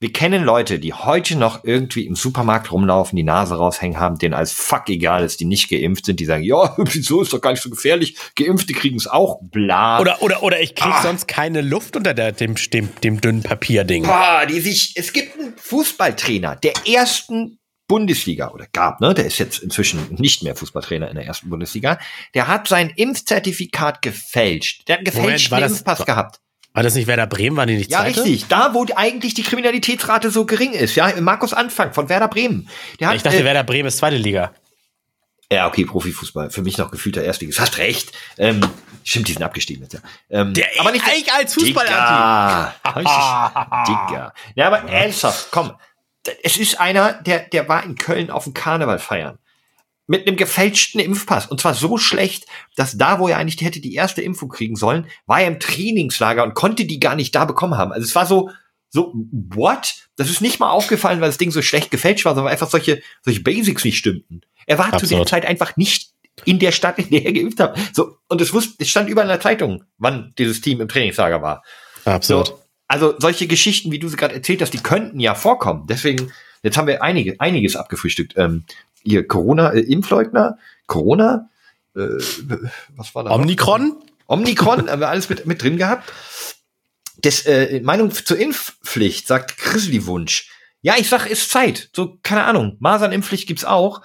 wir 0.00 0.12
kennen 0.12 0.44
Leute, 0.44 0.78
die 0.78 0.92
heute 0.92 1.36
noch 1.36 1.64
irgendwie 1.64 2.06
im 2.06 2.14
Supermarkt 2.14 2.70
rumlaufen, 2.70 3.16
die 3.16 3.24
Nase 3.24 3.56
raushängen 3.56 3.98
haben, 3.98 4.16
denen 4.18 4.34
als 4.34 4.52
fuck 4.52 4.88
egal 4.88 5.24
ist, 5.24 5.40
die 5.40 5.44
nicht 5.44 5.68
geimpft 5.68 6.06
sind, 6.06 6.20
die 6.20 6.24
sagen, 6.24 6.44
ja, 6.44 6.74
wieso 6.78 7.22
ist 7.22 7.32
doch 7.32 7.40
gar 7.40 7.50
nicht 7.50 7.62
so 7.62 7.70
gefährlich, 7.70 8.16
Geimpfte 8.36 8.74
kriegen 8.74 8.96
es 8.96 9.08
auch, 9.08 9.40
bla. 9.42 9.98
Oder, 10.00 10.22
oder, 10.22 10.42
oder 10.44 10.60
ich 10.60 10.76
krieg 10.76 10.92
ah. 10.92 11.02
sonst 11.02 11.26
keine 11.26 11.62
Luft 11.62 11.96
unter 11.96 12.14
der, 12.14 12.30
dem, 12.30 12.54
dem, 12.72 12.90
dem 13.02 13.20
dünnen 13.20 13.42
Papierding. 13.42 14.04
Boah, 14.04 14.46
die 14.48 14.60
sich, 14.60 14.92
es 14.94 15.12
gibt 15.12 15.36
einen 15.36 15.54
Fußballtrainer 15.56 16.54
der 16.54 16.74
ersten 16.86 17.58
Bundesliga 17.88 18.50
oder 18.50 18.66
gab, 18.72 19.00
ne, 19.00 19.14
der 19.14 19.26
ist 19.26 19.38
jetzt 19.38 19.58
inzwischen 19.60 20.14
nicht 20.16 20.44
mehr 20.44 20.54
Fußballtrainer 20.54 21.08
in 21.08 21.16
der 21.16 21.26
ersten 21.26 21.48
Bundesliga, 21.48 21.98
der 22.34 22.46
hat 22.46 22.68
sein 22.68 22.90
Impfzertifikat 22.94 24.02
gefälscht. 24.02 24.86
Der 24.86 24.94
hat 24.94 24.98
einen 24.98 25.06
gefälschten 25.06 25.56
Moment, 25.56 25.72
Impfpass 25.72 26.04
gehabt. 26.04 26.40
War 26.74 26.82
das 26.82 26.94
nicht 26.94 27.06
Werder 27.06 27.26
Bremen? 27.26 27.56
War 27.56 27.66
die 27.66 27.76
nicht 27.76 27.90
Ja, 27.90 28.00
zweite? 28.00 28.24
richtig. 28.24 28.46
Da, 28.48 28.72
wo 28.74 28.86
eigentlich 28.94 29.34
die 29.34 29.42
Kriminalitätsrate 29.42 30.30
so 30.30 30.44
gering 30.46 30.72
ist. 30.72 30.94
Ja, 30.94 31.12
Markus 31.20 31.52
Anfang 31.52 31.92
von 31.92 32.08
Werder 32.08 32.28
Bremen. 32.28 32.68
Der 33.00 33.08
hat, 33.08 33.16
ich 33.16 33.22
dachte, 33.22 33.38
äh, 33.38 33.44
Werder 33.44 33.64
Bremen 33.64 33.88
ist 33.88 33.98
zweite 33.98 34.16
Liga. 34.16 34.52
Ja, 35.50 35.66
okay, 35.66 35.84
Profifußball. 35.86 36.50
Für 36.50 36.62
mich 36.62 36.76
noch 36.78 36.90
gefühlter 36.90 37.24
Erstliges. 37.24 37.58
Hast 37.58 37.78
recht. 37.78 38.12
Ähm, 38.36 38.60
stimmt, 39.02 39.28
die 39.28 39.32
sind 39.32 39.42
abgestiegen 39.42 39.82
jetzt, 39.82 39.94
ja. 39.94 40.00
Ähm, 40.30 40.52
der 40.52 40.66
aber 40.78 40.92
nicht 40.92 41.06
eigentlich 41.06 41.32
als 41.32 41.54
Fußball 41.54 41.86
Digga. 41.86 42.74
Digga. 43.86 44.34
Ja, 44.54 44.66
aber 44.66 44.82
ernsthaft, 44.90 45.48
komm. 45.50 45.72
Es 46.42 46.58
ist 46.58 46.78
einer, 46.78 47.14
der, 47.14 47.40
der 47.40 47.68
war 47.68 47.82
in 47.82 47.94
Köln 47.94 48.30
auf 48.30 48.44
dem 48.44 48.52
Karneval 48.52 48.98
feiern 48.98 49.38
mit 50.08 50.26
einem 50.26 50.36
gefälschten 50.36 51.00
Impfpass. 51.00 51.46
Und 51.46 51.60
zwar 51.60 51.74
so 51.74 51.98
schlecht, 51.98 52.46
dass 52.74 52.98
da, 52.98 53.20
wo 53.20 53.28
er 53.28 53.36
eigentlich 53.36 53.60
hätte 53.60 53.80
die 53.80 53.94
erste 53.94 54.22
Impfung 54.22 54.48
kriegen 54.48 54.74
sollen, 54.74 55.06
war 55.26 55.42
er 55.42 55.48
im 55.48 55.60
Trainingslager 55.60 56.42
und 56.42 56.54
konnte 56.54 56.86
die 56.86 56.98
gar 56.98 57.14
nicht 57.14 57.34
da 57.34 57.44
bekommen 57.44 57.76
haben. 57.76 57.92
Also 57.92 58.04
es 58.04 58.14
war 58.16 58.26
so, 58.26 58.50
so, 58.88 59.12
what? 59.30 59.94
Das 60.16 60.30
ist 60.30 60.40
nicht 60.40 60.58
mal 60.58 60.70
aufgefallen, 60.70 61.20
weil 61.20 61.28
das 61.28 61.38
Ding 61.38 61.50
so 61.50 61.62
schlecht 61.62 61.90
gefälscht 61.90 62.24
war, 62.24 62.34
sondern 62.34 62.50
einfach 62.50 62.70
solche, 62.70 63.02
solche 63.22 63.40
Basics 63.40 63.84
nicht 63.84 63.98
stimmten. 63.98 64.40
Er 64.66 64.78
war 64.78 64.86
Absurd. 64.86 65.08
zu 65.08 65.14
der 65.14 65.26
Zeit 65.26 65.46
einfach 65.46 65.76
nicht 65.76 66.10
in 66.44 66.58
der 66.58 66.72
Stadt, 66.72 66.98
in 66.98 67.10
der 67.10 67.26
er 67.26 67.32
geimpft 67.32 67.60
hat. 67.60 67.78
So, 67.92 68.16
und 68.28 68.40
es 68.40 68.52
wusste, 68.54 68.76
es 68.78 68.88
stand 68.88 69.10
überall 69.10 69.26
in 69.26 69.32
der 69.32 69.40
Zeitung, 69.40 69.84
wann 69.98 70.32
dieses 70.38 70.62
Team 70.62 70.80
im 70.80 70.88
Trainingslager 70.88 71.42
war. 71.42 71.62
Absurd. 72.04 72.48
So, 72.48 72.62
also 72.86 73.14
solche 73.18 73.46
Geschichten, 73.46 73.92
wie 73.92 73.98
du 73.98 74.08
sie 74.08 74.16
gerade 74.16 74.34
erzählt 74.34 74.62
hast, 74.62 74.72
die 74.72 74.78
könnten 74.78 75.20
ja 75.20 75.34
vorkommen. 75.34 75.86
Deswegen, 75.86 76.32
jetzt 76.62 76.78
haben 76.78 76.86
wir 76.86 77.02
einige, 77.02 77.38
einiges 77.40 77.76
abgefrühstückt. 77.76 78.34
Ähm, 78.36 78.64
ihr 79.08 79.26
Corona, 79.26 79.70
äh, 79.72 79.80
Impfleugner, 79.80 80.58
Corona, 80.86 81.48
äh, 81.96 82.00
was 82.96 83.14
war 83.14 83.24
da? 83.24 83.30
Omikron? 83.30 83.96
Omikron, 84.26 84.90
haben 84.90 85.00
wir 85.00 85.08
alles 85.08 85.28
mit, 85.28 85.46
mit 85.46 85.62
drin 85.62 85.76
gehabt. 85.76 86.12
Das, 87.18 87.46
äh, 87.46 87.80
Meinung 87.80 88.12
zur 88.12 88.38
Impfpflicht, 88.38 89.26
sagt 89.26 89.58
Grizzly-Wunsch. 89.58 90.50
Ja, 90.82 90.94
ich 90.96 91.08
sag, 91.08 91.26
ist 91.26 91.50
Zeit. 91.50 91.90
So, 91.94 92.18
keine 92.22 92.44
Ahnung. 92.44 92.76
Masernimpfpflicht 92.78 93.48
gibt's 93.48 93.64
auch. 93.64 94.02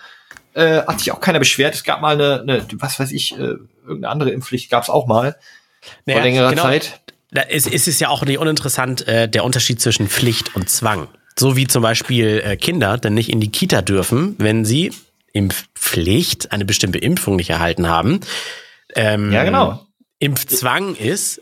Äh, 0.54 0.82
hat 0.84 1.00
sich 1.00 1.12
auch 1.12 1.20
keiner 1.20 1.40
beschwert. 1.40 1.76
Es 1.76 1.84
gab 1.84 2.02
mal 2.02 2.20
eine, 2.20 2.42
eine 2.42 2.68
was 2.74 3.00
weiß 3.00 3.12
ich, 3.12 3.34
äh, 3.34 3.56
irgendeine 3.82 4.10
andere 4.10 4.32
Impfpflicht 4.32 4.72
gab's 4.72 4.90
auch 4.90 5.06
mal. 5.06 5.38
Naja, 6.06 6.20
vor 6.20 6.26
längerer 6.26 6.50
genau. 6.50 6.64
Zeit. 6.64 7.02
Da 7.32 7.42
ist, 7.42 7.68
ist 7.68 7.88
es 7.88 8.00
ja 8.00 8.10
auch 8.10 8.24
nicht 8.24 8.38
uninteressant, 8.38 9.08
äh, 9.08 9.28
der 9.28 9.44
Unterschied 9.44 9.82
zwischen 9.82 10.08
Pflicht 10.08 10.56
und 10.56 10.70
Zwang. 10.70 11.08
So 11.38 11.56
wie 11.56 11.68
zum 11.68 11.82
Beispiel 11.82 12.42
äh, 12.46 12.58
Kinder 12.58 12.98
dann 12.98 13.14
nicht 13.14 13.30
in 13.30 13.40
die 13.40 13.52
Kita 13.52 13.82
dürfen, 13.82 14.36
wenn 14.38 14.66
sie 14.66 14.92
Impfpflicht 15.34 16.52
eine 16.52 16.66
bestimmte 16.66 17.00
Impfung 17.00 17.36
nicht 17.36 17.50
erhalten 17.50 17.88
haben. 17.88 18.20
Ähm, 18.96 19.32
ja, 19.32 19.44
genau. 19.44 19.86
Impfzwang 20.20 20.96
ist, 20.96 21.42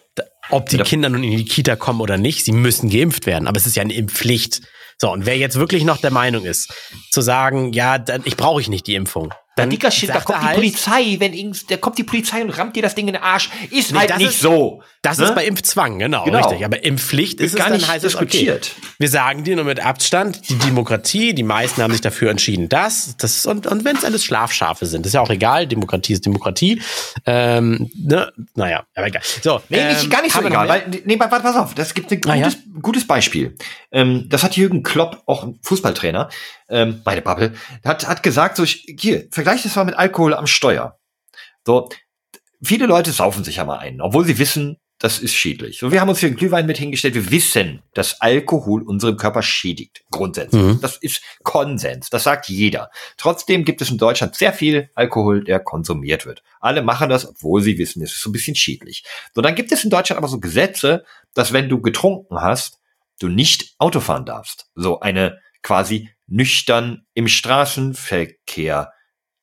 ob 0.49 0.69
die 0.69 0.77
Kinder 0.77 1.09
nun 1.09 1.23
in 1.23 1.37
die 1.37 1.45
Kita 1.45 1.75
kommen 1.75 2.01
oder 2.01 2.17
nicht, 2.17 2.45
sie 2.45 2.51
müssen 2.51 2.89
geimpft 2.89 3.25
werden. 3.25 3.47
Aber 3.47 3.57
es 3.57 3.67
ist 3.67 3.75
ja 3.75 3.81
eine 3.81 3.93
Impfpflicht. 3.93 4.61
So, 4.97 5.11
und 5.11 5.25
wer 5.25 5.37
jetzt 5.37 5.57
wirklich 5.57 5.83
noch 5.83 5.97
der 5.97 6.11
Meinung 6.11 6.45
ist, 6.45 6.73
zu 7.11 7.21
sagen, 7.21 7.73
ja, 7.73 7.97
dann, 7.97 8.21
ich 8.25 8.37
brauche 8.37 8.61
ich 8.61 8.69
nicht 8.69 8.87
die 8.87 8.95
Impfung, 8.95 9.33
dann 9.55 9.69
Dicker 9.69 9.91
Shit, 9.91 10.09
da 10.09 10.21
kommt 10.21 10.41
die 10.41 10.45
halt, 10.45 10.55
Polizei, 10.55 11.15
wenn 11.19 11.33
irgend, 11.33 11.69
da 11.69 11.77
kommt 11.77 11.97
die 11.97 12.03
Polizei 12.03 12.41
und 12.41 12.51
rammt 12.51 12.75
dir 12.75 12.81
das 12.81 12.95
Ding 12.95 13.07
in 13.07 13.13
den 13.13 13.21
Arsch. 13.21 13.49
Ist 13.69 13.91
nee, 13.91 13.99
halt 13.99 14.17
nicht 14.17 14.29
ist, 14.29 14.39
so. 14.39 14.81
Das 15.03 15.17
ne? 15.17 15.25
ist 15.25 15.35
bei 15.35 15.45
Impfzwang, 15.45 15.97
genau, 15.97 16.25
genau, 16.25 16.37
richtig. 16.37 16.63
Aber 16.63 16.83
Impfpflicht 16.83 17.39
ist, 17.39 17.55
ist 17.55 17.59
es 17.59 17.65
dann 17.65 17.87
heißt 17.87 18.05
diskutiert. 18.05 18.71
Okay, 18.77 18.93
wir 18.99 19.09
sagen 19.09 19.43
dir 19.43 19.55
nur 19.55 19.65
mit 19.65 19.79
Abstand, 19.79 20.47
die 20.47 20.57
Demokratie, 20.59 21.33
die 21.33 21.41
meisten 21.41 21.81
haben 21.81 21.91
sich 21.91 22.01
dafür 22.01 22.29
entschieden, 22.29 22.69
das, 22.69 23.17
das 23.17 23.47
und, 23.47 23.65
und 23.65 23.83
wenn 23.83 23.95
es 23.95 24.05
alles 24.05 24.23
Schlafschafe 24.23 24.85
sind, 24.85 25.07
ist 25.07 25.13
ja 25.13 25.21
auch 25.21 25.31
egal, 25.31 25.65
Demokratie 25.65 26.13
ist 26.13 26.23
Demokratie. 26.23 26.83
Ähm, 27.25 27.89
ne? 27.95 28.31
Naja, 28.53 28.85
aber 28.93 29.07
egal. 29.07 29.23
So, 29.41 29.59
nee, 29.69 29.83
nicht, 29.85 30.03
ähm, 30.03 30.09
gar 30.11 30.21
nicht 30.21 30.33
so 30.33 30.45
egal, 30.45 30.69
weil, 30.69 30.83
nee, 31.05 31.19
warte, 31.19 31.41
pass 31.41 31.55
auf, 31.55 31.73
das 31.73 31.95
gibt 31.95 32.11
ein 32.11 32.21
gutes, 32.21 32.31
ah, 32.31 32.35
ja? 32.35 32.79
gutes 32.79 33.07
Beispiel. 33.07 33.55
Ähm, 33.91 34.27
das 34.29 34.43
hat 34.43 34.55
Jürgen 34.55 34.83
Klopp, 34.83 35.23
auch 35.25 35.43
ein 35.43 35.57
Fußballtrainer, 35.63 36.29
ähm, 36.69 37.01
meine 37.05 37.23
Bubble, 37.23 37.53
hat, 37.83 38.07
hat 38.07 38.21
gesagt, 38.21 38.55
so, 38.55 38.63
ich, 38.63 38.85
hier, 38.99 39.27
vergleich 39.31 39.63
das 39.63 39.75
mal 39.75 39.85
mit 39.85 39.95
Alkohol 39.95 40.35
am 40.35 40.45
Steuer. 40.45 40.99
So, 41.65 41.89
viele 42.61 42.85
Leute 42.85 43.11
saufen 43.11 43.43
sich 43.43 43.55
ja 43.55 43.65
mal 43.65 43.79
ein, 43.79 43.99
obwohl 43.99 44.25
sie 44.25 44.37
wissen, 44.37 44.77
das 45.01 45.17
ist 45.17 45.33
schädlich. 45.33 45.79
So, 45.79 45.91
wir 45.91 45.99
haben 45.99 46.09
uns 46.09 46.19
hier 46.19 46.27
einen 46.27 46.35
Glühwein 46.35 46.67
mit 46.67 46.77
hingestellt. 46.77 47.15
Wir 47.15 47.31
wissen, 47.31 47.81
dass 47.95 48.21
Alkohol 48.21 48.83
unseren 48.83 49.17
Körper 49.17 49.41
schädigt. 49.41 50.03
Grundsätzlich. 50.11 50.61
Mhm. 50.61 50.79
Das 50.79 50.97
ist 50.97 51.23
Konsens. 51.41 52.11
Das 52.11 52.25
sagt 52.25 52.49
jeder. 52.49 52.91
Trotzdem 53.17 53.65
gibt 53.65 53.81
es 53.81 53.89
in 53.89 53.97
Deutschland 53.97 54.35
sehr 54.35 54.53
viel 54.53 54.91
Alkohol, 54.93 55.43
der 55.43 55.59
konsumiert 55.59 56.27
wird. 56.27 56.43
Alle 56.59 56.83
machen 56.83 57.09
das, 57.09 57.27
obwohl 57.27 57.63
sie 57.63 57.79
wissen, 57.79 58.03
es 58.03 58.11
ist 58.11 58.21
so 58.21 58.29
ein 58.29 58.33
bisschen 58.33 58.55
schädlich. 58.55 59.03
So, 59.33 59.41
dann 59.41 59.55
gibt 59.55 59.71
es 59.71 59.83
in 59.83 59.89
Deutschland 59.89 60.19
aber 60.19 60.27
so 60.27 60.39
Gesetze, 60.39 61.03
dass 61.33 61.51
wenn 61.51 61.67
du 61.67 61.81
getrunken 61.81 62.39
hast, 62.39 62.77
du 63.19 63.27
nicht 63.27 63.73
Auto 63.79 64.01
fahren 64.01 64.27
darfst. 64.27 64.69
So 64.75 64.99
eine 64.99 65.39
quasi 65.63 66.11
nüchtern 66.27 67.07
im 67.15 67.27
Straßenverkehr 67.27 68.93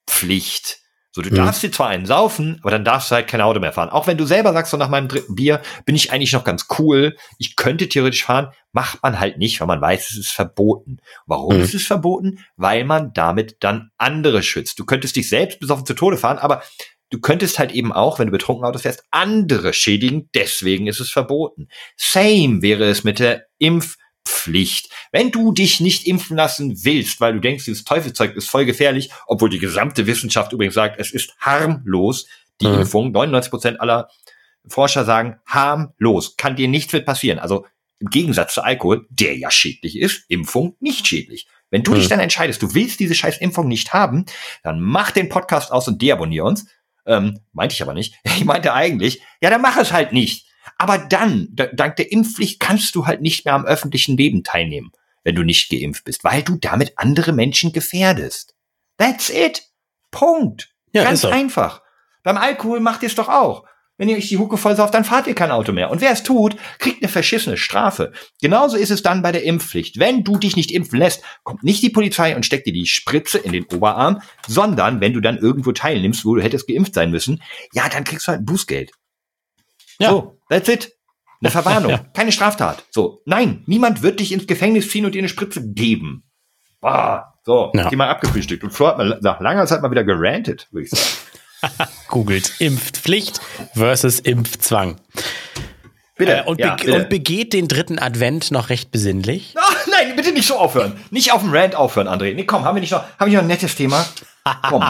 Pflicht. 0.07 0.78
So, 1.19 1.23
du 1.23 1.31
mhm. 1.31 1.35
darfst 1.35 1.65
dir 1.65 1.73
zwar 1.73 1.89
einen 1.89 2.07
saufen, 2.07 2.61
aber 2.63 2.71
dann 2.71 2.85
darfst 2.85 3.11
du 3.11 3.17
halt 3.17 3.27
kein 3.27 3.41
Auto 3.41 3.59
mehr 3.59 3.73
fahren. 3.73 3.89
Auch 3.89 4.07
wenn 4.07 4.17
du 4.17 4.25
selber 4.25 4.53
sagst, 4.53 4.71
so 4.71 4.77
nach 4.77 4.89
meinem 4.89 5.09
dritten 5.09 5.35
Bier 5.35 5.61
bin 5.85 5.97
ich 5.97 6.13
eigentlich 6.13 6.33
noch 6.33 6.45
ganz 6.45 6.67
cool. 6.79 7.17
Ich 7.39 7.57
könnte 7.57 7.89
theoretisch 7.89 8.25
fahren, 8.25 8.53
macht 8.71 9.03
man 9.03 9.19
halt 9.19 9.37
nicht, 9.37 9.59
weil 9.59 9.67
man 9.67 9.81
weiß, 9.81 10.13
es 10.13 10.17
ist 10.17 10.31
verboten. 10.31 10.99
Warum 11.27 11.57
mhm. 11.57 11.63
ist 11.63 11.75
es 11.75 11.89
verboten? 11.89 12.39
Weil 12.55 12.85
man 12.85 13.13
damit 13.15 13.57
dann 13.65 13.91
andere 13.99 14.45
schützt. 14.45 14.79
Du 14.79 14.85
könntest 14.85 15.17
dich 15.17 15.29
selbst 15.29 15.59
besoffen 15.59 15.87
zu 15.87 15.95
Tode 15.95 16.19
fahren, 16.19 16.39
aber 16.39 16.63
du 17.11 17.19
könntest 17.19 17.59
halt 17.59 17.73
eben 17.73 17.93
auch, 17.93 18.21
wenn 18.21 18.29
du 18.29 18.33
betrunken 18.33 18.65
Autos 18.65 18.83
fährst, 18.83 19.03
andere 19.11 19.73
schädigen. 19.73 20.31
Deswegen 20.37 20.87
ist 20.87 21.01
es 21.01 21.11
verboten. 21.11 21.67
Same 21.97 22.63
wäre 22.63 22.85
es 22.85 23.03
mit 23.03 23.19
der 23.19 23.47
Impf 23.59 23.97
Pflicht. 24.39 24.91
Wenn 25.11 25.31
du 25.31 25.53
dich 25.53 25.81
nicht 25.81 26.07
impfen 26.07 26.37
lassen 26.37 26.85
willst, 26.85 27.21
weil 27.21 27.35
du 27.35 27.41
denkst, 27.41 27.65
dieses 27.65 27.85
Teufelzeug 27.85 28.37
ist 28.37 28.49
voll 28.49 28.65
gefährlich, 28.65 29.11
obwohl 29.27 29.51
die 29.51 29.59
gesamte 29.59 30.07
Wissenschaft 30.07 30.53
übrigens 30.53 30.75
sagt, 30.75 31.01
es 31.01 31.11
ist 31.11 31.35
harmlos, 31.41 32.27
die 32.61 32.69
mhm. 32.69 32.81
Impfung, 32.81 33.13
99 33.13 33.51
Prozent 33.51 33.81
aller 33.81 34.09
Forscher 34.67 35.05
sagen, 35.05 35.37
harmlos, 35.47 36.37
kann 36.37 36.57
dir 36.57 36.69
nichts 36.69 36.93
mit 36.93 37.05
passieren. 37.05 37.39
Also 37.39 37.67
im 38.01 38.11
Gegensatz 38.11 38.55
zu 38.55 38.63
Alkohol, 38.63 39.07
der 39.11 39.37
ja 39.37 39.51
schädlich 39.51 39.99
ist, 39.99 40.25
Impfung 40.29 40.77
nicht 40.81 41.07
schädlich. 41.07 41.49
Wenn 41.71 41.83
du 41.83 41.93
mhm. 41.93 41.97
dich 41.97 42.09
dann 42.09 42.21
entscheidest, 42.21 42.63
du 42.63 42.75
willst 42.75 43.01
diese 43.01 43.15
scheiß 43.15 43.39
Impfung 43.39 43.69
nicht 43.69 43.93
haben, 43.93 44.25
dann 44.63 44.81
mach 44.81 45.11
den 45.11 45.29
Podcast 45.29 45.73
aus 45.73 45.89
und 45.89 46.01
deabonnier 46.01 46.45
uns. 46.45 46.67
Ähm, 47.07 47.41
meinte 47.53 47.75
ich 47.75 47.83
aber 47.83 47.95
nicht. 47.95 48.15
Ich 48.25 48.45
meinte 48.45 48.73
eigentlich, 48.73 49.21
ja, 49.41 49.51
dann 49.51 49.63
mach 49.63 49.77
es 49.77 49.93
halt 49.93 50.13
nicht. 50.13 50.48
Aber 50.79 50.99
dann, 50.99 51.49
dank 51.51 51.97
der 51.97 52.13
Impfpflicht, 52.13 52.61
kannst 52.61 52.95
du 52.95 53.07
halt 53.07 53.21
nicht 53.21 53.45
mehr 53.45 53.55
am 53.55 53.67
öffentlichen 53.67 54.17
Leben 54.17 54.45
teilnehmen, 54.45 54.93
wenn 55.25 55.35
du 55.35 55.43
nicht 55.43 55.71
geimpft 55.71 56.05
bist, 56.05 56.25
weil 56.25 56.43
du 56.43 56.57
damit 56.57 56.93
andere 56.97 57.33
Menschen 57.33 57.73
gefährdest. 57.73 58.55
That's 58.97 59.29
it. 59.29 59.65
Punkt. 60.11 60.71
Ja, 60.93 61.05
Ganz 61.05 61.25
einfach. 61.25 61.83
Beim 62.23 62.37
Alkohol 62.37 62.81
macht 62.81 63.03
ihr 63.03 63.09
es 63.09 63.15
doch 63.15 63.29
auch. 63.29 63.65
Wenn 63.97 64.09
ihr 64.09 64.17
euch 64.17 64.29
die 64.29 64.39
Hucke 64.39 64.57
voll 64.57 64.77
sauft, 64.77 64.95
dann 64.95 65.05
fahrt 65.05 65.27
ihr 65.27 65.35
kein 65.35 65.51
Auto 65.51 65.73
mehr. 65.73 65.91
Und 65.91 66.01
wer 66.01 66.13
es 66.13 66.23
tut, 66.23 66.57
kriegt 66.79 67.03
eine 67.03 67.11
verschissene 67.11 67.57
Strafe. 67.57 68.13
Genauso 68.41 68.77
ist 68.77 68.93
es 68.93 69.03
dann 69.03 69.23
bei 69.23 69.33
der 69.33 69.43
Impfpflicht. 69.43 69.99
Wenn 69.99 70.23
du 70.23 70.39
dich 70.39 70.55
nicht 70.55 70.71
impfen 70.71 71.01
lässt, 71.01 71.23
kommt 71.43 71.65
nicht 71.65 71.83
die 71.83 71.91
Polizei 71.91 72.37
und 72.37 72.47
steckt 72.47 72.69
dir 72.69 72.73
die 72.73 72.87
Spritze 72.87 73.39
in 73.39 73.53
den 73.53 73.65
Oberarm, 73.65 74.23
sondern 74.47 75.01
wenn 75.01 75.15
du 75.15 75.21
dann 75.21 75.37
irgendwo 75.37 75.73
teilnimmst, 75.73 76.25
wo 76.25 76.37
du 76.37 76.43
hättest 76.43 76.69
geimpft 76.69 76.95
sein 76.95 77.11
müssen, 77.11 77.43
ja, 77.73 77.89
dann 77.89 78.05
kriegst 78.05 78.29
du 78.29 78.33
halt 78.33 78.43
ein 78.43 78.47
Bußgeld. 78.47 78.93
Ja. 79.99 80.11
So, 80.11 80.39
that's 80.49 80.69
it. 80.69 80.93
Eine 81.41 81.51
Verwarnung, 81.51 81.91
ja. 81.91 81.99
keine 82.15 82.33
Straftat. 82.33 82.85
So, 82.91 83.23
nein, 83.25 83.63
niemand 83.67 84.03
wird 84.03 84.21
dich 84.21 84.33
ins 84.33 84.47
Gefängnis 84.47 84.91
ziehen 84.91 85.05
und 85.05 85.15
dir 85.15 85.21
eine 85.21 85.29
Spritze 85.29 85.73
geben. 85.73 86.25
Boah, 86.81 87.35
so, 87.45 87.73
ja. 87.75 87.89
die 87.89 87.97
mal 87.97 88.09
abgefrühstückt. 88.09 88.63
Und 88.63 88.71
Flo 88.71 88.89
hat 88.89 88.99
mal 88.99 89.19
nach 89.21 89.41
langer 89.41 89.67
Zeit 89.67 89.83
mal 89.83 89.91
wieder 89.91 90.05
gerantet, 90.05 90.69
würde 90.71 90.85
ich 90.85 90.91
sagen. 90.91 91.91
Googelt 92.09 92.53
Impfpflicht 92.61 93.41
versus 93.75 94.21
Impfzwang. 94.21 95.01
Bitte, 96.17 96.39
äh, 96.39 96.45
und, 96.45 96.61
ja, 96.61 96.75
be 96.75 96.85
bitte. 96.85 96.97
und, 96.97 97.09
begeht 97.09 97.53
den 97.53 97.69
dritten 97.69 97.99
Advent 97.99 98.51
noch 98.51 98.69
recht 98.71 98.91
besinnlich. 98.91 99.55
Ach, 99.57 99.68
nein, 99.91 100.17
bitte 100.17 100.33
nicht 100.33 100.47
so 100.47 100.57
aufhören. 100.57 100.99
Nicht 101.11 101.33
auf 101.33 101.43
dem 101.43 101.53
Rant 101.53 101.75
aufhören, 101.75 102.09
André. 102.09 102.35
Nee, 102.35 102.45
komm, 102.45 102.65
haben 102.65 102.77
wir 102.77 102.81
nicht 102.81 102.93
noch, 102.93 103.05
haben 103.19 103.31
wir 103.31 103.39
noch 103.39 103.45
ein 103.45 103.49
nettes 103.49 103.75
Thema? 103.75 104.07
Komm. 104.63 104.85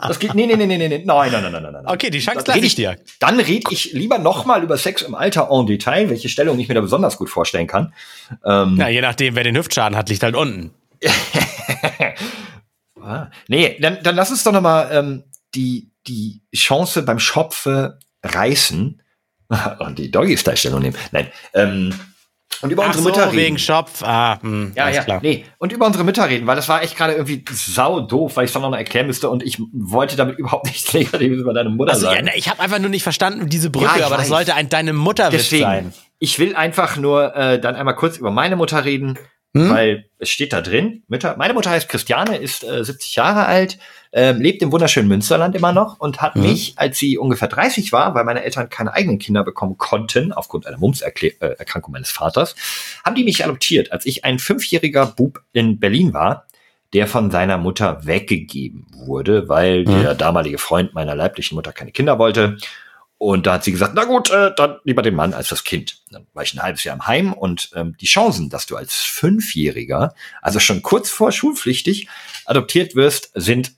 Das 0.00 0.18
geht, 0.18 0.34
nee, 0.34 0.46
nee, 0.46 0.56
nee, 0.56 0.66
nee, 0.66 0.76
nee, 0.76 0.88
nein, 0.88 1.04
nein, 1.04 1.30
nein, 1.30 1.52
nein, 1.52 1.72
nein. 1.72 1.86
Okay, 1.86 2.10
die 2.10 2.18
Chance 2.18 2.44
lasse 2.46 2.58
ich 2.58 2.74
dir. 2.74 2.96
Dann 3.20 3.38
rede 3.38 3.70
ich 3.70 3.92
lieber 3.92 4.18
nochmal 4.18 4.62
über 4.62 4.76
Sex 4.78 5.02
im 5.02 5.14
Alter 5.14 5.48
en 5.50 5.66
Detail, 5.66 6.10
welche 6.10 6.28
Stellung 6.28 6.58
ich 6.58 6.68
mir 6.68 6.74
da 6.74 6.80
besonders 6.80 7.16
gut 7.16 7.30
vorstellen 7.30 7.66
kann. 7.66 7.92
Ähm, 8.44 8.76
ja, 8.78 8.88
je 8.88 9.00
nachdem, 9.00 9.36
wer 9.36 9.44
den 9.44 9.56
Hüftschaden 9.56 9.96
hat, 9.96 10.08
liegt 10.08 10.22
halt 10.22 10.34
unten. 10.34 10.72
ah, 13.00 13.28
nee, 13.48 13.76
dann, 13.80 13.98
dann 14.02 14.16
lass 14.16 14.30
uns 14.30 14.42
doch 14.44 14.52
nochmal 14.52 14.88
ähm, 14.92 15.24
die, 15.54 15.90
die 16.06 16.42
Chance 16.54 17.02
beim 17.02 17.18
Schopfe 17.18 17.98
reißen 18.22 19.02
und 19.78 19.98
die 19.98 20.10
Doggy-Style-Stellung 20.10 20.80
nehmen. 20.80 20.96
Nein, 21.12 21.30
ähm, 21.54 21.94
und 22.62 22.70
über 22.70 22.82
Ach 22.82 22.88
unsere 22.88 23.02
so, 23.02 23.08
Mütter 23.10 23.26
reden. 23.26 23.36
wegen 23.36 23.58
Schopf. 23.58 24.02
Ah, 24.02 24.38
hm, 24.40 24.72
ja, 24.74 24.88
ja, 24.88 25.04
klar. 25.04 25.20
nee. 25.22 25.44
Und 25.58 25.72
über 25.72 25.86
unsere 25.86 26.04
Mütter 26.04 26.28
reden, 26.28 26.46
weil 26.46 26.56
das 26.56 26.68
war 26.68 26.82
echt 26.82 26.96
gerade 26.96 27.14
irgendwie 27.14 27.44
sau 27.52 28.00
doof, 28.00 28.36
weil 28.36 28.44
ich 28.44 28.50
es 28.50 28.52
dann 28.52 28.62
noch 28.62 28.76
erklären 28.76 29.06
müsste 29.06 29.28
und 29.28 29.42
ich 29.42 29.60
wollte 29.72 30.16
damit 30.16 30.38
überhaupt 30.38 30.66
nichts 30.66 30.92
Negatives 30.92 31.40
über 31.40 31.52
deine 31.52 31.70
Mutter 31.70 31.92
also, 31.92 32.06
sagen. 32.06 32.26
Ja, 32.26 32.32
ich 32.34 32.48
habe 32.48 32.60
einfach 32.60 32.78
nur 32.78 32.90
nicht 32.90 33.02
verstanden, 33.02 33.48
diese 33.48 33.70
Brücke, 33.70 33.98
ja, 33.98 34.06
aber 34.06 34.16
weiß. 34.16 34.22
das 34.22 34.28
sollte 34.28 34.54
ein 34.54 34.68
deine 34.68 34.92
Mutter 34.92 35.30
Deswegen, 35.30 35.64
sein. 35.64 35.94
Ich 36.18 36.38
will 36.38 36.56
einfach 36.56 36.96
nur 36.96 37.34
äh, 37.36 37.60
dann 37.60 37.74
einmal 37.76 37.94
kurz 37.94 38.16
über 38.16 38.30
meine 38.30 38.56
Mutter 38.56 38.84
reden, 38.84 39.18
hm? 39.54 39.70
weil 39.70 40.10
es 40.18 40.30
steht 40.30 40.52
da 40.52 40.60
drin. 40.60 41.02
Mütter, 41.08 41.36
meine 41.38 41.54
Mutter 41.54 41.70
heißt 41.70 41.88
Christiane, 41.88 42.36
ist 42.36 42.64
äh, 42.64 42.84
70 42.84 43.16
Jahre 43.16 43.46
alt, 43.46 43.78
äh, 44.16 44.32
lebt 44.32 44.62
im 44.62 44.72
wunderschönen 44.72 45.08
Münsterland 45.08 45.54
immer 45.54 45.72
noch 45.72 46.00
und 46.00 46.22
hat 46.22 46.36
mhm. 46.36 46.42
mich, 46.42 46.72
als 46.76 46.96
sie 46.96 47.18
ungefähr 47.18 47.48
30 47.48 47.92
war, 47.92 48.14
weil 48.14 48.24
meine 48.24 48.42
Eltern 48.42 48.70
keine 48.70 48.94
eigenen 48.94 49.18
Kinder 49.18 49.44
bekommen 49.44 49.76
konnten, 49.76 50.32
aufgrund 50.32 50.66
einer 50.66 50.78
Mumps-Erkrankung 50.78 51.92
meines 51.92 52.10
Vaters, 52.10 52.56
haben 53.04 53.14
die 53.14 53.24
mich 53.24 53.44
adoptiert, 53.44 53.92
als 53.92 54.06
ich 54.06 54.24
ein 54.24 54.38
fünfjähriger 54.38 55.04
Bub 55.04 55.42
in 55.52 55.78
Berlin 55.78 56.14
war, 56.14 56.46
der 56.94 57.06
von 57.08 57.30
seiner 57.30 57.58
Mutter 57.58 58.06
weggegeben 58.06 58.86
wurde, 59.04 59.50
weil 59.50 59.84
mhm. 59.84 60.02
der 60.02 60.14
damalige 60.14 60.56
Freund 60.56 60.94
meiner 60.94 61.14
leiblichen 61.14 61.54
Mutter 61.54 61.72
keine 61.72 61.92
Kinder 61.92 62.18
wollte. 62.18 62.56
Und 63.18 63.46
da 63.46 63.54
hat 63.54 63.64
sie 63.64 63.72
gesagt, 63.72 63.92
na 63.94 64.04
gut, 64.04 64.30
äh, 64.30 64.50
dann 64.56 64.76
lieber 64.84 65.02
den 65.02 65.14
Mann 65.14 65.34
als 65.34 65.48
das 65.48 65.64
Kind. 65.64 66.02
Dann 66.10 66.26
war 66.32 66.42
ich 66.42 66.54
ein 66.54 66.62
halbes 66.62 66.84
Jahr 66.84 66.94
im 66.94 67.06
Heim 67.06 67.32
und 67.34 67.70
ähm, 67.74 67.96
die 68.00 68.06
Chancen, 68.06 68.48
dass 68.48 68.66
du 68.66 68.76
als 68.76 68.94
Fünfjähriger, 68.94 70.14
also 70.40 70.58
schon 70.58 70.80
kurz 70.80 71.10
vor 71.10 71.32
schulpflichtig, 71.32 72.08
adoptiert 72.46 72.94
wirst, 72.94 73.30
sind 73.34 73.72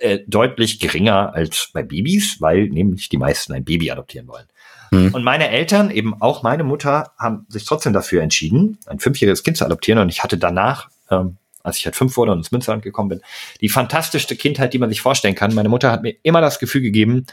äh, 0.00 0.20
deutlich 0.26 0.80
geringer 0.80 1.34
als 1.34 1.70
bei 1.72 1.82
Babys, 1.82 2.40
weil 2.40 2.68
nämlich 2.68 3.08
die 3.08 3.18
meisten 3.18 3.52
ein 3.52 3.64
Baby 3.64 3.90
adoptieren 3.90 4.28
wollen. 4.28 4.46
Mhm. 4.90 5.14
Und 5.14 5.24
meine 5.24 5.48
Eltern, 5.48 5.90
eben 5.90 6.20
auch 6.20 6.42
meine 6.42 6.64
Mutter, 6.64 7.12
haben 7.18 7.46
sich 7.48 7.64
trotzdem 7.64 7.92
dafür 7.92 8.22
entschieden, 8.22 8.78
ein 8.86 8.98
fünfjähriges 8.98 9.42
Kind 9.42 9.56
zu 9.56 9.64
adoptieren. 9.64 9.98
Und 9.98 10.08
ich 10.08 10.22
hatte 10.22 10.38
danach, 10.38 10.88
ähm, 11.10 11.36
als 11.62 11.78
ich 11.78 11.84
halt 11.84 11.96
fünf 11.96 12.16
wurde 12.16 12.32
und 12.32 12.38
ins 12.38 12.52
Münsterland 12.52 12.82
gekommen 12.82 13.08
bin, 13.08 13.20
die 13.60 13.68
fantastischste 13.68 14.36
Kindheit, 14.36 14.72
die 14.72 14.78
man 14.78 14.88
sich 14.88 15.00
vorstellen 15.00 15.34
kann. 15.34 15.54
Meine 15.54 15.68
Mutter 15.68 15.90
hat 15.90 16.02
mir 16.02 16.14
immer 16.22 16.40
das 16.40 16.58
Gefühl 16.58 16.82
gegeben, 16.82 17.26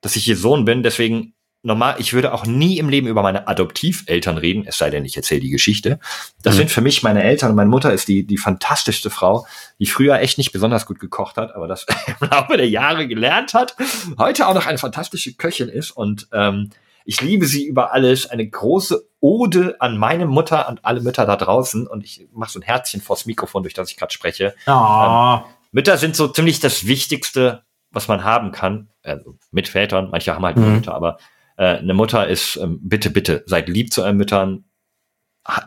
dass 0.00 0.16
ich 0.16 0.28
ihr 0.28 0.36
Sohn 0.36 0.64
bin. 0.64 0.82
Deswegen 0.82 1.34
normal, 1.66 1.96
ich 1.98 2.12
würde 2.12 2.32
auch 2.32 2.46
nie 2.46 2.78
im 2.78 2.88
Leben 2.88 3.08
über 3.08 3.22
meine 3.22 3.48
Adoptiveltern 3.48 4.38
reden, 4.38 4.64
es 4.66 4.78
sei 4.78 4.88
denn, 4.88 5.04
ich 5.04 5.16
erzähle 5.16 5.40
die 5.40 5.50
Geschichte. 5.50 5.98
Das 6.42 6.54
mhm. 6.54 6.58
sind 6.58 6.70
für 6.70 6.80
mich 6.80 7.02
meine 7.02 7.22
Eltern 7.22 7.50
und 7.50 7.56
meine 7.56 7.68
Mutter 7.68 7.92
ist 7.92 8.08
die, 8.08 8.26
die 8.26 8.38
fantastischste 8.38 9.10
Frau, 9.10 9.46
die 9.78 9.86
früher 9.86 10.20
echt 10.20 10.38
nicht 10.38 10.52
besonders 10.52 10.86
gut 10.86 11.00
gekocht 11.00 11.36
hat, 11.36 11.54
aber 11.54 11.66
das 11.66 11.84
im 12.20 12.28
Laufe 12.28 12.56
der 12.56 12.68
Jahre 12.68 13.08
gelernt 13.08 13.52
hat, 13.52 13.76
heute 14.16 14.46
auch 14.46 14.54
noch 14.54 14.66
eine 14.66 14.78
fantastische 14.78 15.34
Köchin 15.34 15.68
ist 15.68 15.90
und 15.90 16.28
ähm, 16.32 16.70
ich 17.08 17.20
liebe 17.20 17.46
sie 17.46 17.64
über 17.64 17.92
alles. 17.92 18.28
Eine 18.28 18.48
große 18.48 19.08
Ode 19.20 19.76
an 19.78 19.96
meine 19.96 20.26
Mutter 20.26 20.68
und 20.68 20.84
alle 20.84 21.00
Mütter 21.00 21.24
da 21.24 21.36
draußen. 21.36 21.86
Und 21.86 22.02
ich 22.02 22.26
mache 22.32 22.50
so 22.50 22.58
ein 22.58 22.64
Herzchen 22.64 23.00
vors 23.00 23.26
Mikrofon, 23.26 23.62
durch 23.62 23.74
das 23.74 23.92
ich 23.92 23.96
gerade 23.96 24.12
spreche. 24.12 24.56
Oh. 24.66 24.72
Ähm, 24.72 25.40
Mütter 25.70 25.98
sind 25.98 26.16
so 26.16 26.26
ziemlich 26.26 26.58
das 26.58 26.88
Wichtigste, 26.88 27.62
was 27.92 28.08
man 28.08 28.24
haben 28.24 28.50
kann. 28.50 28.88
Also 29.04 29.36
mit 29.52 29.68
Vätern, 29.68 30.10
manche 30.10 30.34
haben 30.34 30.44
halt 30.44 30.56
mhm. 30.56 30.74
Mütter, 30.74 30.96
aber 30.96 31.18
äh, 31.56 31.78
eine 31.78 31.94
Mutter 31.94 32.26
ist, 32.28 32.56
ähm, 32.56 32.80
bitte, 32.82 33.10
bitte, 33.10 33.44
seid 33.46 33.68
lieb 33.68 33.92
zu 33.92 34.02
euren 34.02 34.16
Müttern, 34.16 34.64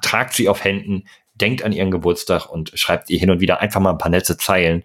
tragt 0.01 0.33
sie 0.33 0.49
auf 0.49 0.63
Händen, 0.63 1.05
denkt 1.33 1.63
an 1.63 1.71
ihren 1.71 1.91
Geburtstag 1.91 2.49
und 2.49 2.71
schreibt 2.75 3.09
ihr 3.09 3.19
hin 3.19 3.31
und 3.31 3.39
wieder 3.39 3.61
einfach 3.61 3.79
mal 3.79 3.91
ein 3.91 3.97
paar 3.97 4.11
nette 4.11 4.37
Zeilen. 4.37 4.83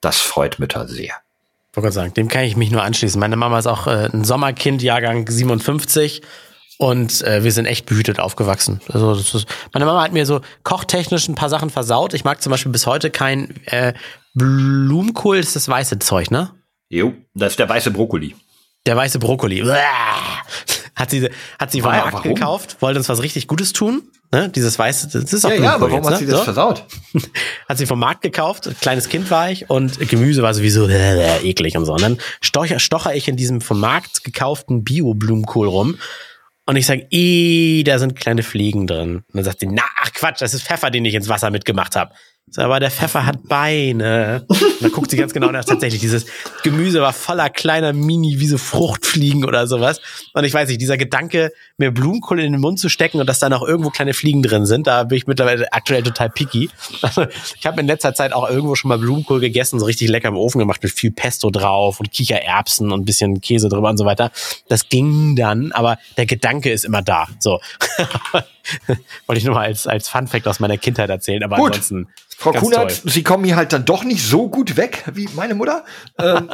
Das 0.00 0.18
freut 0.18 0.58
Mütter 0.58 0.86
sehr. 0.86 1.14
Ich 1.70 1.76
wollte 1.76 1.92
sagen, 1.92 2.14
dem 2.14 2.28
kann 2.28 2.44
ich 2.44 2.56
mich 2.56 2.70
nur 2.70 2.82
anschließen. 2.82 3.18
Meine 3.18 3.36
Mama 3.36 3.58
ist 3.58 3.66
auch 3.66 3.86
äh, 3.86 4.08
ein 4.12 4.24
Sommerkind, 4.24 4.82
Jahrgang 4.82 5.26
57. 5.28 6.22
Und 6.78 7.22
äh, 7.22 7.42
wir 7.42 7.52
sind 7.52 7.64
echt 7.64 7.86
behütet 7.86 8.20
aufgewachsen. 8.20 8.80
Also 8.88 9.14
das 9.14 9.34
ist, 9.34 9.46
meine 9.72 9.86
Mama 9.86 10.02
hat 10.02 10.12
mir 10.12 10.26
so 10.26 10.42
kochtechnisch 10.62 11.26
ein 11.28 11.34
paar 11.34 11.48
Sachen 11.48 11.70
versaut. 11.70 12.12
Ich 12.12 12.24
mag 12.24 12.42
zum 12.42 12.50
Beispiel 12.50 12.72
bis 12.72 12.86
heute 12.86 13.10
kein 13.10 13.54
äh, 13.66 13.94
Blumenkohl, 14.34 15.38
das 15.38 15.48
ist 15.48 15.56
das 15.56 15.68
weiße 15.68 15.98
Zeug, 15.98 16.30
ne? 16.30 16.50
Jo, 16.90 17.14
das 17.34 17.52
ist 17.52 17.58
der 17.58 17.68
weiße 17.68 17.90
Brokkoli. 17.90 18.36
Der 18.86 18.96
weiße 18.96 19.18
Brokkoli. 19.18 19.64
Hat 20.94 21.10
sie, 21.10 21.28
hat 21.58 21.70
sie 21.72 21.82
vom 21.82 21.90
Markt 21.90 22.14
warum? 22.14 22.34
gekauft, 22.34 22.76
wollte 22.80 22.98
uns 22.98 23.08
was 23.10 23.20
richtig 23.22 23.48
Gutes 23.48 23.74
tun. 23.74 24.02
Ne? 24.32 24.48
Dieses 24.48 24.78
weiße, 24.78 25.08
das 25.08 25.30
ist 25.32 25.44
auch 25.44 25.50
Ja, 25.50 25.56
ja, 25.56 25.74
aber 25.74 25.90
warum 25.90 26.02
jetzt, 26.02 26.12
hat 26.12 26.18
sie 26.18 26.24
ne? 26.24 26.30
das 26.30 26.40
so? 26.40 26.44
versaut? 26.44 26.84
hat 27.68 27.78
sie 27.78 27.86
vom 27.86 27.98
Markt 27.98 28.22
gekauft, 28.22 28.68
kleines 28.80 29.08
Kind 29.08 29.30
war 29.30 29.50
ich 29.50 29.68
und 29.68 29.98
Gemüse 30.08 30.42
war 30.42 30.54
sowieso 30.54 30.88
äh, 30.88 31.38
eklig 31.42 31.76
und 31.76 31.84
so. 31.84 31.92
Und 31.92 32.02
dann 32.02 32.18
stocher, 32.40 32.78
stocher 32.78 33.14
ich 33.14 33.28
in 33.28 33.36
diesem 33.36 33.60
vom 33.60 33.78
Markt 33.78 34.24
gekauften 34.24 34.84
Bio-Blumenkohl 34.84 35.68
rum 35.68 35.98
und 36.68 36.74
ich 36.74 36.86
sage, 36.86 37.06
da 37.84 37.98
sind 37.98 38.16
kleine 38.16 38.42
Fliegen 38.42 38.88
drin. 38.88 39.16
Und 39.16 39.24
dann 39.32 39.44
sagt 39.44 39.60
sie, 39.60 39.68
na, 39.70 39.84
ach 40.02 40.12
Quatsch, 40.12 40.40
das 40.42 40.52
ist 40.52 40.64
Pfeffer, 40.64 40.90
den 40.90 41.04
ich 41.04 41.14
ins 41.14 41.28
Wasser 41.28 41.50
mitgemacht 41.50 41.94
habe. 41.94 42.12
So, 42.48 42.62
aber 42.62 42.78
der 42.78 42.92
Pfeffer 42.92 43.26
hat 43.26 43.48
Beine. 43.48 44.44
Und 44.46 44.80
dann 44.80 44.92
guckt 44.92 45.10
sie 45.10 45.16
ganz 45.16 45.32
genau 45.32 45.50
nach. 45.50 45.64
Tatsächlich, 45.64 46.00
dieses 46.00 46.26
Gemüse 46.62 47.00
war 47.00 47.12
voller 47.12 47.50
kleiner 47.50 47.92
Mini, 47.92 48.38
wie 48.38 48.46
so 48.46 48.56
Fruchtfliegen 48.56 49.44
oder 49.44 49.66
sowas. 49.66 50.00
Und 50.32 50.44
ich 50.44 50.54
weiß 50.54 50.68
nicht, 50.68 50.80
dieser 50.80 50.96
Gedanke, 50.96 51.52
mir 51.76 51.90
Blumenkohl 51.90 52.38
in 52.38 52.52
den 52.52 52.60
Mund 52.60 52.78
zu 52.78 52.88
stecken 52.88 53.18
und 53.18 53.26
dass 53.26 53.40
da 53.40 53.48
noch 53.48 53.66
irgendwo 53.66 53.90
kleine 53.90 54.14
Fliegen 54.14 54.44
drin 54.44 54.64
sind, 54.64 54.86
da 54.86 55.02
bin 55.02 55.18
ich 55.18 55.26
mittlerweile 55.26 55.72
aktuell 55.72 56.04
total 56.04 56.30
picky. 56.30 56.70
Also, 57.02 57.26
ich 57.58 57.66
habe 57.66 57.80
in 57.80 57.88
letzter 57.88 58.14
Zeit 58.14 58.32
auch 58.32 58.48
irgendwo 58.48 58.76
schon 58.76 58.90
mal 58.90 58.98
Blumenkohl 58.98 59.40
gegessen, 59.40 59.80
so 59.80 59.86
richtig 59.86 60.08
lecker 60.08 60.28
im 60.28 60.36
Ofen 60.36 60.60
gemacht 60.60 60.82
mit 60.84 60.92
viel 60.92 61.10
Pesto 61.10 61.50
drauf 61.50 61.98
und 61.98 62.12
Kichererbsen 62.12 62.92
und 62.92 63.04
bisschen 63.04 63.40
Käse 63.40 63.68
drüber 63.68 63.90
und 63.90 63.96
so 63.96 64.04
weiter. 64.04 64.30
Das 64.68 64.88
ging 64.88 65.34
dann, 65.34 65.72
aber 65.72 65.98
der 66.16 66.26
Gedanke 66.26 66.70
ist 66.70 66.84
immer 66.84 67.02
da. 67.02 67.26
So. 67.40 67.60
Wollte 69.26 69.38
ich 69.38 69.44
nur 69.44 69.54
mal 69.54 69.66
als, 69.66 69.86
als 69.86 70.08
Fun 70.08 70.26
Fact 70.26 70.46
aus 70.48 70.60
meiner 70.60 70.76
Kindheit 70.76 71.10
erzählen, 71.10 71.42
aber 71.42 71.56
Gut. 71.56 71.74
ansonsten. 71.74 72.08
Frau 72.38 72.52
Kunert, 72.52 72.92
Sie 73.04 73.22
kommen 73.22 73.44
hier 73.44 73.56
halt 73.56 73.72
dann 73.72 73.86
doch 73.86 74.04
nicht 74.04 74.22
so 74.22 74.50
gut 74.50 74.76
weg 74.76 75.04
wie 75.14 75.26
meine 75.34 75.54
Mutter. 75.54 75.84
Ähm. 76.18 76.50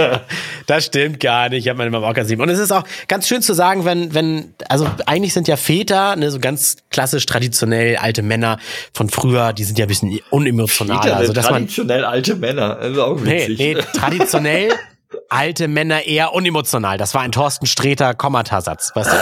das 0.66 0.86
stimmt 0.86 1.20
gar 1.20 1.48
nicht. 1.48 1.60
Ich 1.60 1.68
habe 1.68 1.78
meine 1.78 1.90
Mama 1.90 2.10
auch 2.10 2.14
ganz 2.14 2.28
lieb. 2.28 2.40
Und 2.40 2.48
es 2.48 2.58
ist 2.58 2.72
auch 2.72 2.82
ganz 3.06 3.28
schön 3.28 3.40
zu 3.40 3.54
sagen, 3.54 3.84
wenn, 3.84 4.14
wenn, 4.14 4.54
also 4.68 4.90
eigentlich 5.06 5.32
sind 5.32 5.46
ja 5.46 5.56
Väter, 5.56 6.16
ne, 6.16 6.28
so 6.32 6.40
ganz 6.40 6.78
klassisch 6.90 7.24
traditionell 7.26 7.96
alte 7.98 8.22
Männer 8.22 8.58
von 8.92 9.10
früher, 9.10 9.52
die 9.52 9.62
sind 9.62 9.78
ja 9.78 9.84
ein 9.84 9.88
bisschen 9.88 10.18
unemotionaler. 10.30 11.02
Väter 11.02 11.16
also, 11.16 11.32
dass 11.32 11.46
traditionell 11.46 12.00
man, 12.00 12.10
alte 12.10 12.34
Männer. 12.34 12.74
Das 12.74 12.90
ist 12.90 12.98
auch 12.98 13.22
witzig. 13.22 13.58
Nee, 13.58 13.74
nee 13.74 13.82
traditionell 13.94 14.72
alte 15.28 15.68
Männer 15.68 16.04
eher 16.04 16.34
unemotional. 16.34 16.98
Das 16.98 17.14
war 17.14 17.22
ein 17.22 17.30
Thorsten 17.30 17.66
Sträter 17.66 18.14
Kommatasatz. 18.14 18.90
Weißt 18.94 19.12
du? 19.12 19.16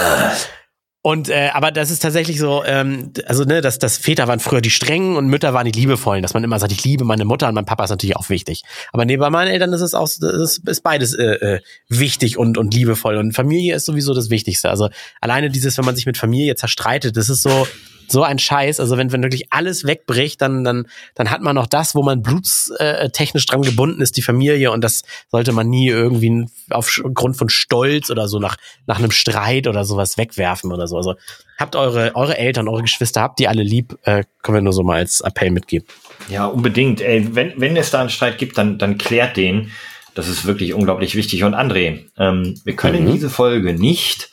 Und 1.03 1.31
äh, 1.31 1.49
aber 1.55 1.73
das 1.73 1.91
ist 1.91 2.01
tatsächlich 2.01 2.39
so, 2.39 2.63
ähm, 2.65 3.13
also 3.27 3.45
ne, 3.45 3.63
dass 3.63 3.79
das 3.79 3.97
Väter 3.97 4.29
waren 4.29 4.39
früher 4.39 4.61
die 4.61 4.71
strengen 4.71 5.17
und 5.17 5.29
Mütter 5.29 5.55
waren 5.55 5.65
die 5.65 5.79
liebevollen, 5.79 6.21
dass 6.21 6.35
man 6.35 6.45
immer 6.45 6.59
sagt, 6.59 6.73
ich 6.73 6.85
liebe 6.85 7.05
meine 7.05 7.25
Mutter 7.25 7.49
und 7.49 7.55
mein 7.55 7.65
Papa 7.65 7.85
ist 7.85 7.91
natürlich 7.91 8.17
auch 8.17 8.29
wichtig. 8.29 8.65
Aber 8.93 9.07
nee, 9.07 9.17
bei 9.17 9.31
meinen 9.31 9.49
Eltern 9.49 9.73
ist 9.73 9.81
es 9.81 9.95
auch, 9.95 10.05
ist, 10.07 10.23
ist 10.69 10.83
beides 10.83 11.15
äh, 11.15 11.25
äh, 11.25 11.61
wichtig 11.89 12.37
und 12.37 12.59
und 12.59 12.75
liebevoll 12.75 13.17
und 13.17 13.33
Familie 13.33 13.77
ist 13.77 13.87
sowieso 13.87 14.13
das 14.13 14.29
Wichtigste. 14.29 14.69
Also 14.69 14.91
alleine 15.23 15.49
dieses, 15.49 15.79
wenn 15.79 15.87
man 15.87 15.97
sich 15.97 16.05
mit 16.05 16.19
Familie 16.19 16.55
zerstreitet, 16.55 17.17
das 17.17 17.31
ist 17.31 17.43
so, 17.43 17.67
so 18.11 18.23
ein 18.23 18.39
Scheiß. 18.39 18.81
Also 18.81 18.97
wenn, 18.97 19.13
wenn 19.13 19.23
wirklich 19.23 19.53
alles 19.53 19.85
wegbricht, 19.85 20.41
dann, 20.41 20.65
dann, 20.65 20.87
dann 21.15 21.31
hat 21.31 21.41
man 21.41 21.55
noch 21.55 21.67
das, 21.67 21.95
wo 21.95 22.03
man 22.03 22.23
blutstechnisch 22.23 23.47
dran 23.47 23.63
gebunden 23.63 24.01
ist, 24.01 24.17
die 24.17 24.23
Familie. 24.23 24.73
Und 24.73 24.83
das 24.83 25.03
sollte 25.31 25.53
man 25.53 25.69
nie 25.69 25.89
irgendwie 25.89 26.47
aufgrund 26.71 27.37
von 27.37 27.49
Stolz 27.49 28.11
oder 28.11 28.29
so 28.29 28.39
nach, 28.39 28.57
nach 28.87 28.99
einem 28.99 29.11
Streit 29.11 29.67
oder 29.67 29.85
sowas 29.85 30.19
wegwerfen 30.19 30.73
oder 30.73 30.87
so. 30.87 30.97
Also 30.97 31.15
habt 31.59 31.77
eure, 31.77 32.15
eure 32.17 32.39
Eltern, 32.39 32.69
eure 32.69 32.83
Geschwister, 32.83 33.21
habt 33.21 33.39
die 33.39 33.49
alle 33.49 33.63
lieb, 33.63 33.97
äh, 34.03 34.25
können 34.43 34.57
wir 34.57 34.63
nur 34.63 34.73
so 34.73 34.83
mal 34.83 34.99
als 34.99 35.21
Appell 35.21 35.51
mitgeben. 35.51 35.87
Ja, 36.29 36.47
unbedingt. 36.47 37.01
Ey, 37.01 37.35
wenn, 37.35 37.53
wenn 37.57 37.77
es 37.77 37.91
da 37.91 38.01
einen 38.01 38.11
Streit 38.11 38.39
gibt, 38.39 38.59
dann, 38.59 38.79
dann 38.79 38.99
klärt 38.99 39.37
den. 39.37 39.71
Das 40.15 40.29
ist 40.29 40.45
wirklich 40.45 40.75
unglaublich 40.75 41.15
wichtig. 41.15 41.45
Und 41.45 41.55
André, 41.55 42.07
ähm, 42.19 42.61
wir 42.65 42.75
können 42.75 43.05
mhm. 43.05 43.13
diese 43.13 43.31
Folge 43.31 43.75
nicht 43.75 44.30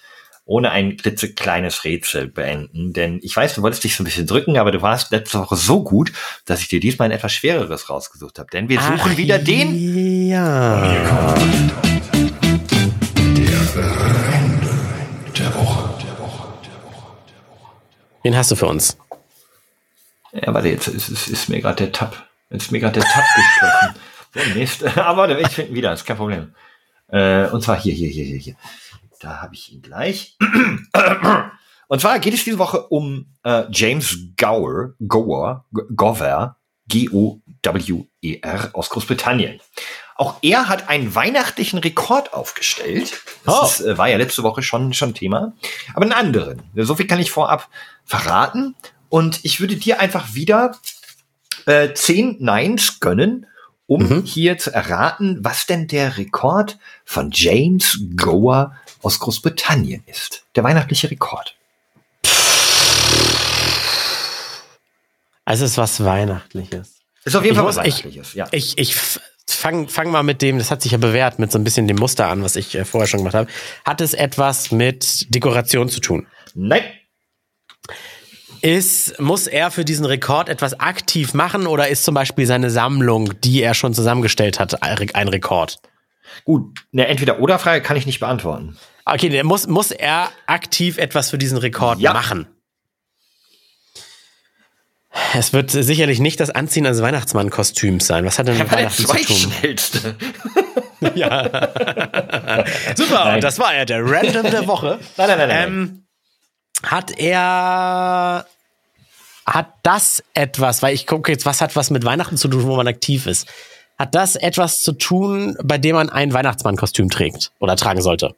ohne 0.47 0.71
ein 0.71 0.97
klitzekleines 0.97 1.83
Rätsel 1.83 2.27
beenden. 2.27 2.93
Denn 2.93 3.19
ich 3.21 3.35
weiß, 3.35 3.53
du 3.55 3.61
wolltest 3.61 3.83
dich 3.83 3.95
so 3.95 4.03
ein 4.03 4.05
bisschen 4.05 4.25
drücken, 4.25 4.57
aber 4.57 4.71
du 4.71 4.81
warst 4.81 5.11
letzte 5.11 5.39
Woche 5.39 5.57
so 5.57 5.83
gut, 5.83 6.11
dass 6.45 6.61
ich 6.61 6.69
dir 6.69 6.79
diesmal 6.79 7.09
ein 7.09 7.11
etwas 7.11 7.33
schwereres 7.33 7.89
rausgesucht 7.89 8.39
habe. 8.39 8.49
Denn 8.51 8.69
wir 8.69 8.79
suchen 8.79 8.99
Ach, 8.99 9.17
wieder 9.17 9.39
den. 9.39 10.27
Ja. 10.27 11.35
Der 15.37 15.53
Woche. 15.55 15.89
Wen 18.23 18.35
hast 18.35 18.51
du 18.51 18.55
für 18.55 18.67
uns? 18.67 18.97
Ja, 20.33 20.53
warte, 20.53 20.69
jetzt 20.69 20.87
ist, 20.87 21.09
ist, 21.09 21.27
ist 21.27 21.49
mir 21.49 21.61
gerade 21.61 21.83
der 21.83 21.91
Tab. 21.91 22.27
Jetzt 22.49 22.63
ist 22.63 22.71
mir 22.71 22.79
gerade 22.79 22.99
der 22.99 23.09
Tab 23.09 23.23
geschlossen. 23.35 24.95
Aber 24.99 25.39
ich 25.39 25.47
finden 25.49 25.75
wieder, 25.75 25.93
ist 25.93 26.05
kein 26.05 26.17
Problem. 26.17 26.53
Äh, 27.09 27.47
und 27.47 27.63
zwar 27.63 27.79
hier, 27.79 27.93
hier, 27.93 28.09
hier, 28.09 28.25
hier, 28.25 28.37
hier. 28.37 28.55
Da 29.19 29.41
habe 29.41 29.55
ich 29.55 29.71
ihn 29.71 29.81
gleich. 29.81 30.37
Und 31.89 32.01
zwar 32.01 32.19
geht 32.19 32.33
es 32.33 32.43
diese 32.43 32.59
Woche 32.59 32.81
um 32.87 33.27
äh, 33.43 33.63
James 33.71 34.17
Gower, 34.37 34.93
Gower, 35.07 35.65
Gower, 35.95 36.57
G-O-W-E-R 36.87 38.69
aus 38.73 38.89
Großbritannien. 38.89 39.59
Auch 40.15 40.37
er 40.41 40.67
hat 40.67 40.89
einen 40.89 41.13
weihnachtlichen 41.13 41.79
Rekord 41.79 42.33
aufgestellt. 42.33 43.21
Das 43.45 43.55
Oh. 43.61 43.65
ist, 43.65 43.79
äh, 43.81 43.97
war 43.97 44.09
ja 44.09 44.17
letzte 44.17 44.43
Woche 44.43 44.63
schon, 44.63 44.93
schon 44.93 45.13
Thema. 45.13 45.53
Aber 45.93 46.03
einen 46.03 46.13
anderen. 46.13 46.63
So 46.75 46.95
viel 46.95 47.07
kann 47.07 47.19
ich 47.19 47.31
vorab 47.31 47.69
verraten. 48.03 48.75
Und 49.09 49.45
ich 49.45 49.59
würde 49.59 49.75
dir 49.75 49.99
einfach 49.99 50.33
wieder 50.33 50.75
äh, 51.65 51.93
zehn 51.93 52.37
Nines 52.39 52.99
gönnen, 52.99 53.45
um 53.85 54.03
Mhm. 54.03 54.23
hier 54.23 54.57
zu 54.57 54.73
erraten, 54.73 55.39
was 55.43 55.65
denn 55.65 55.87
der 55.87 56.17
Rekord 56.17 56.77
von 57.05 57.29
James 57.31 57.99
Gower 58.17 58.75
aus 59.07 59.19
Großbritannien 59.19 60.03
ist. 60.05 60.43
Der 60.55 60.63
weihnachtliche 60.63 61.09
Rekord. 61.09 61.55
Also 65.45 65.65
es 65.65 65.71
ist 65.71 65.77
was 65.77 66.03
Weihnachtliches. 66.03 66.95
Ist 67.23 67.35
auf 67.35 67.43
jeden 67.43 67.53
Ich 67.55 67.57
Fall 67.59 67.67
was 67.67 67.77
ich- 67.77 67.83
Weihnachtliches. 68.03 68.33
Ja. 68.33 68.47
Ich, 68.51 68.77
ich 68.77 68.95
fang, 69.47 69.87
fang 69.87 70.11
mal 70.11 70.23
mit 70.23 70.41
dem, 70.41 70.57
das 70.57 70.71
hat 70.71 70.81
sich 70.81 70.91
ja 70.91 70.97
bewährt, 70.97 71.39
mit 71.39 71.51
so 71.51 71.57
ein 71.57 71.63
bisschen 71.63 71.87
dem 71.87 71.97
Muster 71.97 72.27
an, 72.27 72.43
was 72.43 72.55
ich 72.55 72.75
äh, 72.75 72.85
vorher 72.85 73.07
schon 73.07 73.19
gemacht 73.19 73.35
habe. 73.35 73.49
Hat 73.85 74.01
es 74.01 74.13
etwas 74.13 74.71
mit 74.71 75.33
Dekoration 75.33 75.89
zu 75.89 75.99
tun? 76.01 76.27
Nein. 76.53 76.83
Ist, 78.61 79.19
muss 79.19 79.45
er 79.47 79.69
für 79.71 79.85
diesen 79.85 80.05
Rekord 80.05 80.49
etwas 80.49 80.79
aktiv 80.79 81.33
machen 81.33 81.67
oder 81.67 81.87
ist 81.87 82.03
zum 82.03 82.15
Beispiel 82.15 82.45
seine 82.47 82.71
Sammlung, 82.71 83.39
die 83.41 83.61
er 83.61 83.73
schon 83.75 83.93
zusammengestellt 83.93 84.59
hat, 84.59 84.81
ein 84.81 85.09
ein 85.13 85.27
Rekord? 85.27 85.79
Gut, 86.43 86.77
eine 86.91 87.07
Entweder-Oder-Frage 87.07 87.81
kann 87.81 87.97
ich 87.97 88.05
nicht 88.05 88.19
beantworten. 88.19 88.77
Okay, 89.09 89.29
der 89.29 89.43
muss, 89.43 89.67
muss 89.67 89.91
er 89.91 90.29
aktiv 90.47 90.97
etwas 90.97 91.29
für 91.29 91.37
diesen 91.37 91.57
Rekord 91.57 91.99
Ja. 91.99 92.13
machen? 92.13 92.47
Es 95.33 95.51
wird 95.53 95.71
sicherlich 95.71 96.19
nicht 96.19 96.39
das 96.39 96.49
Anziehen 96.51 96.85
eines 96.85 97.01
Weihnachtsmann-Kostüms 97.01 98.05
sein. 98.05 98.25
Was 98.25 98.37
hat 98.37 98.47
denn 98.47 98.57
mit 98.57 98.71
Weihnachten 98.71 99.05
zu 99.05 99.11
tun? 99.11 99.17
zweitschnellste. 99.17 100.15
Super, 102.95 103.25
Nein. 103.25 103.41
das 103.41 103.57
war 103.59 103.75
ja 103.75 103.85
der 103.85 104.03
Random 104.03 104.43
der 104.51 104.67
Woche. 104.67 104.99
Nein, 105.17 105.27
nein, 105.27 105.37
nein, 105.37 105.47
nein. 105.49 105.67
Ähm, 105.67 106.03
hat 106.83 107.17
er 107.17 108.45
hat 109.45 109.73
das 109.83 110.23
etwas, 110.33 110.81
weil 110.83 110.93
ich 110.93 111.07
gucke 111.07 111.31
jetzt, 111.31 111.45
was 111.45 111.61
hat 111.61 111.75
was 111.75 111.89
mit 111.89 112.03
Weihnachten 112.03 112.35
zu 112.37 112.47
tun, 112.49 112.63
wo 112.63 112.75
man 112.75 112.87
aktiv 112.87 113.25
ist? 113.27 113.47
Hat 113.97 114.13
das 114.13 114.35
etwas 114.35 114.81
zu 114.83 114.91
tun, 114.91 115.57
bei 115.63 115.77
dem 115.77 115.95
man 115.95 116.09
ein 116.09 116.33
Weihnachtsmannkostüm 116.33 117.09
trägt 117.09 117.51
oder 117.59 117.75
tragen 117.75 118.01
sollte? 118.01 118.35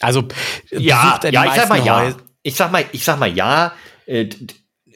Also 0.00 0.24
ja, 0.70 1.18
ja, 1.30 1.44
ich 1.46 1.52
sag 1.52 1.68
mal 1.68 1.84
ja. 1.84 2.14
Ich 2.42 2.54
sag 2.54 2.70
mal, 2.70 2.84
ich 2.92 3.04
sag 3.04 3.18
mal 3.18 3.34
ja. 3.34 3.72
Äh, 4.06 4.28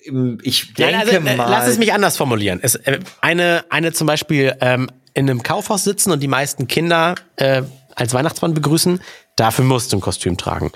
ähm, 0.07 0.39
Ich 0.43 0.75
denke 0.75 0.93
Nein, 0.93 1.01
also, 1.01 1.17
äh, 1.17 1.37
mal. 1.37 1.51
lass 1.51 1.67
es 1.67 1.79
mich 1.79 1.93
anders 1.93 2.17
formulieren. 2.17 2.61
Es, 2.63 2.77
äh, 2.77 3.01
eine, 3.21 3.65
eine 3.71 3.93
zum 3.93 4.07
Beispiel 4.07 4.55
ähm, 4.61 4.91
in 5.15 5.29
einem 5.29 5.43
Kaufhaus 5.43 5.85
sitzen 5.85 6.13
und 6.13 6.21
die 6.21 6.29
meisten 6.29 6.69
Kinder 6.69 7.15
äh, 7.37 7.63
als 7.95 8.15
Weihnachtsmann 8.15 8.55
begrüßen, 8.55 9.01
dafür 9.37 9.65
musst 9.65 9.93
du 9.93 9.97
ein 9.97 10.01
Kostüm 10.01 10.37
tragen. 10.37 10.71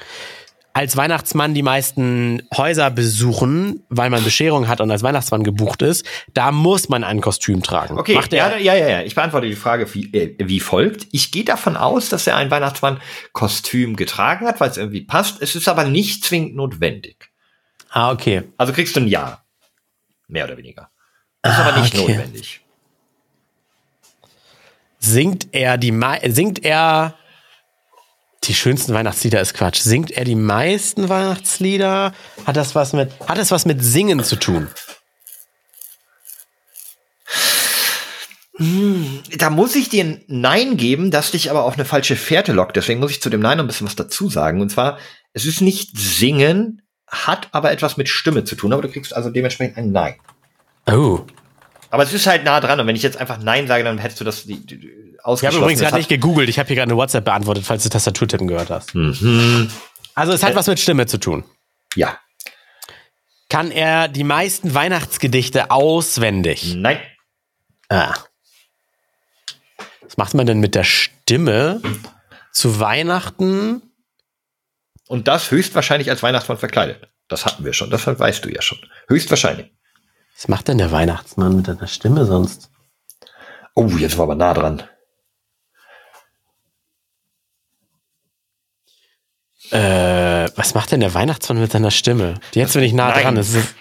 Als 0.76 0.96
Weihnachtsmann 0.96 1.54
die 1.54 1.62
meisten 1.62 2.42
Häuser 2.54 2.90
besuchen, 2.90 3.84
weil 3.90 4.10
man 4.10 4.24
Bescherung 4.24 4.66
hat 4.66 4.80
und 4.80 4.90
als 4.90 5.04
Weihnachtsmann 5.04 5.44
gebucht 5.44 5.82
ist, 5.82 6.04
da 6.34 6.50
muss 6.50 6.88
man 6.88 7.04
ein 7.04 7.20
Kostüm 7.20 7.62
tragen. 7.62 7.96
Okay, 7.96 8.14
Macht 8.16 8.32
ja, 8.32 8.48
er, 8.48 8.58
ja, 8.58 8.74
ja, 8.74 8.88
ja. 8.88 9.02
Ich 9.02 9.14
beantworte 9.14 9.46
die 9.46 9.54
Frage 9.54 9.86
wie, 9.94 10.12
äh, 10.12 10.34
wie 10.40 10.58
folgt. 10.58 11.06
Ich 11.12 11.30
gehe 11.30 11.44
davon 11.44 11.76
aus, 11.76 12.08
dass 12.08 12.26
er 12.26 12.36
ein 12.36 12.50
Weihnachtsmann-Kostüm 12.50 13.94
getragen 13.94 14.46
hat, 14.48 14.58
weil 14.60 14.68
es 14.68 14.76
irgendwie 14.76 15.02
passt. 15.02 15.40
Es 15.40 15.54
ist 15.54 15.68
aber 15.68 15.84
nicht 15.84 16.24
zwingend 16.24 16.56
notwendig. 16.56 17.30
Ah, 17.90 18.10
okay. 18.10 18.42
Also 18.56 18.72
kriegst 18.72 18.96
du 18.96 19.00
ein 19.00 19.06
Ja. 19.06 19.44
Mehr 20.26 20.46
oder 20.46 20.56
weniger. 20.56 20.90
Ist 21.44 21.52
aber 21.56 21.80
nicht 21.82 21.96
okay. 21.96 22.14
notwendig. 22.16 22.60
Singt 24.98 25.48
er 25.52 25.78
die 25.78 25.92
mei- 25.92 26.22
singt 26.30 26.64
er 26.64 27.14
die 28.48 28.54
schönsten 28.54 28.94
Weihnachtslieder 28.94 29.40
ist 29.40 29.54
Quatsch. 29.54 29.80
Singt 29.80 30.10
er 30.10 30.24
die 30.24 30.34
meisten 30.34 31.08
Weihnachtslieder? 31.08 32.12
Hat 32.46 32.56
das 32.56 32.74
was 32.74 32.92
mit 32.92 33.10
hat 33.26 33.38
es 33.38 33.50
was 33.50 33.66
mit 33.66 33.82
Singen 33.82 34.22
zu 34.22 34.36
tun? 34.36 34.68
Da 39.36 39.50
muss 39.50 39.74
ich 39.74 39.88
dir 39.88 40.04
ein 40.04 40.24
Nein 40.28 40.76
geben, 40.76 41.10
das 41.10 41.32
dich 41.32 41.50
aber 41.50 41.64
auf 41.64 41.74
eine 41.74 41.84
falsche 41.84 42.14
Fährte 42.14 42.52
lockt. 42.52 42.76
Deswegen 42.76 43.00
muss 43.00 43.10
ich 43.10 43.20
zu 43.20 43.28
dem 43.28 43.40
Nein 43.40 43.58
noch 43.58 43.64
ein 43.64 43.66
bisschen 43.66 43.86
was 43.86 43.96
dazu 43.96 44.28
sagen. 44.28 44.60
Und 44.60 44.70
zwar, 44.70 44.98
es 45.32 45.44
ist 45.44 45.60
nicht 45.60 45.98
Singen, 45.98 46.82
hat 47.08 47.48
aber 47.50 47.72
etwas 47.72 47.96
mit 47.96 48.08
Stimme 48.08 48.44
zu 48.44 48.54
tun. 48.54 48.72
Aber 48.72 48.82
du 48.82 48.88
kriegst 48.88 49.14
also 49.14 49.30
dementsprechend 49.30 49.76
ein 49.76 49.90
Nein. 49.90 50.14
Oh. 50.86 51.22
Aber 51.90 52.04
es 52.04 52.12
ist 52.12 52.28
halt 52.28 52.44
nah 52.44 52.60
dran. 52.60 52.78
Und 52.78 52.86
wenn 52.86 52.96
ich 52.96 53.02
jetzt 53.02 53.16
einfach 53.16 53.38
Nein 53.38 53.66
sage, 53.66 53.82
dann 53.82 53.98
hättest 53.98 54.20
du 54.20 54.24
das 54.24 54.44
die, 54.44 54.64
die, 54.64 54.78
die 55.26 55.30
Ich 55.30 55.46
habe 55.46 55.48
ausgeschlossen. 55.56 55.62
übrigens 55.62 55.80
gerade 55.80 55.96
nicht 55.96 56.08
gegoogelt. 56.08 56.48
Ich 56.48 56.58
habe 56.58 56.66
hier 56.66 56.76
gerade 56.76 56.90
eine 56.90 56.96
WhatsApp 56.98 57.24
beantwortet, 57.24 57.64
falls 57.64 57.82
du 57.82 57.88
Tastaturtippen 57.88 58.46
gehört 58.46 58.70
hast. 58.70 58.94
Mhm. 58.94 59.70
Also 60.14 60.32
es 60.32 60.42
hat 60.42 60.54
was 60.54 60.66
mit 60.66 60.78
Stimme 60.78 61.06
zu 61.06 61.18
tun. 61.18 61.44
Ja. 61.94 62.18
Kann 63.48 63.70
er 63.70 64.08
die 64.08 64.24
meisten 64.24 64.74
Weihnachtsgedichte 64.74 65.70
auswendig? 65.70 66.74
Nein. 66.76 66.98
Ah. 67.88 68.14
Was 70.02 70.16
macht 70.16 70.34
man 70.34 70.46
denn 70.46 70.60
mit 70.60 70.74
der 70.74 70.84
Stimme 70.84 71.80
zu 72.52 72.80
Weihnachten? 72.80 73.82
Und 75.08 75.28
das 75.28 75.50
höchstwahrscheinlich 75.50 76.10
als 76.10 76.22
Weihnachtsmann 76.22 76.58
verkleidet. 76.58 77.08
Das 77.28 77.44
hatten 77.46 77.64
wir 77.64 77.72
schon. 77.72 77.90
Das 77.90 78.06
weißt 78.06 78.44
du 78.44 78.50
ja 78.50 78.62
schon. 78.62 78.78
Höchstwahrscheinlich. 79.08 79.70
Was 80.36 80.48
macht 80.48 80.68
denn 80.68 80.78
der 80.78 80.92
Weihnachtsmann 80.92 81.56
mit 81.56 81.66
seiner 81.66 81.86
Stimme 81.86 82.24
sonst? 82.26 82.70
Oh, 83.74 83.86
jetzt 83.88 84.16
war 84.18 84.24
aber 84.24 84.34
nah 84.34 84.54
dran. 84.54 84.82
Äh, 89.70 90.48
was 90.56 90.74
macht 90.74 90.92
denn 90.92 91.00
der 91.00 91.14
Weihnachtsmann 91.14 91.58
mit 91.60 91.72
seiner 91.72 91.90
Stimme? 91.90 92.34
Jetzt 92.52 92.74
bin 92.74 92.82
ich 92.82 92.92
nah 92.92 93.08
Nein. 93.10 93.22
dran. 93.22 93.36
Es 93.38 93.54
ist, 93.54 93.74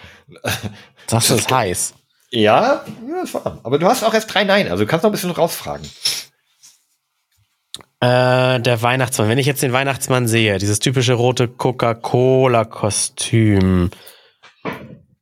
das 1.07 1.29
ist 1.29 1.51
heiß. 1.51 1.93
Ja, 2.31 2.83
das 3.21 3.33
war. 3.33 3.59
Aber 3.63 3.77
du 3.77 3.87
hast 3.87 4.03
auch 4.03 4.13
erst 4.13 4.33
drei 4.33 4.43
Nein. 4.43 4.69
Also 4.69 4.83
du 4.85 4.89
kannst 4.89 5.03
noch 5.03 5.09
ein 5.09 5.13
bisschen 5.13 5.31
rausfragen. 5.31 5.87
Äh, 7.99 8.59
der 8.59 8.81
Weihnachtsmann. 8.81 9.29
Wenn 9.29 9.37
ich 9.37 9.45
jetzt 9.45 9.61
den 9.61 9.71
Weihnachtsmann 9.73 10.27
sehe, 10.27 10.57
dieses 10.57 10.79
typische 10.79 11.13
rote 11.13 11.47
Coca-Cola-Kostüm. 11.47 13.91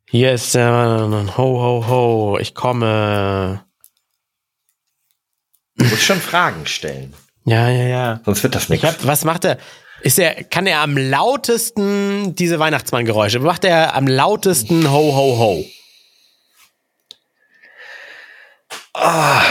Hier 0.10 0.32
ist 0.34 0.56
der 0.56 1.10
Ho, 1.38 1.62
ho, 1.62 1.86
ho. 1.88 2.38
Ich 2.40 2.56
komme. 2.56 3.64
Du 5.76 5.86
musst 5.86 6.04
schon 6.04 6.20
Fragen 6.20 6.66
stellen. 6.66 7.14
Ja, 7.46 7.70
ja, 7.70 7.84
ja. 7.88 8.20
Sonst 8.26 8.42
wird 8.44 8.56
das 8.56 8.64
Ich 8.70 8.70
nichts. 8.70 9.06
was 9.06 9.24
macht 9.26 9.46
er? 9.46 9.58
Ist 10.04 10.18
er, 10.18 10.44
kann 10.44 10.66
er 10.66 10.80
am 10.80 10.98
lautesten 10.98 12.36
diese 12.36 12.60
Weihnachtsmann-Geräusche? 12.60 13.40
Macht 13.40 13.64
er 13.66 13.94
am 13.96 14.08
lautesten 14.08 14.90
Ho, 14.92 15.16
ho, 15.16 15.38
ho? 15.38 15.66
Oh, 18.94 19.42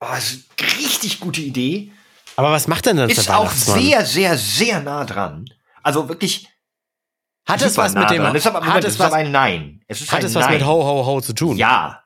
das 0.00 0.32
ist 0.32 0.44
eine 0.58 0.78
richtig 0.78 1.20
gute 1.20 1.40
Idee. 1.40 1.92
Aber 2.36 2.52
was 2.52 2.68
macht 2.68 2.86
denn 2.86 2.96
das 2.96 3.12
Ist 3.12 3.28
der 3.28 3.38
auch 3.38 3.50
sehr, 3.50 4.06
sehr, 4.06 4.38
sehr 4.38 4.80
nah 4.80 5.04
dran. 5.04 5.50
Also 5.82 6.08
wirklich. 6.08 6.48
hat 7.46 7.60
es 7.62 7.76
was 7.76 7.94
nah 7.94 8.02
mit 8.02 8.10
dem, 8.10 8.22
dran. 8.22 8.34
Ist 8.34 8.46
aber, 8.46 8.60
hat 8.60 8.66
Moment, 8.66 8.84
es 8.84 8.92
ist 8.94 8.98
was, 8.98 9.12
ein 9.12 9.30
Nein. 9.30 9.82
Es 9.88 10.00
ist 10.00 10.12
hat 10.12 10.22
es 10.22 10.34
was 10.34 10.46
Nein. 10.46 10.54
mit 10.54 10.66
Ho, 10.66 10.84
ho, 10.84 11.04
ho 11.04 11.20
zu 11.20 11.34
tun? 11.34 11.56
Ja. 11.56 12.04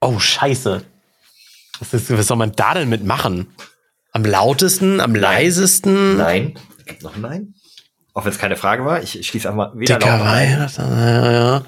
Oh, 0.00 0.18
scheiße. 0.18 0.84
Was, 1.78 1.94
ist, 1.94 2.16
was 2.16 2.26
soll 2.26 2.36
man 2.36 2.52
da 2.52 2.74
denn 2.74 2.88
mitmachen? 2.88 3.54
Am 4.18 4.24
lautesten, 4.24 5.00
am 5.00 5.14
leisesten? 5.14 6.16
Nein. 6.16 6.58
Gibt 6.86 7.04
noch 7.04 7.14
ein 7.14 7.20
Nein? 7.20 7.54
Auch 8.14 8.24
wenn 8.24 8.32
es 8.32 8.38
keine 8.40 8.56
Frage 8.56 8.84
war. 8.84 9.00
Ich, 9.00 9.16
ich 9.16 9.28
schließe 9.28 9.48
einfach 9.48 9.70
mal 9.70 9.78
wieder 9.78 9.96
Dicker 9.96 10.14
ein. 10.14 10.20
Weihnachten, 10.20 10.80
ja, 10.82 11.32
ja. 11.32 11.64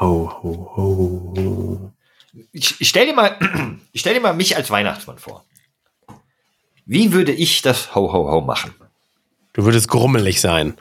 Ho, 0.00 0.32
ho, 0.42 0.72
ho. 0.74 1.92
Ich, 2.52 2.80
ich 2.80 2.88
stell 2.88 3.04
dir 3.04 3.12
mal, 3.12 3.36
ich 3.92 4.00
stell 4.00 4.14
dir 4.14 4.20
mal 4.20 4.32
mich 4.32 4.56
als 4.56 4.70
Weihnachtsmann 4.70 5.18
vor. 5.18 5.44
Wie 6.86 7.12
würde 7.12 7.32
ich 7.32 7.60
das 7.60 7.94
Ho 7.94 8.10
Ho 8.10 8.30
Ho 8.30 8.40
machen? 8.40 8.74
Du 9.52 9.66
würdest 9.66 9.88
grummelig 9.88 10.40
sein. 10.40 10.78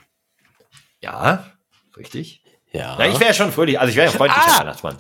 Ja, 1.02 1.46
richtig. 1.98 2.42
Ja. 2.72 2.98
Ja, 2.98 3.08
ich 3.12 3.20
wäre 3.20 3.34
schon 3.34 3.52
fröhlich, 3.52 3.82
also 3.82 3.90
ich 3.92 3.98
wäre 3.98 4.10
ja 4.10 4.18
freundlicher 4.18 4.48
Ah! 4.48 4.60
Weihnachtsmann. 4.62 4.96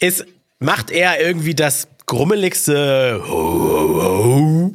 Ist, 0.00 0.24
macht 0.58 0.90
er 0.90 1.20
irgendwie 1.20 1.54
das 1.54 1.86
grummeligste 2.06 3.20
Ho, 3.28 3.28
ho, 3.28 4.24
ho? 4.24 4.74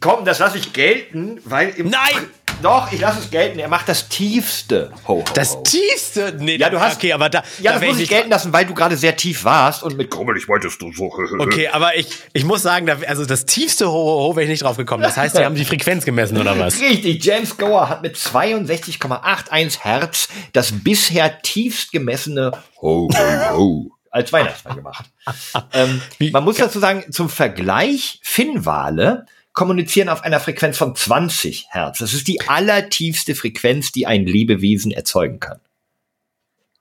Komm, 0.00 0.24
das 0.24 0.38
lasse 0.38 0.58
ich 0.58 0.72
gelten, 0.72 1.40
weil 1.44 1.70
im 1.70 1.88
Nein! 1.90 2.26
doch, 2.60 2.92
ich 2.92 3.00
lasse 3.00 3.18
es 3.18 3.30
gelten. 3.30 3.58
Er 3.58 3.66
macht 3.68 3.88
das 3.88 4.08
tiefste 4.08 4.92
Ho, 5.08 5.14
ho, 5.16 5.24
Das 5.34 5.54
ho. 5.56 5.62
tiefste. 5.64 6.36
Nee, 6.38 6.56
Ja, 6.58 6.70
du 6.70 6.78
hast- 6.78 6.96
Okay, 6.96 7.12
aber 7.12 7.28
da. 7.28 7.42
Ja, 7.60 7.72
da 7.72 7.78
das 7.80 7.86
muss 7.88 7.94
ich 7.96 8.02
nicht- 8.02 8.10
gelten 8.10 8.30
lassen, 8.30 8.52
weil 8.52 8.66
du 8.66 8.74
gerade 8.74 8.96
sehr 8.96 9.16
tief 9.16 9.42
warst 9.42 9.82
und 9.82 9.96
mit 9.96 10.10
krummelig 10.12 10.46
wolltest 10.48 10.80
du 10.80 10.92
so. 10.92 11.10
Okay, 11.40 11.66
aber 11.68 11.96
ich, 11.96 12.06
ich 12.32 12.44
muss 12.44 12.62
sagen, 12.62 12.86
da, 12.86 12.98
also 13.08 13.24
das 13.24 13.46
tiefste 13.46 13.88
Ho, 13.88 13.92
Ho, 13.92 14.28
Ho 14.28 14.36
wäre 14.36 14.44
ich 14.44 14.50
nicht 14.50 14.62
drauf 14.62 14.76
gekommen. 14.76 15.02
Das 15.02 15.16
heißt, 15.16 15.34
sie 15.34 15.44
haben 15.44 15.56
die 15.56 15.64
Frequenz 15.64 16.04
gemessen 16.04 16.38
oder 16.38 16.56
was? 16.56 16.78
Richtig, 16.80 17.24
James 17.24 17.56
Gower 17.56 17.88
hat 17.88 18.02
mit 18.02 18.16
62,81 18.16 19.80
Hertz 19.82 20.28
das 20.52 20.72
bisher 20.72 21.40
tiefst 21.42 21.90
gemessene 21.90 22.52
Ho, 22.80 23.08
Ho, 23.12 23.56
Ho 23.56 23.90
als 24.10 24.32
Weihnachtsmann 24.32 24.76
gemacht. 24.76 25.06
ähm, 25.72 26.00
Wie- 26.18 26.30
man 26.30 26.44
muss 26.44 26.58
dazu 26.58 26.78
sagen, 26.78 27.04
zum 27.10 27.28
Vergleich, 27.28 28.20
Finnwale 28.22 29.26
kommunizieren 29.52 30.08
auf 30.08 30.22
einer 30.22 30.40
Frequenz 30.40 30.78
von 30.78 30.94
20 30.94 31.66
Hertz. 31.70 31.98
Das 31.98 32.14
ist 32.14 32.26
die 32.28 32.40
allertiefste 32.48 33.34
Frequenz, 33.34 33.92
die 33.92 34.06
ein 34.06 34.24
Lebewesen 34.26 34.92
erzeugen 34.92 35.40
kann. 35.40 35.60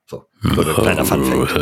So, 0.09 0.25
so 0.41 0.61
ein 0.61 0.73
kleiner 0.73 1.05
Funfact. 1.05 1.55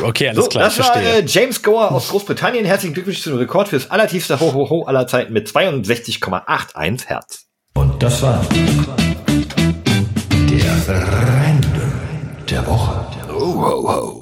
Okay, 0.00 0.28
alles 0.28 0.44
So, 0.44 0.48
klar, 0.48 0.64
das 0.64 0.78
war 0.78 0.92
verstehe. 0.92 1.22
äh, 1.22 1.24
James 1.26 1.62
Gower 1.62 1.90
aus 1.92 2.08
Großbritannien. 2.08 2.64
Herzlichen 2.64 2.94
Glückwunsch 2.94 3.20
zum 3.20 3.34
Rekord 3.36 3.68
fürs 3.68 3.90
allertiefste 3.90 4.38
Ho 4.40 4.52
Ho 4.54 4.70
Ho 4.70 4.84
aller 4.84 5.06
Zeiten 5.06 5.32
mit 5.32 5.48
62,81 5.48 7.06
Hertz. 7.08 7.46
Und 7.74 8.00
das 8.02 8.22
war 8.22 8.44
der 10.86 11.02
Random 11.02 11.92
der 12.48 12.66
Woche. 12.66 13.17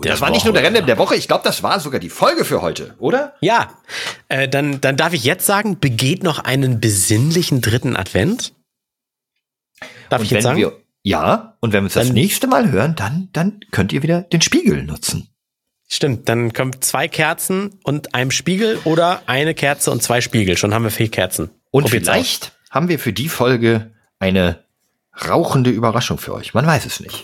Das 0.02 0.20
war 0.20 0.30
nicht 0.30 0.44
nur 0.44 0.54
der 0.54 0.64
Random 0.64 0.86
der 0.86 0.98
Woche, 0.98 1.16
ich 1.16 1.28
glaube, 1.28 1.44
das 1.44 1.62
war 1.62 1.80
sogar 1.80 2.00
die 2.00 2.10
Folge 2.10 2.44
für 2.44 2.62
heute, 2.62 2.94
oder? 2.98 3.34
Ja, 3.40 3.70
äh, 4.28 4.48
dann, 4.48 4.80
dann 4.80 4.96
darf 4.96 5.12
ich 5.12 5.24
jetzt 5.24 5.46
sagen, 5.46 5.78
begeht 5.78 6.22
noch 6.22 6.38
einen 6.38 6.80
besinnlichen 6.80 7.60
dritten 7.60 7.96
Advent. 7.96 8.54
Darf 10.08 10.22
ich 10.22 10.30
wenn 10.30 10.36
jetzt 10.36 10.44
sagen? 10.44 10.58
wir 10.58 10.72
ja, 11.02 11.56
und 11.60 11.72
wenn 11.72 11.82
wir 11.84 11.86
uns 11.86 11.94
das 11.94 12.06
Dann- 12.06 12.14
nächste 12.14 12.48
Mal 12.48 12.72
hören, 12.72 12.96
dann 12.96 13.28
dann 13.32 13.60
könnt 13.70 13.92
ihr 13.92 14.02
wieder 14.02 14.22
den 14.22 14.40
Spiegel 14.40 14.82
nutzen. 14.82 15.28
Stimmt, 15.88 16.28
dann 16.28 16.52
kommt 16.52 16.82
zwei 16.84 17.06
Kerzen 17.06 17.78
und 17.84 18.12
einem 18.12 18.32
Spiegel 18.32 18.80
oder 18.82 19.22
eine 19.26 19.54
Kerze 19.54 19.92
und 19.92 20.02
zwei 20.02 20.20
Spiegel. 20.20 20.56
Schon 20.56 20.74
haben 20.74 20.82
wir 20.82 20.90
vier 20.90 21.08
Kerzen. 21.08 21.50
Und 21.70 21.84
Probiert's 21.84 22.08
vielleicht 22.08 22.52
haben 22.70 22.88
wir 22.88 22.98
für 22.98 23.12
die 23.12 23.28
Folge 23.28 23.92
eine 24.18 24.64
rauchende 25.28 25.70
Überraschung 25.70 26.18
für 26.18 26.34
euch. 26.34 26.54
Man 26.54 26.66
weiß 26.66 26.86
es 26.86 26.98
nicht. 26.98 27.22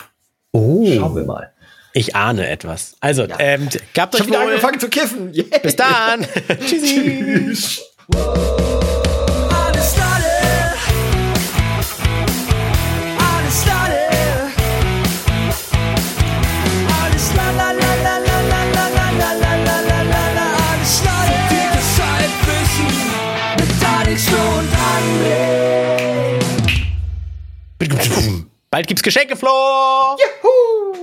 Oh, 0.53 0.87
Schauen 0.97 1.17
wir 1.17 1.25
mal. 1.25 1.52
Ich 1.95 2.17
ahne 2.17 2.49
etwas. 2.49 2.95
Also, 3.01 3.25
ja. 3.25 3.37
ähm, 3.39 3.69
gab 3.95 4.15
euch 4.15 4.27
wieder 4.27 4.41
angefangen 4.41 4.81
zu 4.81 4.89
kiffen. 4.89 5.35
Yeah. 5.35 5.59
Bis 5.59 5.77
dann. 5.77 6.27
Tschüss. 6.67 7.83
Bald 28.73 28.87
gibt's 28.87 29.03
Geschenke, 29.03 29.37
Flo! 29.37 30.17
Juhu! 30.17 31.02